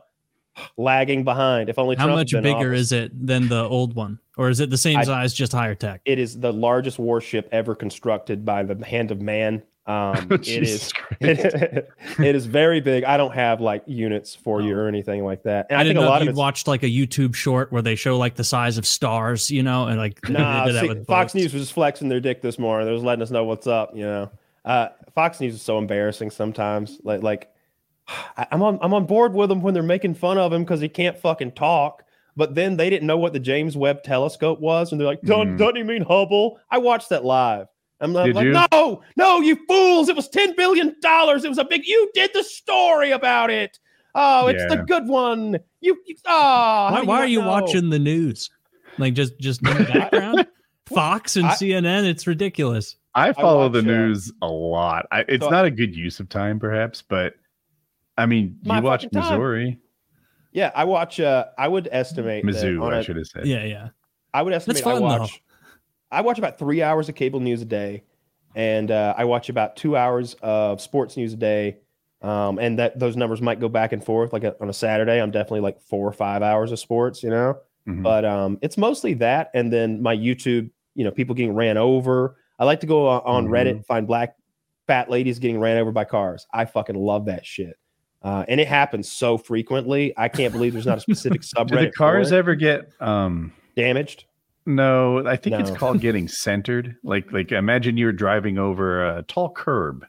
Lagging 0.77 1.23
behind. 1.23 1.69
If 1.69 1.79
only 1.79 1.95
How 1.95 2.07
much 2.07 2.31
bigger 2.31 2.73
is 2.73 2.91
it 2.91 3.11
than 3.25 3.47
the 3.47 3.63
old 3.63 3.95
one? 3.95 4.19
Or 4.37 4.49
is 4.49 4.59
it 4.59 4.69
the 4.69 4.77
same 4.77 4.97
I- 4.97 5.03
size, 5.03 5.33
just 5.33 5.51
higher 5.51 5.75
tech? 5.75 6.01
it 6.05 6.19
is 6.19 6.39
the 6.39 6.53
largest 6.53 6.99
warship 6.99 7.49
ever 7.51 7.75
constructed 7.75 8.45
by 8.45 8.63
the 8.63 8.85
hand 8.85 9.11
of 9.11 9.21
man. 9.21 9.61
Um, 9.85 10.27
it 10.31 10.41
Jesus 10.43 10.85
is 10.85 10.93
Christ. 10.93 11.45
it 12.19 12.35
is 12.35 12.45
very 12.45 12.79
big. 12.79 13.03
I 13.03 13.17
don't 13.17 13.33
have 13.33 13.59
like 13.59 13.83
units 13.87 14.35
for 14.35 14.61
you 14.61 14.77
or 14.77 14.87
anything 14.87 15.25
like 15.25 15.43
that. 15.43 15.65
And 15.69 15.77
I, 15.77 15.81
I, 15.81 15.83
think 15.83 15.95
didn't 15.95 16.03
a 16.03 16.05
know 16.05 16.09
lot 16.11 16.21
if 16.21 16.27
of 16.29 16.33
you'd 16.35 16.39
watched 16.39 16.67
like 16.67 16.83
a 16.83 16.87
YouTube 16.89 17.33
short 17.33 17.71
where 17.71 17.81
they 17.81 17.95
show 17.95 18.17
like 18.17 18.35
the 18.35 18.43
size 18.43 18.77
of 18.77 18.85
stars, 18.85 19.49
you 19.49 19.63
know, 19.63 19.87
and 19.87 19.97
like 19.97 20.19
nah. 20.29 20.67
see, 20.67 21.03
Fox. 21.05 21.33
News 21.33 21.53
was 21.53 21.63
just 21.63 21.73
flexing 21.73 22.07
their 22.07 22.19
dick 22.19 22.41
this 22.41 22.59
morning. 22.59 22.85
They 22.85 22.93
was 22.93 23.03
letting 23.03 23.23
us 23.23 23.31
know 23.31 23.45
what's 23.45 23.65
up. 23.65 23.95
You 23.95 24.03
know, 24.03 24.31
uh, 24.63 24.89
Fox 25.15 25.39
News 25.39 25.55
is 25.55 25.61
so 25.63 25.79
embarrassing 25.79 26.29
sometimes. 26.29 26.99
Like 27.03 27.23
like 27.23 27.51
I'm 28.51 28.61
on 28.61 28.79
I'm 28.81 28.93
on 28.93 29.05
board 29.05 29.33
with 29.33 29.49
them 29.49 29.61
when 29.61 29.73
they're 29.73 29.83
making 29.83 30.15
fun 30.15 30.37
of 30.37 30.51
him 30.53 30.63
because 30.63 30.81
he 30.81 30.89
can't 30.89 31.17
fucking 31.17 31.51
talk. 31.53 32.03
But 32.35 32.55
then 32.55 32.77
they 32.77 32.89
didn't 32.89 33.07
know 33.07 33.17
what 33.17 33.33
the 33.33 33.39
James 33.39 33.75
Webb 33.75 34.03
Telescope 34.03 34.59
was, 34.61 34.91
and 34.91 34.99
they're 34.99 35.07
like, 35.07 35.21
"Doesn't 35.23 35.55
Mm. 35.55 35.57
doesn't 35.57 35.75
he 35.75 35.83
mean 35.83 36.03
Hubble?" 36.03 36.59
I 36.71 36.77
watched 36.77 37.09
that 37.09 37.25
live. 37.25 37.67
I'm 38.01 38.13
like, 38.13 38.27
Did 38.27 38.35
like, 38.35 38.45
you? 38.45 38.51
no, 38.71 39.01
no, 39.17 39.41
you 39.41 39.57
fools! 39.67 40.07
It 40.07 40.15
was 40.15 40.29
ten 40.29 40.55
billion 40.55 40.95
dollars. 41.01 41.43
It 41.43 41.49
was 41.49 41.57
a 41.57 41.65
big. 41.65 41.85
You 41.85 42.09
did 42.13 42.31
the 42.33 42.43
story 42.43 43.11
about 43.11 43.49
it. 43.49 43.77
Oh, 44.15 44.47
it's 44.47 44.65
the 44.73 44.77
good 44.77 45.07
one. 45.07 45.59
You, 45.81 45.97
you 46.05 46.15
oh, 46.25 46.31
Why, 46.91 47.01
why 47.03 47.17
are 47.19 47.27
you 47.27 47.41
know? 47.41 47.47
watching 47.49 47.89
the 47.89 47.99
news? 47.99 48.49
Like 48.97 49.13
just 49.15 49.37
just 49.39 49.61
in 49.67 49.77
the 49.77 49.83
background? 49.93 50.47
Fox 50.87 51.35
and 51.35 51.45
I- 51.47 51.53
CNN, 51.55 52.05
it's 52.05 52.25
ridiculous. 52.25 52.95
I 53.15 53.33
follow 53.33 53.67
the 53.69 53.79
watch, 53.79 53.87
uh, 53.87 53.91
news 53.91 54.31
a 54.41 54.47
lot. 54.47 55.05
I, 55.11 55.25
it's 55.27 55.43
so- 55.43 55.49
not 55.49 55.65
a 55.65 55.71
good 55.71 55.95
use 55.95 56.19
of 56.19 56.29
time, 56.29 56.57
perhaps, 56.59 57.01
but 57.01 57.33
I 58.19 58.25
mean, 58.25 58.57
My 58.65 58.77
you 58.77 58.83
watch 58.83 59.03
fucking 59.03 59.21
time. 59.21 59.39
Missouri, 59.39 59.79
Yeah, 60.51 60.71
I 60.75 60.83
watch. 60.83 61.19
Uh, 61.19 61.45
I 61.57 61.67
would 61.67 61.87
estimate 61.91 62.45
that 62.45 62.51
Mizzou, 62.55 62.81
on 62.81 63.03
should 63.03 63.15
have 63.17 63.27
said. 63.27 63.45
Yeah, 63.47 63.63
yeah. 63.65 63.89
I 64.33 64.41
would 64.41 64.53
estimate 64.53 64.83
fun, 64.83 64.95
I 64.95 64.99
though. 64.99 65.05
watch. 65.21 65.41
I 66.11 66.21
watch 66.21 66.37
about 66.39 66.57
three 66.59 66.81
hours 66.81 67.07
of 67.09 67.15
cable 67.15 67.39
news 67.39 67.61
a 67.61 67.65
day, 67.65 68.03
and 68.55 68.89
uh, 68.91 69.13
I 69.17 69.25
watch 69.25 69.49
about 69.49 69.75
two 69.75 69.95
hours 69.95 70.35
of 70.41 70.81
sports 70.81 71.17
news 71.17 71.33
a 71.33 71.37
day. 71.37 71.77
Um, 72.21 72.59
and 72.59 72.77
that 72.79 72.99
those 72.99 73.15
numbers 73.15 73.41
might 73.41 73.61
go 73.61 73.69
back 73.69 73.93
and 73.93 74.03
forth. 74.03 74.33
Like 74.33 74.43
a, 74.43 74.53
on 74.61 74.69
a 74.69 74.73
Saturday, 74.73 75.21
I'm 75.21 75.31
definitely 75.31 75.61
like 75.61 75.79
four 75.79 76.05
or 76.05 76.11
five 76.11 76.41
hours 76.41 76.71
of 76.73 76.79
sports. 76.79 77.23
You 77.23 77.29
know, 77.29 77.57
Mhm. 77.87 78.03
but 78.03 78.25
um, 78.25 78.57
it's 78.61 78.77
mostly 78.77 79.13
that, 79.15 79.51
and 79.53 79.71
then 79.71 80.01
my 80.01 80.15
YouTube. 80.17 80.69
You 80.95 81.05
know, 81.05 81.11
people 81.11 81.33
getting 81.33 81.53
ran 81.55 81.77
over. 81.77 82.35
I 82.57 82.65
like 82.65 82.81
to 82.81 82.87
go 82.87 83.07
on, 83.07 83.21
on 83.23 83.47
Mhm. 83.47 83.51
Reddit 83.51 83.85
find 83.85 84.05
black 84.05 84.35
fat 84.85 85.09
ladies 85.09 85.39
getting 85.39 85.59
ran 85.61 85.77
over 85.77 85.91
by 85.93 86.03
cars. 86.03 86.45
I 86.53 86.65
fucking 86.65 86.95
love 86.97 87.25
that 87.27 87.45
shit. 87.45 87.77
Uh, 88.21 88.43
and 88.47 88.59
it 88.59 88.67
happens 88.67 89.09
so 89.11 89.37
frequently. 89.37 90.13
I 90.17 90.27
can't 90.27 90.51
believe 90.51 90.73
there's 90.73 90.85
not 90.85 90.97
a 90.97 91.01
specific 91.01 91.41
subreddit. 91.55 91.79
Do 91.85 91.91
cars 91.91 92.31
ever 92.31 92.55
get 92.55 92.91
um 92.99 93.53
damaged? 93.75 94.25
no, 94.65 95.25
I 95.25 95.35
think 95.35 95.55
it's 95.59 95.71
called 95.71 95.99
getting 96.01 96.27
centered. 96.27 96.95
Like 97.03 97.31
like 97.31 97.51
imagine 97.51 97.97
you're 97.97 98.11
driving 98.11 98.57
over 98.57 99.17
a 99.17 99.23
tall 99.23 99.51
curb 99.51 100.05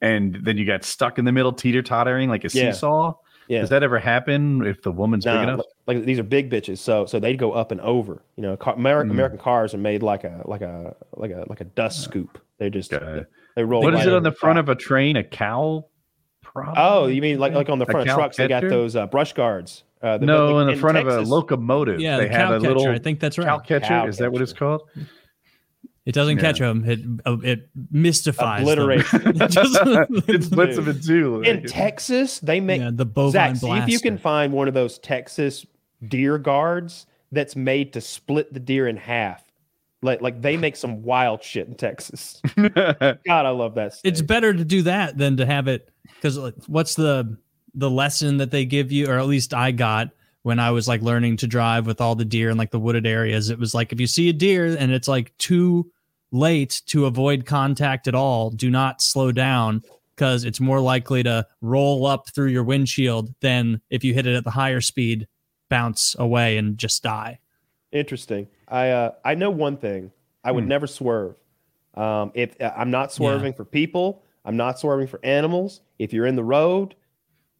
and 0.00 0.34
then 0.42 0.58
you 0.58 0.66
got 0.66 0.82
stuck 0.84 1.18
in 1.18 1.24
the 1.24 1.32
middle 1.32 1.52
teeter 1.52 1.82
tottering 1.82 2.28
like 2.28 2.44
a 2.44 2.48
Yeah. 2.52 2.72
seesaw. 2.72 3.14
Yeah. 3.48 3.60
Does 3.60 3.70
that 3.70 3.82
ever 3.82 3.98
happen 3.98 4.64
if 4.66 4.82
the 4.82 4.90
woman's 4.92 5.24
big 5.24 5.34
enough? 5.34 5.60
Like, 5.86 6.04
these 6.04 6.18
are 6.18 6.22
big 6.22 6.48
bitches, 6.50 6.78
so 6.78 7.06
so 7.06 7.18
they'd 7.20 7.38
go 7.38 7.52
up 7.52 7.70
and 7.70 7.80
over. 7.80 8.22
You 8.36 8.42
know, 8.42 8.56
car, 8.56 8.74
American, 8.74 9.10
Mm. 9.10 9.14
American 9.14 9.38
cars 9.38 9.74
are 9.74 9.78
made 9.78 10.02
like 10.02 10.24
a 10.24 10.42
like 10.46 10.62
a 10.62 10.94
like 11.16 11.30
a 11.32 11.44
like 11.48 11.60
a 11.60 11.64
dust 11.64 12.02
scoop. 12.02 12.40
They 12.58 12.70
just 12.70 12.90
they 12.90 13.64
roll. 13.64 13.82
What 13.82 13.94
is 13.94 13.98
right 14.00 14.08
it 14.08 14.14
on 14.14 14.22
the 14.22 14.32
front 14.32 14.56
top. 14.56 14.64
of 14.64 14.68
a 14.70 14.74
train? 14.74 15.16
A 15.16 15.24
cow? 15.24 15.86
Probably? 16.54 16.74
Oh, 16.76 17.06
you 17.06 17.22
mean 17.22 17.38
like 17.38 17.52
like 17.54 17.68
on 17.68 17.78
the 17.78 17.86
front 17.86 18.06
cow 18.08 18.16
trucks? 18.16 18.36
They 18.36 18.48
got 18.48 18.62
those 18.62 18.94
uh, 18.96 19.06
brush 19.06 19.32
guards. 19.32 19.84
Uh, 20.02 20.18
the- 20.18 20.26
No, 20.26 20.54
like 20.54 20.68
in 20.68 20.74
the 20.74 20.80
front 20.80 20.98
of 20.98 21.06
a 21.08 21.20
locomotive. 21.20 22.00
Yeah, 22.00 22.16
they 22.18 22.28
the 22.28 22.34
have 22.34 22.50
a 22.50 22.58
catcher. 22.60 22.68
little 22.74 22.88
I 22.88 22.98
think 22.98 23.20
that's 23.20 23.38
right. 23.38 23.46
cow 23.46 23.58
catcher. 23.58 23.86
Cow 23.86 24.06
is 24.06 24.18
that 24.18 24.32
what 24.32 24.42
it's 24.42 24.52
called? 24.52 24.82
It 26.04 26.12
doesn't 26.16 26.36
Yeah. 26.38 26.42
catch 26.42 26.58
them. 26.58 26.84
It 26.84 27.00
uh, 27.24 27.36
it 27.44 27.70
mystifies 27.92 28.62
Obliterate. 28.62 29.06
them. 29.12 29.28
It 29.40 29.48
just- 29.50 29.78
it 30.28 30.42
splits 30.50 30.76
them 30.76 30.88
in 30.88 31.00
two. 31.00 31.42
in 31.42 31.62
Texas. 31.64 32.40
They 32.40 32.60
make 32.60 32.80
yeah, 32.80 32.90
the 32.92 33.06
bovine 33.06 33.54
Zach. 33.54 33.56
See 33.56 33.78
if 33.78 33.88
you 33.88 34.00
can 34.00 34.18
find 34.18 34.52
one 34.52 34.66
of 34.68 34.74
those 34.74 34.98
Texas 34.98 35.64
deer 36.06 36.38
guards 36.38 37.06
that's 37.30 37.54
made 37.54 37.92
to 37.92 38.00
split 38.00 38.52
the 38.52 38.60
deer 38.60 38.88
in 38.88 38.96
half. 38.96 39.44
Like 40.02 40.20
like 40.20 40.42
they 40.42 40.56
make 40.56 40.74
some 40.74 41.02
wild 41.04 41.44
shit 41.44 41.68
in 41.68 41.76
Texas. 41.76 42.42
God, 42.56 43.18
I 43.28 43.50
love 43.50 43.76
that. 43.76 43.94
it's 44.02 44.20
better 44.20 44.52
to 44.52 44.64
do 44.64 44.82
that 44.82 45.16
than 45.16 45.36
to 45.36 45.46
have 45.46 45.68
it 45.68 45.88
because 46.14 46.38
what's 46.66 46.94
the 46.94 47.36
the 47.74 47.90
lesson 47.90 48.36
that 48.36 48.50
they 48.50 48.64
give 48.64 48.92
you 48.92 49.06
or 49.08 49.18
at 49.18 49.26
least 49.26 49.54
i 49.54 49.70
got 49.70 50.08
when 50.42 50.58
i 50.58 50.70
was 50.70 50.86
like 50.88 51.00
learning 51.02 51.36
to 51.36 51.46
drive 51.46 51.86
with 51.86 52.00
all 52.00 52.14
the 52.14 52.24
deer 52.24 52.50
in 52.50 52.56
like 52.56 52.70
the 52.70 52.78
wooded 52.78 53.06
areas 53.06 53.50
it 53.50 53.58
was 53.58 53.74
like 53.74 53.92
if 53.92 54.00
you 54.00 54.06
see 54.06 54.28
a 54.28 54.32
deer 54.32 54.76
and 54.78 54.92
it's 54.92 55.08
like 55.08 55.36
too 55.38 55.90
late 56.32 56.82
to 56.86 57.06
avoid 57.06 57.46
contact 57.46 58.08
at 58.08 58.14
all 58.14 58.50
do 58.50 58.70
not 58.70 59.00
slow 59.02 59.32
down 59.32 59.82
because 60.14 60.44
it's 60.44 60.60
more 60.60 60.80
likely 60.80 61.22
to 61.22 61.46
roll 61.60 62.06
up 62.06 62.28
through 62.34 62.48
your 62.48 62.64
windshield 62.64 63.34
than 63.40 63.80
if 63.90 64.04
you 64.04 64.12
hit 64.14 64.26
it 64.26 64.34
at 64.36 64.44
the 64.44 64.50
higher 64.50 64.80
speed 64.80 65.26
bounce 65.70 66.14
away 66.18 66.56
and 66.58 66.76
just 66.78 67.02
die 67.02 67.38
Interesting. 67.92 68.48
I 68.68 68.88
uh, 68.88 69.12
I 69.22 69.34
know 69.34 69.50
one 69.50 69.76
thing. 69.76 70.10
I 70.44 70.50
would 70.50 70.64
Hmm. 70.64 70.68
never 70.68 70.86
swerve. 70.86 71.34
Um, 71.94 72.32
if 72.34 72.58
uh, 72.58 72.72
I'm 72.74 72.90
not 72.90 73.12
swerving 73.12 73.52
for 73.52 73.66
people, 73.66 74.22
I'm 74.44 74.56
not 74.56 74.78
swerving 74.80 75.06
for 75.06 75.20
animals. 75.24 75.80
If 75.98 76.12
you're 76.12 76.26
in 76.26 76.36
the 76.36 76.44
road, 76.44 76.94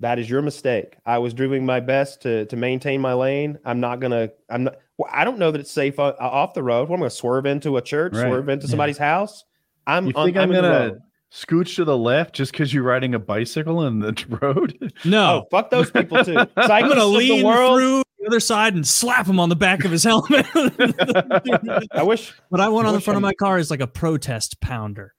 that 0.00 0.18
is 0.18 0.28
your 0.28 0.42
mistake. 0.42 0.96
I 1.06 1.18
was 1.18 1.32
doing 1.34 1.64
my 1.64 1.80
best 1.80 2.22
to 2.22 2.44
to 2.46 2.56
maintain 2.56 3.00
my 3.00 3.12
lane. 3.14 3.58
I'm 3.64 3.80
not 3.80 4.00
gonna. 4.00 4.30
I'm 4.50 4.64
not. 4.64 4.76
Well, 4.98 5.08
I 5.12 5.24
don't 5.24 5.38
know 5.38 5.50
that 5.52 5.60
it's 5.60 5.70
safe 5.70 5.98
o- 5.98 6.16
off 6.18 6.54
the 6.54 6.62
road. 6.62 6.88
What, 6.88 6.96
I'm 6.96 7.00
gonna 7.00 7.10
swerve 7.10 7.46
into 7.46 7.76
a 7.76 7.82
church, 7.82 8.14
Right. 8.14 8.26
swerve 8.26 8.48
into 8.48 8.66
Yeah. 8.66 8.70
somebody's 8.70 8.98
house. 8.98 9.44
I'm. 9.86 10.06
You 10.06 10.12
on- 10.16 10.26
think 10.26 10.36
I'm, 10.36 10.50
in 10.50 10.56
the 10.56 10.60
gonna 10.62 10.98
scooch 11.32 11.76
to 11.76 11.84
the 11.84 11.96
left 11.96 12.34
just 12.34 12.52
because 12.52 12.74
you're 12.74 12.82
riding 12.82 13.14
a 13.14 13.18
bicycle 13.18 13.86
in 13.86 14.00
the 14.00 14.12
road? 14.42 14.92
no 15.04 15.44
Oh, 15.44 15.48
fuck 15.50 15.70
those 15.70 15.90
people 15.90 16.24
too. 16.24 16.36
i'm 16.56 16.66
Cyclists 16.66 16.94
gonna 16.94 17.04
of 17.06 17.10
lean 17.12 17.38
the 17.40 17.44
world. 17.46 17.78
through 17.78 18.02
the 18.20 18.26
other 18.26 18.40
side 18.40 18.74
and 18.74 18.86
slap 18.86 19.26
him 19.26 19.40
on 19.40 19.48
the 19.48 19.56
back 19.56 19.84
of 19.84 19.90
his 19.92 20.04
helmet. 20.04 20.46
I 21.92 22.02
wish 22.02 22.32
what 22.50 22.60
I 22.60 22.68
want 22.68 22.86
I 22.86 22.88
on 22.88 22.92
the 22.94 22.98
wish 22.98 23.04
front 23.04 23.16
of 23.16 23.22
my 23.22 23.32
car 23.34 23.58
is 23.58 23.70
like 23.70 23.80
a 23.80 23.86
protest 23.86 24.60
pounder. 24.60 25.14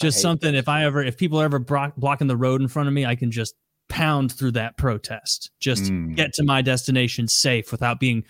Just 0.00 0.18
hate 0.18 0.22
something. 0.22 0.54
If 0.54 0.68
I 0.68 0.84
ever, 0.84 1.02
if 1.02 1.16
people 1.16 1.40
are 1.40 1.44
ever 1.44 1.58
block, 1.58 1.94
blocking 1.96 2.26
the 2.26 2.36
road 2.36 2.60
in 2.60 2.68
front 2.68 2.88
of 2.88 2.94
me, 2.94 3.04
I 3.06 3.14
can 3.14 3.30
just 3.30 3.54
pound 3.88 4.32
through 4.32 4.52
that 4.52 4.76
protest. 4.76 5.50
Just 5.60 5.84
Mm. 5.84 6.14
get 6.16 6.32
to 6.34 6.44
my 6.44 6.62
destination 6.62 7.26
safe 7.28 7.72
without 7.72 7.98
being 8.00 8.24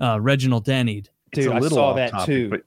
uh, 0.00 0.20
Reginald 0.20 0.64
Dennied. 0.64 1.08
It's 1.32 1.44
Dude, 1.44 1.52
a 1.52 1.56
I 1.56 1.58
little 1.60 1.76
saw 1.76 1.92
that 1.94 2.10
topic, 2.10 2.26
too. 2.26 2.48
but 2.50 2.60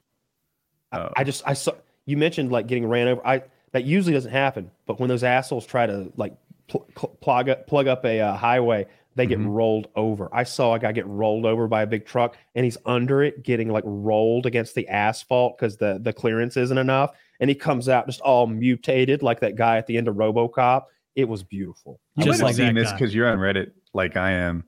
I- 0.92 0.98
Oh. 1.00 1.12
I 1.18 1.24
just 1.26 1.44
I 1.46 1.54
saw 1.54 1.74
you 2.06 2.16
mentioned 2.16 2.50
like 2.52 2.68
getting 2.68 2.88
ran 2.88 3.10
over. 3.10 3.26
I 3.28 3.44
that 3.74 3.84
usually 3.84 4.14
doesn't 4.14 4.32
happen, 4.32 4.72
but 4.86 5.00
when 5.00 5.10
those 5.10 5.24
assholes 5.26 5.66
try 5.66 5.86
to 5.86 6.12
like 6.16 6.34
pl- 6.70 6.88
pl- 6.96 7.18
plug 7.20 7.50
up 7.50 7.68
plug 7.68 7.88
up 7.88 8.06
a 8.06 8.22
uh, 8.22 8.34
highway, 8.38 8.86
they 9.16 9.26
get 9.26 9.40
Mhm. 9.40 9.48
rolled 9.54 9.90
over. 9.98 10.30
I 10.32 10.44
saw 10.44 10.76
a 10.76 10.80
guy 10.80 10.94
get 10.94 11.06
rolled 11.06 11.46
over 11.46 11.68
by 11.68 11.82
a 11.82 11.88
big 11.88 12.06
truck, 12.06 12.38
and 12.56 12.64
he's 12.64 12.78
under 12.86 13.22
it, 13.22 13.44
getting 13.44 13.68
like 13.70 13.84
rolled 13.86 14.46
against 14.46 14.76
the 14.76 14.88
asphalt 14.88 15.58
because 15.58 15.76
the 15.76 16.00
the 16.02 16.14
clearance 16.14 16.56
isn't 16.56 16.78
enough, 16.78 17.14
and 17.40 17.50
he 17.50 17.56
comes 17.56 17.90
out 17.90 18.06
just 18.08 18.22
all 18.22 18.48
mutated 18.48 19.22
like 19.24 19.40
that 19.42 19.56
guy 19.56 19.78
at 19.78 19.88
the 19.88 19.98
end 19.98 20.08
of 20.08 20.16
RoboCop. 20.16 20.84
It 21.16 21.28
was 21.28 21.44
beautiful. 21.44 22.00
you 22.16 22.26
Just 22.26 22.42
might 22.42 22.48
like 22.48 22.58
have 22.58 22.68
seen 22.68 22.76
this 22.76 22.92
because 22.92 23.14
you're 23.14 23.28
on 23.28 23.40
Reddit 23.40 23.72
like 23.94 24.16
I 24.18 24.32
am. 24.32 24.64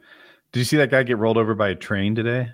Did 0.52 0.60
you 0.60 0.66
see 0.66 0.78
that 0.78 0.90
guy 0.90 1.04
get 1.04 1.18
rolled 1.18 1.38
over 1.38 1.54
by 1.54 1.70
a 1.70 1.76
train 1.76 2.16
today? 2.16 2.50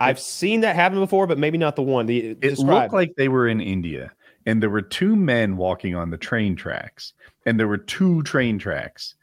I've 0.00 0.20
seen 0.20 0.60
that 0.60 0.76
happen 0.76 0.98
before, 1.00 1.26
but 1.26 1.38
maybe 1.38 1.58
not 1.58 1.74
the 1.74 1.82
one. 1.82 2.06
The 2.06 2.18
It 2.18 2.40
describe. 2.40 2.68
looked 2.68 2.92
like 2.92 3.14
they 3.16 3.28
were 3.28 3.48
in 3.48 3.60
India, 3.60 4.12
and 4.46 4.62
there 4.62 4.70
were 4.70 4.82
two 4.82 5.16
men 5.16 5.56
walking 5.56 5.94
on 5.96 6.10
the 6.10 6.18
train 6.18 6.54
tracks, 6.54 7.14
and 7.46 7.58
there 7.58 7.66
were 7.66 7.78
two 7.78 8.22
train 8.22 8.58
tracks. 8.58 9.14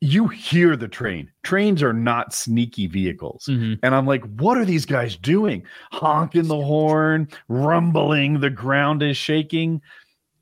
You 0.00 0.28
hear 0.28 0.76
the 0.76 0.88
train. 0.88 1.30
Trains 1.42 1.82
are 1.82 1.92
not 1.94 2.34
sneaky 2.34 2.86
vehicles. 2.86 3.46
Mhm. 3.50 3.78
And 3.82 3.94
I'm 3.94 4.06
like, 4.06 4.24
what 4.38 4.58
are 4.58 4.64
these 4.64 4.84
guys 4.84 5.16
doing? 5.16 5.64
Honking 5.90 6.48
the 6.48 6.60
horn, 6.62 7.28
rumbling, 7.48 8.40
the 8.40 8.50
ground 8.50 9.02
is 9.02 9.16
shaking. 9.16 9.80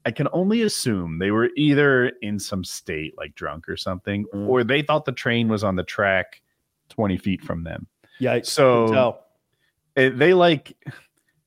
I 0.05 0.11
can 0.11 0.29
only 0.33 0.63
assume 0.63 1.19
they 1.19 1.31
were 1.31 1.51
either 1.57 2.09
in 2.21 2.39
some 2.39 2.65
state, 2.65 3.15
like 3.17 3.35
drunk 3.37 3.69
or 3.69 3.77
something, 3.77 4.27
Mm. 4.35 4.49
or 4.49 4.65
they 4.65 4.83
thought 4.83 5.05
the 5.05 5.13
train 5.13 5.49
was 5.49 5.63
on 5.65 5.77
the 5.77 5.85
track 5.85 6.43
20 6.91 7.17
feet 7.17 7.43
from 7.43 7.63
them. 7.65 7.87
yeah, 8.19 8.41
So 8.43 9.19
it, 9.97 10.19
they 10.19 10.35
like 10.35 10.77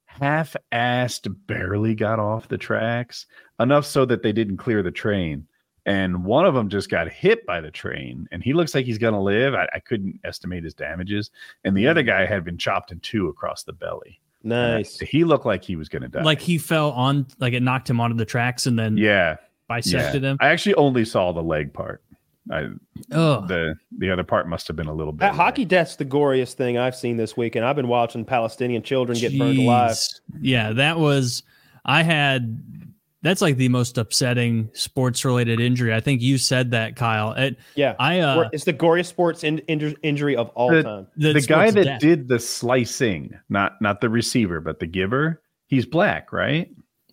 half-assed 0.06 1.36
barely 1.48 1.94
got 1.96 2.20
off 2.20 2.48
the 2.48 2.58
tracks 2.58 3.26
enough 3.60 3.86
so 3.86 4.06
that 4.06 4.24
they 4.24 4.32
didn't 4.32 4.58
clear 4.58 4.82
the 4.82 4.92
train 4.92 5.48
and 5.88 6.24
one 6.26 6.46
of 6.46 6.54
them 6.54 6.68
just 6.70 6.90
got 6.90 7.10
hit 7.10 7.46
by 7.46 7.60
the 7.62 7.72
train 7.72 8.28
and 8.32 8.44
he 8.44 8.54
looks 8.54 8.76
like 8.76 8.86
he's 8.86 8.98
gonna 9.00 9.22
live 9.22 9.56
i, 9.56 9.68
I 9.74 9.80
couldn't 9.80 10.20
estimate 10.24 10.64
his 10.64 10.74
damages 10.76 11.32
and 11.64 11.76
the 11.76 11.88
other 11.88 12.04
mm. 12.04 12.08
guy 12.08 12.26
had 12.26 12.44
been 12.44 12.58
chopped 12.58 12.92
in 12.92 13.00
two 13.00 13.30
across 13.30 13.64
the 13.64 13.74
belly 13.74 14.20
And 14.44 14.54
I- 14.54 14.78
Nice. 14.78 15.00
he 15.00 15.24
looked 15.24 15.46
like 15.46 15.64
he 15.64 15.76
was 15.76 15.90
gonna 15.90 16.10
die 16.10 16.22
Like 16.24 16.42
he 16.42 16.58
fell 16.60 16.92
on, 16.92 17.26
like 17.40 17.54
it 17.54 17.64
knocked 17.64 17.90
him 17.90 18.00
onto 18.00 18.16
the 18.16 18.26
tracks 18.26 18.68
and 18.68 18.78
then 18.78 18.98
yeah 18.98 19.38
bisected 19.70 20.22
yeah 20.24 20.30
him. 20.32 20.38
i 20.42 20.50
actually 20.50 20.76
only 20.76 21.06
saw 21.06 21.32
the 21.32 21.42
leg 21.44 21.74
part 21.74 22.04
I, 22.50 22.70
Oh, 23.12 23.46
the 23.46 23.76
the 23.98 24.10
other 24.10 24.24
part 24.24 24.48
must 24.48 24.68
have 24.68 24.78
been 24.78 24.88
a 24.88 24.94
little 24.94 25.12
bit 25.12 25.20
That 25.20 25.36
hockey 25.36 25.66
death's 25.66 25.98
the 25.98 26.06
goriest 26.06 26.54
thing 26.54 26.78
I've 26.78 26.96
seen 26.96 27.18
this 27.18 27.36
week, 27.36 27.56
and 27.58 27.66
I've 27.66 27.76
been 27.76 27.90
watching 27.90 28.24
Palestinian 28.24 28.84
children 28.84 29.18
get 29.20 29.38
burned 29.38 29.60
alive. 29.60 29.98
Yeah, 30.40 30.72
that 30.72 30.98
was. 30.98 31.44
I 31.84 32.04
had. 32.04 32.64
That's 33.24 33.42
like 33.42 33.58
the 33.58 33.70
most 33.70 33.98
upsetting 33.98 34.70
sports 34.74 35.26
related 35.26 35.60
injury. 35.60 35.94
I 35.94 36.00
think 36.00 36.22
you 36.22 36.38
said 36.38 36.72
that, 36.72 36.96
Kyle. 36.96 37.34
It, 37.34 37.58
Yeah, 37.76 37.96
I 38.00 38.20
uh, 38.20 38.50
it's 38.54 38.64
the 38.66 38.74
goriest 38.74 39.08
sports 39.08 39.44
in, 39.44 39.58
inju- 39.68 39.98
injury 40.04 40.36
of 40.36 40.50
all 40.50 40.72
The- 40.72 40.84
time. 40.84 41.08
the, 41.18 41.34
the 41.34 41.42
guy 41.42 41.72
that 41.72 41.84
death. 41.84 42.00
did 42.00 42.28
the 42.28 42.40
slicing 42.40 43.34
not 43.50 43.82
not 43.82 44.02
the 44.02 44.10
receiver 44.10 44.62
but 44.62 44.80
the 44.80 44.86
giver 44.86 45.42
he's 45.66 45.86
black 45.86 46.32
right 46.32 46.70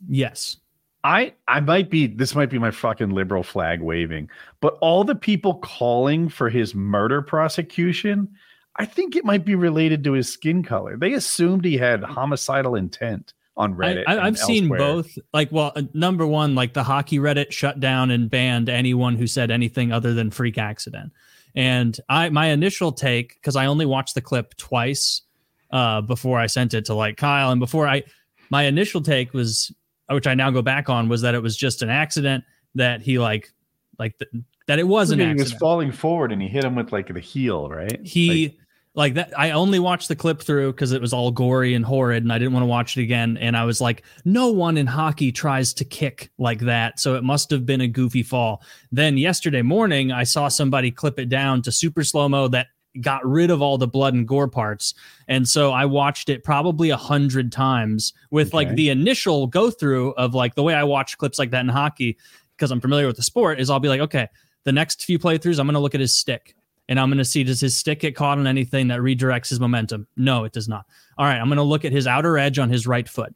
Yes. 0.09 0.59
I 1.03 1.33
I 1.49 1.61
might 1.61 1.91
be 1.91 2.07
this 2.07 2.35
might 2.35 2.51
be 2.51 2.59
my 2.59 2.71
fucking 2.71 3.11
liberal 3.11 3.43
flag 3.43 3.81
waving, 3.81 4.29
but 4.61 4.77
all 4.81 5.05
the 5.05 5.15
people 5.15 5.55
calling 5.57 6.29
for 6.29 6.49
his 6.51 6.75
murder 6.75 7.21
prosecution, 7.23 8.29
I 8.77 8.85
think 8.87 9.15
it 9.17 9.25
might 9.25 9.45
be 9.45 9.55
related 9.55 10.03
to 10.05 10.13
his 10.13 10.31
skin 10.33 10.63
color. 10.63 10.97
They 10.97 11.13
assumed 11.15 11.65
he 11.65 11.77
had 11.79 12.03
homicidal 12.03 12.75
intent 12.75 13.33
on 13.57 13.75
Reddit. 13.75 14.05
I, 14.07 14.13
and 14.13 14.21
I've 14.21 14.39
seen 14.39 14.65
elsewhere. 14.65 14.79
both. 14.79 15.19
Like, 15.33 15.53
well, 15.53 15.73
uh, 15.77 15.83
number 15.93 16.27
one, 16.27 16.55
like 16.55 16.73
the 16.75 16.83
hockey 16.83 17.19
Reddit 17.19 17.53
shut 17.53 17.81
down 17.81 18.11
and 18.11 18.29
banned 18.29 18.69
anyone 18.69 19.17
who 19.17 19.27
said 19.27 19.51
anything 19.51 19.93
other 19.93 20.13
than 20.15 20.31
freak 20.31 20.59
accident. 20.59 21.13
And 21.55 21.99
I, 22.09 22.31
my 22.31 22.47
initial 22.49 22.91
take, 22.91 23.35
because 23.35 23.55
I 23.55 23.67
only 23.67 23.87
watched 23.87 24.17
the 24.17 24.21
clip 24.21 24.57
twice 24.57 25.23
uh, 25.71 26.01
before 26.01 26.41
I 26.41 26.47
sent 26.47 26.75
it 26.75 26.85
to 26.87 26.95
like 26.95 27.17
Kyle, 27.17 27.51
and 27.53 27.61
before 27.61 27.87
I, 27.87 28.03
my 28.51 28.65
initial 28.65 29.01
take 29.01 29.33
was, 29.33 29.73
which 30.11 30.27
I 30.27 30.35
now 30.35 30.51
go 30.51 30.63
back 30.63 30.89
on, 30.89 31.09
was 31.09 31.23
that 31.23 31.35
it 31.35 31.43
was 31.43 31.57
just 31.57 31.83
an 31.83 31.91
accident 31.91 32.43
that 32.75 33.03
he 33.03 33.19
like, 33.21 33.53
like 34.01 34.19
th- 34.19 34.45
that 34.67 34.79
it 34.81 34.89
was 34.89 35.11
Look 35.11 35.21
an 35.21 35.31
at- 35.31 35.37
he 35.37 35.43
was 35.43 35.53
falling 35.53 35.93
forward 35.93 36.33
and 36.33 36.43
he 36.43 36.49
hit 36.49 36.65
him 36.65 36.75
with 36.75 36.91
like 36.91 37.13
the 37.13 37.21
heel, 37.21 37.69
right? 37.69 38.01
he 38.05 38.49
Like, 38.49 38.59
like, 38.95 39.15
that 39.15 39.33
i 39.39 39.51
only 39.51 39.79
watched 39.79 40.09
the 40.09 40.17
clip 40.17 40.41
through 40.41 40.73
because 40.73 40.93
it 40.93 41.01
was 41.01 41.13
all 41.13 41.31
gory 41.31 41.75
and 41.75 41.85
horrid 41.85 42.23
and 42.23 42.33
i 42.33 42.39
didn't 42.39 42.53
want 42.53 42.63
to 42.63 42.69
watch 42.69 42.97
it 42.97 43.03
again 43.03 43.37
and 43.39 43.57
i 43.57 43.65
was 43.65 43.81
like 43.81 44.03
no 44.25 44.51
one 44.51 44.77
in 44.77 44.87
hockey 44.87 45.33
tries 45.33 45.75
to 45.75 45.85
kick 45.85 46.31
like 46.39 46.61
that 46.61 46.99
so 47.01 47.15
it 47.15 47.25
must 47.25 47.51
have 47.51 47.67
been 47.67 47.81
a 47.81 47.89
goofy 47.89 48.23
fall. 48.23 48.63
Then 48.93 49.19
yesterday 49.19 49.63
morning 49.63 50.13
i 50.13 50.25
saw 50.25 50.49
somebody 50.49 50.91
clip 50.91 51.19
it 51.19 51.29
down 51.29 51.63
to 51.63 51.73
super 51.73 52.05
slow 52.05 52.29
mo 52.29 52.49
that 52.49 52.69
got 53.01 53.27
rid 53.27 53.51
of 53.51 53.61
all 53.61 53.77
the 53.77 53.89
blood 53.89 54.15
and 54.15 54.29
gore 54.29 54.47
parts 54.47 54.95
and 55.27 55.49
so 55.49 55.73
i 55.73 55.85
watched 55.85 56.29
it 56.29 56.45
probably 56.45 56.91
a 56.91 56.97
hundred 56.97 57.51
times 57.51 58.13
with 58.31 58.55
like 58.55 58.73
the 58.77 58.89
initial 58.89 59.49
go 59.49 59.69
through 59.69 60.13
of 60.13 60.33
like 60.33 60.55
the 60.55 60.63
way 60.63 60.75
i 60.75 60.85
watch 60.85 61.19
clips 61.19 61.37
like 61.37 61.51
that 61.51 61.61
in 61.61 61.69
hockey 61.69 62.17
because 62.57 62.71
i'm 62.71 62.81
familiar 62.81 63.09
with 63.09 63.17
the 63.17 63.23
sport 63.23 63.59
is 63.59 63.69
i'll 63.69 63.81
be 63.81 63.89
like 63.89 64.01
okay 64.01 64.29
the 64.63 64.71
next 64.71 65.05
few 65.05 65.19
playthroughs 65.19 65.59
i'm 65.59 65.67
going 65.67 65.75
to 65.75 65.81
look 65.81 65.97
at 65.97 66.01
his 66.01 66.15
stick 66.15 66.55
and 66.89 67.01
I'm 67.01 67.09
going 67.09 67.19
to 67.19 67.25
see 67.25 67.45
does 67.45 67.61
his 67.61 67.77
stick 67.77 68.01
get 68.01 68.17
caught 68.17 68.39
on 68.39 68.47
anything 68.47 68.89
that 68.89 69.01
redirects 69.01 69.49
his 69.49 69.61
momentum? 69.61 70.07
No, 70.17 70.45
it 70.45 70.53
does 70.53 70.69
not. 70.69 70.87
All 71.19 71.27
right, 71.27 71.39
I'm 71.39 71.49
going 71.49 71.57
to 71.57 71.63
look 71.63 71.85
at 71.85 71.93
his 71.93 72.07
outer 72.07 72.39
edge 72.39 72.59
on 72.59 72.69
his 72.69 72.87
right 72.87 73.09
foot, 73.09 73.35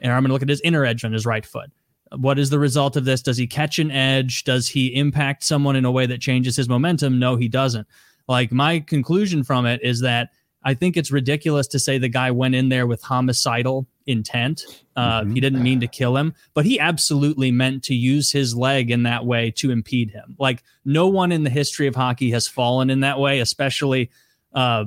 and 0.00 0.12
I'm 0.12 0.22
going 0.22 0.28
to 0.28 0.34
look 0.34 0.42
at 0.42 0.48
his 0.48 0.60
inner 0.62 0.84
edge 0.84 1.04
on 1.04 1.12
his 1.12 1.26
right 1.26 1.44
foot. 1.44 1.70
What 2.16 2.38
is 2.38 2.50
the 2.50 2.58
result 2.58 2.96
of 2.96 3.04
this? 3.04 3.22
Does 3.22 3.36
he 3.36 3.46
catch 3.46 3.78
an 3.78 3.90
edge? 3.90 4.44
Does 4.44 4.68
he 4.68 4.94
impact 4.94 5.42
someone 5.42 5.74
in 5.74 5.84
a 5.84 5.90
way 5.90 6.06
that 6.06 6.20
changes 6.20 6.56
his 6.56 6.68
momentum? 6.68 7.18
No, 7.18 7.36
he 7.36 7.48
doesn't. 7.48 7.88
Like 8.28 8.52
my 8.52 8.80
conclusion 8.80 9.42
from 9.42 9.66
it 9.66 9.80
is 9.82 10.00
that 10.00 10.30
I 10.62 10.74
think 10.74 10.96
it's 10.96 11.10
ridiculous 11.10 11.66
to 11.68 11.78
say 11.78 11.98
the 11.98 12.08
guy 12.08 12.30
went 12.30 12.54
in 12.54 12.68
there 12.68 12.86
with 12.86 13.02
homicidal 13.02 13.86
intent. 14.06 14.62
Uh, 14.96 15.22
Mhm. 15.22 15.34
He 15.34 15.40
didn't 15.40 15.62
mean 15.62 15.80
to 15.80 15.86
kill 15.86 16.16
him, 16.16 16.34
but 16.52 16.64
he 16.64 16.78
absolutely 16.78 17.50
meant 17.50 17.82
to 17.84 17.94
use 17.94 18.32
his 18.32 18.54
leg 18.54 18.90
in 18.90 19.02
that 19.04 19.24
way 19.24 19.50
to 19.52 19.70
impede 19.70 20.10
him. 20.10 20.36
Like 20.38 20.62
no 20.84 21.08
one 21.08 21.32
in 21.32 21.42
the 21.44 21.50
history 21.50 21.86
of 21.86 21.96
hockey 21.96 22.30
has 22.32 22.46
fallen 22.46 22.90
in 22.90 23.00
that 23.00 23.18
way, 23.18 23.40
especially 23.40 24.10
uh, 24.54 24.84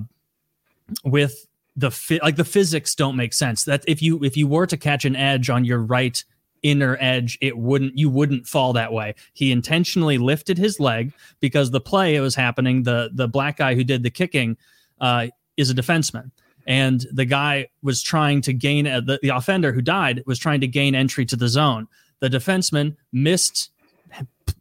with 1.03 1.47
the 1.76 1.91
fi- 1.91 2.20
like 2.24 2.36
the 2.38 2.45
physics 2.45 2.95
don't 2.95 3.15
make 3.15 3.34
sense. 3.34 3.63
That 3.65 3.84
if 3.88 4.01
you 4.01 4.24
if 4.24 4.38
you 4.38 4.47
were 4.47 4.65
to 4.68 4.78
catch 4.78 5.05
an 5.05 5.15
edge 5.15 5.49
on 5.49 5.65
your 5.65 5.80
right 5.80 6.24
inner 6.63 6.97
edge, 6.99 7.38
it 7.41 7.57
wouldn't 7.57 7.97
you 7.97 8.09
wouldn't 8.09 8.47
fall 8.47 8.74
that 8.74 8.91
way. 8.93 9.13
He 9.34 9.51
intentionally 9.51 10.18
lifted 10.18 10.57
his 10.57 10.80
leg 10.80 11.11
because 11.39 11.72
the 11.72 11.82
play 11.82 12.15
it 12.15 12.22
was 12.22 12.36
happening. 12.36 12.84
The 12.84 13.09
the 13.13 13.28
black 13.28 13.57
guy 13.57 13.76
who 13.76 13.84
did 13.84 14.03
the 14.03 14.09
kicking 14.09 14.57
uh, 15.01 15.28
is 15.55 15.70
a 15.70 15.76
defenseman. 15.76 16.32
And 16.68 17.05
the 17.11 17.26
guy 17.26 17.70
was 17.82 18.01
trying 18.01 18.41
to 18.41 18.53
gain 18.53 18.86
uh, 18.86 18.99
the, 18.99 19.20
the 19.22 19.30
offender 19.30 19.72
who 19.72 19.82
died 19.82 20.24
was 20.26 20.38
trying 20.38 20.61
to 20.61 20.68
gain 20.68 20.95
entry 20.95 21.26
to 21.26 21.36
the 21.36 21.47
zone. 21.47 21.88
The 22.20 22.30
defenseman 22.30 22.97
missed 23.13 23.72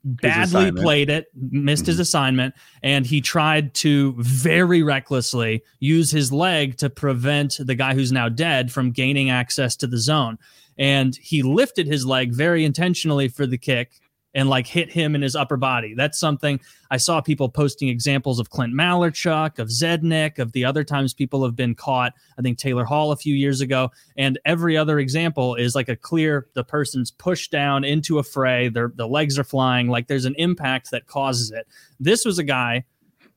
badly 0.05 0.73
played 0.73 1.11
it, 1.11 1.27
missed 1.35 1.87
his 1.87 1.99
assignment, 1.99 2.55
and 2.83 3.07
he 3.07 3.21
tried 3.21 3.75
to 3.75 4.15
very 4.19 4.83
recklessly 4.83 5.63
use 5.81 6.11
his 6.11 6.33
leg 6.33 6.77
to 6.79 6.91
prevent 6.91 7.59
the 7.59 7.75
guy 7.75 7.95
who's 7.95 8.13
now 8.13 8.29
dead 8.29 8.73
from 8.73 8.93
gaining 8.93 9.31
access 9.31 9.77
to 9.77 9.87
the 9.87 9.99
zone. 9.99 10.39
And 10.79 11.17
he 11.17 11.43
lifted 11.43 11.87
his 11.87 12.05
leg 12.05 12.33
very 12.33 12.65
intentionally 12.65 13.29
for 13.29 13.47
the 13.47 13.59
kick 13.59 13.93
and 14.37 14.51
like 14.51 14.67
hit 14.67 14.93
him 14.93 15.15
in 15.15 15.23
his 15.23 15.35
upper 15.35 15.57
body. 15.57 15.95
That's 15.95 16.21
something 16.21 16.61
I 16.91 16.99
saw 16.99 17.23
people 17.23 17.49
posting 17.49 17.89
examples 17.89 18.39
of 18.39 18.51
Clint 18.51 18.75
Malarchuk, 18.75 19.59
of 19.59 19.69
Zednik, 19.69 20.39
of 20.39 20.53
the 20.53 20.63
other 20.63 20.85
times 20.85 21.15
people 21.15 21.43
have 21.43 21.57
been 21.57 21.75
caught. 21.75 22.13
I 22.39 22.43
think 22.43 22.59
Taylor 22.59 22.85
Hall 22.85 23.13
a 23.13 23.17
few 23.17 23.35
years 23.35 23.63
ago. 23.63 23.91
And 24.19 24.39
every 24.45 24.77
other 24.77 24.99
example 24.99 25.55
is 25.55 25.75
like 25.75 25.89
a 25.89 25.97
clear 25.97 26.49
the 26.53 26.63
person's 26.63 27.11
pushed 27.11 27.51
down 27.51 27.83
into 27.83 28.19
a 28.19 28.23
fray, 28.23 28.69
their 28.69 28.93
the 28.95 29.09
legs 29.09 29.39
are 29.39 29.45
flying, 29.45 29.89
like 29.89 30.07
there's 30.07 30.27
an 30.27 30.37
impact 30.37 30.91
that 30.91 31.07
causes 31.07 31.51
it. 31.51 31.67
This 31.99 32.27
was 32.27 32.39
a 32.39 32.45
guy 32.45 32.85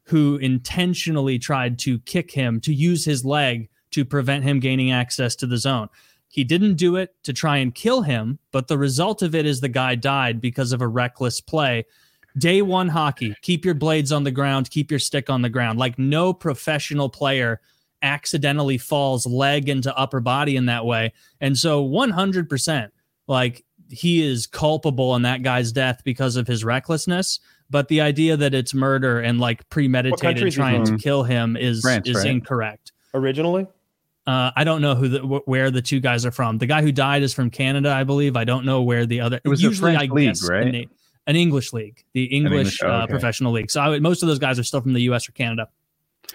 who 0.03 0.35
intentionally 0.37 1.39
tried 1.39 1.79
to 1.79 1.99
kick 1.99 2.29
him 2.29 2.59
to 2.59 2.73
use 2.73 3.05
his 3.05 3.23
leg 3.23 3.69
to 3.91 4.03
prevent 4.03 4.43
him 4.43 4.59
gaining 4.59 4.91
access 4.91 5.35
to 5.37 5.47
the 5.47 5.57
zone. 5.57 5.87
He 6.29 6.43
didn't 6.43 6.75
do 6.75 6.95
it 6.95 7.15
to 7.23 7.33
try 7.33 7.57
and 7.57 7.73
kill 7.73 8.03
him, 8.03 8.39
but 8.51 8.67
the 8.67 8.77
result 8.77 9.21
of 9.23 9.33
it 9.33 9.45
is 9.45 9.59
the 9.59 9.67
guy 9.67 9.95
died 9.95 10.39
because 10.39 10.71
of 10.71 10.81
a 10.81 10.87
reckless 10.87 11.41
play. 11.41 11.85
day 12.37 12.61
one 12.61 12.87
hockey, 12.87 13.35
keep 13.41 13.65
your 13.65 13.73
blades 13.73 14.11
on 14.11 14.23
the 14.23 14.31
ground, 14.31 14.69
keep 14.69 14.91
your 14.91 14.99
stick 14.99 15.29
on 15.29 15.41
the 15.41 15.49
ground. 15.49 15.79
Like 15.79 15.97
no 15.97 16.31
professional 16.31 17.09
player 17.09 17.59
accidentally 18.01 18.77
falls 18.77 19.25
leg 19.25 19.67
into 19.69 19.95
upper 19.97 20.19
body 20.19 20.55
in 20.55 20.67
that 20.67 20.85
way. 20.85 21.13
And 21.41 21.57
so 21.57 21.83
100%, 21.83 22.89
like 23.27 23.65
he 23.89 24.21
is 24.21 24.45
culpable 24.45 25.15
in 25.15 25.23
that 25.23 25.41
guy's 25.41 25.71
death 25.71 26.01
because 26.03 26.35
of 26.35 26.47
his 26.47 26.63
recklessness. 26.63 27.39
But 27.71 27.87
the 27.87 28.01
idea 28.01 28.37
that 28.37 28.53
it's 28.53 28.73
murder 28.73 29.19
and 29.19 29.39
like 29.39 29.67
premeditated 29.69 30.47
is 30.47 30.55
he 30.55 30.59
trying 30.59 30.85
to 30.85 30.97
kill 30.97 31.23
him 31.23 31.57
is 31.57 31.81
France, 31.81 32.07
is 32.07 32.15
right? 32.17 32.27
incorrect. 32.27 32.91
Originally, 33.13 33.67
Uh, 34.27 34.51
I 34.55 34.63
don't 34.63 34.81
know 34.81 34.93
who 34.95 35.07
the, 35.07 35.19
wh- 35.19 35.47
where 35.47 35.71
the 35.71 35.81
two 35.81 35.99
guys 35.99 36.25
are 36.25 36.31
from. 36.31 36.57
The 36.59 36.67
guy 36.67 36.81
who 36.83 36.91
died 36.91 37.23
is 37.23 37.33
from 37.33 37.49
Canada, 37.49 37.91
I 37.91 38.03
believe. 38.03 38.35
I 38.37 38.43
don't 38.43 38.63
know 38.65 38.83
where 38.83 39.05
the 39.05 39.21
other. 39.21 39.39
It 39.43 39.47
was 39.49 39.61
usually 39.61 39.93
French 39.95 40.09
I 40.11 40.13
league, 40.13 40.27
guess 40.29 40.47
right? 40.47 40.67
An, 40.67 40.85
an 41.27 41.35
English 41.35 41.73
league, 41.73 42.03
the 42.13 42.25
English, 42.25 42.51
English- 42.53 42.79
oh, 42.83 42.87
uh, 42.89 43.07
professional 43.07 43.51
league. 43.51 43.71
So 43.71 43.81
I 43.81 43.89
would, 43.89 44.03
most 44.03 44.21
of 44.21 44.27
those 44.29 44.37
guys 44.39 44.59
are 44.59 44.63
still 44.63 44.81
from 44.81 44.93
the 44.93 45.01
U.S. 45.03 45.27
or 45.27 45.31
Canada. 45.31 45.67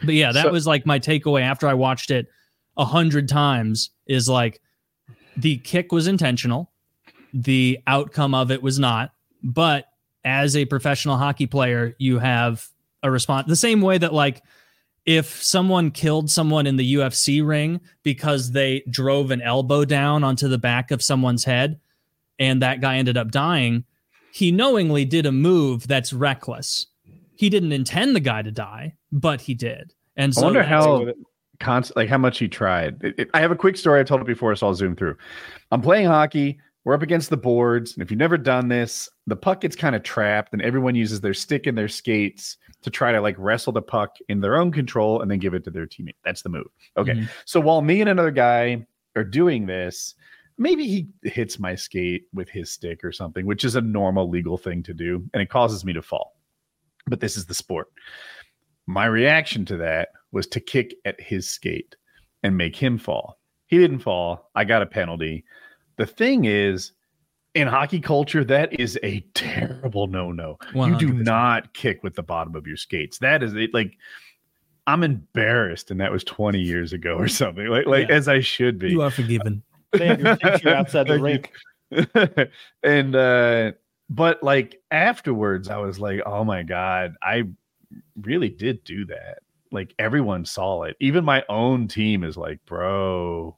But 0.03 0.15
yeah, 0.15 0.33
that 0.33 0.45
So- 0.47 0.51
was 0.53 0.67
like 0.67 0.87
my 0.87 0.99
takeaway 0.99 1.43
after 1.43 1.69
I 1.69 1.75
watched 1.75 2.11
it 2.11 2.27
a 2.77 2.85
hundred 2.85 3.29
times. 3.29 3.91
Is 4.07 4.29
like 4.29 4.61
the 5.37 5.59
kick 5.59 5.93
was 5.93 6.07
intentional, 6.09 6.73
the 7.33 7.79
outcome 7.87 8.35
of 8.35 8.51
it 8.51 8.63
was 8.63 8.79
not. 8.79 9.13
But 9.43 9.87
as 10.25 10.57
a 10.57 10.65
professional 10.65 11.17
hockey 11.17 11.47
player, 11.47 11.95
you 11.99 12.19
have 12.19 12.67
a 13.03 13.11
response 13.11 13.47
the 13.47 13.55
same 13.57 13.83
way 13.83 13.99
that 13.99 14.13
like 14.15 14.43
if 15.07 15.43
someone 15.43 15.91
killed 15.91 16.31
someone 16.31 16.67
in 16.67 16.77
the 16.77 16.95
UFC 16.95 17.47
ring 17.47 17.81
because 18.03 18.53
they 18.53 18.83
drove 18.91 19.31
an 19.31 19.43
elbow 19.43 19.85
down 19.85 20.25
onto 20.25 20.49
the 20.49 20.59
back 20.59 20.91
of 20.91 21.03
someone's 21.03 21.45
head 21.45 21.79
and 22.39 22.63
that 22.63 22.81
guy 22.81 22.97
ended 22.97 23.17
up 23.17 23.31
dying, 23.31 23.85
he 24.33 24.51
knowingly 24.51 25.05
did 25.05 25.27
a 25.27 25.33
move 25.33 25.87
that's 25.87 26.13
reckless. 26.13 26.87
He 27.37 27.51
didn't 27.51 27.73
intend 27.73 28.17
the 28.17 28.21
guy 28.21 28.43
to 28.43 28.51
die, 28.51 28.95
but 29.13 29.41
he 29.43 29.55
did. 29.55 29.93
And 30.17 30.31
I 30.31 30.35
so 30.41 30.43
wonder 30.45 30.63
how 30.63 31.01
with 31.01 31.09
it. 31.11 31.17
const- 31.61 31.93
like 31.97 32.09
how 32.09 32.19
much 32.19 32.39
he 32.39 32.49
tried. 32.49 33.03
It- 33.03 33.15
it- 33.19 33.31
I 33.35 33.41
have 33.41 33.51
a 33.51 33.57
quick 33.57 33.77
story. 33.77 34.01
I've 34.01 34.07
told 34.07 34.21
it 34.23 34.27
before, 34.27 34.55
so 34.57 34.69
I'll 34.69 34.75
zoom 34.75 34.97
through. 34.97 35.17
I'm 35.71 35.83
playing 35.83 36.07
hockey. 36.07 36.59
We're 36.85 36.95
up 36.95 37.03
against 37.03 37.31
the 37.31 37.37
boards, 37.39 37.95
and 37.95 38.03
if 38.03 38.11
you've 38.11 38.19
never 38.19 38.37
done 38.37 38.69
this, 38.69 39.09
the 39.27 39.37
puck 39.37 39.63
gets 39.63 39.75
kind 39.75 39.97
of 39.97 40.03
trapped, 40.03 40.53
and 40.53 40.61
everyone 40.61 40.95
uses 40.95 41.21
their 41.21 41.33
stick 41.35 41.67
and 41.67 41.77
their 41.79 41.89
skates 41.89 42.59
to 42.85 42.91
try 42.91 43.11
to 43.13 43.21
like 43.21 43.35
wrestle 43.39 43.73
the 43.73 43.83
puck 43.83 44.17
in 44.29 44.41
their 44.41 44.57
own 44.57 44.71
control 44.71 45.21
and 45.21 45.31
then 45.31 45.39
give 45.39 45.55
it 45.55 45.65
to 45.65 45.71
their 45.71 45.87
teammate. 45.87 46.17
That's 46.25 46.43
the 46.43 46.51
move. 46.51 46.69
Okay. 46.97 47.13
Mhm. 47.13 47.29
So 47.45 47.59
while 47.59 47.83
me 47.83 48.01
and 48.01 48.09
another 48.09 48.31
guy 48.31 48.87
are 49.17 49.25
doing 49.25 49.67
this, 49.67 50.15
maybe 50.59 50.87
he 50.87 51.09
hits 51.23 51.59
my 51.59 51.75
skate 51.75 52.27
with 52.33 52.49
his 52.49 52.71
stick 52.71 53.03
or 53.03 53.11
something, 53.11 53.47
which 53.47 53.65
is 53.65 53.75
a 53.75 53.81
normal 53.81 54.29
legal 54.29 54.57
thing 54.57 54.83
to 54.85 54.95
do, 54.95 55.29
and 55.33 55.43
it 55.43 55.49
causes 55.49 55.85
me 55.85 55.93
to 55.95 56.03
fall. 56.03 56.39
But 57.07 57.21
this 57.21 57.37
is 57.37 57.47
the 57.47 57.55
sport. 57.55 57.89
My 58.87 59.07
reaction 59.07 59.65
to 59.67 59.77
that 59.79 60.11
was 60.31 60.47
to 60.49 60.61
kick 60.61 60.95
at 61.05 61.21
his 61.21 61.49
skate 61.49 61.97
and 62.43 62.57
make 62.57 62.77
him 62.77 62.99
fall. 62.99 63.39
He 63.67 63.79
didn't 63.79 64.01
fall. 64.01 64.51
I 64.55 64.65
got 64.65 64.83
a 64.83 64.87
penalty. 64.87 65.45
The 65.97 66.07
thing 66.07 66.45
is, 66.45 66.93
in 67.55 67.69
hockey 67.69 68.01
culture, 68.01 68.45
that 68.45 68.79
is 68.79 68.99
a 69.03 69.21
terrible 69.35 70.07
no 70.07 70.33
no. 70.33 70.59
You 70.75 70.97
do 70.97 71.13
not 71.13 71.73
kick 71.75 72.03
with 72.03 72.15
the 72.15 72.23
bottom 72.23 72.55
of 72.57 72.67
your 72.67 72.77
skates. 72.77 73.19
That 73.19 73.43
is 73.43 73.55
it. 73.55 73.73
Like, 73.73 73.97
I'm 74.87 75.03
embarrassed, 75.03 75.91
and 75.91 76.01
that 76.01 76.13
was 76.13 76.25
20 76.25 76.61
years 76.61 76.93
ago 76.93 77.17
or 77.17 77.29
something. 77.29 77.67
Like, 77.69 77.87
like 77.87 78.09
Yeah. 78.09 78.17
as 78.17 78.29
I 78.29 78.41
should 78.41 78.79
be. 78.79 78.91
You 78.91 79.03
are 79.03 79.11
forgiven. 79.11 79.63
They 79.93 80.09
have 80.09 80.21
your 80.21 80.37
picture 80.37 80.69
outside 80.75 81.07
the 81.07 81.19
Thank 81.19 81.23
rink. 81.23 82.51
and 82.83 83.15
uh 83.15 83.73
but 84.11 84.43
like 84.43 84.81
afterwards 84.91 85.69
i 85.69 85.77
was 85.77 86.01
like 86.01 86.21
oh 86.27 86.43
my 86.43 86.63
god 86.63 87.15
i 87.23 87.45
really 88.21 88.49
did 88.49 88.83
do 88.83 89.05
that 89.05 89.39
like 89.71 89.95
everyone 89.99 90.45
saw 90.45 90.83
it 90.83 90.97
even 90.99 91.25
my 91.25 91.45
own 91.49 91.87
team 91.87 92.25
is 92.25 92.37
like 92.37 92.59
bro 92.67 93.57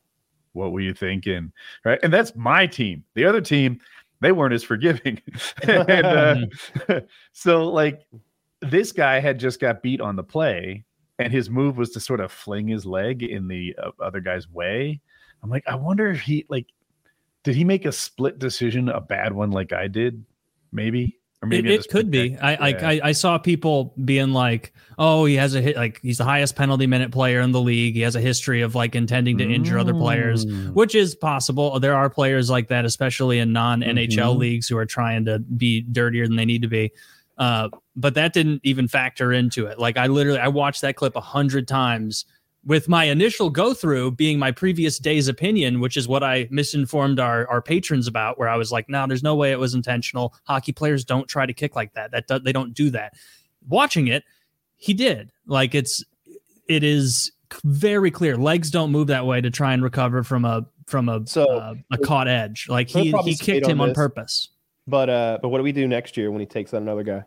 what 0.56 0.72
were 0.72 0.80
you 0.80 0.94
thinking? 0.94 1.52
Right? 1.84 2.00
And 2.02 2.12
that's 2.12 2.34
my 2.34 2.66
team. 2.66 3.04
The 3.14 3.24
other 3.24 3.40
team 3.40 3.78
they 4.20 4.32
weren't 4.32 4.54
as 4.54 4.64
forgiving. 4.64 5.20
And 5.68 6.06
uh, 6.06 6.36
so 7.32 7.68
like 7.68 8.06
this 8.60 8.90
guy 8.92 9.20
had 9.20 9.38
just 9.38 9.60
got 9.60 9.82
beat 9.82 10.00
on 10.00 10.16
the 10.16 10.24
play 10.24 10.84
and 11.18 11.32
his 11.32 11.48
move 11.50 11.76
was 11.76 11.90
to 11.90 12.00
sort 12.00 12.20
of 12.20 12.32
fling 12.32 12.68
his 12.68 12.86
leg 12.86 13.22
in 13.22 13.48
the 13.48 13.76
uh, 13.82 13.90
other 14.02 14.20
guy's 14.20 14.48
way. 14.48 15.00
I'm 15.42 15.50
like 15.50 15.64
i 15.68 15.76
wonder 15.76 16.10
if 16.10 16.20
he 16.20 16.44
like 16.48 16.66
did 17.44 17.54
he 17.54 17.62
make 17.62 17.84
a 17.84 17.92
split 17.92 18.38
decision 18.38 18.88
a 18.88 19.00
bad 19.00 19.32
one 19.32 19.50
like 19.50 19.72
i 19.72 19.86
did 19.86 20.24
maybe 20.72 21.18
or 21.42 21.46
It, 21.46 21.50
maybe 21.50 21.70
I 21.72 21.74
it 21.74 21.86
could 21.90 22.10
be. 22.10 22.36
I 22.38 22.54
like 22.56 22.80
yeah. 22.80 22.88
I, 22.88 23.00
I 23.04 23.12
saw 23.12 23.36
people 23.38 23.92
being 24.04 24.32
like, 24.32 24.72
"Oh, 24.98 25.24
he 25.26 25.34
has 25.34 25.54
a 25.54 25.60
hit. 25.60 25.76
Like 25.76 26.00
he's 26.02 26.18
the 26.18 26.24
highest 26.24 26.56
penalty 26.56 26.86
minute 26.86 27.12
player 27.12 27.40
in 27.40 27.52
the 27.52 27.60
league. 27.60 27.94
He 27.94 28.00
has 28.00 28.16
a 28.16 28.20
history 28.20 28.62
of 28.62 28.74
like 28.74 28.94
intending 28.94 29.36
to 29.38 29.44
injure 29.44 29.78
other 29.78 29.92
players, 29.94 30.46
Mm. 30.46 30.72
which 30.72 30.94
is 30.94 31.14
possible. 31.14 31.78
There 31.78 31.94
are 31.94 32.08
players 32.08 32.48
like 32.48 32.68
that, 32.68 32.84
especially 32.84 33.38
in 33.38 33.52
non 33.52 33.82
NHL 33.82 34.34
Mhm. 34.34 34.38
leagues, 34.38 34.68
who 34.68 34.76
are 34.78 34.86
trying 34.86 35.24
to 35.26 35.38
be 35.40 35.82
dirtier 35.82 36.26
than 36.26 36.36
they 36.36 36.46
need 36.46 36.62
to 36.62 36.68
be. 36.68 36.90
Uh, 37.38 37.68
but 37.94 38.14
that 38.14 38.32
didn't 38.32 38.60
even 38.64 38.88
factor 38.88 39.30
into 39.32 39.66
it. 39.66 39.78
Like 39.78 39.98
I 39.98 40.06
literally, 40.06 40.38
I 40.38 40.48
watched 40.48 40.80
that 40.80 40.96
clip 40.96 41.16
a 41.16 41.20
hundred 41.20 41.68
times 41.68 42.24
with 42.66 42.88
my 42.88 43.04
initial 43.04 43.48
go 43.48 43.72
through 43.72 44.10
being 44.10 44.38
my 44.38 44.50
previous 44.50 44.98
day's 44.98 45.28
opinion, 45.28 45.80
which 45.80 45.96
is 45.96 46.08
what 46.08 46.24
I 46.24 46.48
misinformed 46.50 47.20
our, 47.20 47.46
our 47.48 47.62
patrons 47.62 48.08
about, 48.08 48.38
where 48.38 48.48
I 48.48 48.56
was 48.56 48.72
like, 48.72 48.88
no, 48.88 49.06
there's 49.06 49.22
no 49.22 49.36
way 49.36 49.52
it 49.52 49.58
was 49.58 49.74
intentional. 49.74 50.34
Hockey 50.44 50.72
players 50.72 51.04
don't 51.04 51.28
try 51.28 51.46
to 51.46 51.54
kick 51.54 51.76
like 51.76 51.94
that. 51.94 52.10
That 52.10 52.26
do, 52.26 52.40
they 52.40 52.52
don't 52.52 52.74
do 52.74 52.90
that. 52.90 53.14
Watching 53.68 54.08
it, 54.08 54.24
he 54.76 54.94
did. 54.94 55.30
Like 55.46 55.74
it's 55.74 56.04
it 56.68 56.82
is 56.82 57.30
very 57.64 58.10
clear. 58.10 58.36
Legs 58.36 58.70
don't 58.70 58.90
move 58.90 59.06
that 59.06 59.24
way 59.26 59.40
to 59.40 59.50
try 59.50 59.72
and 59.72 59.82
recover 59.82 60.24
from 60.24 60.44
a 60.44 60.66
from 60.86 61.08
a 61.08 61.24
So- 61.26 61.44
uh, 61.44 61.74
a 61.92 61.98
caught 61.98 62.26
edge. 62.26 62.66
Like 62.68 62.88
he 62.88 63.12
he 63.24 63.36
kicked 63.36 63.64
on 63.66 63.70
him 63.70 63.80
on 63.80 63.94
purpose. 63.94 64.48
But 64.88 65.08
uh, 65.08 65.38
but 65.40 65.50
what 65.50 65.58
do 65.58 65.64
we 65.64 65.72
do 65.72 65.86
next 65.86 66.16
year 66.16 66.32
when 66.32 66.40
he 66.40 66.46
takes 66.46 66.74
out 66.74 66.82
another 66.82 67.04
guy? 67.04 67.24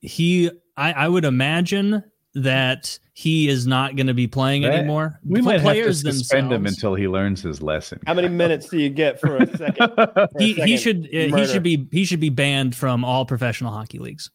He 0.00 0.50
I, 0.76 0.92
I 0.92 1.08
would 1.08 1.24
imagine 1.24 2.02
that 2.34 2.98
he 3.12 3.48
is 3.48 3.66
not 3.66 3.94
going 3.96 4.08
to 4.08 4.14
be 4.14 4.26
playing 4.26 4.62
That- 4.62 4.72
anymore. 4.72 5.20
we 5.24 5.40
The 5.40 5.44
might 5.44 5.60
players 5.60 6.02
have 6.02 6.12
to 6.12 6.18
suspend 6.18 6.52
him 6.52 6.66
until 6.66 6.94
he 6.94 7.06
learns 7.06 7.42
his 7.42 7.62
lesson 7.62 8.00
How 8.06 8.14
many 8.14 8.28
minutes 8.28 8.68
do 8.68 8.78
you 8.78 8.88
get 8.90 9.20
for 9.20 9.36
a 9.36 9.46
second? 9.56 9.92
for 9.94 10.10
a 10.16 10.28
he, 10.38 10.54
he 10.54 10.76
should 10.76 11.06
uh, 11.06 11.36
he 11.36 11.46
should 11.46 11.62
be 11.62 11.86
he 11.92 12.04
should 12.04 12.20
be 12.20 12.30
banned 12.30 12.74
from 12.74 13.04
all 13.04 13.24
professional 13.24 13.72
hockey 13.72 13.98
leagues. 13.98 14.30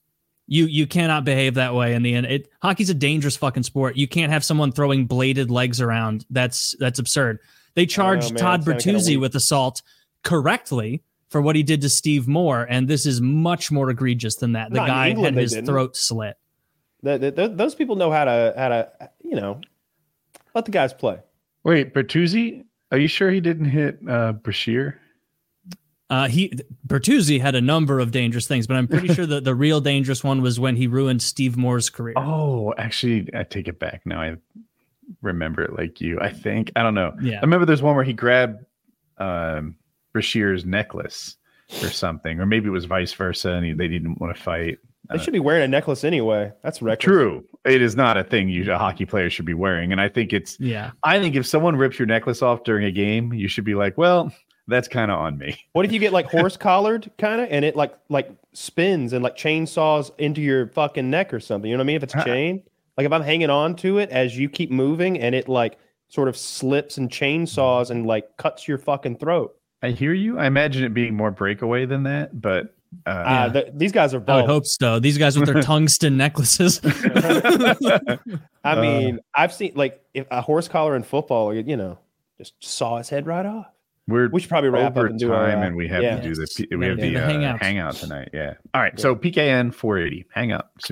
You 0.47 0.65
you 0.65 0.87
cannot 0.87 1.25
behave 1.25 1.55
that 1.55 1.75
way 1.75 1.93
in 1.93 2.01
the 2.03 2.15
end. 2.15 2.25
It 2.25 2.49
hockey's 2.61 2.89
a 2.89 2.93
dangerous 2.95 3.35
fucking 3.35 3.63
sport. 3.63 3.97
You 3.97 4.07
can't 4.07 4.31
have 4.31 4.43
someone 4.43 4.71
throwing 4.71 5.05
bladed 5.05 5.51
legs 5.51 5.81
around. 5.81 6.25
That's 6.29 6.75
that's 6.79 6.99
absurd. 6.99 7.39
They 7.75 7.85
charged 7.85 8.33
man. 8.33 8.41
Todd 8.41 8.61
It 8.61 8.63
sounded 8.65 8.83
kinda 8.83 8.99
Bertuzzi 8.99 9.19
with 9.19 9.35
assault 9.35 9.81
correctly 10.23 11.03
for 11.29 11.41
what 11.41 11.55
he 11.55 11.61
did 11.63 11.81
to 11.81 11.89
Steve 11.89 12.27
Moore, 12.27 12.65
and 12.69 12.87
this 12.87 13.05
is 13.05 13.21
much 13.21 13.71
more 13.71 13.89
egregious 13.91 14.35
than 14.37 14.53
that. 14.53 14.71
The 14.71 14.77
Not 14.77 14.87
guy 14.87 15.09
England, 15.09 15.35
had 15.35 15.41
his 15.43 15.51
didn't. 15.53 15.67
throat 15.67 15.95
slit. 15.95 16.35
The- 17.03 17.17
the- 17.17 17.31
the- 17.31 17.47
those 17.49 17.75
people 17.75 17.95
know 17.95 18.11
how 18.11 18.25
to 18.25 18.53
how 18.57 18.69
to 18.69 18.91
you 19.23 19.35
know 19.35 19.61
let 20.55 20.65
the 20.65 20.71
guys 20.71 20.93
play. 20.93 21.19
wait 21.63 21.93
bertuzzi 21.93 22.65
are 22.91 22.97
you 22.97 23.07
sure 23.07 23.29
he 23.31 23.39
didn't 23.41 23.65
hit 23.69 23.99
uh 24.07 24.33
brashear 24.33 24.99
Uh, 26.11 26.27
he 26.27 26.51
Bertuzzi 26.87 27.39
had 27.39 27.53
a 27.53 27.61
number 27.61 27.99
of 27.99 28.09
dangerous 28.09 28.47
things, 28.47 28.65
but 28.65 28.75
I'm 28.77 28.87
pretty 28.87 29.13
sure 29.13 29.27
that 29.27 29.43
the 29.43 29.53
real 29.53 29.79
dangerous 29.79 30.23
one 30.23 30.41
was 30.41 30.59
when 30.59 30.75
he 30.75 30.87
ruined 30.87 31.21
Steve 31.21 31.55
Moore's 31.55 31.89
career. 31.91 32.15
oh 32.17 32.73
actually 32.79 33.29
i 33.35 33.43
take 33.43 33.67
it 33.67 33.77
back 33.79 34.01
now 34.07 34.19
i 34.19 34.35
remember 35.21 35.61
it 35.63 35.73
like 35.77 36.01
you 36.01 36.19
i 36.19 36.31
think 36.31 36.71
i 36.75 36.81
don't 36.83 36.95
know 36.95 37.13
Yeah. 37.21 37.37
I 37.37 37.41
remember 37.41 37.65
there's 37.67 37.81
one 37.83 37.95
where 37.95 38.03
he 38.03 38.13
grabbed 38.13 38.65
um, 39.19 39.75
Bashir's 40.15 40.65
necklace 40.65 41.37
or 41.83 41.89
something, 41.89 42.39
or 42.39 42.45
maybe 42.47 42.67
it 42.67 42.71
was 42.71 42.85
vice 42.85 43.13
versa, 43.13 43.51
and 43.51 43.65
he, 43.65 43.73
they 43.73 43.87
didn't 43.87 44.19
want 44.19 44.35
to 44.35 44.41
fight. 44.41 44.79
They 45.09 45.17
should 45.17 45.33
be 45.33 45.39
wearing 45.39 45.63
a 45.63 45.67
necklace 45.67 46.03
anyway. 46.03 46.51
That's 46.61 46.81
reckless. 46.81 47.03
True, 47.03 47.45
it 47.65 47.81
is 47.81 47.95
not 47.95 48.17
a 48.17 48.23
thing 48.23 48.49
you 48.49 48.71
a 48.71 48.77
hockey 48.77 49.05
player 49.05 49.29
should 49.29 49.45
be 49.45 49.55
wearing, 49.55 49.91
and 49.91 49.99
I 49.99 50.07
think 50.07 50.33
it's. 50.33 50.59
Yeah. 50.59 50.91
I 51.03 51.19
think 51.19 51.35
if 51.35 51.47
someone 51.47 51.75
rips 51.75 51.97
your 51.97 52.05
necklace 52.05 52.41
off 52.41 52.63
during 52.63 52.85
a 52.85 52.91
game, 52.91 53.33
you 53.33 53.47
should 53.47 53.63
be 53.65 53.73
like, 53.73 53.97
"Well, 53.97 54.31
that's 54.67 54.87
kind 54.87 55.09
of 55.09 55.17
on 55.17 55.37
me." 55.37 55.57
What 55.73 55.85
if 55.85 55.91
you 55.91 55.99
get 55.99 56.13
like 56.13 56.27
horse 56.27 56.57
collared 56.57 57.09
kind 57.17 57.41
of 57.41 57.47
and 57.49 57.65
it 57.65 57.75
like 57.75 57.97
like 58.09 58.29
spins 58.53 59.13
and 59.13 59.23
like 59.23 59.35
chainsaws 59.35 60.11
into 60.19 60.41
your 60.41 60.67
fucking 60.67 61.09
neck 61.09 61.33
or 61.33 61.39
something? 61.39 61.69
You 61.69 61.77
know 61.77 61.81
what 61.81 61.85
I 61.85 61.87
mean? 61.87 61.95
If 61.95 62.03
it's 62.03 62.15
Uh, 62.15 62.23
chain, 62.25 62.63
like 62.97 63.05
if 63.05 63.11
I'm 63.11 63.23
hanging 63.23 63.49
on 63.49 63.75
to 63.77 63.97
it 63.97 64.09
as 64.11 64.37
you 64.37 64.47
keep 64.49 64.69
moving 64.69 65.19
and 65.19 65.33
it 65.33 65.49
like 65.49 65.77
sort 66.09 66.27
of 66.27 66.35
slips 66.35 66.97
and 66.97 67.09
chainsaws 67.09 67.89
and 67.89 68.05
like 68.05 68.37
cuts 68.37 68.67
your 68.67 68.77
fucking 68.77 69.17
throat. 69.17 69.55
I 69.81 69.91
hear 69.91 70.13
you. 70.13 70.37
I 70.37 70.45
imagine 70.47 70.83
it 70.83 70.93
being 70.93 71.15
more 71.15 71.31
breakaway 71.31 71.85
than 71.85 72.03
that, 72.03 72.41
but 72.41 72.75
uh, 73.05 73.09
Uh, 73.09 73.23
Yeah. 73.53 73.61
th- 73.61 73.73
these 73.75 73.91
guys 73.91 74.13
are 74.13 74.19
both 74.19 74.29
I 74.29 74.35
would 74.41 74.45
hope 74.49 74.65
so. 74.65 74.99
These 74.99 75.17
guys 75.17 75.37
with 75.37 75.51
their 75.51 75.61
tungsten 75.73 76.17
necklaces. 76.17 76.81
I 76.83 78.17
Uh, 78.63 78.81
mean, 78.81 79.19
I've 79.33 79.53
seen 79.53 79.73
like 79.75 80.01
if 80.13 80.27
a 80.31 80.41
horse 80.41 80.67
collar 80.67 80.95
in 80.95 81.03
football, 81.03 81.53
you 81.53 81.77
know, 81.77 81.97
just 82.37 82.53
saw 82.63 82.97
his 82.97 83.09
head 83.09 83.25
right 83.27 83.45
off. 83.45 83.67
We're 84.07 84.27
We 84.29 84.41
should 84.41 84.49
probably 84.49 84.69
wrap 84.71 84.97
over 84.97 85.05
up 85.05 85.11
and 85.11 85.19
do 85.19 85.27
time, 85.27 85.35
our. 85.37 85.63
uh, 85.63 85.67
and 85.67 85.75
we 85.75 85.87
have 85.87 86.01
yeah. 86.01 86.15
to 86.17 86.21
do 86.23 86.33
the 86.33 86.67
we 86.77 86.87
have 86.87 86.97
do 86.97 87.03
the, 87.03 87.13
the 87.13 87.23
uh, 87.23 87.27
hangout. 87.27 87.61
hangout 87.61 87.93
tonight. 87.95 88.29
Yeah. 88.33 88.53
All 88.73 88.81
right. 88.81 88.99
So 88.99 89.15
PKN 89.15 89.71
480 89.73 90.25
hangout 90.33 90.69
soon. 90.79 90.87